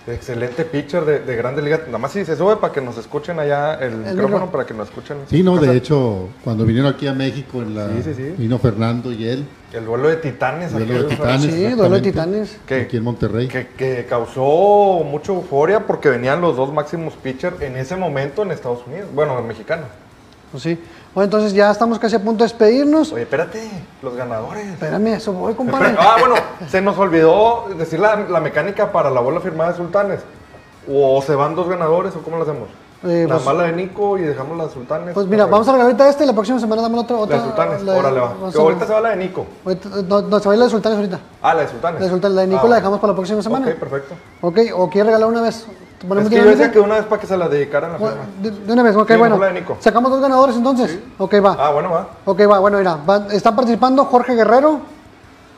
Excelente 0.08 0.66
pitcher 0.66 1.04
de, 1.04 1.20
de 1.22 1.36
Grandes 1.36 1.64
Ligas. 1.64 1.82
Nada 1.88 1.98
más 1.98 2.12
si 2.12 2.24
se 2.26 2.36
sube 2.36 2.58
para 2.58 2.72
que 2.72 2.80
nos 2.80 2.96
escuchen 2.98 3.40
allá 3.40 3.74
el, 3.76 3.96
micrófono, 3.98 4.28
micro. 4.38 4.52
para 4.52 4.66
que 4.66 4.74
nos 4.76 4.88
escuchen. 4.90 5.18
Sí, 5.28 5.42
no, 5.42 5.56
Casa. 5.56 5.72
de 5.72 5.78
hecho, 5.78 6.30
cuando 6.44 6.64
vinieron 6.64 6.94
aquí 6.94 7.08
a 7.08 7.14
México, 7.14 7.60
en 7.64 7.74
la, 7.76 7.88
Sí, 7.90 8.04
sí, 8.04 8.14
sí. 8.14 8.36
vino 8.38 8.60
Fernando 8.60 9.12
y 9.12 9.28
él, 9.28 9.46
El 9.74 9.86
duelo 9.86 10.08
de 10.10 10.18
titanes. 10.18 10.72
duelo 10.74 11.04
de 11.04 11.16
titanes. 11.16 11.42
Sí, 11.54 11.68
duelo 11.72 11.96
de 11.96 12.02
titanes. 12.02 12.58
¿Qué? 12.68 12.82
Aquí 12.82 12.98
en 12.98 13.04
Monterrey. 13.04 13.48
Que, 13.48 13.68
que 13.70 14.06
causó 14.08 15.04
mucha 15.04 15.32
euforia 15.32 15.88
porque 15.88 16.10
venían 16.10 16.40
los 16.40 16.56
dos 16.56 16.72
máximos 16.72 17.16
pitchers 17.16 17.60
en 17.62 17.76
ese 17.76 17.96
momento 17.96 18.44
en 18.44 18.52
Estados 18.52 18.86
Unidos. 18.86 19.10
Bueno, 19.14 19.40
en 19.40 19.48
mexicano. 19.48 19.84
Pues 20.52 20.62
sí. 20.64 20.80
Bueno, 21.16 21.26
entonces 21.26 21.54
ya 21.54 21.72
estamos 21.72 21.98
casi 21.98 22.18
a 22.18 22.20
punto 22.20 22.44
de 22.44 22.50
despedirnos. 22.50 23.14
Oye, 23.14 23.22
espérate, 23.24 23.72
los 24.02 24.16
ganadores. 24.18 24.68
Espérame, 24.68 25.08
eso 25.16 25.32
voy, 25.32 25.54
compadre. 25.54 25.96
Ah, 25.98 26.18
bueno, 26.20 26.36
se 26.70 26.82
nos 26.82 26.98
olvidó 26.98 27.68
decir 27.78 28.02
la, 28.02 28.18
la 28.18 28.42
mecánica 28.42 28.92
para 28.92 29.10
la 29.10 29.22
bola 29.22 29.40
firmada 29.40 29.72
de 29.72 29.78
Sultanes. 29.78 30.20
O 30.92 31.22
se 31.22 31.34
van 31.34 31.56
dos 31.56 31.70
ganadores, 31.70 32.14
o 32.18 32.20
cómo 32.22 32.36
lo 32.36 32.44
hacemos. 32.44 32.68
Eh, 33.06 33.26
la 33.30 33.36
pues- 33.36 33.46
mala 33.46 33.64
de 33.64 33.72
Nico 33.72 34.18
y 34.18 34.24
dejamos 34.24 34.58
la 34.58 34.66
de 34.66 34.74
Sultanes. 34.74 35.14
Pues 35.14 35.26
mira, 35.28 35.46
vamos 35.46 35.66
a 35.70 35.72
regalar 35.72 35.92
ahorita 35.92 36.10
este 36.10 36.26
y 36.26 36.28
la 36.28 36.34
próxima 36.34 36.60
semana 36.60 36.82
damos 36.82 37.04
otra. 37.04 37.16
La 37.16 37.22
otra 37.24 37.38
de 37.38 37.44
Sultanes, 37.44 37.84
la- 37.84 37.96
órale 37.96 38.20
va. 38.20 38.34
Que 38.52 38.58
ahorita 38.60 38.86
se 38.86 38.94
va 38.94 39.00
la 39.02 39.10
de 39.12 39.16
Nico. 39.16 39.46
ahorita- 39.66 39.90
no, 40.08 40.22
no, 40.22 40.40
se 40.40 40.50
va 40.50 40.56
la 40.58 40.66
de 40.66 40.70
Sultanes 40.72 40.98
ahorita. 40.98 41.20
Ah, 41.42 41.54
la 41.54 41.62
de 41.62 41.68
Sultanes. 41.70 42.00
La 42.02 42.06
de 42.08 42.12
Sultanes, 42.12 42.36
la 42.36 42.42
de 42.42 42.48
Nico 42.48 42.62
Ah, 42.66 42.70
la 42.70 42.76
dejamos 42.76 43.00
para 43.00 43.14
la 43.14 43.16
próxima 43.16 43.42
semana. 43.42 43.66
Ok, 43.68 43.76
perfecto. 43.76 44.16
Ok, 44.42 44.60
o 44.76 44.90
quiere 44.90 45.06
regalar 45.06 45.30
una 45.30 45.42
vez. 45.42 45.66
¿Ponemos 46.08 46.32
Es 46.32 46.38
que 46.38 46.44
yo 46.44 46.50
decía 46.50 46.72
que 46.72 46.80
una 46.80 46.96
vez 46.96 47.06
para 47.06 47.22
que 47.22 47.28
se 47.28 47.38
la 47.38 47.48
dedicaran 47.50 47.92
a 47.92 47.94
la 47.94 48.00
Bueno, 48.00 48.16
firma. 48.42 48.58
de, 48.58 48.66
de 48.66 48.74
una 48.74 48.84
vez, 48.84 48.96
ok, 48.96 49.12
Sí, 49.12 49.18
bueno. 49.18 49.38
de. 49.40 49.78
Sacamos 49.80 50.12
dos 50.12 50.22
ganadores 50.22 50.56
entonces. 50.56 51.00
Ok, 51.18 51.36
va. 51.44 51.56
Ah, 51.60 51.72
bueno, 51.72 51.90
va. 51.92 52.08
Ok, 52.26 52.42
va, 52.50 52.60
bueno, 52.60 52.78
mira. 52.78 52.98
van- 53.06 53.32
están 53.32 53.56
participando 53.56 54.06
Jorge 54.06 54.36
Guerrero, 54.36 54.80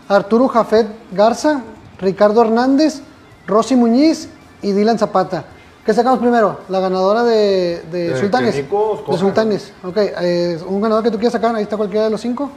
Arturo 0.07 0.47
Jafet 0.47 0.87
Garza, 1.11 1.61
Ricardo 1.99 2.41
Hernández, 2.41 3.01
Rosy 3.47 3.75
Muñiz 3.75 4.29
y 4.61 4.71
Dylan 4.71 4.97
Zapata. 4.97 5.43
¿Qué 5.85 5.93
sacamos 5.93 6.19
primero? 6.19 6.59
La 6.69 6.79
ganadora 6.81 7.23
de, 7.23 7.83
de 7.91 8.09
De 8.09 8.19
Sultanes. 8.19 8.55
Nico. 8.55 9.03
De 9.09 9.17
Sultanes. 9.17 9.73
Ok, 9.83 9.95
eh, 9.97 10.59
un 10.67 10.81
ganador 10.81 11.03
que 11.03 11.11
tú 11.11 11.17
quieras 11.17 11.33
sacar, 11.33 11.55
ahí 11.55 11.63
está 11.63 11.77
cualquiera 11.77 12.05
de 12.05 12.11
los 12.11 12.19
cinco. 12.21 12.49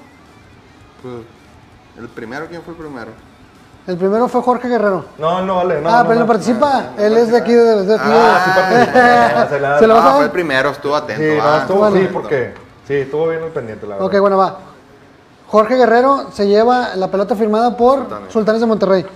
Pues, 1.03 1.15
¿El 1.99 2.09
primero? 2.09 2.47
¿Quién 2.49 2.63
fue 2.63 2.75
el 2.75 2.81
primero? 2.81 3.11
El 3.87 3.97
primero 3.97 4.29
fue 4.29 4.43
Jorge 4.43 4.69
Guerrero. 4.69 5.05
No, 5.19 5.43
no 5.45 5.57
vale. 5.57 5.81
No, 5.81 5.89
ah, 5.89 6.03
no, 6.03 6.09
pero 6.09 6.09
no. 6.09 6.13
él 6.13 6.19
no 6.21 6.27
participa. 6.27 6.85
él 6.99 7.17
es 7.17 7.31
de 7.33 7.39
aquí. 7.39 7.53
De, 7.53 7.85
de 7.85 7.95
aquí 7.95 8.09
de- 8.09 8.15
Ah, 8.17 8.43
sí 8.45 8.51
participa. 8.61 9.49
Se 9.51 9.61
la- 9.61 9.79
¿Se 9.79 9.87
lo 9.87 9.95
vas 9.95 10.05
Ah, 10.05 10.11
a 10.11 10.15
fue 10.17 10.25
el 10.27 10.31
primero, 10.31 10.71
estuvo 10.71 10.95
atento. 10.95 11.23
Sí, 11.23 11.37
no, 11.39 11.43
ah. 11.45 11.59
estuvo, 11.63 11.79
bueno. 11.79 11.97
sí, 11.97 12.09
porque. 12.13 12.55
Sí, 12.87 12.95
estuvo 12.95 13.29
bien 13.29 13.43
el 13.43 13.51
pendiente, 13.51 13.87
la 13.87 13.95
verdad. 13.97 14.07
Ok, 14.07 14.19
bueno, 14.21 14.37
va. 14.37 14.59
Jorge 15.49 15.77
Guerrero 15.77 16.27
se 16.33 16.47
lleva 16.47 16.95
la 16.95 17.09
pelota 17.09 17.35
firmada 17.35 17.77
por 17.77 18.01
Sultanes. 18.01 18.33
Sultanes 18.33 18.61
de 18.61 18.67
Monterrey. 18.67 19.07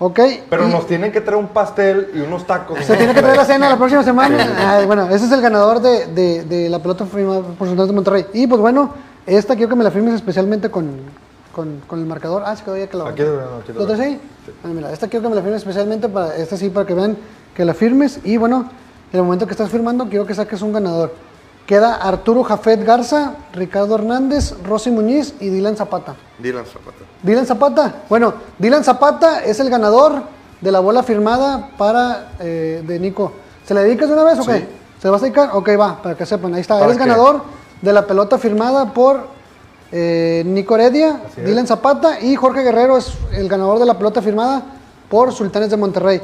Ok. 0.00 0.18
Pero 0.50 0.66
y 0.68 0.72
nos 0.72 0.86
tienen 0.88 1.12
que 1.12 1.20
traer 1.20 1.38
un 1.38 1.48
pastel 1.48 2.10
y 2.14 2.20
unos 2.20 2.44
tacos. 2.46 2.78
Se 2.84 2.96
tiene 2.96 3.14
que 3.14 3.20
traer 3.20 3.36
la 3.36 3.44
cena 3.44 3.68
la 3.68 3.76
próxima 3.76 4.02
semana. 4.02 4.36
Ay, 4.78 4.86
bueno, 4.86 5.04
ese 5.10 5.26
es 5.26 5.30
el 5.32 5.40
ganador 5.40 5.80
de, 5.80 6.06
de- 6.06 6.42
de 6.44 6.68
la 6.68 6.80
pelota 6.80 7.04
firmada 7.06 7.40
por 7.42 7.68
Sultanes 7.68 7.86
de 7.88 7.94
Monterrey. 7.94 8.26
Y 8.32 8.46
pues 8.48 8.60
bueno, 8.60 8.90
esta 9.26 9.54
quiero 9.54 9.68
que 9.70 9.76
me 9.76 9.84
la 9.84 9.92
firmes 9.92 10.14
especialmente 10.14 10.68
con, 10.68 10.90
con, 11.54 11.80
con 11.86 11.98
el 12.00 12.06
marcador. 12.06 12.42
Ah, 12.44 12.54
se 12.56 12.64
quedó 12.64 12.76
ya 12.76 12.86
que 12.88 12.96
la 12.96 13.08
Aquí 13.08 13.22
lo 13.22 13.36
veo, 13.36 13.56
aquí 13.62 13.72
lo 13.72 13.80
¿Lo 13.80 13.86
veo. 13.86 13.96
traes 13.96 14.00
ahí? 14.12 14.20
Bueno, 14.62 14.76
mira, 14.76 14.92
esta 14.92 15.08
quiero 15.08 15.22
que 15.22 15.28
me 15.30 15.36
la 15.36 15.42
firmes 15.42 15.62
especialmente 15.62 16.08
para, 16.08 16.36
esta 16.36 16.56
sí, 16.56 16.68
para 16.68 16.86
que 16.86 16.94
vean 16.94 17.16
que 17.54 17.64
la 17.64 17.72
firmes. 17.72 18.20
Y 18.24 18.36
bueno, 18.36 18.68
en 19.12 19.18
el 19.18 19.24
momento 19.24 19.46
que 19.46 19.52
estás 19.52 19.70
firmando, 19.70 20.06
quiero 20.08 20.26
que 20.26 20.34
saques 20.34 20.60
un 20.60 20.72
ganador. 20.72 21.14
Queda 21.66 21.94
Arturo 21.94 22.44
Jafet 22.44 22.84
Garza, 22.84 23.36
Ricardo 23.54 23.94
Hernández, 23.94 24.54
Rosy 24.66 24.90
Muñiz 24.90 25.34
y 25.40 25.48
Dylan 25.48 25.76
Zapata. 25.76 26.14
Dylan 26.38 26.66
Zapata. 26.66 26.98
Dylan 27.22 27.46
Zapata. 27.46 27.94
Bueno, 28.10 28.34
Dylan 28.58 28.84
Zapata 28.84 29.42
es 29.42 29.60
el 29.60 29.70
ganador 29.70 30.22
de 30.60 30.70
la 30.72 30.80
bola 30.80 31.02
firmada 31.02 31.70
para 31.78 32.32
eh, 32.40 32.82
de 32.86 32.98
Nico. 32.98 33.32
¿Se 33.66 33.72
le 33.72 33.82
dedicas 33.82 34.08
de 34.08 34.14
una 34.14 34.24
vez 34.24 34.38
o 34.40 34.44
qué? 34.44 34.68
¿Se 35.00 35.06
le 35.06 35.10
vas 35.10 35.22
a 35.22 35.24
dedicar? 35.24 35.50
Ok, 35.54 35.70
va, 35.80 36.02
para 36.02 36.14
que 36.14 36.26
sepan. 36.26 36.52
Ahí 36.54 36.60
está. 36.60 36.74
¿Para 36.74 36.86
Eres 36.86 36.98
qué? 36.98 37.04
ganador 37.08 37.40
de 37.80 37.92
la 37.94 38.06
pelota 38.06 38.36
firmada 38.36 38.92
por 38.92 39.26
eh, 39.96 40.42
Nico 40.44 40.74
Heredia, 40.74 41.20
es. 41.36 41.44
Dylan 41.46 41.66
Zapata 41.68 42.20
y 42.20 42.34
Jorge 42.34 42.62
Guerrero 42.64 42.96
es 42.98 43.12
el 43.32 43.48
ganador 43.48 43.78
de 43.78 43.86
la 43.86 43.96
pelota 43.96 44.20
firmada 44.20 44.62
por 45.08 45.32
Sultanes 45.32 45.70
de 45.70 45.76
Monterrey. 45.76 46.20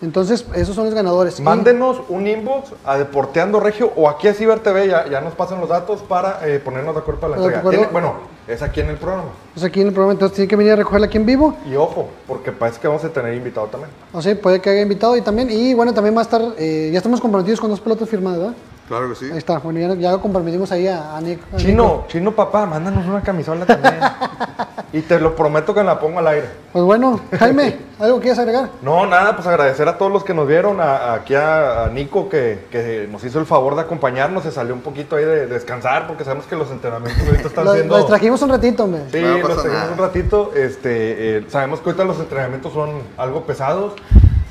Entonces, 0.00 0.46
esos 0.54 0.76
son 0.76 0.84
los 0.84 0.94
ganadores. 0.94 1.40
Mándenos 1.40 2.00
un 2.08 2.28
inbox 2.28 2.70
a 2.84 2.96
Deporteando 2.96 3.58
Regio 3.58 3.90
o 3.96 4.08
aquí 4.08 4.28
a 4.28 4.34
Ciber 4.34 4.60
TV, 4.60 4.86
ya, 4.86 5.08
ya 5.08 5.20
nos 5.20 5.34
pasan 5.34 5.58
los 5.60 5.68
datos 5.68 6.02
para 6.02 6.38
eh, 6.48 6.60
ponernos 6.60 6.94
de 6.94 7.00
acuerdo 7.00 7.20
para 7.20 7.30
la 7.34 7.40
¿De 7.40 7.46
entrega. 7.48 7.70
Tiene- 7.70 7.86
bueno, 7.88 8.14
es 8.46 8.62
aquí 8.62 8.78
en 8.80 8.90
el 8.90 8.96
programa. 8.96 9.24
pues 9.52 9.64
aquí 9.66 9.80
en 9.80 9.88
el 9.88 9.92
programa, 9.92 10.12
entonces 10.12 10.36
tiene 10.36 10.48
que 10.48 10.54
venir 10.54 10.72
a 10.74 10.76
recogerla 10.76 11.08
aquí 11.08 11.16
en 11.16 11.26
vivo. 11.26 11.54
Y 11.68 11.74
ojo, 11.74 12.06
porque 12.28 12.52
parece 12.52 12.78
que 12.80 12.86
vamos 12.86 13.02
a 13.04 13.08
tener 13.08 13.34
invitado 13.34 13.66
también. 13.66 13.90
O 14.12 14.22
sea, 14.22 14.40
puede 14.40 14.60
que 14.60 14.70
haya 14.70 14.82
invitado 14.82 15.16
y 15.16 15.20
también. 15.20 15.50
Y 15.50 15.74
bueno, 15.74 15.92
también 15.92 16.14
va 16.14 16.20
a 16.20 16.22
estar. 16.22 16.42
eh, 16.58 16.90
ya 16.92 16.98
estamos 16.98 17.20
comprometidos 17.20 17.60
con 17.60 17.68
dos 17.68 17.80
pelotas 17.80 18.08
firmadas, 18.08 18.38
¿verdad? 18.38 18.54
Claro 18.88 19.08
que 19.10 19.14
sí. 19.16 19.26
Ahí 19.30 19.36
está, 19.38 19.58
bueno, 19.58 19.78
ya, 19.80 19.94
ya 20.00 20.12
lo 20.12 20.20
comprometimos 20.22 20.72
ahí 20.72 20.86
a, 20.88 21.14
a 21.16 21.20
Nick. 21.20 21.40
a 21.52 21.56
Chino, 21.58 21.82
Nico. 21.84 22.04
chino 22.08 22.32
papá, 22.34 22.64
mándanos 22.64 23.06
una 23.06 23.20
camisola 23.22 23.66
también. 23.66 23.96
y 24.94 25.02
te 25.02 25.20
lo 25.20 25.36
prometo 25.36 25.74
que 25.74 25.84
la 25.84 26.00
pongo 26.00 26.20
al 26.20 26.26
aire. 26.28 26.46
Pues 26.72 26.82
bueno, 26.84 27.20
Jaime, 27.38 27.76
¿algo 28.00 28.18
quieres 28.18 28.38
agregar? 28.38 28.70
No, 28.80 29.04
nada, 29.06 29.36
pues 29.36 29.46
agradecer 29.46 29.86
a 29.88 29.98
todos 29.98 30.10
los 30.10 30.24
que 30.24 30.32
nos 30.32 30.48
vieron, 30.48 30.80
a, 30.80 30.96
a- 30.96 31.14
aquí 31.16 31.34
a, 31.34 31.84
a 31.84 31.88
Nico 31.88 32.30
que, 32.30 32.66
que 32.70 33.06
nos 33.12 33.22
hizo 33.24 33.38
el 33.38 33.44
favor 33.44 33.74
de 33.74 33.82
acompañarnos, 33.82 34.42
se 34.44 34.50
salió 34.52 34.72
un 34.72 34.80
poquito 34.80 35.16
ahí 35.16 35.24
de, 35.24 35.46
descansar 35.46 36.06
porque 36.06 36.24
sabemos 36.24 36.46
que 36.46 36.56
los 36.56 36.70
entrenamientos 36.70 37.22
ahorita 37.26 37.48
están 37.48 37.68
siendo... 37.74 37.92
lo 37.94 37.98
distrajimos 37.98 38.40
un 38.40 38.48
ratito, 38.48 38.84
hombre. 38.84 39.02
Sí, 39.12 39.20
No 39.20 39.36
los 39.38 39.42
trajimos 39.62 39.72
nada. 39.74 39.92
un 39.92 39.98
ratito, 39.98 40.52
este, 40.54 41.38
eh, 41.38 41.46
sabemos 41.48 41.80
que 41.80 41.90
ahorita 41.90 42.04
los 42.04 42.18
entrenamientos 42.20 42.72
son 42.72 42.90
algo 43.18 43.42
pesados 43.44 43.92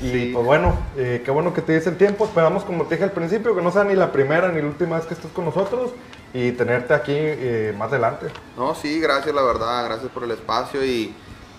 y 0.00 0.10
Sí. 0.10 0.30
pues 0.32 0.44
bueno, 0.46 0.78
eh, 0.96 1.22
qué 1.24 1.30
bueno 1.30 1.52
que 1.52 1.62
te 1.62 1.72
des 1.72 1.86
el 1.86 1.96
tiempo, 1.96 2.24
esperamos 2.24 2.64
como 2.64 2.84
te 2.84 2.94
dije 2.94 3.04
al 3.04 3.12
principio 3.12 3.54
que 3.56 3.62
no 3.62 3.70
sea 3.72 3.84
ni 3.84 3.94
la 3.94 4.12
primera 4.12 4.50
ni 4.52 4.60
la 4.60 4.68
última 4.68 4.96
vez 4.96 5.06
que 5.06 5.14
estés 5.14 5.30
con 5.32 5.44
nosotros 5.44 5.90
y 6.32 6.52
tenerte 6.52 6.94
aquí 6.94 7.14
eh, 7.16 7.74
más 7.76 7.88
adelante. 7.88 8.26
No, 8.56 8.74
sí, 8.74 9.00
gracias, 9.00 9.34
la 9.34 9.42
verdad, 9.42 9.84
gracias 9.86 10.10
por 10.10 10.24
el 10.24 10.30
espacio 10.30 10.84
y 10.84 11.12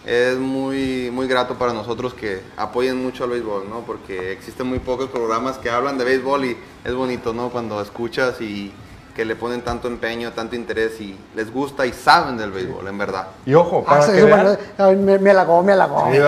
es 0.06 0.38
muy, 0.38 1.10
muy 1.12 1.28
grato 1.28 1.56
para 1.56 1.74
nosotros 1.74 2.14
que 2.14 2.40
apoyen 2.56 3.04
mucho 3.04 3.26
al 3.26 3.32
béisbol, 3.32 3.70
¿no? 3.70 3.82
Porque 3.82 4.32
existen 4.32 4.68
muy 4.68 4.80
pocos 4.80 5.10
programas 5.10 5.58
que 5.58 5.70
hablan 5.70 5.98
de 5.98 6.06
béisbol 6.06 6.46
y 6.46 6.58
es 6.86 6.94
bonito, 6.94 7.34
¿no? 7.34 7.50
Cuando 7.50 7.82
escuchas 7.82 8.40
y 8.40 8.72
que 9.20 9.26
le 9.26 9.36
ponen 9.36 9.62
tanto 9.64 9.90
empeño, 9.90 10.32
tanto 10.32 10.56
interés 10.56 11.02
y 11.02 11.14
les 11.36 11.52
gusta 11.52 11.86
y 11.86 11.92
saben 11.92 12.38
del 12.38 12.54
béisbol, 12.54 12.88
en 12.88 12.98
verdad. 12.98 13.28
Y 13.46 13.54
ojo, 13.54 13.84
para 13.84 14.00
Ah, 14.02 14.06
sí, 14.06 14.14
que 14.14 14.24
vean- 14.24 15.04
me, 15.04 15.20
me 15.20 15.32
halagó, 15.32 15.62
me 15.62 15.74
halagó. 15.74 16.08
Sí, 16.10 16.20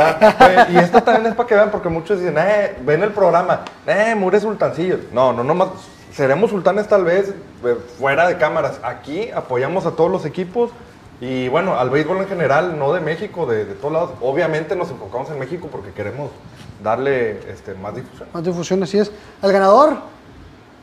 y 0.74 0.78
esto 0.78 1.02
también 1.02 1.28
es 1.28 1.34
para 1.36 1.48
que 1.48 1.56
vean, 1.56 1.72
porque 1.72 1.88
muchos 1.88 2.20
dicen, 2.20 2.36
eh, 2.38 2.76
ven 2.82 3.02
el 3.02 3.12
programa, 3.12 3.62
eh, 3.88 4.14
Mure 4.14 4.42
Sultancillo. 4.42 4.98
No, 5.14 5.32
no, 5.32 5.42
no 5.42 5.54
más. 5.56 5.70
Seremos 6.14 6.50
sultanes 6.50 6.90
tal 6.90 7.06
vez 7.06 7.30
eh, 7.64 7.78
fuera 7.98 8.28
de 8.28 8.38
cámaras. 8.38 8.82
Aquí 8.84 9.32
apoyamos 9.32 9.86
a 9.86 9.92
todos 9.92 10.12
los 10.12 10.26
equipos 10.26 10.72
y 11.22 11.48
bueno, 11.48 11.80
al 11.80 11.90
béisbol 11.92 12.18
en 12.18 12.28
general, 12.28 12.78
no 12.78 12.92
de 12.92 13.00
México, 13.00 13.46
de, 13.46 13.64
de 13.64 13.74
todos 13.76 13.94
lados. 13.94 14.12
Obviamente 14.20 14.76
nos 14.76 14.90
enfocamos 14.92 15.30
en 15.30 15.40
México 15.40 15.70
porque 15.72 15.92
queremos 15.92 16.30
darle 16.84 17.40
este, 17.50 17.74
más 17.74 17.96
difusión. 17.96 18.28
Más 18.34 18.44
difusión, 18.44 18.84
así 18.84 19.00
es. 19.00 19.10
El 19.42 19.54
ganador, 19.54 19.94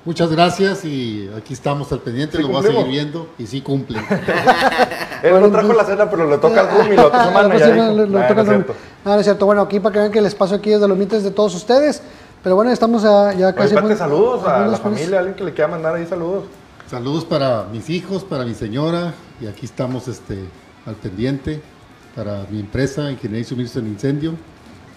Muchas 0.09 0.30
gracias 0.32 0.86
y 0.86 1.28
aquí 1.36 1.52
estamos 1.52 1.92
al 1.92 1.98
pendiente, 2.00 2.38
Sí, 2.38 2.42
lo 2.42 2.48
va 2.50 2.61
a 2.61 2.62
cumplimos. 2.62 2.84
seguir 2.86 2.98
viendo 3.02 3.28
y 3.36 3.46
sí 3.46 3.61
cumplen. 3.61 4.02
Él 5.22 5.38
no 5.38 5.50
trajo 5.50 5.74
la 5.74 5.84
cena, 5.84 6.09
pero 6.09 6.26
le 6.30 6.38
toca 6.38 6.62
al 6.62 6.90
y 6.90 6.96
la 6.96 7.06
otra 7.09 7.24
semana 7.26 7.48
pues 7.50 7.61
ya 7.61 7.68
le- 7.68 7.92
le 7.94 8.06
"Nah, 8.06 8.26
toca 8.26 8.34
no 8.36 8.40
el 8.40 8.46
es 8.46 8.46
room". 8.54 8.64
cierto". 8.64 8.74
No, 9.04 9.12
no 9.12 9.18
es 9.20 9.24
cierto. 9.26 9.44
Bueno, 9.44 9.61
aquí 9.61 9.80
para 9.80 9.92
que 9.92 9.98
vean 9.98 10.11
que 10.11 10.18
el 10.20 10.24
espacio 10.24 10.56
aquí 10.56 10.72
es 10.72 10.80
de 10.80 10.88
los 10.88 10.96
mites 10.96 11.24
de 11.24 11.30
todos 11.30 11.54
ustedes. 11.54 12.00
Pero 12.42 12.54
bueno, 12.56 12.70
estamos 12.70 13.04
a- 13.04 13.34
ya 13.34 13.48
Oye, 13.48 13.54
casi. 13.54 13.66
espérate, 13.66 13.86
pues, 13.88 13.98
saludos 13.98 14.44
a 14.46 14.56
algunos 14.56 14.72
la 14.72 14.78
familia, 14.78 15.18
alguien 15.18 15.36
que 15.36 15.44
le 15.44 15.52
quiera 15.52 15.68
mandar 15.68 15.94
ahí 15.94 16.06
saludos. 16.06 16.44
Saludos 16.90 17.26
para 17.26 17.64
mis 17.70 17.90
hijos, 17.90 18.24
para 18.24 18.46
mi 18.46 18.54
señora 18.54 19.12
y 19.42 19.46
aquí 19.46 19.66
estamos 19.66 20.09
este, 20.09 20.38
al 20.86 20.94
pendiente 20.94 21.61
para 22.16 22.46
mi 22.48 22.61
empresa, 22.61 23.11
Ingeniería 23.11 23.42
y 23.42 23.44
Suministro 23.44 23.82
en 23.82 23.88
Incendio. 23.88 24.32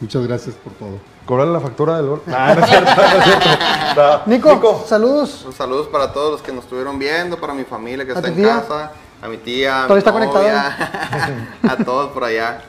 Muchas 0.02 0.26
gracias 0.28 0.56
por 0.56 0.74
todo. 0.74 0.98
Cobrar 1.26 1.48
la 1.48 1.60
factura 1.60 1.98
del 1.98 2.08
gol. 2.08 2.22
Ah, 2.28 2.56
no 2.56 2.64
es 2.64 2.70
cierto, 2.70 2.92
no 2.96 3.02
es 3.04 3.24
cierto. 3.24 3.50
No. 3.96 4.22
Nico, 4.26 4.84
saludos. 4.88 5.44
Un 5.46 5.54
saludos 5.54 5.88
para 5.88 6.12
todos 6.12 6.32
los 6.32 6.42
que 6.42 6.52
nos 6.52 6.64
estuvieron 6.64 6.98
viendo, 7.00 7.38
para 7.38 7.54
mi 7.54 7.64
familia 7.64 8.04
que 8.06 8.12
¿A 8.12 8.16
está 8.16 8.28
en 8.28 8.36
tía? 8.36 8.62
casa, 8.62 8.92
a 9.22 9.28
mi 9.28 9.38
tía, 9.38 9.84
a 9.84 9.88
Todavía 9.88 9.94
mi 9.96 10.00
está 10.00 10.12
conectada. 10.12 10.42
novia, 11.22 11.48
a 11.74 11.78
todos 11.84 12.12
por 12.12 12.24
allá. 12.24 12.62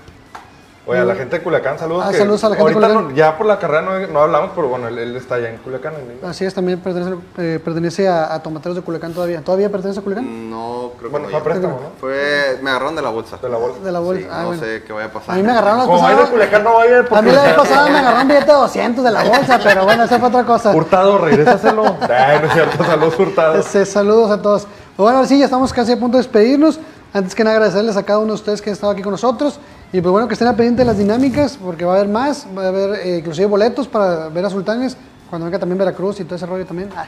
Oye, 0.85 0.99
a 0.99 1.05
la 1.05 1.15
gente 1.15 1.37
de 1.39 1.43
Culiacán, 1.45 1.79
saludos. 1.79 2.05
Ah, 2.05 2.11
que 2.11 2.19
saludos 2.19 2.43
a 2.43 2.49
la 2.49 2.57
gente 2.57 2.71
de 2.71 2.75
Culiacán. 2.75 3.09
no- 3.11 3.15
ya 3.15 3.39
por 3.39 3.47
la 3.47 3.57
carrera 3.61 3.83
no, 3.83 4.05
no 4.09 4.21
hablamos, 4.21 4.51
pero 4.53 4.67
bueno, 4.67 4.89
él, 4.89 4.99
él 4.99 5.15
está 5.15 5.37
allá 5.37 5.49
en 5.51 5.59
Culiacán. 5.59 5.93
en- 5.95 6.29
Así 6.29 6.45
es, 6.45 6.53
también 6.55 6.81
pertenece, 6.81 7.15
eh, 7.39 7.61
pertenece 7.65 8.09
a, 8.09 8.35
a 8.35 8.43
Tomateros 8.43 8.75
de 8.75 8.83
Culiacán 8.83 9.13
todavía. 9.15 9.43
¿Todavía 9.43 9.71
pertenece 9.71 10.01
a 10.01 10.03
Culiacán? 10.03 10.51
No, 10.51 10.91
creo 10.99 11.03
que 11.03 11.17
Bueno, 11.17 11.27
no 11.27 11.31
fue 11.31 11.39
a 11.39 11.41
llega. 11.41 11.45
préstamo, 11.45 11.81
¿no? 11.81 11.91
Fue, 12.01 12.59
me 12.63 12.71
agarraron 12.71 12.97
de 12.97 13.03
la 13.03 13.11
bolsa. 13.11 13.37
De 13.41 13.49
la 13.49 13.59
bolsa. 13.59 13.79
De 13.79 13.93
la 13.93 13.99
bolsa. 14.01 14.23
Sí, 14.23 14.29
Ah, 14.29 14.41
no 14.41 14.47
bueno. 14.49 14.63
sé 14.63 14.83
qué 14.85 14.93
vaya 14.93 15.07
a 15.07 15.13
pasar. 15.13 15.35
A 15.35 15.37
mí 15.37 15.43
me 15.45 15.53
agarraron 15.53 15.79
las 15.79 15.87
Como 15.87 16.09
de. 16.09 16.15
Culiacán, 16.31 16.65
no 16.65 16.75
vaya 16.75 16.97
porque... 17.03 17.15
A 17.17 17.23
mí 17.23 17.31
la 17.31 17.43
vez 17.45 17.55
pasada 17.55 17.89
me 17.89 17.99
agarró 17.99 18.21
un 18.23 18.29
billete 18.29 18.47
de 18.47 18.53
200 18.53 19.05
de 19.05 19.11
la 19.13 19.23
bolsa, 19.25 19.61
pero 19.63 19.85
bueno, 19.85 20.03
esa 20.03 20.19
fue 20.19 20.29
otra 20.29 20.45
cosa. 20.45 20.75
Hurtado, 20.75 21.19
regrésaselo. 21.19 21.85
Ay, 22.11 22.41
no 22.41 22.47
es 22.49 22.53
cierto, 22.55 22.85
saludos 22.85 23.19
Hurtado. 23.21 23.55
Este, 23.55 23.87
saludos 23.87 24.33
a 24.33 24.43
todos. 24.43 24.67
Bueno, 24.97 25.19
ahora 25.19 25.29
sí, 25.29 25.39
ya 25.39 25.45
estamos 25.45 25.73
casi 25.73 25.93
a 25.93 25.97
punto 25.97 26.17
de 26.17 26.25
despedirnos. 26.25 26.81
Antes 27.15 27.35
que 27.35 27.45
nada, 27.45 27.57
agradecerles 27.57 27.97
a 27.97 28.03
cada 28.05 28.19
uno 28.21 28.29
de 28.29 28.35
ustedes 28.35 28.63
que 28.63 28.71
han 28.71 28.75
estado 28.75 28.91
aquí 28.93 29.03
con 29.03 29.13
nosotros. 29.13 29.61
Y 29.93 30.01
pues 30.01 30.11
bueno, 30.11 30.27
que 30.27 30.35
estén 30.35 30.49
al 30.49 30.57
pendiente 30.57 30.81
de 30.83 30.87
las 30.87 30.97
dinámicas, 30.99 31.59
porque 31.63 31.85
va 31.85 31.95
a 31.95 31.97
haber 31.97 32.09
más. 32.09 32.47
Va 32.57 32.65
a 32.65 32.69
haber 32.69 33.01
eh, 33.07 33.19
inclusive 33.19 33.47
boletos 33.47 33.89
para 33.89 34.29
ver 34.29 34.45
a 34.47 34.51
Sultanes, 34.51 34.97
cuando 35.29 35.45
venga 35.47 35.59
también 35.59 35.79
Veracruz 35.79 36.19
y 36.21 36.25
todo 36.25 36.37
ese 36.37 36.47
rollo 36.47 36.65
también. 36.65 36.89
Ah. 36.97 37.07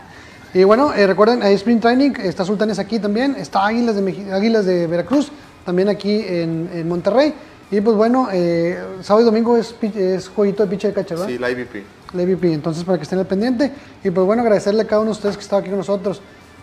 Y 0.53 0.65
bueno, 0.65 0.93
eh, 0.95 1.07
recuerden, 1.07 1.43
hay 1.43 1.55
Spring 1.55 1.81
Training, 1.81 2.13
está 2.23 2.45
Sultanes 2.45 2.79
aquí 2.79 2.99
también, 2.99 3.35
está 3.39 3.67
Águilas 3.67 3.97
de, 3.97 4.03
Meji- 4.03 4.31
Águilas 4.31 4.67
de 4.67 4.87
Veracruz, 4.87 5.33
también 5.65 5.89
aquí 5.89 6.25
en, 6.29 6.69
en 6.73 6.87
Monterrey. 6.89 7.35
Y 7.71 7.81
pues 7.81 7.97
bueno, 7.97 8.29
eh, 8.33 8.79
sábado 9.03 9.23
y 9.23 9.25
domingo 9.27 9.57
es, 9.57 9.75
es 9.97 10.29
jueguito 10.29 10.63
de 10.65 10.69
piche 10.71 10.89
de 10.89 10.95
cacha, 10.95 11.15
¿verdad? 11.15 11.27
Sí, 11.29 11.39
la 11.39 11.51
IVP. 11.51 11.83
la 12.13 12.23
MVP. 12.23 12.53
Entonces, 12.53 12.85
para 12.85 12.99
que 12.99 13.05
estén 13.05 13.19
al 13.19 13.27
pendiente. 13.27 13.73
Y 14.05 14.11
pues 14.11 14.27
bueno, 14.27 14.43
agradecerle 14.43 14.83
a 14.83 14.87
cada 14.87 15.01
uno 15.01 15.07
de 15.11 15.13
ustedes 15.13 15.37
que 15.37 15.43
estaba 15.43 15.61
aquí 15.61 15.71
con 15.71 15.79
nosotros. 15.79 16.21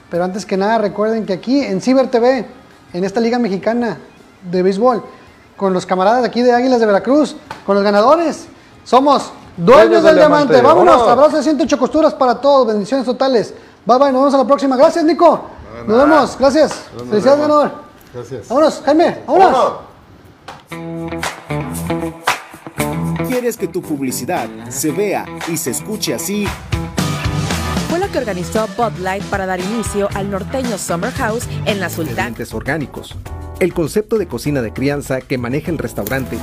Pero 0.09 0.23
antes 0.23 0.45
que 0.45 0.55
nada, 0.55 0.77
recuerden 0.77 1.25
que 1.25 1.33
aquí 1.33 1.61
en 1.61 1.81
Ciber 1.81 2.07
TV, 2.07 2.45
en 2.93 3.03
esta 3.03 3.19
Liga 3.19 3.39
Mexicana 3.39 3.97
de 4.49 4.61
Béisbol, 4.63 5.03
con 5.61 5.73
los 5.73 5.85
camaradas 5.85 6.21
de 6.21 6.27
aquí 6.27 6.41
de 6.41 6.51
Águilas 6.51 6.79
de 6.79 6.87
Veracruz, 6.87 7.35
con 7.67 7.75
los 7.75 7.83
ganadores, 7.83 8.47
somos 8.83 9.31
dueños, 9.55 10.01
del, 10.01 10.15
diamante. 10.15 10.59
Vámonos, 10.59 10.95
Vámonos. 10.95 11.07
abrazos 11.07 11.33
de 11.35 11.43
108 11.43 11.77
costuras 11.77 12.15
para 12.15 12.33
todos, 12.41 12.65
bendiciones 12.65 13.05
totales. 13.05 13.53
Bye 13.85 13.99
bye, 13.99 14.11
nos 14.11 14.21
vemos 14.21 14.33
a 14.33 14.37
la 14.39 14.47
próxima. 14.47 14.75
Gracias, 14.75 15.05
Nico. 15.05 15.39
Nos 15.85 15.97
vemos, 15.99 16.35
gracias. 16.39 16.85
Felicidades, 16.97 17.41
ganador. 17.41 17.71
Gracias. 18.11 18.47
Vámonos, 18.49 18.81
Jaime, 18.83 19.19
vámonos. 19.27 19.73
¿Quieres 23.27 23.55
que 23.55 23.67
tu 23.67 23.83
publicidad 23.83 24.47
se 24.69 24.89
vea 24.91 25.27
y 25.47 25.57
se 25.57 25.69
escuche 25.69 26.15
así? 26.15 26.47
Fue 27.87 27.99
lo 27.99 28.09
que 28.11 28.17
organizó 28.17 28.67
Bud 28.75 28.97
Light 28.97 29.23
para 29.25 29.45
dar 29.45 29.59
inicio 29.59 30.09
al 30.15 30.31
norteño 30.31 30.79
Summer 30.79 31.11
House 31.11 31.47
en 31.65 31.79
la 31.79 31.91
Sultán. 31.91 32.29
ingredientes 32.29 32.51
orgánicos. 32.51 33.15
El 33.61 33.75
concepto 33.75 34.17
de 34.17 34.27
cocina 34.27 34.63
de 34.63 34.73
crianza 34.73 35.21
que 35.21 35.37
maneja 35.37 35.69
el 35.69 35.77
restaurante 35.77 36.35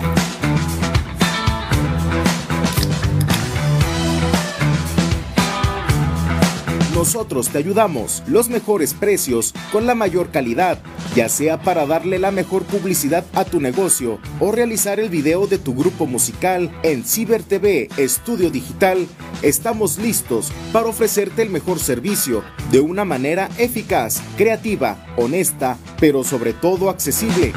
Nosotros 6.99 7.51
te 7.51 7.59
ayudamos, 7.59 8.25
los 8.27 8.49
mejores 8.49 8.93
precios, 8.93 9.55
con 9.71 9.87
la 9.87 9.95
mayor 9.95 10.33
calidad, 10.33 10.81
ya 11.15 11.29
sea 11.29 11.63
para 11.63 11.87
darle 11.87 12.19
la 12.19 12.33
mejor 12.33 12.65
publicidad 12.65 13.25
a 13.35 13.45
tu 13.45 13.61
negocio 13.61 14.19
o 14.41 14.51
realizar 14.51 14.99
el 14.99 15.09
video 15.09 15.47
de 15.47 15.59
tu 15.59 15.77
grupo 15.77 16.07
musical 16.07 16.77
en 16.83 17.05
Ciber 17.05 17.45
TV 17.45 17.89
Estudio 17.99 18.51
Digital, 18.51 19.07
estamos 19.43 19.97
listos 19.99 20.51
para 20.73 20.89
ofrecerte 20.89 21.43
el 21.43 21.51
mejor 21.51 21.79
servicio 21.79 22.43
de 22.73 22.81
una 22.81 23.05
manera 23.05 23.49
eficaz, 23.59 24.21
creativa, 24.37 25.07
honesta, 25.17 25.79
pero 26.01 26.25
sobre 26.25 26.53
todo 26.53 26.91
accesible. 26.91 27.53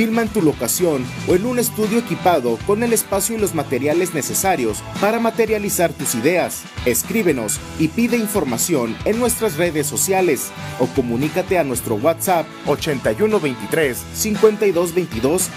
Filma 0.00 0.22
en 0.22 0.28
tu 0.30 0.40
locación 0.40 1.04
o 1.28 1.34
en 1.34 1.44
un 1.44 1.58
estudio 1.58 1.98
equipado 1.98 2.58
con 2.66 2.82
el 2.82 2.94
espacio 2.94 3.36
y 3.36 3.38
los 3.38 3.54
materiales 3.54 4.14
necesarios 4.14 4.82
para 4.98 5.20
materializar 5.20 5.92
tus 5.92 6.14
ideas. 6.14 6.62
Escríbenos 6.86 7.60
y 7.78 7.88
pide 7.88 8.16
información 8.16 8.96
en 9.04 9.18
nuestras 9.18 9.58
redes 9.58 9.86
sociales 9.86 10.52
o 10.78 10.86
comunícate 10.86 11.58
a 11.58 11.64
nuestro 11.64 11.96
WhatsApp 11.96 12.46
8123 12.64 13.98
5222 14.14 15.50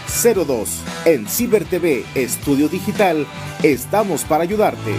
02. 0.45 0.69
En 1.05 1.25
Ciber 1.25 1.63
TV 1.63 2.03
Estudio 2.13 2.67
Digital 2.67 3.25
estamos 3.63 4.25
para 4.25 4.43
ayudarte. 4.43 4.91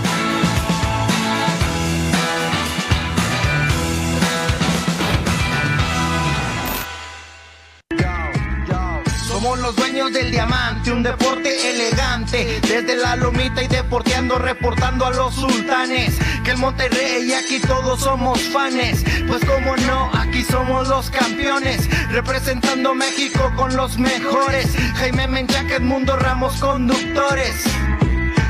Deporte 11.04 11.70
elegante. 11.70 12.60
Desde 12.62 12.96
la 12.96 13.14
lomita 13.14 13.62
y 13.62 13.68
deporteando, 13.68 14.38
reportando 14.38 15.06
a 15.06 15.10
los 15.12 15.34
sultanes. 15.34 16.18
Que 16.42 16.52
el 16.52 16.58
Monterrey 16.58 17.32
aquí 17.32 17.60
todos 17.60 18.00
somos 18.00 18.40
fanes. 18.48 19.04
Pues 19.28 19.44
como 19.44 19.76
no, 19.76 20.10
aquí 20.14 20.42
somos 20.42 20.88
los 20.88 21.10
campeones. 21.10 21.88
Representando 22.10 22.94
México 22.94 23.52
con 23.54 23.76
los 23.76 23.98
mejores. 23.98 24.74
Jaime 24.96 25.28
Menchaca, 25.28 25.78
Mundo 25.78 26.16
Ramos, 26.16 26.56
conductores. 26.56 27.64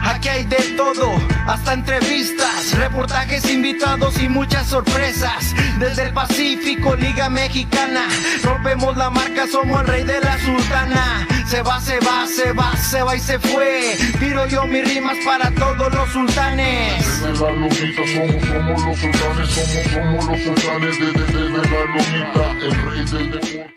Aquí 0.05 0.29
hay 0.29 0.45
de 0.45 0.57
todo, 0.77 1.15
hasta 1.47 1.73
entrevistas, 1.73 2.77
reportajes 2.77 3.51
invitados 3.51 4.21
y 4.23 4.29
muchas 4.29 4.67
sorpresas. 4.67 5.55
Desde 5.79 6.05
el 6.05 6.13
Pacífico, 6.13 6.95
Liga 6.95 7.31
Mexicana, 7.31 8.07
rompemos 8.43 8.97
la 8.97 9.09
marca, 9.09 9.47
somos 9.51 9.81
el 9.81 9.87
rey 9.87 10.05
de 10.05 10.21
la 10.21 10.39
sultana. 10.39 11.27
Se 11.47 11.63
va, 11.63 11.81
se 11.81 11.99
va, 12.01 12.27
se 12.27 12.53
va, 12.53 12.77
se 12.77 13.03
va 13.03 13.17
y 13.17 13.21
se 13.21 13.39
fue. 13.39 13.97
Tiro 14.19 14.47
yo 14.47 14.67
mis 14.67 14.87
rimas 14.87 15.17
para 15.25 15.51
todos 15.53 15.93
los 15.95 16.11
sultanes. 16.11 17.23
Desde 17.23 17.45
la 17.45 17.51
lomita 17.51 18.03
somos, 18.15 18.45
somos 18.45 18.85
los 18.85 18.99
sultanes, 18.99 19.49
somos, 19.51 19.93
somos 19.93 20.27
los 20.27 20.43
sultanes. 20.43 21.01
Desde, 21.01 21.13
desde 21.13 21.51
la 21.51 21.85
lomita, 21.85 22.67
el 22.67 22.91
rey 22.91 23.05
del 23.05 23.31
deporte. 23.31 23.71